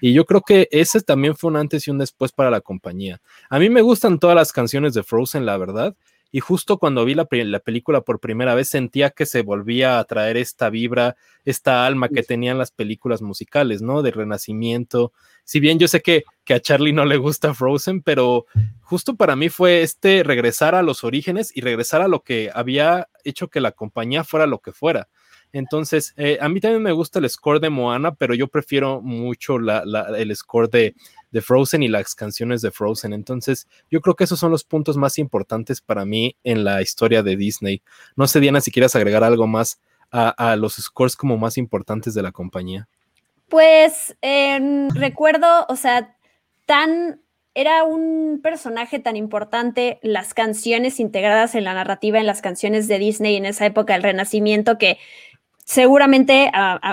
Y 0.00 0.12
yo 0.12 0.24
creo 0.24 0.42
que 0.42 0.68
ese 0.70 1.00
también 1.02 1.34
fue 1.34 1.50
un 1.50 1.56
antes 1.56 1.86
y 1.86 1.90
un 1.90 1.98
después 1.98 2.30
para 2.30 2.50
la 2.50 2.60
compañía. 2.60 3.20
A 3.50 3.58
mí 3.58 3.68
me 3.68 3.82
gustan 3.82 4.18
todas 4.18 4.36
las 4.36 4.52
canciones 4.52 4.94
de 4.94 5.02
Frozen, 5.02 5.44
la 5.44 5.58
verdad 5.58 5.96
y 6.34 6.40
justo 6.40 6.78
cuando 6.78 7.04
vi 7.04 7.14
la, 7.14 7.26
película 7.26 8.00
por 8.00 8.18
primera 8.18 8.56
vez 8.56 8.68
sentía 8.68 9.10
que 9.10 9.24
se 9.24 9.42
volvía 9.42 10.00
a 10.00 10.04
traer 10.04 10.36
esta 10.36 10.68
vibra, 10.68 11.14
esta 11.44 11.86
alma 11.86 12.08
que 12.08 12.24
tenían 12.24 12.58
las 12.58 12.72
películas 12.72 13.22
musicales, 13.22 13.82
¿no? 13.82 14.02
De 14.02 14.10
renacimiento. 14.10 15.12
Si 15.44 15.60
bien 15.60 15.78
yo 15.78 15.86
sé 15.86 16.02
que, 16.02 16.24
que 16.42 16.54
a 16.54 16.60
Charlie 16.60 16.92
no 16.92 17.04
le 17.04 17.18
gusta 17.18 17.54
Frozen, 17.54 18.02
pero 18.02 18.46
justo 18.80 19.14
para 19.14 19.36
mí 19.36 19.48
fue 19.48 19.82
este 19.82 20.24
regresar 20.24 20.74
a 20.74 20.82
los 20.82 21.04
orígenes 21.04 21.56
y 21.56 21.60
regresar 21.60 22.02
a 22.02 22.08
lo 22.08 22.24
que 22.24 22.50
había 22.52 23.06
hecho 23.22 23.46
que 23.46 23.60
la 23.60 23.70
compañía 23.70 24.24
fuera 24.24 24.48
lo 24.48 24.58
que 24.58 24.72
fuera. 24.72 25.06
Entonces, 25.54 26.14
eh, 26.16 26.36
a 26.40 26.48
mí 26.48 26.60
también 26.60 26.82
me 26.82 26.90
gusta 26.90 27.20
el 27.20 27.30
score 27.30 27.60
de 27.60 27.70
Moana, 27.70 28.12
pero 28.16 28.34
yo 28.34 28.48
prefiero 28.48 29.00
mucho 29.00 29.56
el 29.56 30.36
score 30.36 30.68
de, 30.68 30.94
Frozen 31.40 31.84
y 31.84 31.88
las 31.88 32.16
canciones 32.16 32.60
de 32.60 32.72
Frozen. 32.72 33.12
Entonces, 33.12 33.68
yo 33.88 34.00
creo 34.00 34.16
que 34.16 34.24
esos 34.24 34.40
son 34.40 34.50
los 34.50 34.64
puntos 34.64 34.96
más 34.96 35.16
importantes 35.16 35.80
para 35.80 36.04
mí 36.04 36.36
en 36.42 36.64
la 36.64 36.82
historia 36.82 37.22
de 37.22 37.36
Disney. 37.36 37.82
No 38.16 38.26
sé, 38.26 38.40
Diana, 38.40 38.60
si 38.60 38.72
quieres 38.72 38.96
agregar 38.96 39.22
algo 39.22 39.46
más 39.46 39.80
a, 40.10 40.56
los 40.56 40.74
scores 40.74 41.14
como 41.14 41.38
más 41.38 41.56
importantes 41.56 42.14
de 42.14 42.22
la 42.22 42.32
compañía. 42.32 42.88
Pues 43.48 44.16
em, 44.22 44.88
recuerdo, 44.90 45.66
o 45.68 45.76
sea, 45.76 46.16
tan 46.66 47.20
era 47.54 47.84
un 47.84 48.40
personaje 48.42 48.98
tan 48.98 49.14
importante, 49.14 50.00
las 50.02 50.34
canciones 50.34 50.98
integradas 50.98 51.54
en 51.54 51.62
la 51.62 51.74
narrativa, 51.74 52.18
en 52.18 52.26
las 52.26 52.42
canciones 52.42 52.88
de 52.88 52.98
Disney 52.98 53.36
en 53.36 53.46
esa 53.46 53.66
época 53.66 53.92
del 53.92 54.02
Renacimiento, 54.02 54.76
que 54.76 54.98
seguramente, 55.64 56.50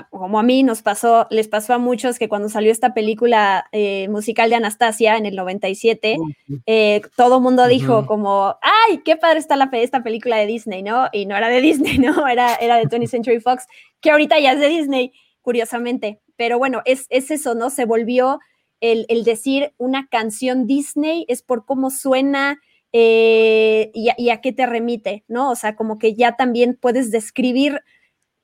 como 0.10 0.40
a 0.40 0.44
mí 0.44 0.64
nos 0.64 0.82
pasó, 0.82 1.28
les 1.30 1.50
pasó 1.50 1.74
a 1.74 1.78
muchos 1.78 2.18
que 2.18 2.30
cuando 2.30 2.48
salió 2.48 2.72
esta 2.72 2.94
película 2.94 3.66
eh, 3.74 4.08
musical 4.08 4.50
de 4.50 4.56
Anastasia 4.56 5.18
en 5.18 5.26
el 5.26 5.36
97, 5.36 6.18
eh, 6.66 7.02
todo 7.18 7.42
mundo 7.42 7.68
dijo 7.68 8.06
como, 8.06 8.56
ay, 8.62 9.02
qué 9.04 9.18
padre 9.18 9.40
está 9.40 9.58
la, 9.58 9.70
esta 9.74 10.04
película 10.04 10.38
de 10.38 10.46
Disney, 10.46 10.84
¿no? 10.84 11.10
Y 11.12 11.26
no 11.26 11.36
era 11.36 11.50
de 11.50 11.60
Disney, 11.62 11.98
¿no? 11.98 12.26
Era, 12.28 12.56
era 12.56 12.78
de 12.78 12.86
20th 12.86 13.08
Century 13.08 13.42
Fox, 13.42 13.68
que 14.00 14.12
ahorita 14.12 14.40
ya 14.40 14.54
es 14.54 14.60
de 14.60 14.70
Disney, 14.70 15.12
curiosamente. 15.42 16.22
Pero 16.38 16.58
bueno, 16.58 16.82
es, 16.86 17.08
es 17.10 17.30
eso, 17.30 17.56
¿no? 17.56 17.70
Se 17.70 17.84
volvió 17.84 18.40
el, 18.80 19.06
decir 19.26 19.74
una 19.78 20.08
canción 20.08 20.66
Disney, 20.66 21.26
es 21.28 21.44
por 21.44 21.66
cómo 21.66 21.92
suena. 21.92 22.60
Eh, 22.94 23.90
y, 23.94 24.10
y 24.18 24.32
a 24.32 24.42
qué 24.42 24.52
te 24.52 24.66
remite, 24.66 25.24
¿no? 25.30 25.52
O 25.52 25.56
sea, 25.56 25.78
como 25.78 25.98
que 25.98 26.14
ya 26.14 26.36
también 26.36 26.78
puedes 26.80 27.10
describir 27.10 27.82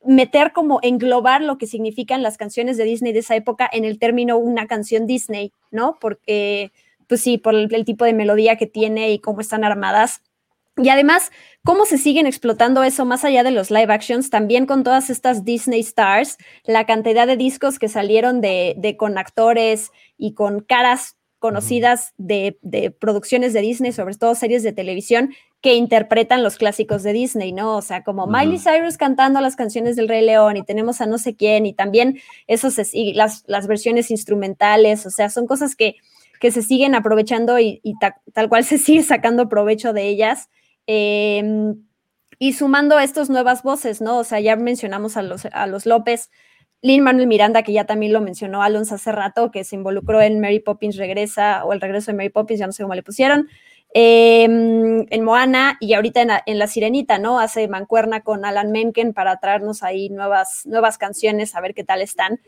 meter 0.06 0.54
como 0.54 0.80
englobar 0.84 1.42
lo 1.42 1.58
que 1.58 1.68
significan 1.68 2.24
las 2.24 2.38
canciones 2.38 2.78
de 2.78 2.86
Disney 2.86 3.14
de 3.14 3.20
esa 3.20 3.36
época 3.36 3.70
en 3.72 3.86
el 3.86 4.00
término 4.00 4.38
una 4.38 4.68
canción 4.68 5.06
Disney, 5.06 5.52
¿no? 5.72 5.98
Porque, 6.00 6.72
pues 7.08 7.22
sí, 7.22 7.38
por 7.38 7.56
el, 7.56 7.86
tipo 7.86 8.06
de 8.06 8.14
melodía 8.14 8.58
que 8.58 8.68
tiene 8.68 9.12
y 9.12 9.20
cómo 9.20 9.42
están 9.42 9.64
armadas. 9.64 10.22
Y 10.78 10.90
además, 10.90 11.32
cómo 11.64 11.86
se 11.86 11.98
siguen 11.98 12.28
explotando 12.28 12.84
eso 12.84 13.04
más 13.04 13.26
allá 13.26 13.44
de 13.44 13.52
los 13.52 13.72
live 13.72 13.92
actions, 13.92 14.30
también 14.30 14.68
con 14.68 14.84
todas 14.84 15.10
estas 15.10 15.44
Disney 15.44 15.80
Stars, 15.80 16.38
la 16.66 16.86
cantidad 16.86 17.26
de 17.26 17.36
discos 17.36 17.80
que 17.80 17.90
salieron 17.90 18.42
de, 18.42 18.76
de 18.78 18.96
con 18.96 19.18
actores 19.18 19.92
y 20.18 20.34
con 20.34 20.60
caras 20.60 21.18
conocidas 21.40 22.14
de, 22.18 22.58
producciones 23.00 23.54
de 23.54 23.62
Disney, 23.62 23.92
sobre 23.92 24.16
todo 24.16 24.36
series 24.36 24.64
de 24.64 24.74
televisión, 24.74 25.34
que 25.62 25.76
interpretan 25.76 26.44
los 26.44 26.58
clásicos 26.58 27.04
de 27.04 27.14
Disney, 27.14 27.52
¿no? 27.52 27.78
O 27.78 27.82
sea, 27.82 28.04
como 28.04 28.28
Miley 28.28 28.60
Cyrus 28.60 28.98
cantando 28.98 29.42
las 29.42 29.56
canciones 29.56 29.96
del 29.96 30.08
Rey 30.08 30.24
León 30.24 30.56
y 30.58 30.64
tenemos 30.64 31.02
a 31.02 31.08
no 31.08 31.18
sé 31.18 31.36
quién 31.36 31.66
y 31.66 31.74
también 31.74 32.20
esos, 32.46 32.76
las, 33.14 33.44
las 33.48 33.68
versiones 33.68 34.12
instrumentales, 34.12 35.06
o 35.06 35.10
sea, 35.10 35.30
son 35.30 35.48
cosas 35.48 35.76
que, 35.76 35.96
que 36.40 36.52
se 36.52 36.62
siguen 36.62 36.96
aprovechando 36.96 37.60
y, 37.60 37.82
tal 38.34 38.50
cual 38.50 38.64
se 38.66 38.78
sigue 38.78 39.04
sacando 39.04 39.50
provecho 39.50 39.94
de 39.94 40.08
ellas. 40.08 40.50
Em, 40.86 41.84
y 42.40 42.54
sumando 42.54 42.96
a 42.98 43.04
estas 43.04 43.30
nuevas 43.30 43.64
voces, 43.64 44.00
¿no? 44.00 44.20
O 44.20 44.24
sea, 44.24 44.40
ya 44.40 44.56
mencionamos 44.56 45.18
a 45.18 45.24
los, 45.24 45.46
a 45.46 45.66
los 45.66 45.88
López, 45.88 46.30
Lin 46.84 47.02
Manuel 47.02 47.28
Miranda, 47.28 47.64
que 47.64 47.74
ya 47.74 47.86
también 47.86 48.14
lo 48.14 48.22
mencionó 48.22 48.62
Alonso 48.62 48.96
hace 48.96 49.12
rato, 49.12 49.50
que 49.50 49.64
se 49.64 49.76
involucró 49.76 50.22
en 50.22 50.40
Mary 50.40 50.60
Poppins 50.60 50.98
Regresa 50.98 51.66
o 51.66 51.74
el 51.74 51.82
regreso 51.82 52.12
de 52.12 52.18
Mary 52.18 52.30
Poppins, 52.30 52.60
ya 52.60 52.68
no 52.68 52.72
sé 52.72 52.84
cómo 52.84 52.94
le 52.94 53.02
pusieron. 53.02 53.48
Em, 54.00 55.08
en 55.10 55.24
Moana 55.24 55.76
y 55.80 55.96
ahorita 55.96 56.44
en 56.46 56.60
la, 56.60 56.68
Sirenita, 56.68 57.18
¿no? 57.18 57.40
Hace 57.40 57.68
mancuerna 57.68 58.22
con 58.22 58.46
Alan 58.46 58.72
Menken 58.72 59.12
para 59.12 59.38
traernos 59.38 59.82
ahí 59.82 60.10
nuevas, 60.10 60.68
nuevas 60.68 61.00
canciones, 61.00 61.56
a 61.56 61.62
ver 61.62 61.74
qué 61.74 61.84
tal 61.84 62.04
están. 62.04 62.40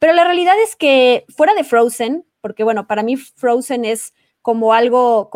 Pero 0.00 0.14
la 0.14 0.24
realidad 0.24 0.56
es 0.60 0.74
que 0.74 1.24
fuera 1.28 1.54
de 1.54 1.62
Frozen, 1.62 2.24
porque 2.40 2.64
bueno, 2.64 2.88
para 2.88 3.04
mí 3.04 3.16
Frozen 3.16 3.84
es 3.84 4.14
como 4.42 4.72
algo, 4.72 5.30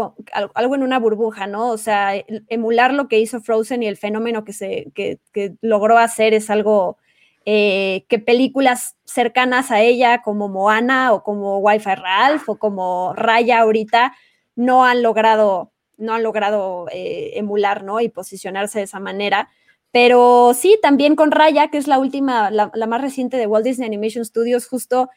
algo 0.54 0.74
en 0.74 0.82
una 0.82 0.98
burbuja, 0.98 1.46
¿no? 1.46 1.68
O 1.70 1.78
sea, 1.78 2.14
emular 2.48 2.92
lo 2.92 3.06
que 3.06 3.20
hizo 3.20 3.40
Frozen 3.40 3.84
y 3.84 3.86
el 3.86 3.96
fenómeno 3.96 4.42
que, 4.42 4.52
se, 4.52 4.90
que, 4.92 5.20
logró 5.60 5.98
hacer 5.98 6.34
es 6.34 6.50
algo 6.50 6.98
eh, 7.44 8.06
que 8.08 8.18
películas 8.18 8.96
cercanas 9.04 9.70
a 9.70 9.80
ella, 9.80 10.20
como 10.22 10.48
Moana 10.48 11.12
o 11.12 11.22
como 11.22 11.58
Wi-Fi 11.58 11.94
Ralph 11.94 12.48
o 12.48 12.58
como 12.58 13.12
Raya 13.14 13.60
ahorita, 13.60 14.14
no 14.60 14.84
han 14.84 15.02
logrado, 15.02 15.72
no 15.96 16.12
han 16.12 16.22
logrado 16.22 16.86
eh, 16.92 17.32
emular, 17.34 17.82
¿no? 17.82 18.00
Y 18.00 18.10
posicionarse 18.10 18.78
de 18.78 18.84
esa 18.84 19.00
manera. 19.00 19.48
Pero 19.90 20.52
sí, 20.54 20.78
también 20.82 21.16
con 21.16 21.30
Raya, 21.30 21.68
que 21.68 21.78
es 21.78 21.88
la 21.88 21.98
última, 21.98 22.50
la, 22.50 22.70
más 22.86 23.00
reciente 23.00 23.38
de 23.38 23.46
Walt 23.46 23.64
Disney 23.64 23.86
Animation 23.86 24.24
Studios, 24.24 24.68
justo 24.68 25.08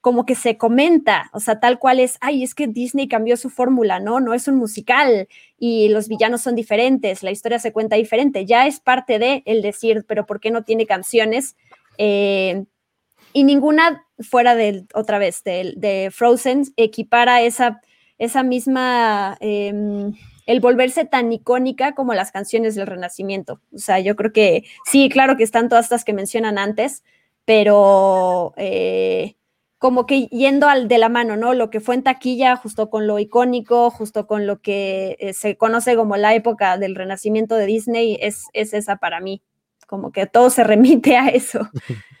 como 0.00 0.24
que 0.24 0.34
se 0.34 0.56
comenta, 0.56 1.30
o 1.32 1.38
sea, 1.38 1.60
tal 1.60 1.78
cual 1.78 2.00
es, 2.00 2.16
ay, 2.20 2.42
es 2.42 2.54
que 2.56 2.66
Disney 2.66 3.06
cambió 3.06 3.36
su 3.36 3.50
fórmula, 3.50 4.00
¿no? 4.00 4.18
No 4.18 4.34
es 4.34 4.48
un 4.48 4.56
musical 4.56 5.28
y 5.58 5.88
los 5.90 6.08
villanos 6.08 6.40
son 6.42 6.56
diferentes, 6.56 7.22
la 7.22 7.30
historia 7.30 7.60
se 7.60 7.72
cuenta 7.72 7.94
diferente, 7.94 8.44
ya 8.44 8.66
es 8.66 8.80
parte 8.80 9.20
de 9.20 9.44
el 9.46 9.62
decir, 9.62 10.04
pero 10.08 10.26
¿por 10.26 10.40
qué 10.40 10.50
no 10.50 10.64
tiene 10.64 10.86
canciones? 10.86 11.54
Eh, 11.98 12.64
y 13.32 13.44
ninguna 13.44 14.04
fuera 14.18 14.56
de, 14.56 14.86
otra 14.92 15.18
vez, 15.18 15.44
de, 15.44 15.74
de 15.76 16.10
Frozen, 16.10 16.64
equipara 16.76 17.42
esa 17.42 17.80
esa 18.22 18.44
misma, 18.44 19.36
em, 19.40 20.12
el 20.46 20.60
volverse 20.60 21.04
tan 21.04 21.32
icónica 21.32 21.94
como 21.94 22.14
las 22.14 22.30
canciones 22.30 22.76
del 22.76 22.86
Renacimiento. 22.86 23.60
O 23.74 23.78
sea, 23.78 23.98
yo 23.98 24.14
creo 24.14 24.32
que 24.32 24.64
sí, 24.84 25.08
claro 25.08 25.36
que 25.36 25.42
están 25.42 25.68
todas 25.68 25.86
estas 25.86 26.04
que 26.04 26.12
mencionan 26.12 26.56
antes, 26.56 27.02
pero 27.44 28.54
eh, 28.56 29.34
como 29.78 30.06
que 30.06 30.26
yendo 30.28 30.68
al 30.68 30.86
de 30.86 30.98
la 30.98 31.08
mano, 31.08 31.36
¿no? 31.36 31.52
Lo 31.52 31.68
que 31.68 31.80
fue 31.80 31.96
en 31.96 32.04
taquilla, 32.04 32.54
justo 32.54 32.90
con 32.90 33.08
lo 33.08 33.18
icónico, 33.18 33.90
justo 33.90 34.28
con 34.28 34.46
lo 34.46 34.60
que 34.60 35.16
eh, 35.18 35.32
se 35.32 35.56
conoce 35.56 35.96
como 35.96 36.16
la 36.16 36.32
época 36.36 36.78
del 36.78 36.94
Renacimiento 36.94 37.56
de 37.56 37.66
Disney, 37.66 38.18
es, 38.20 38.44
es 38.52 38.72
esa 38.72 38.96
para 38.96 39.20
mí. 39.20 39.42
Como 39.88 40.12
que 40.12 40.26
todo 40.26 40.48
se 40.50 40.62
remite 40.62 41.16
a 41.16 41.28
eso. 41.28 41.68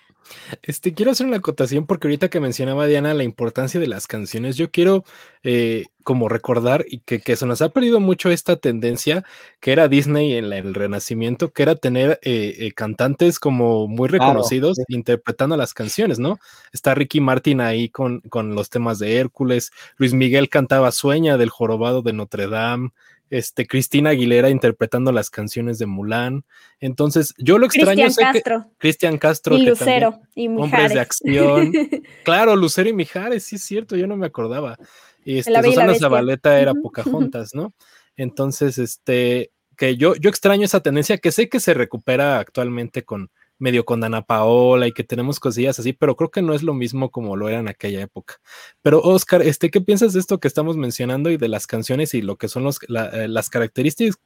Este, 0.62 0.94
quiero 0.94 1.12
hacer 1.12 1.26
una 1.26 1.38
acotación 1.38 1.86
porque 1.86 2.08
ahorita 2.08 2.28
que 2.28 2.40
mencionaba 2.40 2.86
Diana 2.86 3.14
la 3.14 3.24
importancia 3.24 3.80
de 3.80 3.86
las 3.86 4.06
canciones, 4.06 4.56
yo 4.56 4.70
quiero 4.70 5.04
eh, 5.42 5.86
como 6.02 6.28
recordar 6.28 6.84
y 6.88 6.98
que, 7.00 7.36
se 7.36 7.46
nos 7.46 7.62
ha 7.62 7.70
perdido 7.70 8.00
mucho 8.00 8.30
esta 8.30 8.56
tendencia 8.56 9.24
que 9.60 9.72
era 9.72 9.88
Disney 9.88 10.34
en 10.34 10.52
el 10.52 10.74
Renacimiento, 10.74 11.52
que 11.52 11.62
era 11.62 11.74
tener 11.76 12.18
eh, 12.22 12.56
eh, 12.58 12.72
cantantes 12.72 13.38
como 13.38 13.88
muy 13.88 14.08
reconocidos 14.08 14.78
interpretando 14.88 15.56
las 15.56 15.74
canciones, 15.74 16.18
¿no? 16.18 16.38
Está 16.72 16.94
Ricky 16.94 17.20
Martin 17.20 17.60
ahí 17.60 17.88
con, 17.88 18.20
con 18.20 18.54
los 18.54 18.70
temas 18.70 18.98
de 18.98 19.16
Hércules, 19.16 19.72
Luis 19.96 20.12
Miguel 20.12 20.48
cantaba 20.48 20.92
Sueña 20.92 21.36
del 21.36 21.50
Jorobado 21.50 22.02
de 22.02 22.12
Notre 22.12 22.48
Dame, 22.48 22.90
este, 23.32 23.66
Cristina 23.66 24.10
Aguilera 24.10 24.50
interpretando 24.50 25.10
las 25.10 25.30
canciones 25.30 25.78
de 25.78 25.86
Mulan. 25.86 26.44
Entonces, 26.80 27.32
yo 27.38 27.56
lo 27.56 27.64
extraño. 27.64 28.04
Cristian 28.04 28.32
Castro. 28.32 28.70
Cristian 28.76 29.18
Castro. 29.18 29.56
Y 29.56 29.62
Lucero 29.64 30.20
y 30.34 30.50
Mijares. 30.50 30.72
Hombres 30.74 30.92
de 30.92 31.00
acción. 31.00 31.72
claro, 32.24 32.56
Lucero 32.56 32.90
y 32.90 32.92
Mijares, 32.92 33.44
sí 33.44 33.56
es 33.56 33.62
cierto, 33.62 33.96
yo 33.96 34.06
no 34.06 34.18
me 34.18 34.26
acordaba. 34.26 34.76
Y 35.24 35.38
este, 35.38 35.62
Susana 35.62 35.94
Zabaleta 35.94 36.60
era 36.60 36.74
Pocahontas, 36.74 37.54
¿no? 37.54 37.72
Entonces, 38.16 38.76
este, 38.76 39.50
que 39.78 39.96
yo, 39.96 40.14
yo 40.16 40.28
extraño 40.28 40.66
esa 40.66 40.80
tendencia 40.80 41.16
que 41.16 41.32
sé 41.32 41.48
que 41.48 41.58
se 41.58 41.72
recupera 41.72 42.38
actualmente 42.38 43.02
con, 43.02 43.30
medio 43.62 43.84
con 43.84 44.02
Ana 44.02 44.22
Paola 44.22 44.88
y 44.88 44.92
que 44.92 45.04
tenemos 45.04 45.40
cosillas 45.40 45.78
así, 45.78 45.92
pero 45.92 46.16
creo 46.16 46.30
que 46.30 46.42
no 46.42 46.52
es 46.52 46.62
lo 46.62 46.74
mismo 46.74 47.10
como 47.10 47.36
lo 47.36 47.48
era 47.48 47.60
en 47.60 47.68
aquella 47.68 48.02
época. 48.02 48.40
Pero 48.82 49.00
Oscar, 49.00 49.42
este, 49.42 49.70
¿qué 49.70 49.80
piensas 49.80 50.12
de 50.12 50.20
esto 50.20 50.40
que 50.40 50.48
estamos 50.48 50.76
mencionando 50.76 51.30
y 51.30 51.36
de 51.36 51.48
las 51.48 51.66
canciones 51.66 52.12
y 52.14 52.22
lo 52.22 52.36
que 52.36 52.48
son 52.48 52.64
los, 52.64 52.80
eh, 52.82 53.28
las 53.28 53.48
características? 53.48 54.18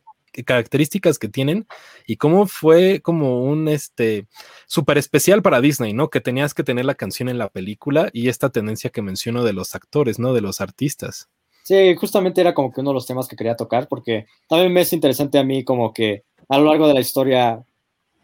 características 0.45 1.19
que 1.19 1.29
tienen 1.29 1.67
y 2.07 2.17
cómo 2.17 2.47
fue 2.47 3.01
como 3.01 3.43
un 3.45 3.69
este 3.69 4.27
súper 4.67 4.99
especial 4.99 5.41
para 5.41 5.63
Disney, 5.63 5.95
¿no? 5.95 6.11
Que 6.11 6.21
tenías 6.21 6.53
que 6.53 6.63
tener 6.63 6.85
la 6.85 6.95
canción 6.95 7.31
en 7.31 7.39
la 7.39 7.49
película 7.49 8.11
y 8.13 8.29
esta 8.29 8.51
tendencia 8.51 8.91
que 8.91 9.01
menciono 9.01 9.45
de 9.45 9.55
los 9.55 9.75
actores, 9.75 10.19
¿no? 10.19 10.35
De 10.35 10.43
los 10.43 10.61
artistas. 10.61 11.31
Sí, 11.63 11.95
justamente 11.97 12.43
era 12.43 12.53
como 12.53 12.71
que 12.71 12.83
uno 12.83 12.91
de 12.91 12.95
los 12.95 13.07
temas 13.07 13.29
que 13.29 13.37
quería 13.37 13.57
tocar 13.57 13.89
porque 13.89 14.27
también 14.47 14.75
me 14.75 14.83
es 14.83 14.93
interesante 14.93 15.39
a 15.39 15.45
mí 15.45 15.65
como 15.65 15.95
que 15.95 16.25
a 16.51 16.59
lo 16.59 16.65
largo 16.65 16.87
de 16.87 16.95
la 16.95 17.01
historia 17.01 17.65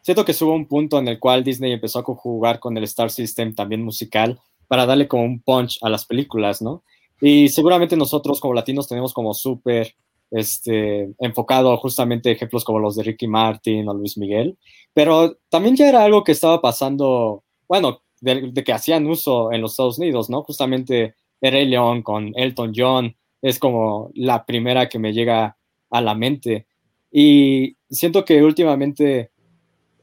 siento 0.03 0.25
que 0.25 0.35
hubo 0.41 0.55
un 0.55 0.67
punto 0.67 0.99
en 0.99 1.09
el 1.09 1.19
cual 1.19 1.43
Disney 1.43 1.73
empezó 1.73 2.01
a 2.01 2.03
jugar 2.03 2.61
con 2.61 2.77
el 2.77 2.85
Star 2.85 3.11
System 3.11 3.55
también 3.55 3.83
musical 3.83 4.39
para 4.69 4.85
darle 4.85 5.09
como 5.09 5.25
un 5.25 5.41
punch 5.41 5.79
a 5.83 5.89
las 5.89 6.05
películas, 6.05 6.61
¿no? 6.61 6.83
Y 7.21 7.49
seguramente 7.49 7.97
nosotros 7.97 8.41
como 8.41 8.55
latinos 8.55 8.89
tenemos 8.89 9.13
como 9.15 9.33
súper 9.33 9.95
este, 10.31 11.13
enfocado 11.19 11.77
justamente 11.77 12.31
ejemplos 12.31 12.65
como 12.65 12.81
los 12.81 12.97
de 12.97 13.05
Ricky 13.05 13.29
Martin 13.29 13.89
o 13.89 13.95
Luis 13.95 14.19
Miguel, 14.19 14.59
pero 14.93 15.39
también 15.49 15.77
ya 15.77 15.89
era 15.89 16.03
algo 16.03 16.25
que 16.25 16.33
estaba 16.33 16.61
pasando, 16.61 17.45
bueno, 17.69 18.03
de, 18.21 18.53
que 18.53 18.73
hacían 18.73 19.07
uso 19.07 19.53
en 19.53 19.61
los 19.61 19.73
Estados 19.73 19.99
Unidos, 19.99 20.31
¿no? 20.31 20.43
Justamente 20.43 21.15
Rey 21.41 21.67
León 21.67 22.03
con 22.03 22.33
Elton 22.37 22.73
John 22.75 23.17
es 23.43 23.59
como 23.59 24.11
la 24.15 24.47
primera 24.47 24.89
que 24.89 24.99
me 24.99 25.13
llega 25.13 25.57
a 25.91 26.01
la 26.01 26.15
mente. 26.15 26.67
Y 27.11 27.77
siento 27.91 28.25
que 28.25 28.43
últimamente 28.43 29.33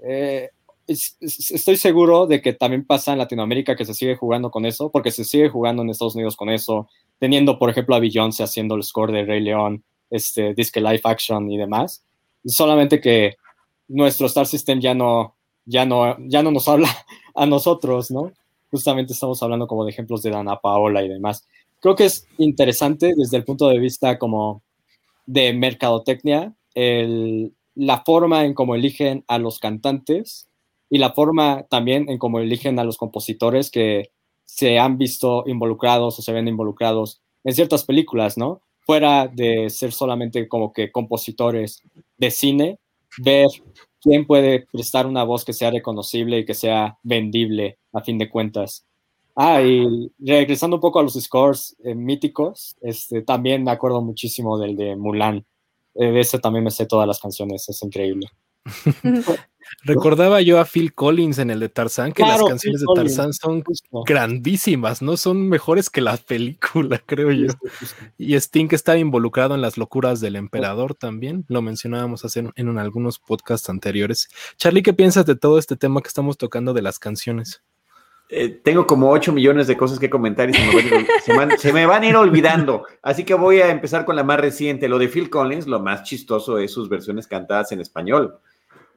eh, 0.04 0.50
estoy 0.88 1.78
seguro 1.78 2.26
de 2.26 2.42
que 2.42 2.54
también 2.54 2.86
pasa 2.86 3.12
en 3.12 3.20
Latinoamérica 3.20 3.76
que 3.76 3.86
se 3.86 3.94
sigue 3.94 4.16
jugando 4.16 4.50
con 4.50 4.66
eso, 4.66 4.92
porque 4.92 5.12
se 5.12 5.24
sigue 5.24 5.50
jugando 5.50 5.84
en 5.84 5.90
Estados 5.90 6.16
Unidos 6.16 6.36
con 6.36 6.50
eso, 6.50 6.90
teniendo, 7.20 7.60
por 7.60 7.70
ejemplo, 7.70 7.96
a 7.96 8.00
Beyoncé 8.00 8.44
haciendo 8.44 8.76
el 8.76 8.84
score 8.84 9.12
de 9.12 9.26
Rey 9.26 9.42
León, 9.42 9.84
este, 10.10 10.54
Disque 10.54 10.82
Live 10.82 11.02
Action 11.04 11.52
y 11.52 11.58
demás. 11.58 12.04
Solamente 12.46 13.00
que 13.00 13.36
nuestro 13.88 14.28
Star 14.28 14.48
System 14.48 14.80
ya 14.80 14.94
no, 14.94 15.36
ya 15.66 15.86
no, 15.86 16.18
ya 16.28 16.42
no 16.42 16.52
nos 16.52 16.68
habla 16.70 16.90
a 17.36 17.46
nosotros, 17.46 18.10
¿no? 18.12 18.32
Justamente 18.72 19.14
estamos 19.14 19.42
hablando 19.44 19.68
como 19.68 19.86
de 19.86 19.92
ejemplos 19.92 20.22
de 20.22 20.32
Dana 20.32 20.60
Paola 20.60 21.04
y 21.04 21.10
demás. 21.10 21.46
Creo 21.80 21.96
que 21.96 22.06
es 22.06 22.28
interesante 22.38 23.14
desde 23.16 23.38
el 23.38 23.46
punto 23.46 23.70
de 23.70 23.80
vista 23.80 24.20
como 24.20 24.64
de 25.26 25.54
mercadotecnia 25.54 26.54
el, 26.74 27.54
la 27.80 28.04
forma 28.04 28.44
en 28.44 28.54
cómo 28.54 28.76
eligen 28.76 29.24
a 29.30 29.40
los 29.40 29.60
cantantes 29.60 30.50
y 30.90 30.98
la 30.98 31.14
forma 31.14 31.64
también 31.70 32.10
en 32.10 32.18
cómo 32.18 32.40
eligen 32.40 32.78
a 32.78 32.84
los 32.84 32.98
compositores 32.98 33.72
que 33.72 34.12
se 34.44 34.80
han 34.80 34.98
visto 34.98 35.46
involucrados 35.48 36.20
o 36.20 36.22
se 36.22 36.34
ven 36.34 36.50
involucrados 36.50 37.22
en 37.46 37.54
ciertas 37.54 37.86
películas, 37.86 38.38
¿no? 38.38 38.62
Fuera 38.82 39.28
de 39.28 39.70
ser 39.70 39.94
solamente 39.94 40.50
como 40.50 40.74
que 40.74 40.92
compositores 40.92 41.82
de 42.18 42.32
cine, 42.32 42.80
ver 43.20 43.48
quién 44.02 44.28
puede 44.28 44.68
prestar 44.70 45.08
una 45.08 45.24
voz 45.24 45.46
que 45.46 45.54
sea 45.54 45.72
reconocible 45.72 46.40
y 46.40 46.46
que 46.46 46.56
sea 46.56 46.98
vendible 47.04 47.78
a 47.94 48.02
fin 48.02 48.18
de 48.18 48.30
cuentas. 48.30 48.86
Ah, 49.38 49.62
y 49.62 50.12
regresando 50.20 50.76
un 50.78 50.82
poco 50.82 51.00
a 51.00 51.04
los 51.04 51.14
scores 51.14 51.78
eh, 51.82 51.96
míticos, 51.96 52.76
este, 52.82 53.22
también 53.22 53.64
me 53.64 53.72
acuerdo 53.72 54.02
muchísimo 54.02 54.58
del 54.58 54.76
de 54.76 54.98
Mulan, 54.98 55.46
de 56.06 56.20
ese 56.20 56.40
también 56.40 56.64
me 56.64 56.72
sé 56.72 56.86
todas 56.86 57.08
las 57.08 57.20
canciones, 57.20 57.68
es 57.70 57.82
increíble. 57.84 58.28
Recordaba 59.84 60.42
yo 60.42 60.60
a 60.60 60.66
Phil 60.66 60.94
Collins 60.94 61.38
en 61.38 61.52
el 61.52 61.60
de 61.60 61.70
Tarzán, 61.70 62.12
que 62.12 62.24
las 62.24 62.42
canciones 62.44 62.82
de 62.82 62.88
Tarzán 62.94 63.34
son 63.34 63.64
grandísimas, 64.06 65.02
¿no? 65.02 65.16
Son 65.16 65.48
mejores 65.48 65.90
que 65.90 66.02
la 66.02 66.18
película, 66.18 67.00
creo 67.06 67.32
yo. 67.32 67.54
Y 68.18 68.36
Sting 68.36 68.70
estaba 68.72 68.98
involucrado 68.98 69.56
en 69.56 69.62
las 69.62 69.78
locuras 69.78 70.22
del 70.22 70.36
emperador 70.36 70.96
también, 70.96 71.46
lo 71.48 71.62
mencionábamos 71.62 72.26
hace, 72.26 72.50
en 72.56 72.78
algunos 72.78 73.20
podcasts 73.20 73.70
anteriores. 73.70 74.30
Charlie, 74.58 74.84
¿qué 74.84 74.94
piensas 74.94 75.26
de 75.26 75.36
todo 75.36 75.60
este 75.60 75.76
tema 75.76 76.02
que 76.02 76.08
estamos 76.08 76.38
tocando 76.38 76.74
de 76.74 76.82
las 76.82 77.00
canciones? 77.00 77.62
Eh, 78.32 78.62
tengo 78.64 78.86
como 78.86 79.10
8 79.10 79.34
millones 79.34 79.66
de 79.66 79.76
cosas 79.76 79.98
que 79.98 80.08
comentar 80.08 80.48
y 80.52 80.54
se 81.58 81.74
me, 81.74 81.86
van 81.88 82.04
a 82.04 82.08
ir 82.08 82.16
olvidando. 82.16 82.86
Así 83.02 83.24
que 83.24 83.34
voy 83.34 83.60
a 83.60 83.70
empezar 83.70 84.06
con 84.06 84.16
la 84.16 84.24
más 84.24 84.40
reciente. 84.40 84.88
Lo 84.88 85.00
de 85.00 85.08
Phil 85.08 85.32
Collins, 85.32 85.66
lo 85.66 85.80
más 85.80 86.04
chistoso 86.04 86.60
es 86.60 86.72
sus 86.72 86.90
versiones 86.90 87.26
cantadas 87.26 87.72
en 87.72 87.82
español. 87.82 88.38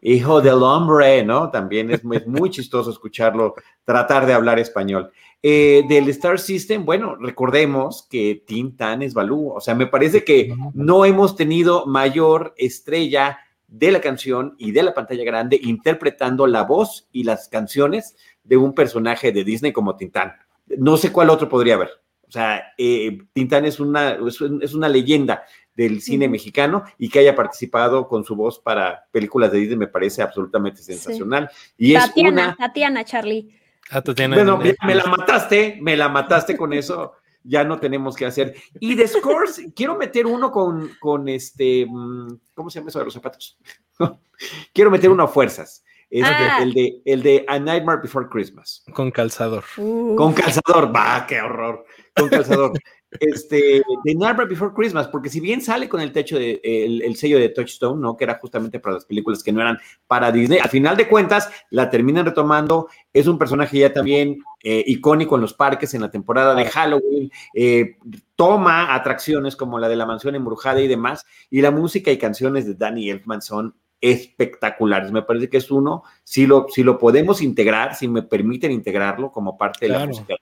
Hijo 0.03 0.43
del 0.43 0.63
hombre, 0.63 1.25
¿no? 1.25 1.51
También 1.51 1.91
es, 1.91 2.05
muy 2.05 2.51
chistoso 2.51 2.91
escucharlo 2.91 3.55
tratar 3.85 4.27
de 4.27 4.35
hablar 4.35 4.59
español. 4.59 5.11
Eh, 5.43 5.85
del 5.89 6.09
Star 6.11 6.39
System, 6.39 6.85
bueno, 6.85 7.17
recordemos 7.17 8.07
que 8.11 8.43
Tim 8.47 8.77
Tan 8.77 9.01
es 9.01 9.15
Balú. 9.15 9.51
O 9.51 9.61
sea, 9.61 9.75
me 9.75 9.87
parece 9.87 10.25
que 10.25 10.55
no 10.75 11.07
hemos 11.07 11.37
tenido 11.37 11.87
mayor 11.87 12.53
estrella 12.59 13.39
de 13.73 13.91
la 13.91 14.03
canción 14.03 14.55
y 14.59 14.73
de 14.73 14.83
la 14.83 14.93
pantalla 14.93 15.25
grande 15.25 15.59
interpretando 15.63 16.47
la 16.47 16.65
voz 16.65 17.09
y 17.11 17.25
las 17.25 17.49
canciones 17.49 18.17
de 18.44 18.56
un 18.56 18.74
personaje 18.74 19.32
de 19.32 19.44
Disney 19.44 19.73
como 19.73 19.97
Tintán. 19.97 20.35
No 20.66 20.97
sé 20.97 21.12
cuál 21.12 21.31
otro 21.31 21.48
podría 21.48 21.74
haber. 21.74 21.90
O 22.27 22.31
sea, 22.32 22.73
eh, 22.78 23.19
Tintán 23.32 23.66
es 23.66 23.78
una, 23.78 24.19
es 24.60 24.74
una 24.74 24.89
leyenda 24.89 25.44
del 25.74 26.01
cine 26.01 26.28
mexicano 26.28 26.85
y 26.98 27.09
que 27.09 27.19
haya 27.19 27.35
participado 27.35 28.09
con 28.09 28.24
su 28.24 28.36
voz 28.36 28.59
para 28.59 29.06
películas 29.10 29.52
de 29.52 29.59
Disney 29.59 29.78
me 29.78 29.86
parece 29.86 30.23
absolutamente 30.23 30.82
sensacional. 30.82 31.51
Y 31.77 31.94
es 31.94 32.06
Tatiana, 32.06 32.56
Tatiana, 32.59 33.05
Charlie. 33.05 33.59
Ah, 33.90 34.02
bueno, 34.28 34.59
me, 34.59 34.94
la 34.94 35.05
mataste, 35.05 35.78
me 35.81 35.97
la 35.97 36.09
mataste 36.09 36.56
con 36.56 36.73
eso. 36.73 37.14
Ya 37.44 37.64
no 37.64 37.78
tenemos 37.81 38.14
que 38.14 38.24
hacer. 38.24 38.55
Y 38.78 38.94
de 38.94 39.09
Scores, 39.09 39.60
quiero 39.74 39.97
meter 39.97 40.27
uno 40.27 40.51
con, 40.52 40.90
con 41.01 41.28
este, 41.28 41.86
mm, 41.89 42.39
¿cómo 42.55 42.70
se 42.70 42.78
llama 42.78 42.90
eso 42.90 43.01
de 43.01 43.05
los 43.06 43.14
zapatos? 43.14 43.59
quiero 44.73 44.90
meter 44.90 45.10
uno 45.10 45.24
a 45.24 45.28
fuerzas. 45.28 45.85
Es 46.13 46.25
ah. 46.27 46.59
el, 46.61 46.75
de, 46.75 47.01
el 47.07 47.23
de 47.23 47.43
A 47.49 47.59
Nightmare 47.59 48.03
Before 48.03 48.29
Christmas. 48.29 48.85
Con 48.93 49.11
calzador. 49.11 49.65
Uh. 49.79 50.15
Con 50.15 50.35
calzador. 50.35 50.95
Va, 50.95 51.27
qué 51.27 51.41
horror. 51.41 51.87
Con 52.15 52.29
calzador 52.29 52.73
este, 53.21 53.83
de 54.05 54.15
Nightmare 54.15 54.47
Before 54.47 54.75
Christmas, 54.75 55.09
porque 55.09 55.31
si 55.31 55.41
bien 55.41 55.63
sale 55.63 55.89
con 55.89 56.03
el 56.03 56.13
techo 56.13 56.39
de, 56.39 56.61
el, 56.63 57.17
sello 57.17 57.39
de 57.39 57.49
Touchstone, 57.49 57.99
¿no? 57.99 58.15
Que 58.15 58.25
era 58.25 58.39
justamente 58.39 58.79
para 58.79 58.97
las 58.97 59.07
películas 59.07 59.43
que 59.43 59.53
no 59.53 59.63
eran 59.63 59.79
para 60.07 60.31
Disney, 60.31 60.59
al 60.59 60.69
final 60.69 60.99
de 60.99 61.09
cuentas 61.09 61.49
la 61.71 61.89
terminan 61.89 62.27
retomando, 62.27 62.89
es 63.13 63.27
un 63.27 63.39
personaje 63.39 63.79
ya 63.79 63.93
también 63.93 64.39
eh, 64.63 64.85
icónico 64.87 65.37
en 65.37 65.41
los 65.41 65.55
parques 65.55 65.95
en 65.95 66.03
la 66.03 66.11
temporada 66.11 66.55
de 66.55 66.67
Halloween, 66.67 67.31
eh, 67.55 67.97
toma 68.37 68.95
atracciones 68.95 69.57
como 69.57 69.79
la 69.79 69.89
de 69.89 69.97
la 69.97 70.05
mansión 70.05 70.35
embrujada 70.35 70.81
y 70.83 70.89
demás, 70.89 71.25
y 71.51 71.63
la 71.63 71.71
música 71.71 72.11
y 72.11 72.19
canciones 72.19 72.67
de 72.67 72.75
Danny 72.75 73.11
Elfman 73.11 73.41
son 73.41 73.75
espectaculares. 74.03 75.12
Me 75.12 75.23
parece 75.23 75.49
que 75.49 75.57
es 75.57 75.70
uno, 75.70 76.03
si 76.24 76.47
lo, 76.47 76.66
si 76.69 76.83
lo 76.83 76.99
podemos 76.99 77.41
integrar, 77.41 77.95
si 77.95 78.09
me 78.09 78.23
permiten 78.23 78.73
integrarlo 78.73 79.31
como 79.31 79.57
parte 79.57 79.87
de 79.87 79.93
la 79.93 80.07
música 80.07 80.35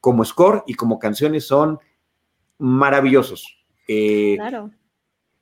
como 0.00 0.24
score 0.24 0.62
y 0.66 0.74
como 0.74 0.98
canciones 0.98 1.46
son 1.46 1.78
maravillosos. 2.58 3.64
Eh, 3.88 4.34
claro. 4.36 4.70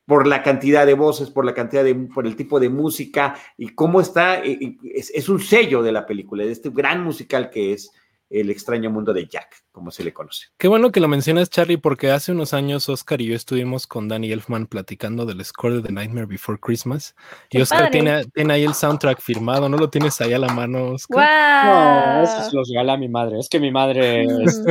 Por 0.06 0.26
la 0.26 0.42
cantidad 0.42 0.84
de 0.84 0.94
voces, 0.94 1.30
por 1.30 1.44
la 1.44 1.54
cantidad 1.54 1.84
de, 1.84 1.94
por 1.94 2.26
el 2.26 2.36
tipo 2.36 2.58
de 2.58 2.68
música 2.68 3.36
y 3.56 3.68
cómo 3.68 4.00
está, 4.00 4.44
eh, 4.44 4.76
es, 4.94 5.10
es, 5.10 5.28
un 5.28 5.40
sello 5.40 5.82
de 5.82 5.92
la 5.92 6.06
película, 6.06 6.44
de 6.44 6.52
este 6.52 6.70
gran 6.70 7.02
musical 7.02 7.50
que 7.50 7.72
es 7.72 7.92
el 8.32 8.50
extraño 8.50 8.90
mundo 8.90 9.12
de 9.12 9.26
Jack, 9.26 9.64
como 9.70 9.90
se 9.90 10.02
le 10.02 10.12
conoce. 10.12 10.46
Qué 10.56 10.68
bueno 10.68 10.90
que 10.90 11.00
lo 11.00 11.08
mencionas, 11.08 11.50
Charlie, 11.50 11.76
porque 11.76 12.10
hace 12.10 12.32
unos 12.32 12.54
años 12.54 12.88
Oscar 12.88 13.20
y 13.20 13.26
yo 13.26 13.36
estuvimos 13.36 13.86
con 13.86 14.08
Danny 14.08 14.32
Elfman 14.32 14.66
platicando 14.66 15.26
del 15.26 15.44
score 15.44 15.74
de 15.74 15.82
The 15.82 15.92
Nightmare 15.92 16.26
Before 16.26 16.58
Christmas. 16.58 17.14
y 17.50 17.60
Oscar 17.60 17.90
tiene, 17.90 18.24
tiene, 18.26 18.54
ahí 18.54 18.64
el 18.64 18.74
soundtrack 18.74 19.20
firmado, 19.20 19.68
¿no 19.68 19.76
lo 19.76 19.90
tienes 19.90 20.20
ahí 20.20 20.32
a 20.32 20.38
la 20.38 20.52
mano, 20.52 20.92
Oscar? 20.92 21.66
No, 21.66 22.22
eso 22.22 22.50
se 22.50 22.56
los 22.56 22.68
regala 22.68 22.94
a 22.94 22.96
mi 22.96 23.08
madre. 23.08 23.38
Es 23.38 23.48
que 23.48 23.60
mi 23.60 23.70
madre 23.70 24.22
es 24.44 24.62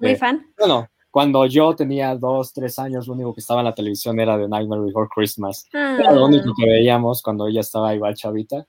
Muy 0.00 0.16
fan. 0.16 0.46
Bueno, 0.58 0.88
cuando 1.10 1.46
yo 1.46 1.74
tenía 1.74 2.14
dos, 2.14 2.52
tres 2.52 2.78
años, 2.78 3.06
lo 3.06 3.14
único 3.14 3.34
que 3.34 3.40
estaba 3.40 3.60
en 3.60 3.66
la 3.66 3.74
televisión 3.74 4.20
era 4.20 4.38
The 4.38 4.48
Nightmare 4.48 4.82
Before 4.82 5.08
Christmas. 5.12 5.66
Era 5.72 6.12
lo 6.12 6.26
único 6.26 6.52
que 6.56 6.68
veíamos 6.68 7.22
cuando 7.22 7.48
ella 7.48 7.60
estaba 7.62 7.94
igual 7.94 8.14
chavita. 8.14 8.66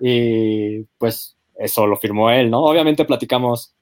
Y 0.00 0.84
pues 0.96 1.37
eso 1.58 1.86
lo 1.86 1.96
firmó 1.96 2.30
él, 2.30 2.50
¿no? 2.50 2.64
Obviamente 2.64 3.04
platicamos, 3.04 3.74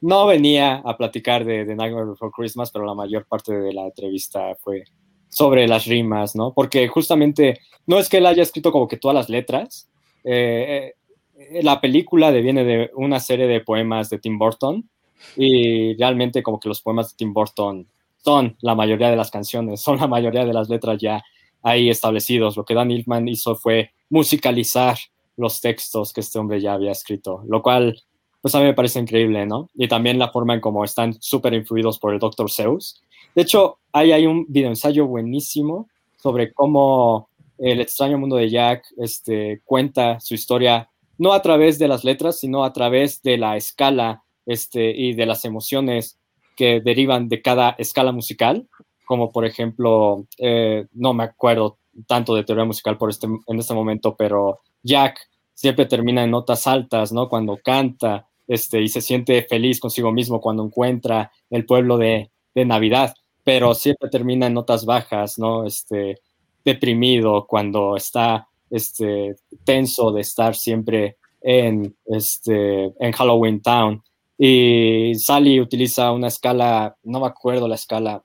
no 0.00 0.26
venía 0.26 0.82
a 0.84 0.96
platicar 0.96 1.44
de, 1.44 1.64
de 1.64 1.76
Nightmare 1.76 2.06
Before 2.06 2.32
Christmas, 2.34 2.70
pero 2.70 2.84
la 2.84 2.94
mayor 2.94 3.26
parte 3.26 3.52
de 3.52 3.72
la 3.72 3.84
entrevista 3.86 4.54
fue 4.60 4.84
sobre 5.28 5.68
las 5.68 5.86
rimas, 5.86 6.34
¿no? 6.34 6.52
Porque 6.52 6.88
justamente 6.88 7.60
no 7.86 7.98
es 7.98 8.08
que 8.08 8.18
él 8.18 8.26
haya 8.26 8.42
escrito 8.42 8.72
como 8.72 8.88
que 8.88 8.96
todas 8.96 9.14
las 9.14 9.28
letras, 9.28 9.88
eh, 10.24 10.94
eh, 11.38 11.62
la 11.62 11.80
película 11.80 12.30
viene 12.30 12.64
de 12.64 12.90
una 12.94 13.20
serie 13.20 13.46
de 13.46 13.60
poemas 13.60 14.10
de 14.10 14.18
Tim 14.18 14.38
Burton 14.38 14.88
y 15.36 15.96
realmente 15.96 16.42
como 16.42 16.60
que 16.60 16.68
los 16.68 16.82
poemas 16.82 17.10
de 17.10 17.16
Tim 17.16 17.32
Burton 17.32 17.86
son 18.22 18.56
la 18.60 18.74
mayoría 18.74 19.10
de 19.10 19.16
las 19.16 19.30
canciones, 19.30 19.80
son 19.80 19.98
la 19.98 20.06
mayoría 20.06 20.44
de 20.44 20.52
las 20.52 20.68
letras 20.68 20.98
ya 21.00 21.22
ahí 21.62 21.88
establecidos. 21.88 22.56
Lo 22.56 22.64
que 22.64 22.74
Dan 22.74 22.90
Ilman 22.90 23.28
hizo 23.28 23.56
fue 23.56 23.92
musicalizar 24.08 24.98
los 25.40 25.60
textos 25.60 26.12
que 26.12 26.20
este 26.20 26.38
hombre 26.38 26.60
ya 26.60 26.74
había 26.74 26.92
escrito, 26.92 27.42
lo 27.48 27.62
cual 27.62 28.00
pues 28.40 28.54
a 28.54 28.58
mí 28.58 28.64
me 28.64 28.74
parece 28.74 28.98
increíble, 28.98 29.44
¿no? 29.46 29.68
Y 29.74 29.88
también 29.88 30.18
la 30.18 30.30
forma 30.30 30.54
en 30.54 30.60
cómo 30.60 30.84
están 30.84 31.14
súper 31.20 31.52
influidos 31.54 31.98
por 31.98 32.12
el 32.12 32.18
Dr. 32.18 32.50
Zeus. 32.50 33.02
De 33.34 33.42
hecho, 33.42 33.78
ahí 33.92 34.12
hay 34.12 34.26
un 34.26 34.46
videoensayo 34.48 35.06
buenísimo 35.06 35.88
sobre 36.16 36.52
cómo 36.52 37.28
el 37.58 37.80
extraño 37.80 38.18
mundo 38.18 38.36
de 38.36 38.48
Jack 38.48 38.84
este, 38.96 39.60
cuenta 39.64 40.18
su 40.20 40.34
historia 40.34 40.88
no 41.18 41.34
a 41.34 41.42
través 41.42 41.78
de 41.78 41.86
las 41.86 42.02
letras, 42.02 42.40
sino 42.40 42.64
a 42.64 42.72
través 42.72 43.20
de 43.22 43.36
la 43.36 43.56
escala 43.56 44.22
este, 44.46 44.90
y 44.90 45.12
de 45.12 45.26
las 45.26 45.44
emociones 45.44 46.18
que 46.56 46.80
derivan 46.80 47.28
de 47.28 47.42
cada 47.42 47.70
escala 47.78 48.10
musical, 48.10 48.66
como 49.04 49.30
por 49.30 49.44
ejemplo, 49.44 50.26
eh, 50.38 50.86
no 50.92 51.12
me 51.12 51.24
acuerdo 51.24 51.76
tanto 52.06 52.34
de 52.34 52.44
teoría 52.44 52.64
musical 52.64 52.96
por 52.96 53.10
este, 53.10 53.26
en 53.26 53.58
este 53.58 53.74
momento, 53.74 54.16
pero 54.16 54.60
Jack 54.82 55.28
siempre 55.54 55.86
termina 55.86 56.24
en 56.24 56.30
notas 56.30 56.66
altas, 56.66 57.12
¿no? 57.12 57.28
Cuando 57.28 57.58
canta 57.62 58.26
este, 58.48 58.80
y 58.80 58.88
se 58.88 59.00
siente 59.00 59.42
feliz 59.42 59.78
consigo 59.78 60.10
mismo 60.10 60.40
cuando 60.40 60.64
encuentra 60.64 61.30
el 61.50 61.64
pueblo 61.64 61.98
de, 61.98 62.30
Navidad, 62.52 63.14
pero 63.42 63.72
siempre 63.72 64.10
termina 64.10 64.46
en 64.46 64.52
notas 64.52 64.84
bajas, 64.84 65.38
¿no? 65.38 65.64
Este, 65.64 66.18
deprimido 66.62 67.46
cuando 67.46 67.96
está 67.96 68.48
este, 68.68 69.36
tenso 69.64 70.12
de 70.12 70.20
estar 70.20 70.54
siempre 70.54 71.16
en, 71.40 71.96
este, 72.04 72.92
en 72.98 73.12
Halloween 73.12 73.62
Town. 73.62 74.02
Y 74.36 75.14
Sally 75.14 75.58
utiliza 75.58 76.12
una 76.12 76.28
escala, 76.28 76.96
no 77.02 77.20
me 77.20 77.26
acuerdo 77.26 77.66
la 77.66 77.76
escala, 77.76 78.22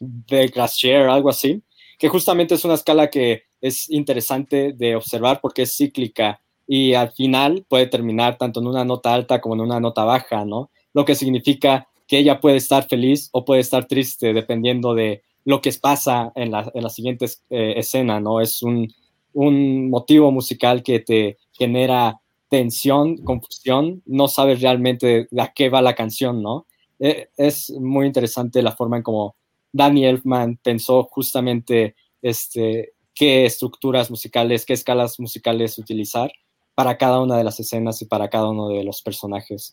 de 0.00 0.48
Glacier, 0.48 1.08
algo 1.08 1.30
así, 1.30 1.62
que 2.04 2.10
justamente 2.10 2.54
es 2.54 2.66
una 2.66 2.74
escala 2.74 3.08
que 3.08 3.44
es 3.62 3.88
interesante 3.88 4.74
de 4.74 4.94
observar 4.94 5.40
porque 5.40 5.62
es 5.62 5.74
cíclica 5.74 6.38
y 6.66 6.92
al 6.92 7.12
final 7.12 7.64
puede 7.66 7.86
terminar 7.86 8.36
tanto 8.36 8.60
en 8.60 8.66
una 8.66 8.84
nota 8.84 9.14
alta 9.14 9.40
como 9.40 9.54
en 9.54 9.62
una 9.62 9.80
nota 9.80 10.04
baja, 10.04 10.44
¿no? 10.44 10.70
Lo 10.92 11.06
que 11.06 11.14
significa 11.14 11.88
que 12.06 12.18
ella 12.18 12.42
puede 12.42 12.56
estar 12.56 12.86
feliz 12.86 13.30
o 13.32 13.46
puede 13.46 13.62
estar 13.62 13.86
triste 13.86 14.34
dependiendo 14.34 14.92
de 14.92 15.22
lo 15.46 15.62
que 15.62 15.72
pasa 15.80 16.30
en 16.34 16.50
la, 16.50 16.70
en 16.74 16.82
la 16.82 16.90
siguiente 16.90 17.24
eh, 17.48 17.72
escena, 17.78 18.20
¿no? 18.20 18.42
Es 18.42 18.62
un, 18.62 18.92
un 19.32 19.88
motivo 19.88 20.30
musical 20.30 20.82
que 20.82 21.00
te 21.00 21.38
genera 21.52 22.20
tensión, 22.50 23.16
confusión, 23.16 24.02
no 24.04 24.28
sabes 24.28 24.60
realmente 24.60 25.26
a 25.38 25.54
qué 25.54 25.70
va 25.70 25.80
la 25.80 25.94
canción, 25.94 26.42
¿no? 26.42 26.66
Eh, 26.98 27.28
es 27.38 27.70
muy 27.70 28.04
interesante 28.06 28.60
la 28.60 28.72
forma 28.72 28.98
en 28.98 29.02
cómo 29.02 29.36
Danny 29.74 30.06
Elfman 30.06 30.56
pensó 30.62 31.02
justamente 31.02 31.96
este, 32.22 32.92
qué 33.12 33.44
estructuras 33.44 34.08
musicales, 34.08 34.64
qué 34.64 34.72
escalas 34.72 35.18
musicales 35.18 35.76
utilizar 35.78 36.30
para 36.76 36.96
cada 36.96 37.20
una 37.20 37.36
de 37.36 37.44
las 37.44 37.58
escenas 37.58 38.00
y 38.00 38.06
para 38.06 38.30
cada 38.30 38.48
uno 38.48 38.68
de 38.68 38.84
los 38.84 39.02
personajes. 39.02 39.72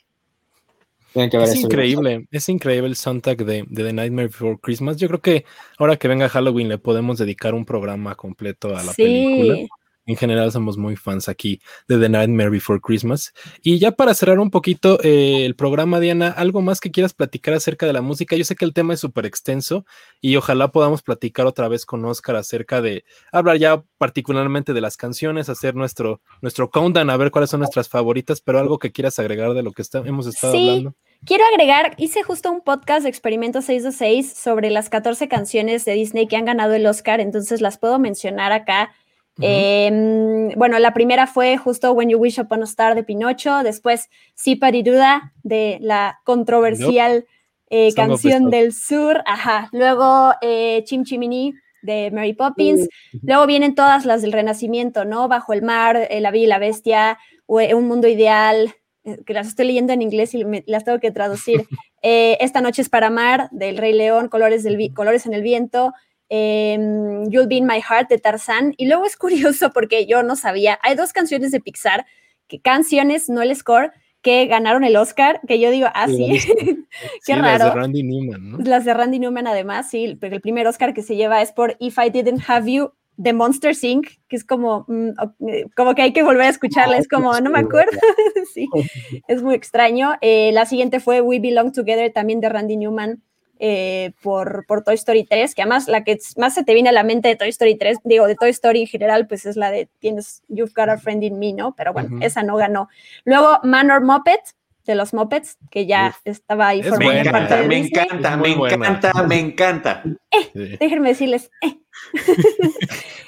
es 1.14 1.56
increíble, 1.56 2.28
es 2.32 2.50
increíble 2.50 2.88
el 2.88 2.96
soundtrack 2.96 3.44
de, 3.44 3.64
The 3.72 3.94
Nightmare 3.94 4.28
Before 4.28 4.58
Christmas. 4.60 4.98
Yo 4.98 5.08
creo 5.08 5.22
que 5.22 5.46
ahora 5.78 5.98
que 5.98 6.08
venga 6.08 6.30
Halloween 6.30 6.68
le 6.68 6.80
podemos 6.80 7.20
dedicar 7.20 7.54
un 7.54 7.64
programa 7.64 8.16
completo 8.16 8.76
a 8.76 8.82
la 8.82 8.94
película 8.94 9.68
en 10.06 10.16
general 10.16 10.52
somos 10.52 10.78
muy 10.78 10.96
fans 10.96 11.30
aquí 11.30 11.62
de 11.88 12.00
The 12.00 12.10
Nightmare 12.10 12.50
Before 12.50 12.80
Christmas. 12.82 13.34
Y 13.62 13.80
ya 13.80 13.92
para 13.92 14.14
cerrar 14.14 14.40
un 14.40 14.50
poquito 14.50 15.00
eh, 15.04 15.46
el 15.46 15.56
programa, 15.56 16.00
Diana, 16.00 16.30
¿algo 16.30 16.62
más 16.62 16.80
que 16.80 16.92
quieras 16.92 17.14
platicar 17.14 17.54
acerca 17.54 17.86
de 17.86 17.94
la 17.94 18.02
música? 18.02 18.36
Yo 18.36 18.44
sé 18.44 18.56
que 18.56 18.66
el 18.66 18.74
tema 18.74 18.94
es 18.94 19.00
súper 19.00 19.26
extenso 19.26 19.86
y 20.20 20.36
ojalá 20.36 20.72
podamos 20.72 21.02
platicar 21.02 21.46
otra 21.46 21.68
vez 21.68 21.86
con 21.86 22.04
Oscar 22.06 22.36
acerca 22.36 22.82
de 22.82 23.04
hablar 23.32 23.58
ya 23.58 23.84
particularmente 23.98 24.74
de 24.74 24.82
las 24.82 24.98
canciones, 24.98 25.50
hacer 25.50 25.76
nuestro, 25.76 26.22
nuestro 26.42 26.70
countdown, 26.70 27.10
a 27.10 27.18
ver 27.18 27.32
cuáles 27.32 27.50
son 27.50 27.60
nuestras 27.60 27.88
favoritas, 27.88 28.42
pero 28.42 28.60
algo 28.60 28.80
que 28.80 28.92
quieras 28.92 29.20
agregar 29.20 29.54
de 29.54 29.64
lo 29.64 29.72
que 29.72 29.84
hemos 30.06 30.28
estado 30.28 30.54
sí. 30.54 30.70
hablando. 30.70 30.96
Quiero 31.24 31.44
agregar, 31.46 31.94
hice 31.98 32.24
justo 32.24 32.52
un 32.52 32.62
podcast 32.62 33.04
de 33.04 33.10
Experimento 33.10 33.62
626 33.62 34.34
sobre 34.34 34.72
las 34.72 34.90
14 34.90 35.28
canciones 35.28 35.86
de 35.86 35.94
Disney 35.94 36.26
que 36.26 36.36
han 36.36 36.46
ganado 36.46 36.74
el 36.74 36.88
Oscar, 36.88 37.20
entonces 37.20 37.62
las 37.62 37.78
puedo 37.78 38.00
mencionar 38.00 38.52
acá 38.52 38.92
Em, 39.40 40.50
bueno, 40.58 40.78
la 40.80 40.94
primera 40.94 41.26
fue 41.26 41.58
justo 41.58 41.94
When 41.94 42.10
You 42.10 42.20
Wish 42.20 42.40
Upon 42.40 42.62
a 42.62 42.66
Star 42.66 42.96
de 42.96 43.04
Pinocho, 43.04 43.64
después 43.64 44.10
Duda 44.46 45.34
de 45.44 45.78
la 45.82 46.20
controversial 46.26 47.26
eh, 47.70 47.94
canción 47.94 48.50
del 48.50 48.74
sur, 48.74 49.24
ajá, 49.26 49.70
luego 49.72 50.34
eh, 50.42 50.84
Chim 50.84 51.06
Chimini 51.06 51.54
de 51.82 52.12
Mary 52.12 52.34
Poppins, 52.34 52.90
luego 53.24 53.48
vienen 53.48 53.76
todas 53.76 54.06
las 54.06 54.22
del 54.22 54.34
Renacimiento, 54.34 55.06
¿no? 55.06 55.28
Bajo 55.28 55.54
el 55.54 55.62
mar, 55.62 56.08
eh, 56.10 56.20
La 56.20 56.32
Bella 56.32 56.44
y 56.44 56.48
la 56.48 56.60
Bestia, 56.60 57.18
Un 57.48 57.88
Mundo 57.88 58.08
Ideal, 58.08 58.76
que 59.26 59.34
las 59.34 59.48
estoy 59.48 59.66
leyendo 59.68 59.94
en 59.94 60.02
inglés 60.02 60.36
y 60.36 60.44
las 60.68 60.84
tengo 60.84 61.00
que 61.00 61.12
traducir. 61.12 61.66
Esta 62.04 62.62
noche 62.62 62.82
es 62.82 62.90
para 62.90 63.08
amar, 63.08 63.48
del 63.52 63.78
Rey 63.78 63.94
León, 63.94 64.28
Colores, 64.28 64.64
del 64.64 64.94
Colores 64.94 65.26
en 65.26 65.34
el 65.34 65.42
Viento, 65.42 65.94
Em, 66.34 67.30
You'll 67.30 67.48
Be 67.48 67.56
in 67.56 67.66
My 67.66 67.82
Heart 67.82 68.08
de 68.08 68.18
Tarzán. 68.18 68.74
Y 68.78 68.88
luego 68.88 69.06
es 69.06 69.18
curioso 69.18 69.72
porque 69.74 70.06
yo 70.06 70.24
no 70.24 70.38
sabía, 70.38 70.80
hay 70.82 70.96
dos 70.96 71.12
canciones 71.12 71.52
de 71.52 71.60
Pixar, 71.60 72.06
que 72.48 72.62
canciones, 72.62 73.28
no 73.28 73.42
el 73.42 73.54
score, 73.54 73.92
que 74.22 74.46
ganaron 74.46 74.86
el 74.86 74.96
Oscar, 74.96 75.42
que 75.46 75.60
yo 75.60 75.70
digo, 75.72 75.88
ah, 75.94 76.08
sí, 76.08 76.40
qué 77.26 77.36
raro. 77.36 77.66
Las 77.66 77.74
de 77.74 77.82
Randy 77.82 78.04
Newman, 78.04 78.52
¿no? 78.52 78.58
Las 78.60 78.86
de 78.86 78.94
Randy 78.94 79.20
Newman, 79.20 79.46
además, 79.46 79.90
sí, 79.90 80.18
pero 80.22 80.36
el 80.36 80.42
primer 80.42 80.68
Oscar 80.68 80.94
que 80.94 81.02
se 81.02 81.18
lleva 81.18 81.42
es 81.42 81.52
por 81.52 81.76
If 81.80 81.98
I 81.98 82.10
Didn't 82.12 82.44
Have 82.48 82.72
You, 82.72 82.94
de 83.18 83.34
Monster 83.34 83.76
Inc., 83.82 84.08
que 84.30 84.38
es 84.38 84.46
como, 84.46 84.86
mm, 84.88 85.10
eh, 85.50 85.66
como 85.76 85.96
que 85.96 86.02
hay 86.02 86.14
que 86.14 86.24
volver 86.24 86.44
a 86.44 86.50
escucharla, 86.50 86.98
es 86.98 87.10
como, 87.10 87.38
no 87.42 87.50
me 87.50 87.60
acuerdo, 87.60 87.92
sí, 88.54 88.70
es 89.28 89.44
muy 89.44 89.56
extraño. 89.56 90.14
Eh, 90.22 90.52
la 90.54 90.66
siguiente 90.66 91.02
fue 91.02 91.20
We 91.20 91.40
Belong 91.40 91.74
Together, 91.74 92.14
también 92.14 92.40
de 92.40 92.48
Randy 92.48 92.78
Newman, 92.78 93.22
eh, 93.64 94.14
por, 94.24 94.66
por, 94.66 94.84
Toy 94.84 94.96
Story 94.96 95.24
3, 95.24 95.54
que 95.54 95.62
además 95.62 95.88
la 95.88 96.04
que 96.04 96.18
más 96.36 96.56
se 96.56 96.64
te 96.64 96.74
viene 96.74 96.90
a 96.90 96.92
la 96.92 97.04
mente 97.04 97.28
de 97.28 97.36
Toy 97.36 97.50
Story 97.50 97.78
3, 97.78 98.00
digo, 98.04 98.26
de 98.26 98.34
Toy 98.34 98.50
Story 98.50 98.82
en 98.82 98.88
general, 98.88 99.28
pues 99.28 99.46
es 99.46 99.56
la 99.56 99.70
de 99.70 99.88
tienes 100.00 100.42
You've 100.48 100.72
Got 100.76 100.90
a 100.90 100.98
Friend 100.98 101.24
in 101.24 101.38
Me, 101.38 101.54
¿no? 101.54 101.76
Pero 101.76 101.94
bueno, 101.94 102.18
esa 102.22 102.42
no 102.42 102.56
ganó. 102.56 102.90
Luego 103.24 103.60
Manor 103.62 104.04
Muppet, 104.04 104.42
de 104.86 104.96
los 104.96 105.14
Muppets, 105.14 105.60
que 105.70 105.86
ya 105.86 106.16
estaba 106.26 106.70
ahí 106.70 106.82
formando 106.82 107.14
me 107.14 107.20
encanta, 107.20 107.62
me 107.62 107.78
encanta, 107.78 108.38
me 108.38 108.50
encanta, 108.50 109.24
me 109.28 109.40
encanta, 109.40 110.04
eh, 110.32 110.78
Déjenme 110.80 111.10
decirles, 111.10 111.52
eh. 111.62 111.78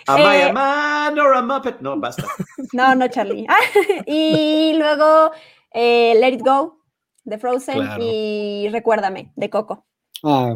Am 0.08 0.20
I 0.20 0.50
a 0.50 0.52
man 0.52 1.20
or 1.20 1.36
a 1.36 1.44
Muppet? 1.44 1.80
No, 1.80 1.96
basta. 2.00 2.26
No, 2.74 2.96
no, 2.96 3.08
Charlie. 3.08 3.46
y 4.08 4.74
luego 4.80 5.32
Let 5.76 6.34
It 6.34 6.42
Go, 6.42 6.80
de 7.24 7.38
Frozen, 7.38 8.02
y 8.02 8.68
Recuérdame, 8.72 9.32
de 9.36 9.52
Coco. 9.52 9.86
Ah, 10.24 10.56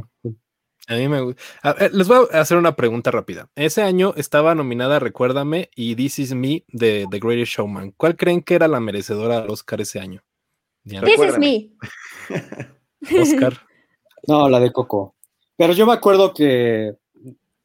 a 0.89 0.95
mí 0.95 1.07
me 1.09 1.19
gusta. 1.19 1.41
Les 1.91 2.07
voy 2.07 2.27
a 2.31 2.39
hacer 2.39 2.57
una 2.57 2.75
pregunta 2.75 3.11
rápida. 3.11 3.49
Ese 3.55 3.83
año 3.83 4.13
estaba 4.15 4.55
nominada 4.55 4.99
Recuérdame 4.99 5.69
y 5.75 5.95
This 5.95 6.19
Is 6.19 6.33
Me 6.33 6.63
de 6.69 7.05
The 7.11 7.19
Greatest 7.19 7.57
Showman. 7.57 7.91
¿Cuál 7.97 8.15
creen 8.15 8.41
que 8.41 8.55
era 8.55 8.69
la 8.69 8.79
merecedora 8.79 9.41
del 9.41 9.49
Oscar 9.49 9.81
ese 9.81 9.99
año? 9.99 10.23
This 10.85 11.19
Is 11.19 11.37
Me. 11.37 11.71
Oscar. 13.21 13.53
no, 14.27 14.47
la 14.47 14.61
de 14.61 14.71
Coco. 14.71 15.15
Pero 15.57 15.73
yo 15.73 15.85
me 15.85 15.93
acuerdo 15.93 16.33
que. 16.33 16.93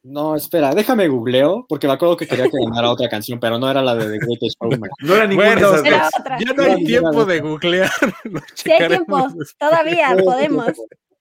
No, 0.05 0.35
espera, 0.35 0.75
déjame 0.75 1.07
googleo, 1.07 1.65
porque 1.69 1.87
me 1.87 1.93
acuerdo 1.93 2.17
que 2.17 2.27
quería 2.27 2.47
que 2.47 2.59
ganara 2.59 2.91
otra 2.91 3.09
canción, 3.09 3.39
pero 3.39 3.57
no 3.57 3.71
era 3.71 3.83
la 3.83 3.95
de 3.95 4.07
The 4.07 4.27
Greatest 4.27 4.57
Showman. 4.61 4.91
No 4.99 5.15
era 5.15 5.27
ninguna 5.29 5.53
bueno, 5.53 5.71
de 5.71 5.77
esas 5.77 5.87
era 5.87 6.05
dos. 6.05 6.13
otra. 6.19 6.39
Ya 6.41 6.53
no 6.55 6.63
hay 6.65 6.85
tiempo 6.85 7.25
de 7.25 7.41
googlear. 7.41 7.91
Sí 8.55 8.73
hay 8.73 8.89
tiempo, 8.89 9.29
todavía 9.61 10.17
podemos. 10.25 10.73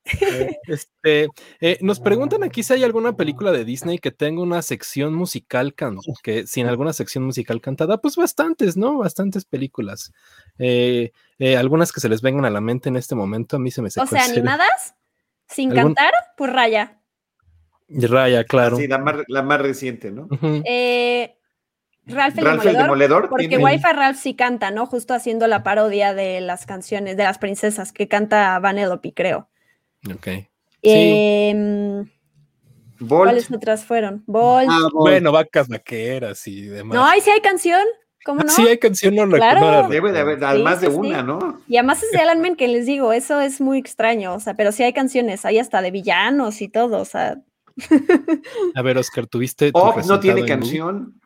Este, 0.67 1.27
eh, 1.59 1.77
nos 1.81 1.99
preguntan 1.99 2.43
aquí 2.43 2.63
si 2.63 2.73
hay 2.73 2.83
alguna 2.83 3.15
película 3.15 3.51
de 3.51 3.65
Disney 3.65 3.99
que 3.99 4.11
tenga 4.11 4.41
una 4.41 4.61
sección 4.61 5.13
musical, 5.13 5.73
can- 5.75 5.97
que 6.23 6.47
sin 6.47 6.67
alguna 6.67 6.93
sección 6.93 7.23
musical 7.23 7.61
cantada, 7.61 7.97
pues 7.99 8.15
bastantes, 8.15 8.77
¿no? 8.77 8.97
Bastantes 8.99 9.45
películas. 9.45 10.11
Eh, 10.57 11.11
eh, 11.39 11.57
algunas 11.57 11.91
que 11.91 11.99
se 11.99 12.09
les 12.09 12.21
vengan 12.21 12.45
a 12.45 12.49
la 12.49 12.61
mente 12.61 12.89
en 12.89 12.95
este 12.95 13.15
momento, 13.15 13.57
a 13.57 13.59
mí 13.59 13.71
se 13.71 13.81
me 13.81 13.87
O 13.87 13.91
secó 13.91 14.07
sea, 14.07 14.25
el 14.25 14.31
animadas, 14.31 14.95
sin 15.47 15.71
¿Algún- 15.71 15.93
cantar, 15.95 16.13
pues 16.37 16.51
raya. 16.51 16.99
Raya, 17.89 18.43
claro. 18.45 18.77
Sí, 18.77 18.87
la 18.87 18.97
más, 18.97 19.15
la 19.27 19.41
más 19.43 19.61
reciente, 19.61 20.11
¿no? 20.11 20.29
Eh, 20.65 21.35
Ralph 22.05 22.37
el 22.39 22.45
Ralph 22.45 22.65
el 22.65 22.73
Demoledor, 22.73 22.83
Demoledor. 22.83 23.29
porque 23.29 23.47
tiene- 23.49 23.63
Wi-Fi 23.63 23.91
Ralph 23.93 24.17
sí 24.17 24.33
canta, 24.35 24.71
¿no? 24.71 24.85
Justo 24.85 25.13
haciendo 25.13 25.45
la 25.47 25.61
parodia 25.61 26.13
de 26.13 26.39
las 26.41 26.65
canciones 26.65 27.17
de 27.17 27.23
las 27.23 27.37
princesas 27.37 27.91
que 27.91 28.07
canta 28.07 28.57
Vanellope, 28.59 29.13
creo. 29.13 29.49
Ok. 30.13 30.27
Em, 30.81 32.05
Bolt. 32.99 33.23
¿Cuáles 33.23 33.51
otras 33.51 33.85
fueron? 33.85 34.23
Bolt. 34.27 34.67
Ah, 34.69 34.79
bueno. 34.81 34.99
Bueno, 34.99 35.31
vacas 35.31 35.67
vaqueras 35.67 36.47
y 36.47 36.61
demás. 36.63 36.95
no, 36.95 37.05
ahí 37.05 37.21
sí 37.21 37.29
hay 37.29 37.41
canción. 37.41 37.81
¿Cómo 38.23 38.43
no? 38.43 38.49
Sí, 38.49 38.61
hay 38.67 38.77
canción, 38.77 39.15
no, 39.15 39.25
la- 39.25 39.37
Claro. 39.37 39.59
la 39.61 39.87
Debe 39.87 40.11
de 40.11 40.19
haber 40.19 40.35
recuerdo. 40.35 40.57
Sí, 40.57 40.63
más 40.63 40.81
de 40.81 40.87
sí, 40.87 40.93
sí. 40.93 40.99
una, 40.99 41.23
¿no? 41.23 41.59
Y 41.67 41.77
además 41.77 42.03
es 42.03 42.11
de 42.11 42.19
Alan 42.19 42.39
Menken, 42.39 42.71
les 42.71 42.85
digo, 42.85 43.13
eso 43.13 43.41
es 43.41 43.59
muy 43.59 43.79
extraño, 43.79 44.35
o 44.35 44.39
sea, 44.39 44.53
pero 44.53 44.71
sí 44.71 44.83
hay 44.83 44.93
canciones, 44.93 45.43
hay 45.43 45.57
hasta 45.57 45.81
de 45.81 45.89
villanos 45.89 46.61
y 46.61 46.67
todo, 46.69 46.99
o 47.01 47.05
sea, 47.05 47.37
A 48.75 48.81
ver, 48.83 48.97
Oscar, 48.97 49.25
¿tuviste 49.27 49.71
tu 49.71 49.79
Op 49.79 50.03
no 50.05 50.19
tiene 50.19 50.45
canción. 50.45 51.19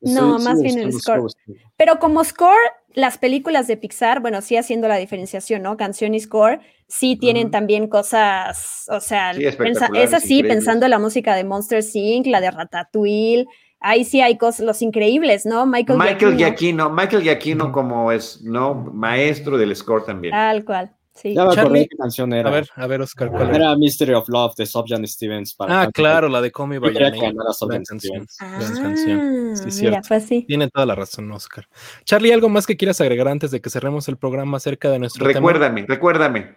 No, 0.00 0.38
más 0.38 0.58
sí, 0.58 0.64
bien 0.64 0.78
el 0.78 0.92
score. 0.94 1.30
Pero 1.76 1.98
como 1.98 2.24
score, 2.24 2.56
las 2.94 3.18
películas 3.18 3.66
de 3.66 3.76
Pixar, 3.76 4.20
bueno, 4.20 4.40
sí 4.40 4.56
haciendo 4.56 4.88
la 4.88 4.96
diferenciación, 4.96 5.62
¿no? 5.62 5.76
Canción 5.76 6.14
y 6.14 6.20
score, 6.20 6.60
sí 6.88 7.16
tienen 7.16 7.50
también 7.50 7.86
cosas, 7.86 8.86
o 8.88 9.00
sea, 9.00 9.34
Sí, 9.34 9.44
es 9.44 10.14
así, 10.14 10.42
pensando 10.42 10.86
en 10.86 10.90
la 10.90 10.98
música 10.98 11.34
de 11.36 11.44
Monster 11.44 11.84
Inc., 11.94 12.26
la 12.26 12.40
de 12.40 12.50
Ratatouille, 12.50 13.46
ahí 13.80 14.04
sí 14.04 14.20
hay 14.20 14.38
cosas, 14.38 14.64
los 14.66 14.82
increíbles, 14.82 15.46
¿no? 15.46 15.66
Michael, 15.66 15.98
Michael 15.98 16.36
Giacchino, 16.36 16.38
Giacchino, 16.38 16.90
Michael 16.90 17.22
Giacchino 17.22 17.72
como 17.72 18.10
es, 18.10 18.40
¿no? 18.42 18.74
Maestro 18.74 19.58
del 19.58 19.76
score 19.76 20.04
también. 20.04 20.32
Tal 20.32 20.64
cual, 20.64 20.92
sí. 21.14 21.34
Ya 21.34 21.44
me 21.44 21.52
acordé 21.52 21.62
Charlie, 21.62 21.88
qué 21.88 21.96
canción 21.96 22.32
era. 22.32 22.48
A 22.48 22.52
ver, 22.52 22.68
a 22.74 22.86
ver, 22.86 23.00
Oscar, 23.02 23.30
¿cuál 23.30 23.48
era? 23.48 23.56
Era 23.56 23.76
Mystery 23.76 24.14
of 24.14 24.28
Love 24.28 24.54
de 24.56 24.66
Sufjan 24.66 25.06
Stevens. 25.06 25.54
Para 25.54 25.82
Ah, 25.82 25.90
claro, 25.92 26.28
la 26.28 26.40
de 26.40 26.50
Call 26.50 26.68
Me 26.68 26.78
By 26.78 26.92
Gran 26.92 27.12
canción. 27.12 27.54
Stevens. 27.54 28.38
canción. 28.80 29.20
Ah, 29.20 29.38
Sí, 29.54 29.84
mira, 29.84 30.02
fue 30.02 30.16
así. 30.18 30.44
Tiene 30.46 30.68
toda 30.68 30.86
la 30.86 30.94
razón, 30.94 31.30
Oscar. 31.32 31.66
Charlie, 32.04 32.32
¿algo 32.32 32.48
más 32.48 32.66
que 32.66 32.76
quieras 32.76 33.00
agregar 33.00 33.28
antes 33.28 33.50
de 33.50 33.60
que 33.60 33.70
cerremos 33.70 34.08
el 34.08 34.16
programa 34.16 34.56
acerca 34.58 34.90
de 34.90 34.98
nuestro 34.98 35.24
tema? 35.26 35.34
Recuérdame, 35.38 35.84
recuérdame. 35.88 36.54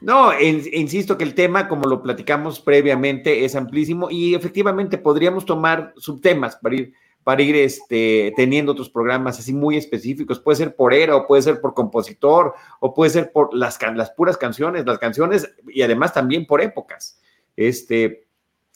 No, 0.00 0.38
insisto 0.40 1.16
que 1.16 1.24
el 1.24 1.34
tema, 1.34 1.68
como 1.68 1.88
lo 1.88 2.02
platicamos 2.02 2.60
previamente, 2.60 3.44
es 3.44 3.56
amplísimo 3.56 4.08
y 4.10 4.34
efectivamente 4.34 4.98
podríamos 4.98 5.46
tomar 5.46 5.94
subtemas 5.96 6.56
para 6.56 6.74
ir, 6.74 6.92
para 7.24 7.42
ir 7.42 7.56
este, 7.56 8.32
teniendo 8.36 8.72
otros 8.72 8.90
programas 8.90 9.38
así 9.38 9.52
muy 9.52 9.76
específicos. 9.76 10.38
Puede 10.38 10.56
ser 10.56 10.76
por 10.76 10.92
era, 10.92 11.16
o 11.16 11.26
puede 11.26 11.42
ser 11.42 11.60
por 11.60 11.74
compositor, 11.74 12.54
o 12.78 12.94
puede 12.94 13.10
ser 13.10 13.32
por 13.32 13.54
las, 13.54 13.78
las 13.94 14.10
puras 14.10 14.36
canciones, 14.36 14.84
las 14.86 14.98
canciones 14.98 15.50
y 15.66 15.82
además 15.82 16.12
también 16.12 16.46
por 16.46 16.60
épocas. 16.60 17.18
Este, 17.56 18.26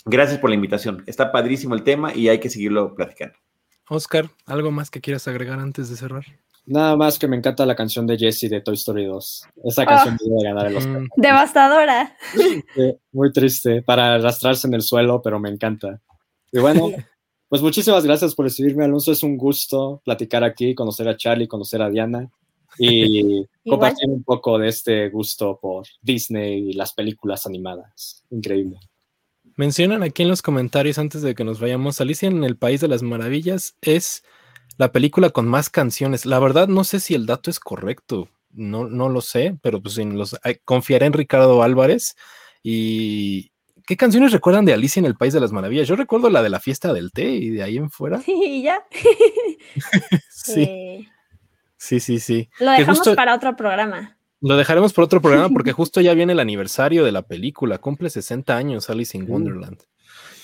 gracias 0.07 0.39
por 0.39 0.51
la 0.51 0.57
invitación. 0.57 1.05
Está 1.07 1.31
padrísimo 1.31 1.75
el 1.75 1.85
tema 1.85 2.15
y 2.15 2.29
hay 2.29 2.41
que 2.41 2.51
seguirlo 2.51 2.95
platicando. 2.95 3.37
Oscar, 3.89 4.31
¿algo 4.47 4.71
más 4.71 4.91
que 4.91 5.01
quieras 5.01 5.29
agregar 5.29 5.61
antes 5.61 5.91
de 5.91 5.97
cerrar? 5.97 6.25
Nada 6.67 6.97
más 6.97 7.19
que 7.19 7.27
me 7.27 7.37
encanta 7.37 7.67
la 7.67 7.75
canción 7.75 8.07
de 8.07 8.17
Jesse 8.17 8.49
de 8.49 8.61
Toy 8.61 8.75
Story 8.75 9.05
2. 9.05 9.45
Esa 9.65 9.87
canción 9.87 10.17
debe 10.23 10.43
ganar 10.43 10.67
el 10.67 10.77
Oscar. 10.77 11.01
Mm, 11.01 11.09
Devastadora. 11.17 12.17
Sí, 12.35 12.63
muy 13.13 13.33
triste 13.33 13.83
para 13.83 14.15
arrastrarse 14.15 14.67
en 14.69 14.75
el 14.75 14.83
suelo, 14.83 15.21
pero 15.23 15.41
me 15.41 15.49
encanta. 15.49 16.01
Y 16.53 16.59
bueno, 16.59 16.91
pues 17.49 17.63
muchísimas 17.63 18.05
gracias 18.05 18.35
por 18.35 18.45
recibirme, 18.45 18.85
Alonso. 18.85 19.11
Es 19.11 19.23
un 19.23 19.37
gusto 19.37 20.01
platicar 20.05 20.45
aquí, 20.45 20.75
conocer 20.75 21.09
a 21.09 21.17
Charlie, 21.17 21.49
conocer 21.49 21.83
a 21.83 21.91
Diana 21.91 22.31
y 22.79 23.45
compartir 23.69 24.09
un 24.09 24.23
poco 24.23 24.59
de 24.59 24.69
este 24.69 25.09
gusto 25.09 25.59
por 25.61 25.87
Disney 26.01 26.71
y 26.71 26.73
las 26.75 26.93
películas 26.93 27.47
animadas. 27.47 28.25
Increíble. 28.31 28.79
Mencionan 29.57 30.03
aquí 30.03 30.23
en 30.23 30.29
los 30.29 30.43
comentarios 30.43 30.99
antes 30.99 31.23
de 31.23 31.35
que 31.35 31.45
nos 31.45 31.61
vayamos, 31.61 32.01
Alicia 32.01 32.29
en 32.29 32.45
el 32.45 32.57
País 32.57 32.81
de 32.81 32.89
las 32.89 33.03
Maravillas 33.03 33.77
es 33.83 34.23
la 34.81 34.93
película 34.93 35.29
con 35.29 35.47
más 35.47 35.69
canciones. 35.69 36.25
La 36.25 36.39
verdad 36.39 36.67
no 36.67 36.85
sé 36.85 37.01
si 37.01 37.15
el 37.15 37.27
dato 37.27 37.51
es 37.51 37.61
correcto, 37.61 38.31
no, 38.51 38.87
no 38.89 39.11
lo 39.11 39.21
sé, 39.21 39.59
pero 39.63 39.83
pues 39.83 39.99
en 39.99 40.17
los, 40.17 40.37
ay, 40.43 40.57
confiaré 40.65 41.05
en 41.05 41.13
Ricardo 41.13 41.63
Álvarez. 41.63 42.17
¿Y 42.63 43.53
qué 43.87 43.97
canciones 43.99 44.33
recuerdan 44.33 44.65
de 44.65 44.73
Alicia 44.73 45.01
en 45.01 45.05
el 45.07 45.17
País 45.17 45.35
de 45.35 45.41
las 45.41 45.53
Maravillas? 45.53 45.87
Yo 45.87 45.97
recuerdo 45.97 46.31
la 46.31 46.43
de 46.43 46.49
la 46.49 46.61
fiesta 46.61 46.95
del 46.95 47.13
té 47.13 47.25
y 47.29 47.51
de 47.51 47.63
ahí 47.63 47.77
en 47.77 47.91
fuera. 47.91 48.23
Y 48.27 48.63
ya. 48.63 48.83
Sí, 50.31 50.63
Eh, 50.63 51.09
sí, 51.77 52.01
sí, 52.01 52.19
sí. 52.19 52.49
lo 52.59 52.71
dejamos 52.73 52.99
justo- 52.99 53.15
para 53.15 53.35
otro 53.35 53.55
programa. 53.57 54.17
Lo 54.41 54.57
dejaremos 54.57 54.95
por 54.95 55.05
otro 55.05 55.21
programa 55.21 55.51
porque 55.51 55.73
justo 55.81 56.01
ya 56.01 56.15
viene 56.15 56.33
el 56.33 56.41
aniversario 56.41 57.05
de 57.05 57.13
la 57.13 57.23
película, 57.23 57.77
cumple 57.79 58.09
60 58.09 58.57
años 58.57 58.89
Alice 58.89 59.15
in. 59.17 59.31
Wonderland. 59.31 59.83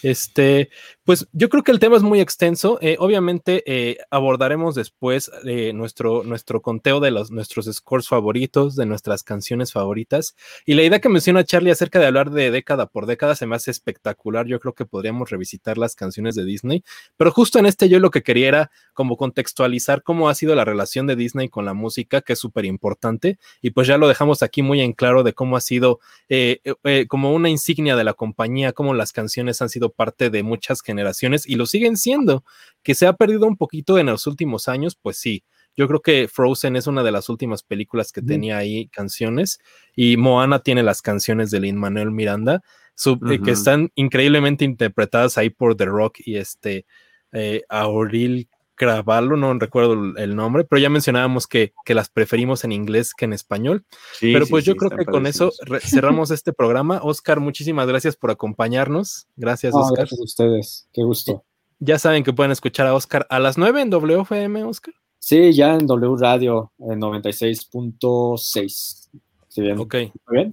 Este, 0.06 0.70
pues 1.02 1.26
yo 1.32 1.48
creo 1.48 1.64
que 1.64 1.72
el 1.72 1.80
tema 1.80 1.96
es 1.96 2.04
muy 2.04 2.20
extenso. 2.20 2.78
eh, 2.80 2.96
obviamente 3.00 3.64
eh, 3.66 3.98
abordaremos 4.08 4.76
después 4.76 5.32
eh, 5.44 5.72
nuestro, 5.72 6.22
nuestro 6.22 6.62
conteo 6.62 7.00
de 7.00 7.10
los, 7.10 7.32
nuestros 7.32 7.66
scores 7.66 8.06
favoritos, 8.06 8.76
de 8.76 8.86
nuestras 8.86 9.24
canciones 9.24 9.72
favoritas. 9.72 10.36
Y 10.64 10.74
la 10.74 10.84
idea 10.84 11.00
que 11.00 11.08
menciona 11.08 11.42
Charlie 11.42 11.72
acerca 11.72 11.98
de 11.98 12.06
hablar 12.06 12.30
de 12.30 12.52
década 12.52 12.86
por 12.86 13.06
década 13.06 13.34
se 13.34 13.46
me 13.46 13.56
hace 13.56 13.72
espectacular. 13.72 14.46
Yo 14.46 14.60
creo 14.60 14.74
que 14.74 14.86
podríamos 14.86 15.28
revisitar 15.30 15.76
las 15.76 15.96
canciones 15.96 16.36
de 16.36 16.44
Disney. 16.44 16.84
Pero 17.16 17.32
justo 17.32 17.58
en 17.58 17.66
este 17.66 17.88
yo 17.88 17.98
lo 17.98 18.12
que 18.12 18.22
quería 18.22 18.46
era 18.46 18.70
como 18.96 19.16
contextualizar 19.16 20.02
cómo 20.02 20.28
ha 20.28 20.34
sido 20.34 20.56
la 20.56 20.64
relación 20.64 21.06
de 21.06 21.14
Disney 21.14 21.48
con 21.48 21.64
la 21.64 21.74
música, 21.74 22.22
que 22.22 22.32
es 22.32 22.38
súper 22.40 22.64
importante. 22.64 23.38
Y 23.62 23.70
pues 23.70 23.86
ya 23.86 23.98
lo 23.98 24.08
dejamos 24.08 24.42
aquí 24.42 24.62
muy 24.62 24.80
en 24.80 24.94
claro 24.94 25.22
de 25.22 25.34
cómo 25.34 25.56
ha 25.56 25.60
sido 25.60 26.00
eh, 26.28 26.60
eh, 26.82 27.06
como 27.06 27.32
una 27.32 27.50
insignia 27.50 27.94
de 27.94 28.04
la 28.04 28.14
compañía, 28.14 28.72
cómo 28.72 28.94
las 28.94 29.12
canciones 29.12 29.62
han 29.62 29.68
sido 29.68 29.90
parte 29.90 30.30
de 30.30 30.42
muchas 30.42 30.80
generaciones 30.80 31.46
y 31.46 31.54
lo 31.54 31.66
siguen 31.66 31.96
siendo. 31.96 32.42
Que 32.82 32.94
se 32.94 33.06
ha 33.06 33.12
perdido 33.12 33.46
un 33.46 33.56
poquito 33.56 33.98
en 33.98 34.06
los 34.06 34.26
últimos 34.26 34.66
años, 34.66 34.96
pues 35.00 35.18
sí. 35.18 35.44
Yo 35.76 35.86
creo 35.88 36.00
que 36.00 36.26
Frozen 36.26 36.74
es 36.76 36.86
una 36.86 37.02
de 37.02 37.12
las 37.12 37.28
últimas 37.28 37.62
películas 37.62 38.10
que 38.10 38.22
tenía 38.22 38.56
ahí 38.56 38.88
canciones 38.88 39.58
y 39.94 40.16
Moana 40.16 40.60
tiene 40.60 40.82
las 40.82 41.02
canciones 41.02 41.50
de 41.50 41.60
Lin 41.60 41.76
Manuel 41.76 42.12
Miranda, 42.12 42.62
sub- 42.94 43.30
eh, 43.30 43.42
que 43.42 43.50
están 43.50 43.90
increíblemente 43.94 44.64
interpretadas 44.64 45.36
ahí 45.36 45.50
por 45.50 45.76
The 45.76 45.84
Rock 45.84 46.20
y 46.24 46.36
este 46.36 46.86
eh, 47.32 47.62
Auril 47.68 48.48
Cravallo, 48.76 49.36
no 49.36 49.58
recuerdo 49.58 50.16
el 50.16 50.36
nombre, 50.36 50.64
pero 50.64 50.80
ya 50.80 50.88
mencionábamos 50.88 51.46
que, 51.46 51.72
que 51.84 51.94
las 51.94 52.08
preferimos 52.08 52.64
en 52.64 52.72
inglés 52.72 53.12
que 53.14 53.24
en 53.24 53.32
español. 53.32 53.84
pero 54.20 54.46
pues 54.46 54.64
yo 54.64 54.76
creo 54.76 54.90
que 54.90 55.04
con 55.04 55.26
eso 55.26 55.52
cerramos 55.80 56.30
este 56.30 56.52
programa. 56.52 57.00
Oscar, 57.02 57.40
muchísimas 57.40 57.88
gracias 57.88 58.16
por 58.16 58.30
acompañarnos. 58.30 59.26
Gracias, 59.36 59.74
Oscar. 59.74 59.98
Gracias 59.98 60.20
a 60.20 60.22
ustedes, 60.22 60.88
qué 60.92 61.02
gusto. 61.02 61.44
Ya 61.78 61.98
saben 61.98 62.24
que 62.24 62.32
pueden 62.32 62.52
escuchar 62.52 62.86
a 62.86 62.94
Oscar 62.94 63.26
a 63.28 63.38
las 63.38 63.58
9 63.58 63.82
en 63.82 63.90
WFM, 63.90 64.64
Oscar. 64.64 64.94
Sí, 65.18 65.52
ya 65.52 65.74
en 65.74 65.86
W 65.86 66.16
Radio 66.18 66.72
en 66.78 66.98
96.6. 67.00 69.10
Sí, 69.56 69.62
bien. 69.62 69.78
Ok, 69.78 69.94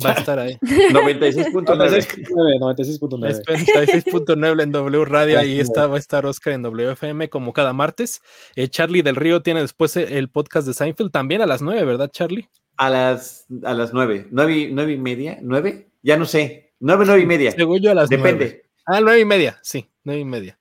va 0.05 0.11
a 0.11 0.13
estar 0.13 0.39
ahí. 0.39 0.57
96.9. 0.61 2.57
96.9. 2.57 3.43
96.9 3.43 4.63
en 4.63 4.71
W 4.71 5.03
Radio, 5.03 5.39
ahí 5.39 5.59
está, 5.59 5.87
va 5.87 5.97
a 5.97 5.99
estar 5.99 6.25
Oscar 6.25 6.53
en 6.53 6.61
WFM 6.61 7.27
como 7.27 7.51
cada 7.51 7.73
martes. 7.73 8.21
Eh, 8.55 8.69
Charlie 8.69 9.01
del 9.01 9.17
Río 9.17 9.41
tiene 9.41 9.59
después 9.59 9.97
el 9.97 10.29
podcast 10.29 10.65
de 10.67 10.73
Seinfeld 10.73 11.11
también 11.11 11.41
a 11.41 11.45
las 11.45 11.61
9, 11.61 11.83
¿verdad, 11.83 12.11
Charlie? 12.13 12.47
A 12.77 12.89
las, 12.89 13.45
a 13.65 13.73
las 13.73 13.93
9, 13.93 14.27
9, 14.31 14.69
9 14.71 14.93
y 14.93 14.97
media, 14.97 15.37
9, 15.41 15.89
ya 16.01 16.15
no 16.15 16.23
sé, 16.23 16.71
9, 16.79 17.03
9 17.05 17.21
y 17.21 17.25
media. 17.25 17.51
Según 17.51 17.81
yo 17.81 17.91
a 17.91 17.95
las 17.95 18.07
Depende. 18.07 18.63
9. 18.85 18.99
Ah, 18.99 19.01
9 19.01 19.19
y 19.19 19.25
media, 19.25 19.59
sí, 19.63 19.85
9 20.05 20.21
y 20.21 20.25
media. 20.25 20.59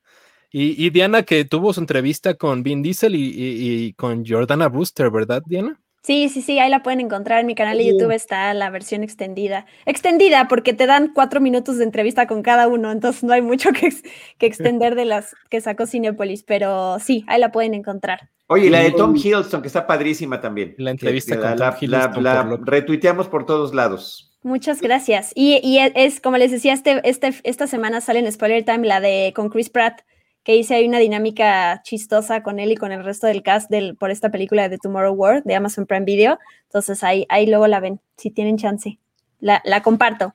Y, 0.50 0.84
y, 0.84 0.90
Diana, 0.90 1.22
que 1.22 1.44
tuvo 1.44 1.72
su 1.72 1.78
entrevista 1.78 2.34
con 2.34 2.64
Vin 2.64 2.82
Diesel 2.82 3.14
y, 3.14 3.22
y, 3.22 3.84
y 3.84 3.92
con 3.92 4.26
Jordana 4.26 4.68
Brewster, 4.68 5.12
¿verdad, 5.12 5.44
Diana? 5.46 5.80
Sí, 6.02 6.28
sí, 6.28 6.42
sí, 6.42 6.58
ahí 6.58 6.68
la 6.68 6.82
pueden 6.82 7.00
encontrar. 7.00 7.40
En 7.40 7.46
mi 7.46 7.54
canal 7.54 7.78
de 7.78 7.86
YouTube 7.86 8.10
está 8.10 8.52
la 8.54 8.70
versión 8.70 9.04
extendida. 9.04 9.66
Extendida 9.86 10.48
porque 10.48 10.72
te 10.72 10.86
dan 10.86 11.12
cuatro 11.14 11.40
minutos 11.40 11.78
de 11.78 11.84
entrevista 11.84 12.26
con 12.26 12.42
cada 12.42 12.66
uno, 12.66 12.90
entonces 12.90 13.22
no 13.22 13.32
hay 13.32 13.42
mucho 13.42 13.70
que, 13.72 13.92
que 14.38 14.46
extender 14.46 14.96
de 14.96 15.04
las 15.04 15.36
que 15.48 15.60
sacó 15.60 15.86
Cinepolis, 15.86 16.42
pero 16.42 16.98
sí, 16.98 17.24
ahí 17.28 17.38
la 17.38 17.52
pueden 17.52 17.74
encontrar. 17.74 18.30
Oye, 18.48 18.68
la 18.68 18.80
de 18.80 18.90
Tom 18.90 19.16
Hiddleston, 19.16 19.62
que 19.62 19.68
está 19.68 19.86
padrísima 19.86 20.40
también. 20.40 20.74
La 20.76 20.90
entrevista 20.90 21.38
con 21.38 21.56
la, 21.56 21.70
Tom 21.70 21.78
Hiddleston. 21.80 22.22
La, 22.24 22.44
la 22.44 22.58
retuiteamos 22.62 23.28
por 23.28 23.46
todos 23.46 23.72
lados. 23.72 24.32
Muchas 24.42 24.80
gracias. 24.80 25.30
Y, 25.36 25.60
y, 25.62 25.78
es, 25.78 26.20
como 26.20 26.36
les 26.36 26.50
decía, 26.50 26.72
este, 26.72 27.00
este, 27.08 27.32
esta 27.44 27.68
semana 27.68 28.00
sale 28.00 28.18
en 28.18 28.30
Spoiler 28.30 28.64
Time 28.64 28.86
la 28.86 29.00
de 29.00 29.32
con 29.34 29.48
Chris 29.48 29.70
Pratt 29.70 30.02
que 30.44 30.56
hice 30.56 30.74
ahí 30.74 30.88
una 30.88 30.98
dinámica 30.98 31.82
chistosa 31.84 32.42
con 32.42 32.58
él 32.58 32.72
y 32.72 32.76
con 32.76 32.92
el 32.92 33.04
resto 33.04 33.26
del 33.26 33.42
cast 33.42 33.70
del, 33.70 33.96
por 33.96 34.10
esta 34.10 34.30
película 34.30 34.62
de 34.62 34.70
The 34.70 34.78
Tomorrow 34.82 35.14
World 35.14 35.44
de 35.44 35.54
Amazon 35.54 35.86
Prime 35.86 36.04
Video. 36.04 36.38
Entonces 36.64 37.04
ahí, 37.04 37.26
ahí 37.28 37.46
luego 37.46 37.66
la 37.68 37.80
ven, 37.80 38.00
si 38.16 38.30
tienen 38.30 38.58
chance. 38.58 38.98
La, 39.40 39.62
la 39.64 39.82
comparto. 39.82 40.34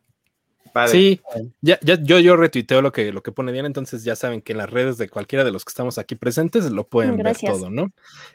Padre. 0.73 0.91
Sí, 0.91 1.21
ya, 1.61 1.79
ya, 1.81 1.97
yo, 2.01 2.19
yo 2.19 2.35
retuiteo 2.35 2.81
lo 2.81 2.91
que, 2.91 3.11
lo 3.11 3.23
que 3.23 3.31
pone 3.31 3.51
bien, 3.51 3.65
entonces 3.65 4.03
ya 4.03 4.15
saben 4.15 4.41
que 4.41 4.51
en 4.51 4.59
las 4.59 4.69
redes 4.69 4.97
de 4.97 5.09
cualquiera 5.09 5.43
de 5.43 5.51
los 5.51 5.65
que 5.65 5.69
estamos 5.69 5.97
aquí 5.97 6.15
presentes 6.15 6.69
lo 6.69 6.87
pueden 6.87 7.17
gracias. 7.17 7.51
ver 7.51 7.61
todo, 7.61 7.69
¿no? 7.71 7.87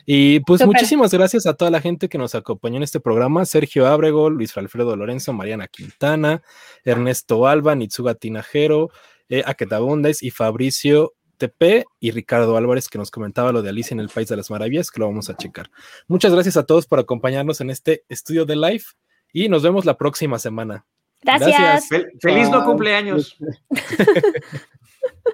Y 0.07 0.41
pues 0.41 0.61
Super. 0.61 0.75
muchísimas 0.75 1.13
gracias 1.13 1.47
a 1.47 1.55
toda 1.55 1.71
la 1.71 1.81
gente 1.81 2.09
que 2.09 2.19
nos 2.19 2.35
acompañó 2.35 2.79
en 2.79 2.83
este 2.83 3.01
programa, 3.01 3.45
Sergio 3.45 3.87
Ábrego, 3.87 4.29
Luis 4.29 4.57
Alfredo 4.57 4.97
Lorenzo, 4.97 5.33
Mariana 5.33 5.69
Quintana, 5.69 6.43
Ernesto 6.85 7.47
Alba, 7.47 7.77
Nitsuga 7.77 8.15
Tinajero, 8.15 8.91
eh, 9.29 9.43
Aketabundes 9.47 10.23
y 10.23 10.31
Fabricio 10.31 11.13
TP 11.43 11.85
y 11.99 12.13
Ricardo 12.13 12.57
Álvarez 12.57 12.89
que 12.89 12.99
nos 12.99 13.11
comentaba 13.11 13.51
lo 13.51 13.63
de 13.63 13.71
Alicia 13.71 13.95
en 13.95 14.01
el 14.01 14.09
País 14.09 14.29
de 14.29 14.37
las 14.37 14.49
Maravillas, 14.49 14.93
que 14.93 15.01
lo 15.01 15.09
vamos 15.09 15.29
a 15.29 15.37
checar. 15.37 15.71
Muchas 16.07 16.33
gracias 16.33 16.57
a 16.57 16.65
todos 16.65 16.87
por 16.87 17.01
acompañarnos 17.01 17.61
en 17.61 17.71
este 17.71 18.05
estudio 18.09 18.45
de 18.45 18.55
live 18.55 18.85
y 19.33 19.49
nos 19.49 19.65
vemos 19.65 19.85
la 19.85 19.99
próxima 19.99 20.39
semana. 20.39 20.87
Gracias. 21.21 21.51
gracias. 21.59 21.89
Fel 21.89 22.13
feliz 22.21 22.49
no 22.49 22.65
cumpleaños. 22.65 23.37